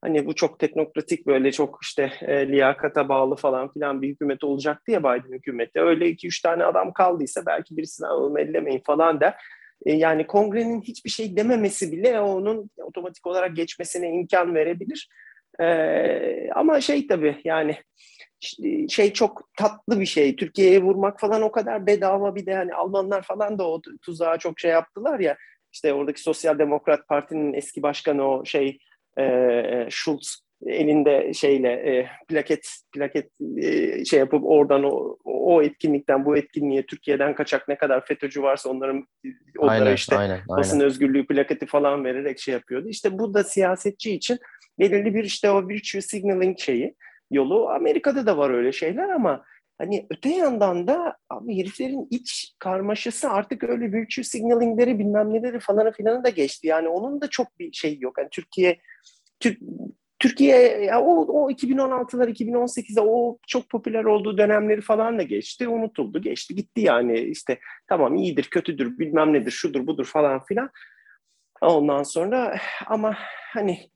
hani 0.00 0.26
bu 0.26 0.34
çok 0.34 0.58
teknokratik 0.58 1.26
böyle 1.26 1.52
çok 1.52 1.78
işte 1.82 2.12
e, 2.22 2.48
liyakata 2.48 3.08
bağlı 3.08 3.36
falan 3.36 3.72
filan 3.72 4.02
bir 4.02 4.08
hükümet 4.08 4.44
olacaktı 4.44 4.90
ya 4.90 5.00
Biden 5.00 5.32
hükümeti. 5.32 5.80
Öyle 5.80 6.10
2-3 6.10 6.42
tane 6.42 6.64
adam 6.64 6.92
kaldıysa 6.92 7.46
belki 7.46 7.76
birisini 7.76 8.06
alalım 8.06 8.38
ellemeyin 8.38 8.82
falan 8.86 9.20
der. 9.20 9.34
E, 9.86 9.92
yani 9.92 10.26
kongrenin 10.26 10.82
hiçbir 10.82 11.10
şey 11.10 11.36
dememesi 11.36 11.92
bile 11.92 12.20
onun 12.20 12.70
otomatik 12.76 13.26
olarak 13.26 13.56
geçmesine 13.56 14.10
imkan 14.10 14.54
verebilir. 14.54 15.08
E, 15.60 16.50
ama 16.54 16.80
şey 16.80 17.06
tabii 17.06 17.40
yani 17.44 17.76
şey 18.88 19.12
çok 19.12 19.48
tatlı 19.56 20.00
bir 20.00 20.06
şey. 20.06 20.36
Türkiye'ye 20.36 20.82
vurmak 20.82 21.20
falan 21.20 21.42
o 21.42 21.52
kadar 21.52 21.86
bedava 21.86 22.34
bir 22.34 22.46
de 22.46 22.54
hani 22.54 22.74
Almanlar 22.74 23.22
falan 23.22 23.58
da 23.58 23.68
o 23.68 23.80
tuzağa 24.02 24.38
çok 24.38 24.60
şey 24.60 24.70
yaptılar 24.70 25.20
ya. 25.20 25.36
İşte 25.72 25.94
oradaki 25.94 26.20
Sosyal 26.22 26.58
Demokrat 26.58 27.08
Parti'nin 27.08 27.52
eski 27.52 27.82
başkanı 27.82 28.28
o 28.28 28.44
şey 28.44 28.78
e, 29.18 29.86
Schulz 29.90 30.44
elinde 30.66 31.32
şeyle 31.34 31.68
e, 31.68 32.08
plaket 32.28 32.68
plaket 32.92 33.30
e, 33.56 34.04
şey 34.04 34.18
yapıp 34.18 34.44
oradan 34.44 34.84
o, 34.84 35.16
o 35.24 35.62
etkinlikten 35.62 36.24
bu 36.24 36.36
etkinliğe 36.36 36.86
Türkiye'den 36.86 37.34
kaçak 37.34 37.68
ne 37.68 37.78
kadar 37.78 38.06
FETÖ'cü 38.06 38.42
varsa 38.42 38.70
onların 38.70 39.06
onlara 39.58 39.84
aynen, 39.84 39.94
işte 39.94 40.16
aynen, 40.16 40.40
basın 40.48 40.76
aynen. 40.76 40.86
özgürlüğü 40.86 41.26
plaketi 41.26 41.66
falan 41.66 42.04
vererek 42.04 42.38
şey 42.38 42.54
yapıyordu. 42.54 42.88
İşte 42.88 43.18
bu 43.18 43.34
da 43.34 43.44
siyasetçi 43.44 44.14
için 44.14 44.38
belirli 44.78 45.14
bir 45.14 45.24
işte 45.24 45.50
o 45.50 45.68
virtue 45.68 46.00
signaling 46.00 46.58
şeyi 46.58 46.94
yolu. 47.34 47.68
Amerika'da 47.68 48.26
da 48.26 48.38
var 48.38 48.50
öyle 48.50 48.72
şeyler 48.72 49.08
ama 49.08 49.44
hani 49.78 50.06
öte 50.10 50.28
yandan 50.28 50.86
da 50.86 51.16
abi 51.30 51.58
heriflerin 51.58 52.08
iç 52.10 52.54
karmaşası 52.58 53.30
artık 53.30 53.64
öyle 53.64 53.92
virtue 53.92 54.24
signalingleri 54.24 54.98
bilmem 54.98 55.34
neleri 55.34 55.60
falan 55.60 55.92
filanı 55.92 56.24
da 56.24 56.28
geçti. 56.28 56.66
Yani 56.66 56.88
onun 56.88 57.20
da 57.20 57.30
çok 57.30 57.58
bir 57.58 57.72
şey 57.72 57.98
yok. 58.00 58.18
Yani 58.18 58.28
Türkiye 58.30 58.78
Türk, 59.40 59.58
Türkiye 60.18 60.56
ya 60.84 61.00
o, 61.00 61.44
o 61.44 61.50
2016'lar 61.50 62.28
2018'de 62.28 63.00
o 63.00 63.38
çok 63.46 63.68
popüler 63.68 64.04
olduğu 64.04 64.38
dönemleri 64.38 64.80
falan 64.80 65.18
da 65.18 65.22
geçti. 65.22 65.68
Unutuldu, 65.68 66.22
geçti, 66.22 66.54
gitti 66.54 66.80
yani 66.80 67.18
işte 67.18 67.58
tamam 67.86 68.14
iyidir, 68.16 68.44
kötüdür, 68.44 68.98
bilmem 68.98 69.32
nedir, 69.32 69.50
şudur, 69.50 69.86
budur 69.86 70.04
falan 70.04 70.44
filan. 70.44 70.70
Ondan 71.60 72.02
sonra 72.02 72.58
ama 72.86 73.16
hani 73.52 73.90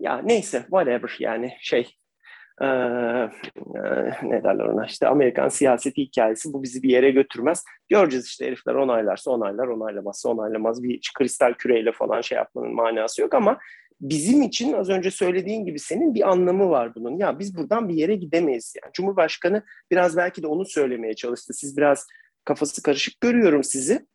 ya 0.00 0.18
neyse 0.18 0.60
whatever 0.60 1.16
yani 1.18 1.52
şey 1.60 1.94
e, 2.60 2.66
ne 4.22 4.44
derler 4.44 4.64
ona 4.64 4.86
işte 4.86 5.08
Amerikan 5.08 5.48
siyaseti 5.48 6.02
hikayesi 6.02 6.52
bu 6.52 6.62
bizi 6.62 6.82
bir 6.82 6.90
yere 6.90 7.10
götürmez. 7.10 7.64
Göreceğiz 7.88 8.26
işte 8.26 8.46
herifler 8.46 8.74
onaylarsa 8.74 9.30
onaylar, 9.30 9.66
onaylamazsa 9.66 10.28
onaylamaz. 10.28 10.82
Bir 10.82 11.10
kristal 11.18 11.54
küreyle 11.54 11.92
falan 11.92 12.20
şey 12.20 12.36
yapmanın 12.36 12.74
manası 12.74 13.22
yok 13.22 13.34
ama 13.34 13.58
bizim 14.00 14.42
için 14.42 14.72
az 14.72 14.88
önce 14.88 15.10
söylediğin 15.10 15.64
gibi 15.64 15.78
senin 15.78 16.14
bir 16.14 16.28
anlamı 16.30 16.70
var 16.70 16.94
bunun. 16.94 17.18
Ya 17.18 17.38
biz 17.38 17.56
buradan 17.56 17.88
bir 17.88 17.94
yere 17.94 18.14
gidemeyiz. 18.14 18.74
Yani 18.82 18.92
Cumhurbaşkanı 18.92 19.62
biraz 19.90 20.16
belki 20.16 20.42
de 20.42 20.46
onu 20.46 20.64
söylemeye 20.64 21.14
çalıştı. 21.14 21.54
Siz 21.54 21.76
biraz 21.76 22.06
kafası 22.44 22.82
karışık 22.82 23.20
görüyorum 23.20 23.64
sizi 23.64 24.06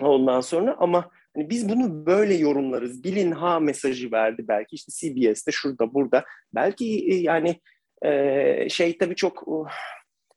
ondan 0.00 0.40
sonra 0.40 0.76
ama 0.78 1.10
hani 1.34 1.50
biz 1.50 1.68
bunu 1.68 2.06
böyle 2.06 2.34
yorumlarız. 2.34 3.04
Bilin 3.04 3.32
ha 3.32 3.60
mesajı 3.60 4.12
verdi 4.12 4.44
belki 4.48 4.76
işte 4.76 4.92
CBS'te 4.92 5.52
şurada 5.52 5.94
burada. 5.94 6.24
Belki 6.54 6.84
yani 7.22 7.60
e, 8.04 8.68
şey 8.68 8.98
tabii 8.98 9.14
çok 9.14 9.48
uh, 9.48 9.68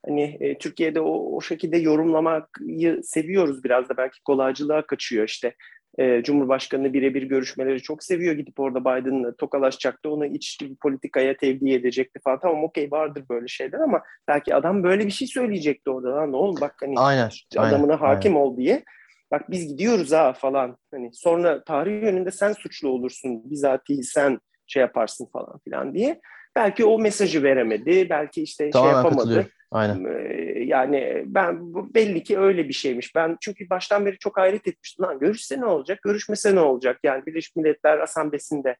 hani 0.06 0.38
e, 0.40 0.58
Türkiye'de 0.58 1.02
o, 1.02 1.36
o 1.36 1.42
şekilde 1.42 1.78
yorumlamayı 1.78 3.04
seviyoruz 3.04 3.64
biraz 3.64 3.90
da 3.90 3.98
belki 3.98 4.24
kolaycılığa 4.24 4.86
kaçıyor 4.86 5.26
işte. 5.26 5.56
E, 5.98 6.24
Cumhurbaşkanı 6.24 6.94
birebir 6.94 7.24
görüşmeleri 7.24 7.82
çok 7.82 8.04
seviyor. 8.04 8.36
Gidip 8.36 8.60
orada 8.60 8.82
Biden'la 8.82 9.36
tokalaşacaktı. 9.36 10.10
Onu 10.10 10.26
iç 10.26 10.60
politikaya 10.82 11.38
tevdi 11.38 11.72
edecekti 11.74 12.20
falan. 12.24 12.40
Tamam 12.40 12.64
okey 12.64 12.92
vardır 12.92 13.24
böyle 13.30 13.48
şeyler 13.48 13.80
ama 13.80 14.02
belki 14.28 14.56
adam 14.56 14.84
böyle 14.84 15.06
bir 15.06 15.12
şey 15.12 15.28
söyleyecekti 15.28 15.90
orada. 15.90 16.16
Lan 16.16 16.32
ne 16.32 16.36
oğlum 16.36 16.62
bak 16.62 16.76
hani 16.82 17.00
aynen, 17.00 17.30
adamına 17.58 17.94
aynen, 17.94 18.06
hakim 18.06 18.38
aynen. 18.38 18.46
ol 18.46 18.58
diye. 18.58 18.84
Bak 19.32 19.52
biz 19.52 19.68
gidiyoruz 19.68 20.12
ha 20.12 20.34
falan. 20.34 20.78
Hani 20.92 21.10
sonra 21.14 21.64
tarih 21.64 22.04
yönünde 22.04 22.32
sen 22.32 22.54
suçlu 22.54 22.90
olursun. 22.90 23.50
Bizatihi 23.52 24.04
sen 24.04 24.40
şey 24.68 24.82
yaparsın 24.82 25.26
falan 25.34 25.60
filan 25.64 25.94
diye. 25.94 26.22
Belki 26.60 26.86
o 26.86 27.00
mesajı 27.00 27.44
veremedi, 27.44 28.08
belki 28.10 28.44
işte 28.44 28.64
şey 28.64 28.72
Tamamen 28.72 28.96
yapamadı. 28.96 29.18
katılıyorum. 29.18 29.50
Aynen. 29.72 30.06
Ee, 30.06 30.64
Yani 30.64 31.24
ben 31.26 31.74
bu- 31.74 31.94
belli 31.94 32.24
ki 32.24 32.40
öyle 32.40 32.68
bir 32.68 32.74
şeymiş. 32.74 33.16
Ben 33.16 33.38
çünkü 33.42 33.70
baştan 33.70 34.06
beri 34.06 34.18
çok 34.18 34.38
hayret 34.38 34.68
etmiştim. 34.68 35.06
Lan 35.06 35.20
görüşse 35.20 35.60
ne 35.62 35.66
olacak, 35.66 36.00
görüşmese 36.04 36.56
ne 36.56 36.60
olacak? 36.60 37.00
Yani 37.04 37.26
Birleşmiş 37.26 37.56
Milletler 37.56 38.00
Asamblesi'nde 38.00 38.76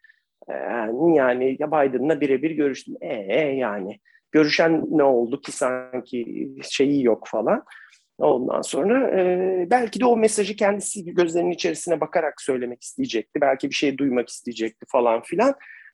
e, 0.50 0.54
yani 1.16 1.58
ya 1.60 1.68
Biden'la 1.68 2.22
birebir 2.22 2.52
görüştüm. 2.52 2.96
E 3.02 3.40
yani 3.40 4.00
görüşen 4.32 4.86
ne 4.90 5.04
oldu 5.04 5.42
ki 5.42 5.52
sanki 5.52 6.50
şeyi 6.70 7.04
yok 7.06 7.28
falan. 7.28 7.64
Ondan 8.18 8.62
sonra 8.62 9.20
e, 9.20 9.68
belki 9.72 10.00
de 10.00 10.06
o 10.06 10.18
mesajı 10.18 10.56
kendisi 10.56 11.14
gözlerinin 11.14 11.52
içerisine 11.52 12.02
bakarak 12.02 12.42
söylemek 12.42 12.84
isteyecekti. 12.84 13.42
Belki 13.42 13.70
bir 13.70 13.76
şey 13.76 13.98
duymak 13.98 14.30
isteyecekti 14.30 14.86
falan 14.92 15.22
filan. 15.22 15.54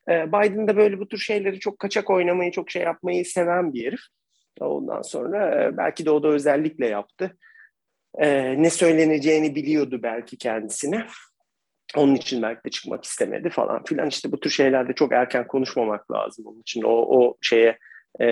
E, 0.09 0.27
Biden 0.27 0.67
da 0.67 0.77
böyle 0.77 0.99
bu 0.99 1.07
tür 1.07 1.17
şeyleri 1.17 1.59
çok 1.59 1.79
kaçak 1.79 2.09
oynamayı, 2.09 2.51
çok 2.51 2.71
şey 2.71 2.81
yapmayı 2.81 3.25
seven 3.25 3.73
bir 3.73 3.85
herif. 3.85 4.01
Ondan 4.59 5.01
sonra 5.01 5.63
e, 5.63 5.77
belki 5.77 6.05
de 6.05 6.11
o 6.11 6.23
da 6.23 6.27
özellikle 6.27 6.87
yaptı. 6.87 7.37
E, 8.17 8.61
ne 8.61 8.69
söyleneceğini 8.69 9.55
biliyordu 9.55 9.99
belki 10.03 10.37
kendisine. 10.37 11.05
Onun 11.95 12.15
için 12.15 12.41
belki 12.41 12.63
de 12.65 12.69
çıkmak 12.69 13.03
istemedi 13.03 13.49
falan 13.49 13.83
filan. 13.83 14.07
İşte 14.07 14.31
bu 14.31 14.39
tür 14.39 14.49
şeylerde 14.49 14.93
çok 14.93 15.11
erken 15.11 15.47
konuşmamak 15.47 16.11
lazım. 16.11 16.45
Onun 16.47 16.61
için 16.61 16.81
o, 16.81 16.91
o 16.91 17.37
şeye 17.41 17.77
e, 18.21 18.27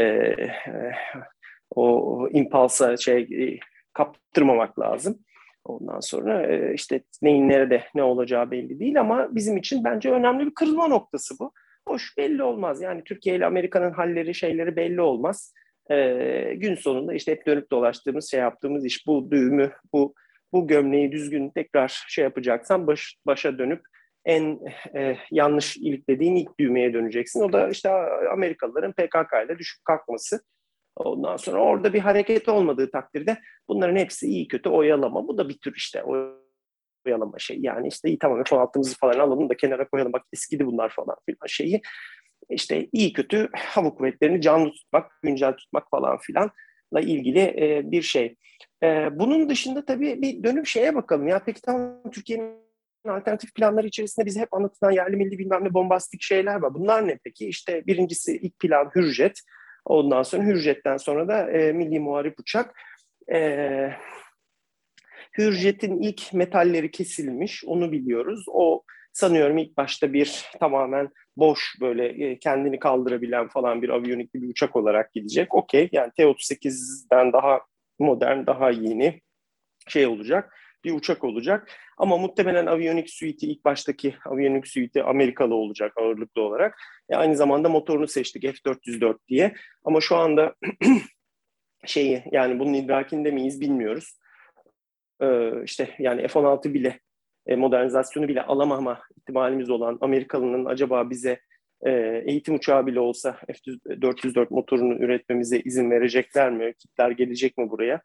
o 1.76 2.28
impulsa 2.32 2.98
şey 2.98 3.22
e, 3.22 3.60
kaptırmamak 3.94 4.80
lazım. 4.80 5.20
Ondan 5.66 6.00
sonra 6.00 6.48
işte 6.74 7.04
neyin 7.22 7.50
nerede 7.50 7.84
ne 7.96 8.04
olacağı 8.04 8.52
belli 8.52 8.80
değil 8.80 9.00
ama 9.00 9.36
bizim 9.36 9.58
için 9.58 9.84
bence 9.84 10.12
önemli 10.12 10.46
bir 10.46 10.54
kırılma 10.54 10.88
noktası 10.88 11.40
bu. 11.40 11.52
Hoş 11.88 12.18
belli 12.18 12.44
olmaz. 12.44 12.82
Yani 12.82 13.04
Türkiye 13.04 13.36
ile 13.36 13.46
Amerika'nın 13.46 13.92
halleri 13.92 14.36
şeyleri 14.36 14.76
belli 14.76 15.02
olmaz. 15.02 15.54
E, 15.92 16.54
gün 16.56 16.76
sonunda 16.76 17.14
işte 17.14 17.32
hep 17.32 17.48
dönüp 17.48 17.72
dolaştığımız 17.72 18.32
şey 18.32 18.40
yaptığımız 18.40 18.86
iş 18.86 19.08
bu 19.08 19.32
düğümü 19.32 19.72
bu 19.94 20.14
bu 20.54 20.68
gömleği 20.68 21.12
düzgün 21.12 21.50
tekrar 21.50 22.06
şey 22.08 22.24
yapacaksan 22.24 22.88
baş, 22.88 23.18
başa 23.26 23.58
dönüp 23.58 23.82
en 24.26 24.60
e, 24.96 25.18
yanlış 25.32 25.78
iliklediğin 25.78 26.36
ilk 26.36 26.60
düğmeye 26.60 26.94
döneceksin. 26.94 27.42
O 27.42 27.54
da 27.54 27.70
işte 27.70 27.90
Amerikalıların 28.32 28.92
PKK 28.92 29.46
ile 29.46 29.60
düşüp 29.60 29.86
kalkması. 29.86 30.44
Ondan 30.96 31.38
sonra 31.38 31.64
orada 31.64 31.94
bir 31.94 32.00
hareket 32.00 32.50
olmadığı 32.50 32.92
takdirde 32.92 33.38
bunların 33.68 33.96
hepsi 33.96 34.28
iyi 34.28 34.48
kötü 34.48 34.70
oyalama. 34.70 35.28
Bu 35.28 35.38
da 35.38 35.50
bir 35.50 35.58
tür 35.58 35.74
işte 35.76 36.04
oyalama 37.08 37.40
şey. 37.40 37.58
Yani 37.62 37.88
işte 37.88 38.10
iyi 38.10 38.20
tamam 38.20 38.44
F-16'mızı 38.44 38.98
falan 38.98 39.20
alalım 39.20 39.50
da 39.50 39.58
kenara 39.58 39.88
koyalım. 39.88 40.14
Bak 40.14 40.26
eskidi 40.34 40.66
bunlar 40.66 40.90
falan 40.90 41.16
filan 41.26 41.48
şeyi. 41.48 41.82
İşte 42.50 42.90
iyi 42.92 43.14
kötü 43.14 43.50
hava 43.56 43.96
kuvvetlerini 43.96 44.42
canlı 44.42 44.72
tutmak, 44.72 45.12
güncel 45.22 45.54
tutmak 45.54 45.90
falan 45.90 46.18
filanla 46.18 47.02
ilgili 47.02 47.40
e, 47.40 47.92
bir 47.92 48.02
şey. 48.02 48.36
E, 48.84 49.20
bunun 49.20 49.50
dışında 49.50 49.86
tabii 49.86 50.22
bir 50.22 50.44
dönüp 50.44 50.68
şeye 50.68 50.96
bakalım. 50.96 51.28
Ya 51.28 51.42
peki 51.46 51.62
tamam 51.62 52.12
Türkiye'nin 52.12 52.64
alternatif 53.08 53.54
planları 53.54 53.88
içerisinde 53.88 54.26
bize 54.26 54.40
hep 54.40 54.54
anlatılan 54.54 54.92
yerli 54.92 55.16
milli 55.16 55.40
bilmem 55.40 55.64
ne 55.64 55.74
bombastik 55.74 56.22
şeyler 56.22 56.56
var. 56.56 56.74
Bunlar 56.74 57.08
ne 57.08 57.20
peki? 57.24 57.48
İşte 57.48 57.88
birincisi 57.88 58.38
ilk 58.38 58.60
plan 58.60 58.92
Hürjet. 58.96 59.40
Ondan 59.86 60.24
sonra 60.24 60.44
Hürjet'ten 60.44 60.98
sonra 60.98 61.28
da 61.28 61.52
e, 61.52 61.74
Milli 61.74 62.00
Muharip 62.00 62.40
Uçak. 62.40 62.76
E, 63.34 63.90
Hürjet'in 65.38 66.02
ilk 66.02 66.34
metalleri 66.34 66.92
kesilmiş, 66.92 67.66
onu 67.66 67.92
biliyoruz. 67.92 68.46
O 68.48 68.84
sanıyorum 69.14 69.58
ilk 69.58 69.78
başta 69.78 70.14
bir 70.14 70.46
tamamen 70.60 71.10
boş 71.38 71.76
böyle 71.82 72.08
e, 72.08 72.40
kendini 72.40 72.80
kaldırabilen 72.80 73.48
falan 73.48 73.82
bir 73.82 73.90
aviyonikli 73.90 74.42
bir 74.42 74.50
uçak 74.50 74.76
olarak 74.76 75.14
gidecek. 75.14 75.54
Okey 75.54 75.90
yani 75.92 76.12
T-38'den 76.18 77.34
daha 77.34 77.62
modern, 78.00 78.46
daha 78.46 78.72
yeni 78.72 79.22
şey 79.88 80.08
olacak 80.08 80.54
bir 80.84 80.94
uçak 80.94 81.24
olacak. 81.24 81.72
Ama 81.98 82.18
muhtemelen 82.18 82.66
aviyonik 82.66 83.10
suite'i 83.10 83.50
ilk 83.50 83.66
baştaki 83.66 84.16
aviyonik 84.26 84.68
suite'i 84.68 85.04
Amerikalı 85.04 85.56
olacak 85.56 85.94
ağırlıklı 85.98 86.42
olarak. 86.42 86.78
E 87.10 87.16
aynı 87.16 87.36
zamanda 87.36 87.70
motorunu 87.70 88.08
seçtik 88.08 88.44
F-404 88.44 89.18
diye. 89.28 89.56
Ama 89.84 90.02
şu 90.02 90.16
anda 90.16 90.56
şeyi 91.86 92.24
yani 92.32 92.60
bunun 92.60 92.74
idrakinde 92.74 93.32
miyiz 93.32 93.62
bilmiyoruz. 93.62 94.20
Ee, 95.24 95.52
işte 95.64 95.90
yani 96.00 96.28
F-16 96.28 96.74
bile 96.74 97.00
e, 97.48 97.56
modernizasyonu 97.56 98.28
bile 98.28 98.42
alamama 98.44 99.02
ihtimalimiz 99.18 99.70
olan 99.70 99.98
Amerikalı'nın 100.02 100.66
acaba 100.66 101.10
bize 101.10 101.40
e, 101.86 101.92
eğitim 102.26 102.56
uçağı 102.56 102.86
bile 102.86 103.00
olsa 103.00 103.38
F-404 103.48 104.48
motorunu 104.50 104.94
üretmemize 104.94 105.60
izin 105.60 105.92
verecekler 105.92 106.52
mi? 106.52 106.74
Kitler 106.80 107.12
gelecek 107.12 107.58
mi 107.58 107.70
buraya? 107.70 108.02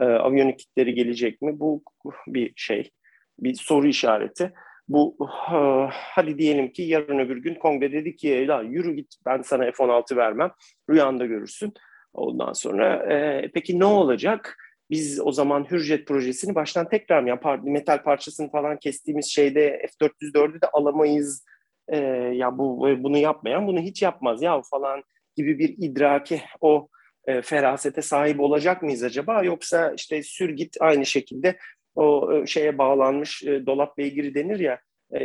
E, 0.00 0.04
aviyonik 0.04 0.58
kitleri 0.58 0.94
gelecek 0.94 1.42
mi? 1.42 1.60
Bu 1.60 1.82
bir 2.26 2.52
şey, 2.56 2.90
bir 3.38 3.54
soru 3.54 3.86
işareti. 3.88 4.52
Bu 4.88 5.16
uh, 5.18 5.90
hadi 5.90 6.38
diyelim 6.38 6.72
ki 6.72 6.82
yarın 6.82 7.18
öbür 7.18 7.36
gün 7.36 7.54
kongre 7.54 7.92
dedi 7.92 8.16
ki 8.16 8.48
la 8.48 8.62
yürü 8.62 8.92
git 8.92 9.14
ben 9.26 9.42
sana 9.42 9.64
F-16 9.64 10.16
vermem. 10.16 10.50
Rüyanda 10.90 11.26
görürsün. 11.26 11.74
Ondan 12.14 12.52
sonra 12.52 13.12
e, 13.12 13.50
peki 13.54 13.78
ne 13.78 13.84
olacak? 13.84 14.58
Biz 14.90 15.20
o 15.20 15.32
zaman 15.32 15.70
Hürjet 15.70 16.06
projesini 16.06 16.54
baştan 16.54 16.88
tekrar 16.88 17.22
mı 17.22 17.28
yani 17.28 17.40
metal 17.70 18.02
parçasını 18.02 18.50
falan 18.50 18.78
kestiğimiz 18.78 19.26
şeyde 19.26 19.86
F-404'ü 20.00 20.62
de 20.62 20.66
alamayız. 20.72 21.44
E, 21.88 21.98
ya 22.34 22.58
bu 22.58 22.88
bunu 22.98 23.18
yapmayan 23.18 23.66
bunu 23.66 23.80
hiç 23.80 24.02
yapmaz 24.02 24.42
ya 24.42 24.62
falan 24.70 25.02
gibi 25.36 25.58
bir 25.58 25.68
idrake 25.78 26.42
o 26.60 26.88
e, 27.26 27.42
ferasete 27.42 28.02
sahip 28.02 28.40
olacak 28.40 28.82
mıyız 28.82 29.02
acaba? 29.02 29.42
Yoksa 29.42 29.92
işte 29.96 30.22
sür 30.22 30.50
git 30.50 30.76
aynı 30.80 31.06
şekilde 31.06 31.56
o 31.94 32.32
e, 32.32 32.46
şeye 32.46 32.78
bağlanmış 32.78 33.42
e, 33.42 33.66
dolap 33.66 33.98
beygiri 33.98 34.34
denir 34.34 34.60
ya 34.60 34.80
e, 35.12 35.20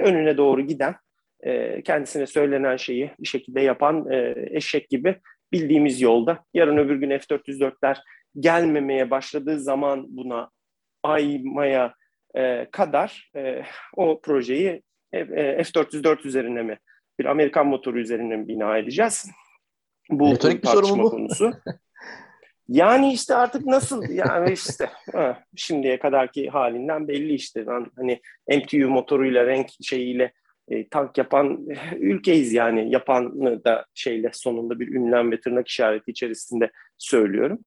önüne 0.00 0.36
doğru 0.36 0.60
giden 0.60 0.94
e, 1.40 1.82
kendisine 1.82 2.26
söylenen 2.26 2.76
şeyi 2.76 3.10
bir 3.20 3.28
şekilde 3.28 3.60
yapan 3.60 4.10
e, 4.10 4.34
eşek 4.50 4.88
gibi 4.88 5.16
bildiğimiz 5.52 6.00
yolda. 6.00 6.44
Yarın 6.54 6.76
öbür 6.76 6.96
gün 6.96 7.10
F-404'ler 7.18 7.96
gelmemeye 8.40 9.10
başladığı 9.10 9.60
zaman 9.60 10.06
buna 10.08 10.50
aymaya 11.02 11.94
e, 12.34 12.70
kadar 12.70 13.30
e, 13.36 13.62
o 13.96 14.20
projeyi 14.20 14.82
e, 15.12 15.24
F-404 15.64 16.26
üzerine 16.26 16.62
mi 16.62 16.78
bir 17.18 17.24
Amerikan 17.24 17.66
motoru 17.66 18.00
üzerine 18.00 18.36
mi 18.36 18.48
bina 18.48 18.78
edeceğiz? 18.78 19.30
Bu 20.10 20.30
Retorik 20.32 20.62
bir 20.62 20.68
soru 20.68 20.96
mu 20.96 21.02
bu? 21.02 21.10
konusu. 21.10 21.52
Yani 22.68 23.12
işte 23.12 23.34
artık 23.34 23.66
nasıl 23.66 24.10
yani 24.10 24.52
işte 24.52 24.90
ha, 25.12 25.42
şimdiye 25.56 25.98
kadarki 25.98 26.48
halinden 26.48 27.08
belli 27.08 27.34
işte. 27.34 27.66
Ben 27.66 27.86
hani 27.96 28.20
MTU 28.48 28.88
motoruyla 28.88 29.46
renk 29.46 29.68
şeyiyle 29.82 30.32
e, 30.68 30.88
tank 30.88 31.18
yapan 31.18 31.66
ülkeyiz 31.96 32.52
yani 32.52 32.92
yapanı 32.92 33.64
da 33.64 33.86
şeyle 33.94 34.30
sonunda 34.32 34.80
bir 34.80 34.88
ünlem 34.94 35.32
ve 35.32 35.40
tırnak 35.40 35.68
işareti 35.68 36.10
içerisinde 36.10 36.70
söylüyorum. 36.98 37.58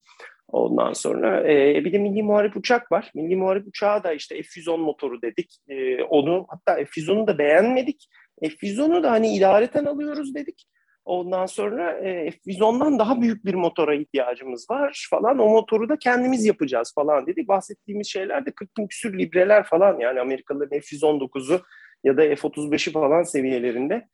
Ondan 0.48 0.92
sonra 0.92 1.52
e, 1.52 1.84
bir 1.84 1.92
de 1.92 1.98
milli 1.98 2.22
muharip 2.22 2.56
uçak 2.56 2.92
var. 2.92 3.10
Milli 3.14 3.36
muharip 3.36 3.66
uçağı 3.66 4.04
da 4.04 4.12
işte 4.12 4.42
F-110 4.42 4.76
motoru 4.76 5.22
dedik. 5.22 5.56
E, 5.68 6.02
onu 6.02 6.46
hatta 6.48 6.74
F-110'u 6.74 7.26
da 7.26 7.38
beğenmedik. 7.38 8.08
F-110'u 8.42 9.02
da 9.02 9.10
hani 9.10 9.36
idareten 9.36 9.84
alıyoruz 9.84 10.34
dedik. 10.34 10.66
Ondan 11.04 11.46
sonra 11.46 11.92
e, 11.92 12.30
F-110'dan 12.30 12.98
daha 12.98 13.20
büyük 13.20 13.44
bir 13.44 13.54
motora 13.54 13.94
ihtiyacımız 13.94 14.70
var 14.70 15.06
falan. 15.10 15.38
O 15.38 15.48
motoru 15.48 15.88
da 15.88 15.98
kendimiz 15.98 16.46
yapacağız 16.46 16.92
falan 16.94 17.26
dedik. 17.26 17.48
Bahsettiğimiz 17.48 18.06
şeyler 18.06 18.46
de 18.46 18.50
40 18.50 18.76
bin 18.78 18.86
küsür 18.86 19.18
libreler 19.18 19.64
falan. 19.64 20.00
Yani 20.00 20.20
Amerikalıların 20.20 20.80
F-119'u 20.80 21.60
ya 22.04 22.16
da 22.16 22.22
F-35'i 22.22 22.92
falan 22.92 23.22
seviyelerinde 23.22 24.08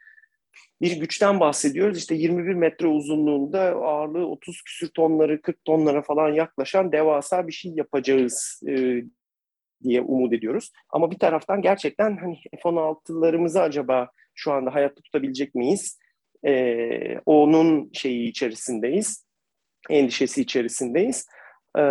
bir 0.80 1.00
güçten 1.00 1.40
bahsediyoruz. 1.40 1.98
İşte 1.98 2.14
21 2.14 2.54
metre 2.54 2.86
uzunluğunda 2.86 3.60
ağırlığı 3.60 4.26
30 4.26 4.62
küsür 4.62 4.88
tonları 4.88 5.42
40 5.42 5.64
tonlara 5.64 6.02
falan 6.02 6.32
yaklaşan 6.32 6.92
devasa 6.92 7.46
bir 7.46 7.52
şey 7.52 7.72
yapacağız 7.72 8.62
e, 8.68 9.02
diye 9.82 10.00
umut 10.00 10.32
ediyoruz. 10.32 10.72
Ama 10.90 11.10
bir 11.10 11.18
taraftan 11.18 11.62
gerçekten 11.62 12.16
hani 12.16 12.38
F-16'larımızı 12.62 13.60
acaba 13.60 14.10
şu 14.34 14.52
anda 14.52 14.74
hayatta 14.74 15.02
tutabilecek 15.02 15.54
miyiz? 15.54 15.98
E, 16.46 17.18
onun 17.26 17.90
şeyi 17.92 18.28
içerisindeyiz. 18.28 19.26
Endişesi 19.90 20.40
içerisindeyiz. 20.40 21.26
E, 21.78 21.82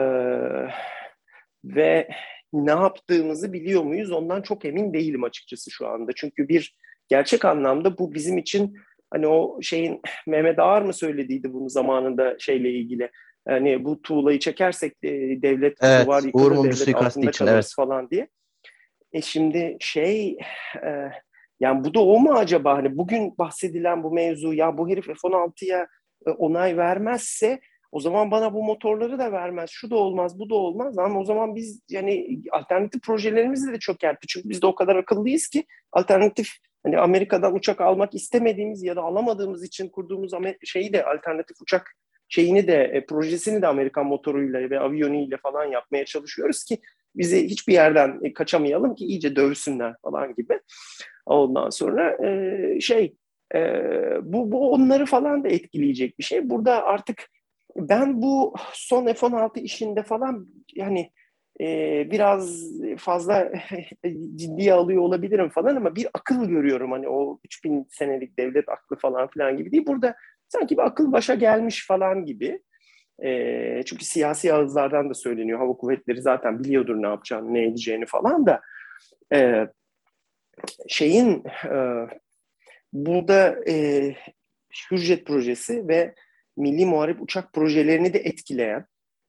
ve 1.64 2.10
ne 2.54 2.72
yaptığımızı 2.72 3.54
biliyor 3.54 3.84
muyuz? 3.84 4.12
Ondan 4.12 4.42
çok 4.42 4.66
emin 4.66 4.94
değilim 4.94 5.24
açıkçası 5.24 5.72
şu 5.72 5.88
anda. 5.88 6.12
Çünkü 6.16 6.48
bir 6.48 6.76
gerçek 7.08 7.46
anlamda 7.46 7.98
bu 7.98 8.14
bizim 8.14 8.38
için 8.38 8.78
hani 9.12 9.28
o 9.28 9.62
şeyin 9.62 10.02
Mehmet 10.28 10.60
Ağar 10.60 10.82
mı 10.82 10.94
söylediydi 10.94 11.54
bunu 11.54 11.70
zamanında 11.70 12.36
şeyle 12.40 12.72
ilgili. 12.72 13.12
Hani 13.48 13.86
bu 13.86 14.02
tuğlayı 14.02 14.40
çekersek 14.40 14.94
e, 15.04 15.12
devlet 15.42 15.78
evet, 15.82 16.08
var 16.08 16.24
yıkılır, 16.24 16.64
devlet 16.64 16.96
altında 16.96 17.30
için, 17.30 17.48
evet. 17.48 17.74
falan 17.76 18.10
diye. 18.10 18.28
E 19.14 19.22
şimdi 19.22 19.78
şey 19.80 20.38
e, 20.84 21.12
Yani 21.60 21.84
bu 21.84 21.94
da 21.94 22.00
o 22.00 22.20
mu 22.20 22.34
acaba? 22.34 22.78
Hani 22.78 22.98
bugün 22.98 23.38
bahsedilen 23.38 24.04
bu 24.04 24.12
mevzu 24.12 24.54
ya 24.54 24.78
bu 24.78 24.90
herif 24.90 25.06
F-16'ya 25.06 25.88
e, 26.28 26.30
onay 26.30 26.78
vermezse 26.78 27.60
o 27.92 28.00
zaman 28.00 28.32
bana 28.32 28.54
bu 28.54 28.64
motorları 28.64 29.20
da 29.20 29.32
vermez. 29.32 29.70
Şu 29.70 29.90
da 29.90 29.96
olmaz, 29.96 30.40
bu 30.40 30.50
da 30.50 30.56
olmaz. 30.56 30.98
Ama 30.98 31.20
o 31.20 31.26
zaman 31.26 31.56
biz 31.56 31.82
yani 31.90 32.42
alternatif 32.52 33.02
projelerimizi 33.02 33.74
de 33.74 33.80
çökertti. 33.80 34.28
Çünkü 34.28 34.50
biz 34.50 34.62
de 34.62 34.68
o 34.68 34.76
kadar 34.76 34.96
akıllıyız 34.96 35.48
ki 35.48 35.66
alternatif 35.92 36.50
hani 36.88 36.98
Amerika'dan 36.98 37.56
uçak 37.56 37.82
almak 37.82 38.16
istemediğimiz 38.16 38.84
ya 38.84 38.96
da 38.96 39.02
alamadığımız 39.02 39.64
için 39.64 39.90
kurduğumuz 39.90 40.32
şeyi 40.64 40.94
de 40.94 41.06
alternatif 41.06 41.62
uçak 41.62 41.96
şeyini 42.30 42.68
de 42.68 42.84
e, 42.84 43.06
projesini 43.06 43.62
de 43.62 43.68
Amerikan 43.68 44.06
motoruyla 44.06 44.70
ve 44.70 44.80
aviyonuyla 44.80 45.38
falan 45.38 45.66
yapmaya 45.66 46.06
çalışıyoruz 46.06 46.64
ki 46.64 46.78
bizi 47.16 47.46
hiçbir 47.46 47.74
yerden 47.74 48.20
e, 48.24 48.34
kaçamayalım 48.34 48.96
ki 48.96 49.06
iyice 49.06 49.36
dövsünler 49.36 49.96
falan 50.04 50.36
gibi. 50.36 50.60
Ondan 51.26 51.70
sonra 51.70 52.28
e, 52.28 52.80
şey 52.82 53.16
e, 53.56 53.60
bu, 54.22 54.52
bu 54.52 54.72
onları 54.72 55.06
falan 55.06 55.44
da 55.44 55.48
etkileyecek 55.48 56.20
bir 56.20 56.24
şey. 56.24 56.50
Burada 56.50 56.84
artık 56.84 57.30
ben 57.76 58.22
bu 58.22 58.54
son 58.74 59.06
F-16 59.06 59.60
işinde 59.60 60.04
falan 60.04 60.48
yani 60.76 61.12
e, 61.62 62.08
biraz 62.12 62.64
fazla 62.98 63.52
ciddiye 64.36 64.74
alıyor 64.74 65.02
olabilirim 65.02 65.50
falan 65.50 65.76
ama 65.76 65.96
bir 65.96 66.08
akıl 66.14 66.46
görüyorum 66.46 66.92
hani 66.92 67.08
o 67.10 67.40
3000 67.46 67.88
senelik 67.90 68.40
devlet 68.40 68.70
aklı 68.70 68.96
falan 68.96 69.28
filan 69.28 69.58
gibi 69.58 69.72
değil. 69.72 69.86
Burada 69.88 70.16
sanki 70.48 70.78
bir 70.78 70.86
akıl 70.86 71.12
başa 71.12 71.36
gelmiş 71.36 71.88
falan 71.88 72.26
gibi. 72.26 72.62
E, 73.24 73.84
çünkü 73.86 74.06
siyasi 74.06 74.54
ağızlardan 74.54 75.10
da 75.10 75.14
söyleniyor. 75.14 75.60
Hava 75.60 75.74
kuvvetleri 75.74 76.22
zaten 76.22 76.64
biliyordur 76.64 76.96
ne 76.96 77.08
yapacağını, 77.08 77.54
ne 77.54 77.66
edeceğini 77.66 78.06
falan 78.06 78.46
da. 78.46 78.62
E, 79.34 79.68
şeyin 80.88 81.44
e, 81.66 82.08
burada 82.94 83.70
e, 83.70 84.16
Hürjet 84.92 85.26
projesi 85.26 85.88
ve 85.88 86.16
milli 86.58 86.86
muharip 86.86 87.22
uçak 87.22 87.54
projelerini 87.54 88.14
de 88.14 88.20
etkileyen 88.20 88.86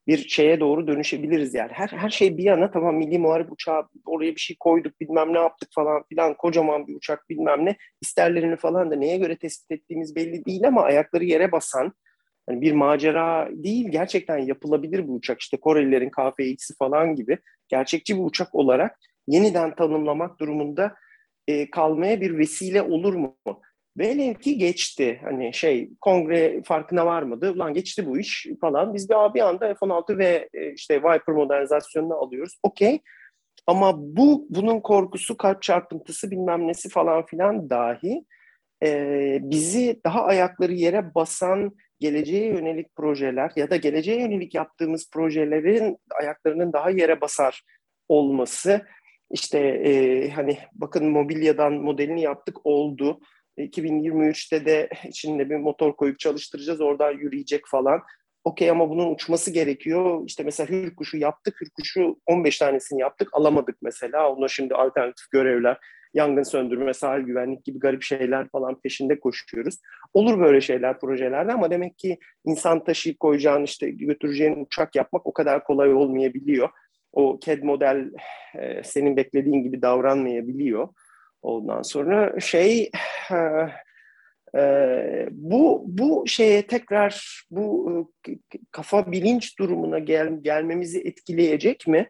bir 0.09 0.29
şeye 0.29 0.61
doğru 0.61 0.87
dönüşebiliriz 0.87 1.55
yani. 1.55 1.71
Her 1.73 1.89
her 1.89 2.11
şey 2.11 2.39
bir 2.39 2.43
yana 2.43 2.71
tamam 2.71 2.97
milli 2.97 3.19
muharip 3.19 3.53
uçağı 3.53 3.89
oraya 4.07 4.35
bir 4.35 4.41
şey 4.41 4.57
koyduk 4.61 5.01
bilmem 5.01 5.35
ne 5.35 5.39
yaptık 5.39 5.69
falan 5.75 6.03
filan 6.09 6.35
kocaman 6.35 6.87
bir 6.87 6.95
uçak 6.95 7.29
bilmem 7.31 7.65
ne 7.67 7.77
isterlerini 8.03 8.57
falan 8.57 8.91
da 8.91 8.97
neye 8.97 9.17
göre 9.17 9.37
tespit 9.37 9.71
ettiğimiz 9.71 10.17
belli 10.17 10.45
değil 10.45 10.69
ama 10.69 10.83
ayakları 10.83 11.25
yere 11.25 11.53
basan 11.53 11.93
hani 12.49 12.61
bir 12.61 12.73
macera 12.73 13.49
değil 13.53 13.89
gerçekten 13.91 14.39
yapılabilir 14.39 15.09
bu 15.09 15.15
uçak 15.15 15.41
işte 15.41 15.57
Korelilerin 15.57 16.11
KF-X'i 16.11 16.75
falan 16.79 17.15
gibi 17.15 17.39
gerçekçi 17.69 18.17
bir 18.17 18.25
uçak 18.25 18.55
olarak 18.55 18.99
yeniden 19.27 19.75
tanımlamak 19.75 20.41
durumunda 20.41 20.95
e, 21.49 21.71
kalmaya 21.71 22.21
bir 22.21 22.39
vesile 22.39 22.83
olur 22.83 23.15
mu? 23.15 23.37
Velev 23.99 24.35
ki 24.35 24.59
geçti. 24.59 25.21
Hani 25.25 25.55
şey 25.55 25.91
kongre 26.01 26.63
farkına 26.65 27.07
varmadı. 27.07 27.53
Ulan 27.53 27.75
geçti 27.75 28.07
bu 28.07 28.19
iş 28.19 28.47
falan. 28.61 28.95
Biz 28.95 29.11
bir, 29.11 29.35
bir 29.35 29.41
anda 29.41 29.75
F-16 29.75 30.19
ve 30.19 30.49
e, 30.55 30.73
işte 30.73 30.99
Viper 30.99 31.35
modernizasyonunu 31.35 32.15
alıyoruz. 32.15 32.59
Okey. 32.63 33.01
Ama 33.67 33.95
bu 33.99 34.47
bunun 34.51 34.81
korkusu, 34.81 35.37
kalp 35.37 35.63
çarpıntısı 35.63 36.31
bilmem 36.31 36.69
nesi 36.69 36.89
falan 36.89 37.27
filan 37.27 37.71
dahi 37.71 38.25
e, 38.85 39.39
bizi 39.43 40.01
daha 40.05 40.25
ayakları 40.25 40.73
yere 40.73 41.15
basan 41.15 41.77
geleceğe 42.01 42.47
yönelik 42.47 42.97
projeler 42.97 43.53
ya 43.57 43.71
da 43.71 43.77
geleceğe 43.77 44.21
yönelik 44.21 44.55
yaptığımız 44.55 45.11
projelerin 45.11 45.99
ayaklarının 46.21 46.73
daha 46.73 46.91
yere 46.91 47.21
basar 47.21 47.63
olması 48.09 48.87
işte 49.31 49.59
e, 49.59 50.31
hani 50.31 50.59
bakın 50.73 51.11
mobilyadan 51.11 51.73
modelini 51.73 52.23
yaptık 52.23 52.67
oldu 52.67 53.21
2023'te 53.59 54.67
de 54.67 54.89
içinde 55.09 55.51
bir 55.51 55.57
motor 55.57 55.97
koyup 55.97 56.19
çalıştıracağız 56.19 56.81
oradan 56.81 57.13
yürüyecek 57.13 57.63
falan. 57.67 58.03
Okey 58.45 58.71
ama 58.71 58.91
bunun 58.91 59.15
uçması 59.15 59.51
gerekiyor. 59.51 60.23
İşte 60.27 60.43
mesela 60.43 60.69
Hürkuş'u 60.69 61.17
yaptık. 61.17 61.61
Hürkuş'u 61.61 62.21
15 62.27 62.59
tanesini 62.59 63.01
yaptık. 63.01 63.29
Alamadık 63.33 63.77
mesela. 63.83 64.33
Ona 64.33 64.49
şimdi 64.49 64.75
alternatif 64.75 65.31
görevler, 65.31 65.79
yangın 66.15 66.43
söndürme, 66.43 66.95
sahil 66.95 67.23
güvenlik 67.23 67.65
gibi 67.65 67.79
garip 67.79 68.03
şeyler 68.03 68.49
falan 68.49 68.81
peşinde 68.81 69.21
koşuyoruz. 69.21 69.79
Olur 70.15 70.41
böyle 70.41 70.61
şeyler 70.61 71.01
projelerde 71.01 71.53
ama 71.53 71.71
demek 71.71 71.99
ki 71.99 72.19
insan 72.45 72.85
taşıyıp 72.85 73.21
koyacağın 73.21 73.65
işte 73.65 73.91
götüreceğin 73.91 74.65
uçak 74.65 74.97
yapmak 74.97 75.27
o 75.27 75.33
kadar 75.33 75.65
kolay 75.65 75.95
olmayabiliyor. 75.95 76.69
O 77.13 77.41
CAD 77.45 77.63
model 77.63 78.11
e, 78.59 78.83
senin 78.85 79.17
beklediğin 79.17 79.63
gibi 79.63 79.83
davranmayabiliyor. 79.83 80.89
Ondan 81.43 81.83
sonra 81.83 82.41
şey 82.41 82.91
e, 83.31 83.37
e, 84.55 85.29
bu 85.31 85.85
bu 85.87 86.25
şeye 86.27 86.67
tekrar 86.67 87.43
bu 87.51 87.93
e, 88.29 88.33
kafa 88.71 89.13
bilinç 89.13 89.59
durumuna 89.59 89.99
gel, 89.99 90.39
gelmemizi 90.43 91.01
etkileyecek 91.01 91.87
mi? 91.87 92.09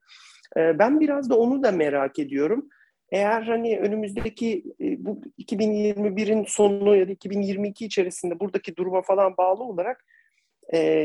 E, 0.57 0.79
ben 0.79 1.01
biraz 1.01 1.31
da 1.31 1.39
onu 1.39 1.63
da 1.63 1.73
merak 1.73 2.19
ediyorum. 2.19 2.69
Eğer 3.13 3.43
hani 3.43 3.79
önümüzdeki 3.79 4.65
e, 4.81 5.05
bu 5.05 5.21
2021'in 5.39 6.45
sonu 6.45 6.97
ya 6.97 7.09
da 7.09 7.13
2022 7.13 7.85
içerisinde 7.85 8.41
buradaki 8.41 8.77
duruma 8.77 9.03
falan 9.03 9.37
bağlı 9.37 9.65
olarak 9.65 10.05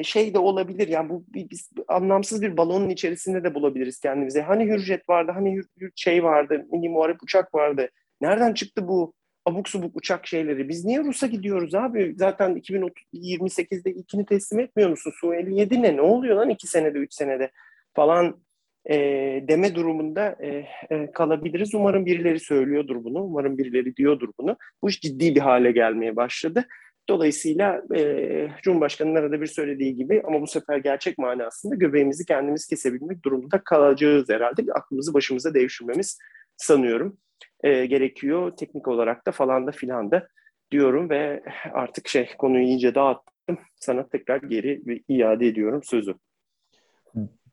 şey 0.03 0.33
de 0.33 0.39
olabilir 0.39 0.87
yani 0.87 1.09
bu 1.09 1.25
biz 1.27 1.69
anlamsız 1.87 2.41
bir 2.41 2.57
balonun 2.57 2.89
içerisinde 2.89 3.43
de 3.43 3.55
bulabiliriz 3.55 3.99
kendimize. 3.99 4.41
Hani 4.41 4.65
hürjet 4.65 5.09
vardı, 5.09 5.31
hani 5.35 5.55
hür 5.77 5.91
şey 5.95 6.23
vardı, 6.23 6.65
mini 6.71 6.89
muharip 6.89 7.23
uçak 7.23 7.55
vardı. 7.55 7.89
Nereden 8.23 8.53
çıktı 8.53 8.87
bu 8.87 9.13
abuk 9.45 9.69
subuk 9.69 9.95
uçak 9.95 10.27
şeyleri? 10.27 10.69
Biz 10.69 10.85
niye 10.85 11.03
Rus'a 11.03 11.27
gidiyoruz 11.27 11.75
abi? 11.75 12.15
Zaten 12.17 12.55
2028'de 12.55 13.91
ilkini 13.91 14.25
teslim 14.25 14.59
etmiyor 14.59 14.89
musun? 14.89 15.13
Su 15.15 15.33
57 15.33 15.81
ne? 15.81 15.97
Ne 15.97 16.01
oluyor 16.01 16.35
lan 16.35 16.49
iki 16.49 16.67
senede, 16.67 16.97
üç 16.97 17.13
senede 17.13 17.51
falan 17.93 18.43
e, 18.89 18.95
deme 19.47 19.75
durumunda 19.75 20.35
e, 20.39 20.65
e, 20.89 21.11
kalabiliriz. 21.11 21.75
Umarım 21.75 22.05
birileri 22.05 22.39
söylüyordur 22.39 23.03
bunu. 23.03 23.23
Umarım 23.23 23.57
birileri 23.57 23.95
diyordur 23.95 24.29
bunu. 24.39 24.57
Bu 24.81 24.89
iş 24.89 25.01
ciddi 25.01 25.35
bir 25.35 25.41
hale 25.41 25.71
gelmeye 25.71 26.15
başladı. 26.15 26.65
Dolayısıyla 27.09 27.81
e, 27.95 28.47
Cumhurbaşkanı'nın 28.61 29.15
arada 29.15 29.41
bir 29.41 29.47
söylediği 29.47 29.95
gibi 29.95 30.21
ama 30.27 30.41
bu 30.41 30.47
sefer 30.47 30.77
gerçek 30.77 31.17
manasında 31.17 31.75
göbeğimizi 31.75 32.25
kendimiz 32.25 32.67
kesebilmek 32.67 33.25
durumunda 33.25 33.63
kalacağız 33.63 34.29
herhalde. 34.29 34.73
Aklımızı 34.73 35.13
başımıza 35.13 35.53
devşirmemiz 35.53 36.19
sanıyorum 36.57 37.17
e, 37.63 37.85
gerekiyor. 37.85 38.51
Teknik 38.57 38.87
olarak 38.87 39.27
da 39.27 39.31
falan 39.31 39.67
da 39.67 39.71
filan 39.71 40.11
da 40.11 40.27
diyorum 40.71 41.09
ve 41.09 41.43
artık 41.73 42.07
şey 42.07 42.29
konuyu 42.37 42.63
iyice 42.63 42.95
dağıttım. 42.95 43.57
Sana 43.75 44.07
tekrar 44.07 44.37
geri 44.37 44.81
iade 45.07 45.47
ediyorum 45.47 45.81
sözü. 45.83 46.15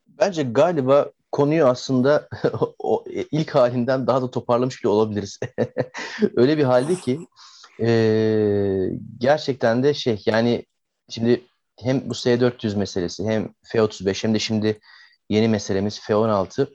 Bence 0.07 0.43
galiba 0.43 1.11
konuyu 1.33 1.65
aslında 1.65 2.29
o 2.79 3.05
ilk 3.31 3.51
halinden 3.51 4.07
daha 4.07 4.23
da 4.23 4.31
toparlamış 4.31 4.85
bile 4.85 4.89
olabiliriz. 4.89 5.41
Öyle 6.37 6.59
bir 6.59 6.65
halde 6.65 6.95
ki 6.95 7.21
e, 7.81 7.89
gerçekten 9.19 9.83
de 9.83 9.95
şey 9.95 10.23
yani 10.27 10.67
şimdi 11.09 11.41
hem 11.79 12.11
bu 12.11 12.15
S-400 12.15 12.79
meselesi 12.79 13.25
hem 13.25 13.49
F-35 13.65 14.25
hem 14.25 14.35
de 14.35 14.39
şimdi 14.39 14.81
yeni 15.29 15.49
meselemiz 15.49 16.01
F-16 16.01 16.67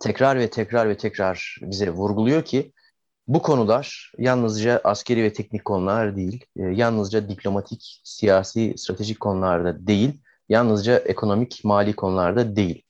tekrar 0.00 0.38
ve 0.38 0.50
tekrar 0.50 0.88
ve 0.88 0.96
tekrar 0.96 1.58
bize 1.62 1.90
vurguluyor 1.90 2.42
ki 2.44 2.72
bu 3.28 3.42
konular 3.42 4.12
yalnızca 4.18 4.80
askeri 4.84 5.22
ve 5.22 5.32
teknik 5.32 5.64
konular 5.64 6.16
değil, 6.16 6.44
e, 6.56 6.62
yalnızca 6.62 7.28
diplomatik, 7.28 8.00
siyasi, 8.04 8.74
stratejik 8.76 9.20
konularda 9.20 9.86
değil, 9.86 10.20
yalnızca 10.48 10.98
ekonomik, 10.98 11.60
mali 11.64 11.92
konularda 11.92 12.56
değil. 12.56 12.82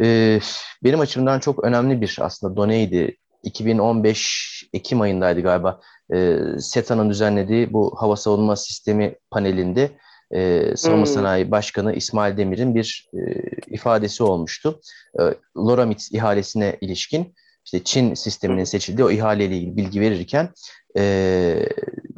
E, 0.00 0.40
benim 0.84 1.00
açımdan 1.00 1.40
çok 1.40 1.64
önemli 1.64 2.00
bir 2.00 2.18
aslında 2.20 2.56
doneydi. 2.56 3.16
2015 3.42 4.68
Ekim 4.72 5.00
ayındaydı 5.00 5.40
galiba. 5.40 5.80
E, 6.14 6.38
SETA'nın 6.58 7.10
düzenlediği 7.10 7.72
bu 7.72 7.94
hava 7.96 8.16
savunma 8.16 8.56
sistemi 8.56 9.14
panelinde 9.30 9.90
e, 10.32 10.72
Savunma 10.76 11.06
hmm. 11.06 11.12
Sanayi 11.12 11.50
Başkanı 11.50 11.92
İsmail 11.92 12.36
Demir'in 12.36 12.74
bir 12.74 13.10
e, 13.14 13.18
ifadesi 13.66 14.22
olmuştu. 14.22 14.80
E, 15.18 15.22
Loramit 15.56 16.08
ihalesine 16.12 16.76
ilişkin 16.80 17.34
işte 17.64 17.84
Çin 17.84 18.14
sisteminin 18.14 18.64
seçildiği 18.64 19.06
o 19.06 19.10
ihaleyle 19.10 19.56
ilgili 19.56 19.76
bilgi 19.76 20.00
verirken 20.00 20.48
e, 20.96 21.02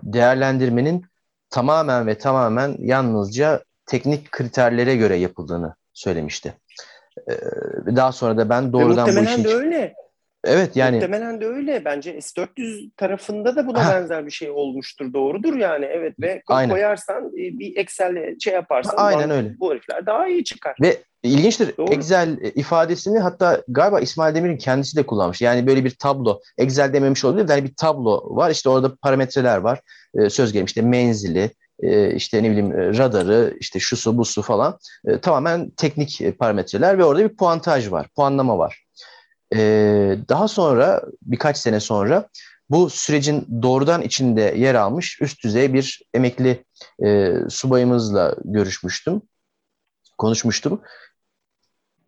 değerlendirmenin 0.03 1.05
tamamen 1.51 2.07
ve 2.07 2.19
tamamen 2.19 2.77
yalnızca 2.78 3.65
teknik 3.86 4.31
kriterlere 4.31 4.97
göre 4.97 5.16
yapıldığını 5.16 5.74
söylemişti. 5.93 6.55
E, 7.31 7.32
daha 7.97 8.12
sonra 8.12 8.36
da 8.36 8.49
ben 8.49 8.73
doğrudan 8.73 9.16
bu 9.16 9.20
işi... 9.20 9.45
de 9.45 9.55
öyle. 9.55 9.95
Evet 10.45 10.77
yani. 10.77 10.95
Muhtemelen 10.95 11.41
de 11.41 11.47
öyle. 11.47 11.85
Bence 11.85 12.21
S-400 12.21 12.91
tarafında 12.97 13.57
da 13.57 13.66
buna 13.66 13.87
ha. 13.87 13.93
benzer 13.93 14.27
bir 14.27 14.31
şey 14.31 14.51
olmuştur. 14.51 15.12
Doğrudur 15.12 15.57
yani. 15.57 15.85
Evet 15.85 16.15
ve 16.21 16.43
Aynen. 16.47 16.71
koyarsan 16.71 17.27
e, 17.27 17.59
bir 17.59 17.77
Excel'le 17.77 18.41
şey 18.41 18.55
yaparsan 18.55 18.95
Aynen 18.97 19.31
öyle. 19.31 19.55
bu 19.61 19.73
herifler 19.73 20.07
daha 20.07 20.29
iyi 20.29 20.45
çıkar. 20.45 20.77
Ve 20.83 20.97
İlginçtir. 21.25 21.77
Doğru. 21.77 21.93
Excel 21.93 22.39
ifadesini 22.55 23.19
hatta 23.19 23.62
galiba 23.69 24.01
İsmail 24.01 24.35
Demir'in 24.35 24.57
kendisi 24.57 24.97
de 24.97 25.07
kullanmış. 25.07 25.43
Yani 25.43 25.66
böyle 25.66 25.85
bir 25.85 25.91
tablo. 25.91 26.41
Excel 26.59 26.93
dememiş 26.93 27.25
olabilir 27.25 27.49
de 27.49 27.53
hani 27.53 27.65
bir 27.65 27.75
tablo 27.75 28.37
var. 28.37 28.51
İşte 28.51 28.69
orada 28.69 28.95
parametreler 28.97 29.59
var. 29.59 29.81
Ee, 30.15 30.31
söz 30.31 30.53
gelimi 30.53 30.66
işte 30.66 30.83
menzili, 30.83 31.51
e, 31.83 32.15
işte 32.15 32.43
ne 32.43 32.51
bileyim 32.51 32.73
radarı, 32.73 33.55
işte 33.61 33.79
şusu 33.79 34.19
busu 34.19 34.43
falan. 34.43 34.79
Tamamen 35.23 35.71
teknik 35.71 36.39
parametreler 36.39 36.99
ve 36.99 37.05
orada 37.05 37.31
bir 37.31 37.37
puantaj 37.37 37.91
var. 37.91 38.07
Puanlama 38.16 38.59
var. 38.59 38.84
Ee, 39.55 40.19
daha 40.29 40.49
sonra 40.49 41.03
birkaç 41.23 41.57
sene 41.59 41.81
sonra 41.81 42.29
bu 42.71 42.91
sürecin 42.91 43.62
doğrudan 43.62 44.03
içinde 44.03 44.55
yer 44.57 44.75
almış 44.75 45.21
üst 45.21 45.45
düzey 45.45 45.75
bir 45.75 46.03
emekli 46.15 46.65
e, 47.05 47.33
subayımızla 47.49 48.37
görüşmüştüm, 48.45 49.23
konuşmuştum 50.19 50.81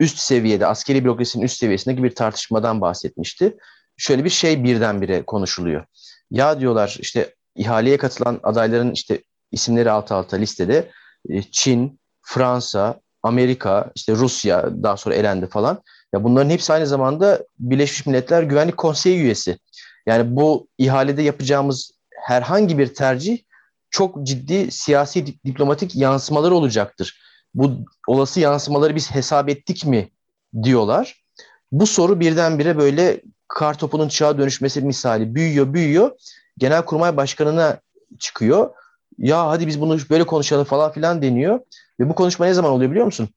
üst 0.00 0.18
seviyede, 0.18 0.66
askeri 0.66 1.04
bürokrasinin 1.04 1.44
üst 1.44 1.58
seviyesindeki 1.58 2.02
bir 2.02 2.14
tartışmadan 2.14 2.80
bahsetmişti. 2.80 3.56
Şöyle 3.96 4.24
bir 4.24 4.30
şey 4.30 4.64
birdenbire 4.64 5.22
konuşuluyor. 5.22 5.84
Ya 6.30 6.60
diyorlar 6.60 6.96
işte 7.00 7.34
ihaleye 7.54 7.96
katılan 7.96 8.40
adayların 8.42 8.92
işte 8.92 9.22
isimleri 9.52 9.90
alt 9.90 10.12
alta 10.12 10.36
listede 10.36 10.90
e, 11.28 11.42
Çin, 11.42 12.00
Fransa, 12.22 13.00
Amerika, 13.22 13.90
işte 13.94 14.12
Rusya 14.12 14.82
daha 14.82 14.96
sonra 14.96 15.14
elendi 15.14 15.46
falan. 15.46 15.82
Ya 16.16 16.24
bunların 16.24 16.50
hepsi 16.50 16.72
aynı 16.72 16.86
zamanda 16.86 17.44
Birleşmiş 17.58 18.06
Milletler 18.06 18.42
Güvenlik 18.42 18.76
Konseyi 18.76 19.18
üyesi. 19.18 19.58
Yani 20.06 20.36
bu 20.36 20.68
ihalede 20.78 21.22
yapacağımız 21.22 21.90
herhangi 22.10 22.78
bir 22.78 22.94
tercih 22.94 23.38
çok 23.90 24.22
ciddi 24.26 24.70
siyasi 24.70 25.26
diplomatik 25.44 25.96
yansımaları 25.96 26.54
olacaktır 26.54 27.20
bu 27.56 27.72
olası 28.06 28.40
yansımaları 28.40 28.94
biz 28.94 29.10
hesap 29.10 29.48
ettik 29.48 29.86
mi 29.86 30.10
diyorlar. 30.62 31.24
Bu 31.72 31.86
soru 31.86 32.20
birdenbire 32.20 32.78
böyle 32.78 33.20
kar 33.48 33.78
topunun 33.78 34.08
çığa 34.08 34.38
dönüşmesi 34.38 34.80
misali 34.80 35.34
büyüyor 35.34 35.74
büyüyor. 35.74 36.10
Genelkurmay 36.58 37.16
Başkanı'na 37.16 37.80
çıkıyor. 38.18 38.70
Ya 39.18 39.46
hadi 39.46 39.66
biz 39.66 39.80
bunu 39.80 39.98
böyle 40.10 40.24
konuşalım 40.24 40.64
falan 40.64 40.92
filan 40.92 41.22
deniyor. 41.22 41.60
Ve 42.00 42.08
bu 42.08 42.14
konuşma 42.14 42.46
ne 42.46 42.54
zaman 42.54 42.72
oluyor 42.72 42.90
biliyor 42.90 43.06
musun? 43.06 43.28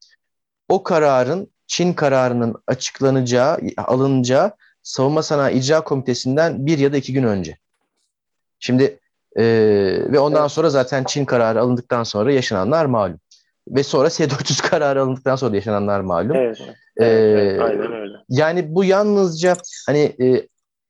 O 0.69 0.83
kararın 0.83 1.51
Çin 1.69 1.93
kararının 1.93 2.55
açıklanacağı, 2.67 3.59
alınacağı 3.77 4.51
Savunma 4.83 5.23
Sanayi 5.23 5.57
İcra 5.57 5.81
Komitesi'nden 5.81 6.65
bir 6.65 6.77
ya 6.77 6.93
da 6.93 6.97
iki 6.97 7.13
gün 7.13 7.23
önce. 7.23 7.57
Şimdi 8.59 8.99
e, 9.35 9.43
ve 10.11 10.19
ondan 10.19 10.47
sonra 10.47 10.69
zaten 10.69 11.03
Çin 11.03 11.25
kararı 11.25 11.61
alındıktan 11.61 12.03
sonra 12.03 12.31
yaşananlar 12.31 12.85
malum 12.85 13.19
ve 13.67 13.83
sonra 13.83 14.09
S-400 14.09 14.69
kararı 14.69 15.01
alındıktan 15.01 15.35
sonra 15.35 15.55
yaşananlar 15.55 15.99
malum. 15.99 16.35
Evet, 16.35 16.57
ee, 16.97 17.05
evet, 17.05 17.61
aynen 17.61 17.93
öyle. 17.93 18.17
Yani 18.29 18.75
bu 18.75 18.83
yalnızca 18.83 19.55
hani 19.87 20.15
e, 20.21 20.47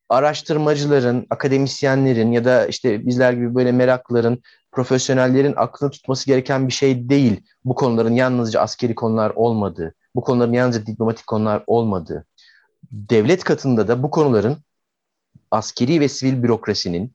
araştırmacıların, 0.08 1.26
akademisyenlerin 1.30 2.32
ya 2.32 2.44
da 2.44 2.66
işte 2.66 3.06
bizler 3.06 3.32
gibi 3.32 3.54
böyle 3.54 3.72
meraklıların, 3.72 4.38
profesyonellerin 4.72 5.54
aklını 5.56 5.90
tutması 5.90 6.26
gereken 6.26 6.68
bir 6.68 6.72
şey 6.72 7.08
değil. 7.08 7.40
Bu 7.64 7.74
konuların 7.74 8.14
yalnızca 8.14 8.60
askeri 8.60 8.94
konular 8.94 9.32
olmadığı, 9.34 9.94
bu 10.14 10.20
konuların 10.20 10.52
yalnızca 10.52 10.86
diplomatik 10.86 11.26
konular 11.26 11.64
olmadığı. 11.66 12.26
Devlet 12.92 13.44
katında 13.44 13.88
da 13.88 14.02
bu 14.02 14.10
konuların 14.10 14.56
askeri 15.50 16.00
ve 16.00 16.08
sivil 16.08 16.42
bürokrasinin, 16.42 17.12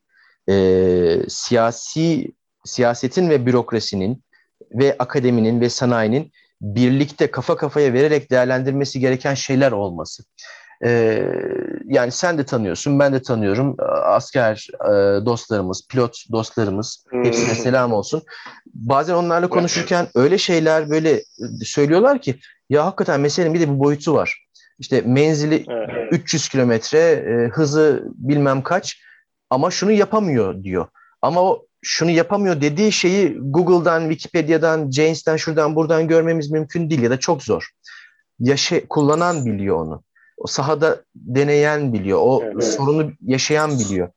e, 0.50 1.18
siyasi 1.28 2.32
siyasetin 2.66 3.30
ve 3.30 3.46
bürokrasinin 3.46 4.24
ve 4.72 4.96
akademinin 5.00 5.62
ve 5.62 5.70
sanayinin 5.70 6.32
birlikte 6.62 7.32
kafa 7.32 7.58
kafaya 7.58 7.94
vererek 7.94 8.32
değerlendirmesi 8.32 9.00
gereken 9.00 9.34
şeyler 9.34 9.72
olması. 9.72 10.24
Ee, 10.84 11.24
yani 11.86 12.12
sen 12.12 12.38
de 12.38 12.46
tanıyorsun, 12.46 13.00
ben 13.00 13.14
de 13.14 13.22
tanıyorum. 13.22 13.76
Asker 14.04 14.68
e, 14.86 15.26
dostlarımız, 15.26 15.88
pilot 15.88 16.18
dostlarımız, 16.32 17.06
hepsine 17.24 17.48
hmm. 17.48 17.56
selam 17.56 17.94
olsun. 17.94 18.24
Bazen 18.74 19.14
onlarla 19.14 19.50
konuşurken 19.50 20.08
öyle 20.16 20.38
şeyler 20.38 20.90
böyle 20.90 21.22
söylüyorlar 21.64 22.22
ki 22.22 22.40
ya 22.70 22.86
hakikaten 22.86 23.22
meselenin 23.22 23.54
bir 23.54 23.60
de 23.60 23.74
bir 23.74 23.80
boyutu 23.80 24.14
var. 24.14 24.46
İşte 24.80 25.02
menzili 25.02 25.66
300 26.12 26.50
kilometre, 26.50 27.00
e, 27.00 27.50
hızı 27.50 28.04
bilmem 28.16 28.64
kaç 28.64 29.02
ama 29.50 29.72
şunu 29.72 29.92
yapamıyor 29.92 30.64
diyor. 30.64 30.88
Ama 31.22 31.42
o 31.42 31.66
şunu 31.82 32.12
yapamıyor 32.12 32.62
dediği 32.62 32.92
şeyi 32.92 33.38
Google'dan, 33.42 34.10
Wikipedia'dan, 34.10 34.92
James'ten 34.92 35.38
şuradan 35.38 35.76
buradan 35.76 36.08
görmemiz 36.08 36.52
mümkün 36.52 36.90
değil 36.90 37.02
ya 37.02 37.10
da 37.10 37.20
çok 37.20 37.44
zor. 37.44 37.70
Yaşa 38.40 38.88
kullanan 38.88 39.46
biliyor 39.46 39.76
onu. 39.76 40.04
O 40.38 40.48
sahada 40.48 41.04
deneyen 41.16 41.94
biliyor. 41.94 42.20
O 42.22 42.44
evet. 42.44 42.64
sorunu 42.64 43.12
yaşayan 43.26 43.80
biliyor. 43.80 44.10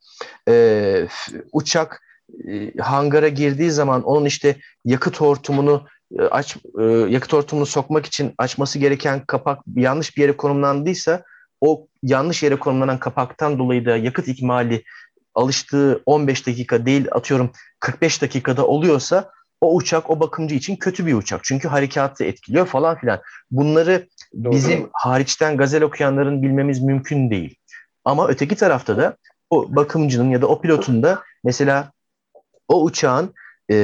Ee, 0.49 1.09
uçak 1.53 2.03
e, 2.49 2.79
hangara 2.79 3.29
girdiği 3.29 3.71
zaman 3.71 4.03
onun 4.03 4.25
işte 4.25 4.57
yakıt 4.85 5.21
hortumunu 5.21 5.87
e, 6.19 6.23
aç 6.23 6.57
e, 6.79 6.85
yakıt 6.85 7.33
hortumunu 7.33 7.67
sokmak 7.67 8.07
için 8.07 8.35
açması 8.39 8.79
gereken 8.79 9.25
kapak 9.27 9.61
yanlış 9.77 10.17
bir 10.17 10.23
yere 10.23 10.37
konumlandıysa 10.37 11.23
o 11.61 11.87
yanlış 12.03 12.43
yere 12.43 12.57
konumlanan 12.57 12.99
kapaktan 12.99 13.59
dolayı 13.59 13.87
da 13.87 13.97
yakıt 13.97 14.29
ikmali 14.29 14.85
alıştığı 15.35 16.03
15 16.07 16.47
dakika 16.47 16.87
değil 16.87 17.07
atıyorum 17.13 17.51
45 17.81 18.23
dakikada 18.23 18.67
oluyorsa 18.67 19.31
o 19.61 19.77
uçak 19.77 20.11
o 20.11 20.21
bakımcı 20.21 20.55
için 20.55 20.77
kötü 20.77 21.07
bir 21.07 21.15
uçak. 21.15 21.45
Çünkü 21.45 21.69
harekatı 21.69 22.25
etkiliyor 22.25 22.67
falan 22.67 22.99
filan. 22.99 23.21
Bunları 23.51 24.07
Doğru. 24.45 24.53
bizim 24.53 24.89
hariçten 24.93 25.57
gazel 25.57 25.83
okuyanların 25.83 26.43
bilmemiz 26.43 26.83
mümkün 26.83 27.31
değil. 27.31 27.57
Ama 28.05 28.29
öteki 28.29 28.57
tarafta 28.57 28.97
da 28.97 29.17
o 29.51 29.77
bakımcının 29.77 30.31
ya 30.31 30.43
da 30.43 30.47
o 30.47 30.61
pilotun 30.61 31.03
da 31.03 31.23
mesela 31.45 31.93
o 32.69 32.85
uçağın 32.85 33.35
e, 33.71 33.77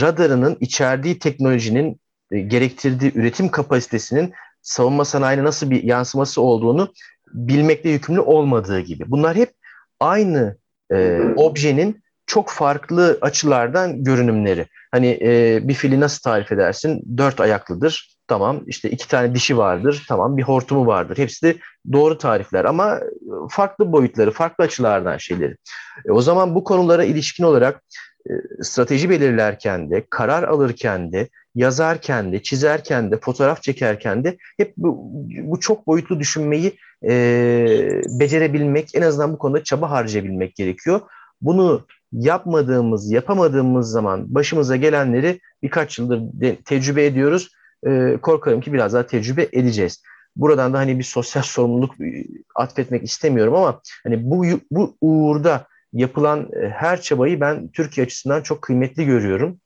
radarının 0.00 0.56
içerdiği 0.60 1.18
teknolojinin 1.18 2.00
e, 2.30 2.40
gerektirdiği 2.40 3.12
üretim 3.14 3.48
kapasitesinin 3.48 4.32
savunma 4.62 5.04
sanayine 5.04 5.44
nasıl 5.44 5.70
bir 5.70 5.82
yansıması 5.82 6.42
olduğunu 6.42 6.92
bilmekle 7.34 7.90
yükümlü 7.90 8.20
olmadığı 8.20 8.80
gibi. 8.80 9.10
Bunlar 9.10 9.36
hep 9.36 9.52
aynı 10.00 10.56
e, 10.92 11.20
objenin 11.36 12.01
çok 12.32 12.50
farklı 12.50 13.18
açılardan 13.20 14.04
görünümleri. 14.04 14.66
Hani 14.90 15.18
e, 15.22 15.60
bir 15.68 15.74
fili 15.74 16.00
nasıl 16.00 16.20
tarif 16.20 16.52
edersin? 16.52 17.02
Dört 17.16 17.40
ayaklıdır. 17.40 18.16
Tamam 18.28 18.60
işte 18.66 18.90
iki 18.90 19.08
tane 19.08 19.34
dişi 19.34 19.56
vardır. 19.56 20.04
Tamam 20.08 20.36
bir 20.36 20.42
hortumu 20.42 20.86
vardır. 20.86 21.18
Hepsi 21.18 21.46
de 21.46 21.56
doğru 21.92 22.18
tarifler 22.18 22.64
ama 22.64 23.00
farklı 23.50 23.92
boyutları, 23.92 24.30
farklı 24.30 24.64
açılardan 24.64 25.16
şeyleri. 25.16 25.56
E, 26.08 26.12
o 26.12 26.20
zaman 26.22 26.54
bu 26.54 26.64
konulara 26.64 27.04
ilişkin 27.04 27.44
olarak 27.44 27.82
e, 28.26 28.32
strateji 28.64 29.10
belirlerken 29.10 29.90
de, 29.90 30.04
karar 30.10 30.42
alırken 30.42 31.12
de, 31.12 31.28
yazarken 31.54 32.32
de, 32.32 32.42
çizerken 32.42 33.10
de, 33.10 33.20
fotoğraf 33.20 33.62
çekerken 33.62 34.24
de 34.24 34.36
hep 34.56 34.72
bu, 34.76 34.98
bu 35.42 35.60
çok 35.60 35.86
boyutlu 35.86 36.20
düşünmeyi 36.20 36.76
e, 37.04 37.12
becerebilmek, 38.20 38.94
en 38.94 39.02
azından 39.02 39.32
bu 39.32 39.38
konuda 39.38 39.64
çaba 39.64 39.90
harcayabilmek 39.90 40.54
gerekiyor. 40.54 41.00
Bunu 41.40 41.86
yapmadığımız, 42.12 43.10
yapamadığımız 43.10 43.90
zaman 43.90 44.34
başımıza 44.34 44.76
gelenleri 44.76 45.40
birkaç 45.62 45.98
yıldır 45.98 46.20
de, 46.20 46.56
tecrübe 46.56 47.06
ediyoruz. 47.06 47.50
E, 47.86 48.18
korkarım 48.22 48.60
ki 48.60 48.72
biraz 48.72 48.92
daha 48.92 49.06
tecrübe 49.06 49.48
edeceğiz. 49.52 50.02
Buradan 50.36 50.72
da 50.72 50.78
hani 50.78 50.98
bir 50.98 51.04
sosyal 51.04 51.42
sorumluluk 51.46 52.00
e, 52.00 52.26
atfetmek 52.54 53.04
istemiyorum 53.04 53.54
ama 53.54 53.80
hani 54.04 54.30
bu 54.30 54.44
bu 54.70 54.96
uğurda 55.00 55.66
yapılan 55.92 56.48
e, 56.62 56.68
her 56.68 57.00
çabayı 57.00 57.40
ben 57.40 57.68
Türkiye 57.68 58.06
açısından 58.06 58.42
çok 58.42 58.62
kıymetli 58.62 59.06
görüyorum. 59.06 59.60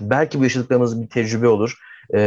Belki 0.00 0.38
bu 0.38 0.42
yaşadıklarımız 0.42 1.02
bir 1.02 1.08
tecrübe 1.08 1.48
olur. 1.48 1.78
E, 2.14 2.20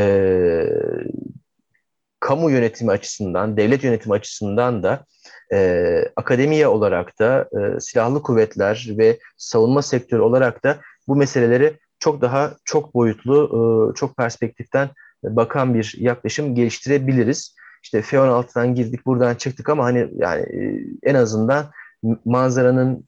kamu 2.19 2.51
yönetimi 2.51 2.91
açısından, 2.91 3.57
devlet 3.57 3.83
yönetimi 3.83 4.15
açısından 4.15 4.83
da 4.83 5.05
e, 5.53 5.99
akademiye 6.15 6.67
olarak 6.67 7.19
da 7.19 7.49
e, 7.51 7.79
silahlı 7.79 8.21
kuvvetler 8.21 8.87
ve 8.97 9.19
savunma 9.37 9.81
sektörü 9.81 10.21
olarak 10.21 10.63
da 10.63 10.77
bu 11.07 11.15
meseleleri 11.15 11.73
çok 11.99 12.21
daha 12.21 12.53
çok 12.65 12.93
boyutlu, 12.93 13.45
e, 13.91 13.95
çok 13.95 14.17
perspektiften 14.17 14.89
bakan 15.23 15.73
bir 15.73 15.95
yaklaşım 15.97 16.55
geliştirebiliriz. 16.55 17.55
İşte 17.83 18.01
F-16'dan 18.01 18.75
girdik, 18.75 19.05
buradan 19.05 19.35
çıktık 19.35 19.69
ama 19.69 19.83
hani 19.83 20.09
yani 20.15 20.41
e, 20.41 20.83
en 21.03 21.15
azından 21.15 21.65
manzaranın, 22.25 23.07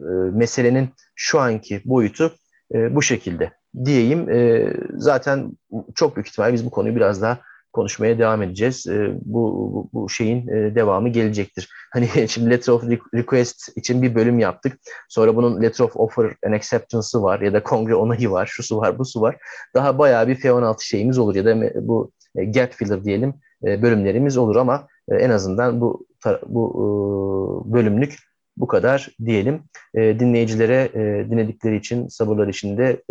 e, 0.00 0.10
meselenin 0.32 0.88
şu 1.14 1.40
anki 1.40 1.82
boyutu 1.84 2.32
e, 2.74 2.94
bu 2.94 3.02
şekilde 3.02 3.52
diyeyim. 3.84 4.30
E, 4.30 4.72
zaten 4.96 5.52
çok 5.94 6.16
büyük 6.16 6.28
ihtimal 6.28 6.52
biz 6.52 6.66
bu 6.66 6.70
konuyu 6.70 6.96
biraz 6.96 7.22
daha 7.22 7.38
konuşmaya 7.76 8.18
devam 8.18 8.42
edeceğiz. 8.42 8.86
E, 8.86 9.10
bu, 9.24 9.42
bu, 9.72 9.90
bu 9.92 10.08
şeyin 10.08 10.48
e, 10.48 10.74
devamı 10.74 11.08
gelecektir. 11.08 11.68
Hani 11.92 12.08
şimdi 12.28 12.50
Letter 12.50 12.72
of 12.72 12.84
Request 13.14 13.76
için 13.76 14.02
bir 14.02 14.14
bölüm 14.14 14.38
yaptık. 14.38 14.78
Sonra 15.08 15.36
bunun 15.36 15.62
Letter 15.62 15.84
of 15.84 15.96
Offer 15.96 16.36
and 16.46 16.52
Acceptance'ı 16.52 17.22
var 17.22 17.40
ya 17.40 17.52
da 17.52 17.62
kongre 17.62 17.94
onayı 17.94 18.30
var, 18.30 18.46
şusu 18.46 18.78
var, 18.78 18.98
busu 18.98 19.20
var. 19.20 19.36
Daha 19.74 19.98
bayağı 19.98 20.28
bir 20.28 20.34
F-16 20.34 20.84
şeyimiz 20.84 21.18
olur 21.18 21.34
ya 21.34 21.44
da 21.44 21.72
bu 21.88 22.12
e, 22.36 22.44
gap 22.44 22.72
filler 22.72 23.04
diyelim 23.04 23.34
e, 23.66 23.82
bölümlerimiz 23.82 24.36
olur 24.36 24.56
ama 24.56 24.88
e, 25.08 25.14
en 25.16 25.30
azından 25.30 25.80
bu 25.80 26.06
bu 26.46 27.66
bölümlük 27.66 28.18
bu 28.56 28.66
kadar 28.66 29.10
diyelim. 29.24 29.62
Dinleyicilere 29.96 30.90
dinledikleri 31.30 31.76
için, 31.76 32.08
sabırlar 32.08 32.48
için 32.48 32.78
de 32.78 33.02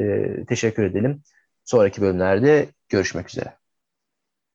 teşekkür 0.47 0.83
edelim. 0.83 1.21
Sonraki 1.65 2.01
bölümlerde 2.01 2.65
görüşmek 2.89 3.29
üzere. 3.29 3.64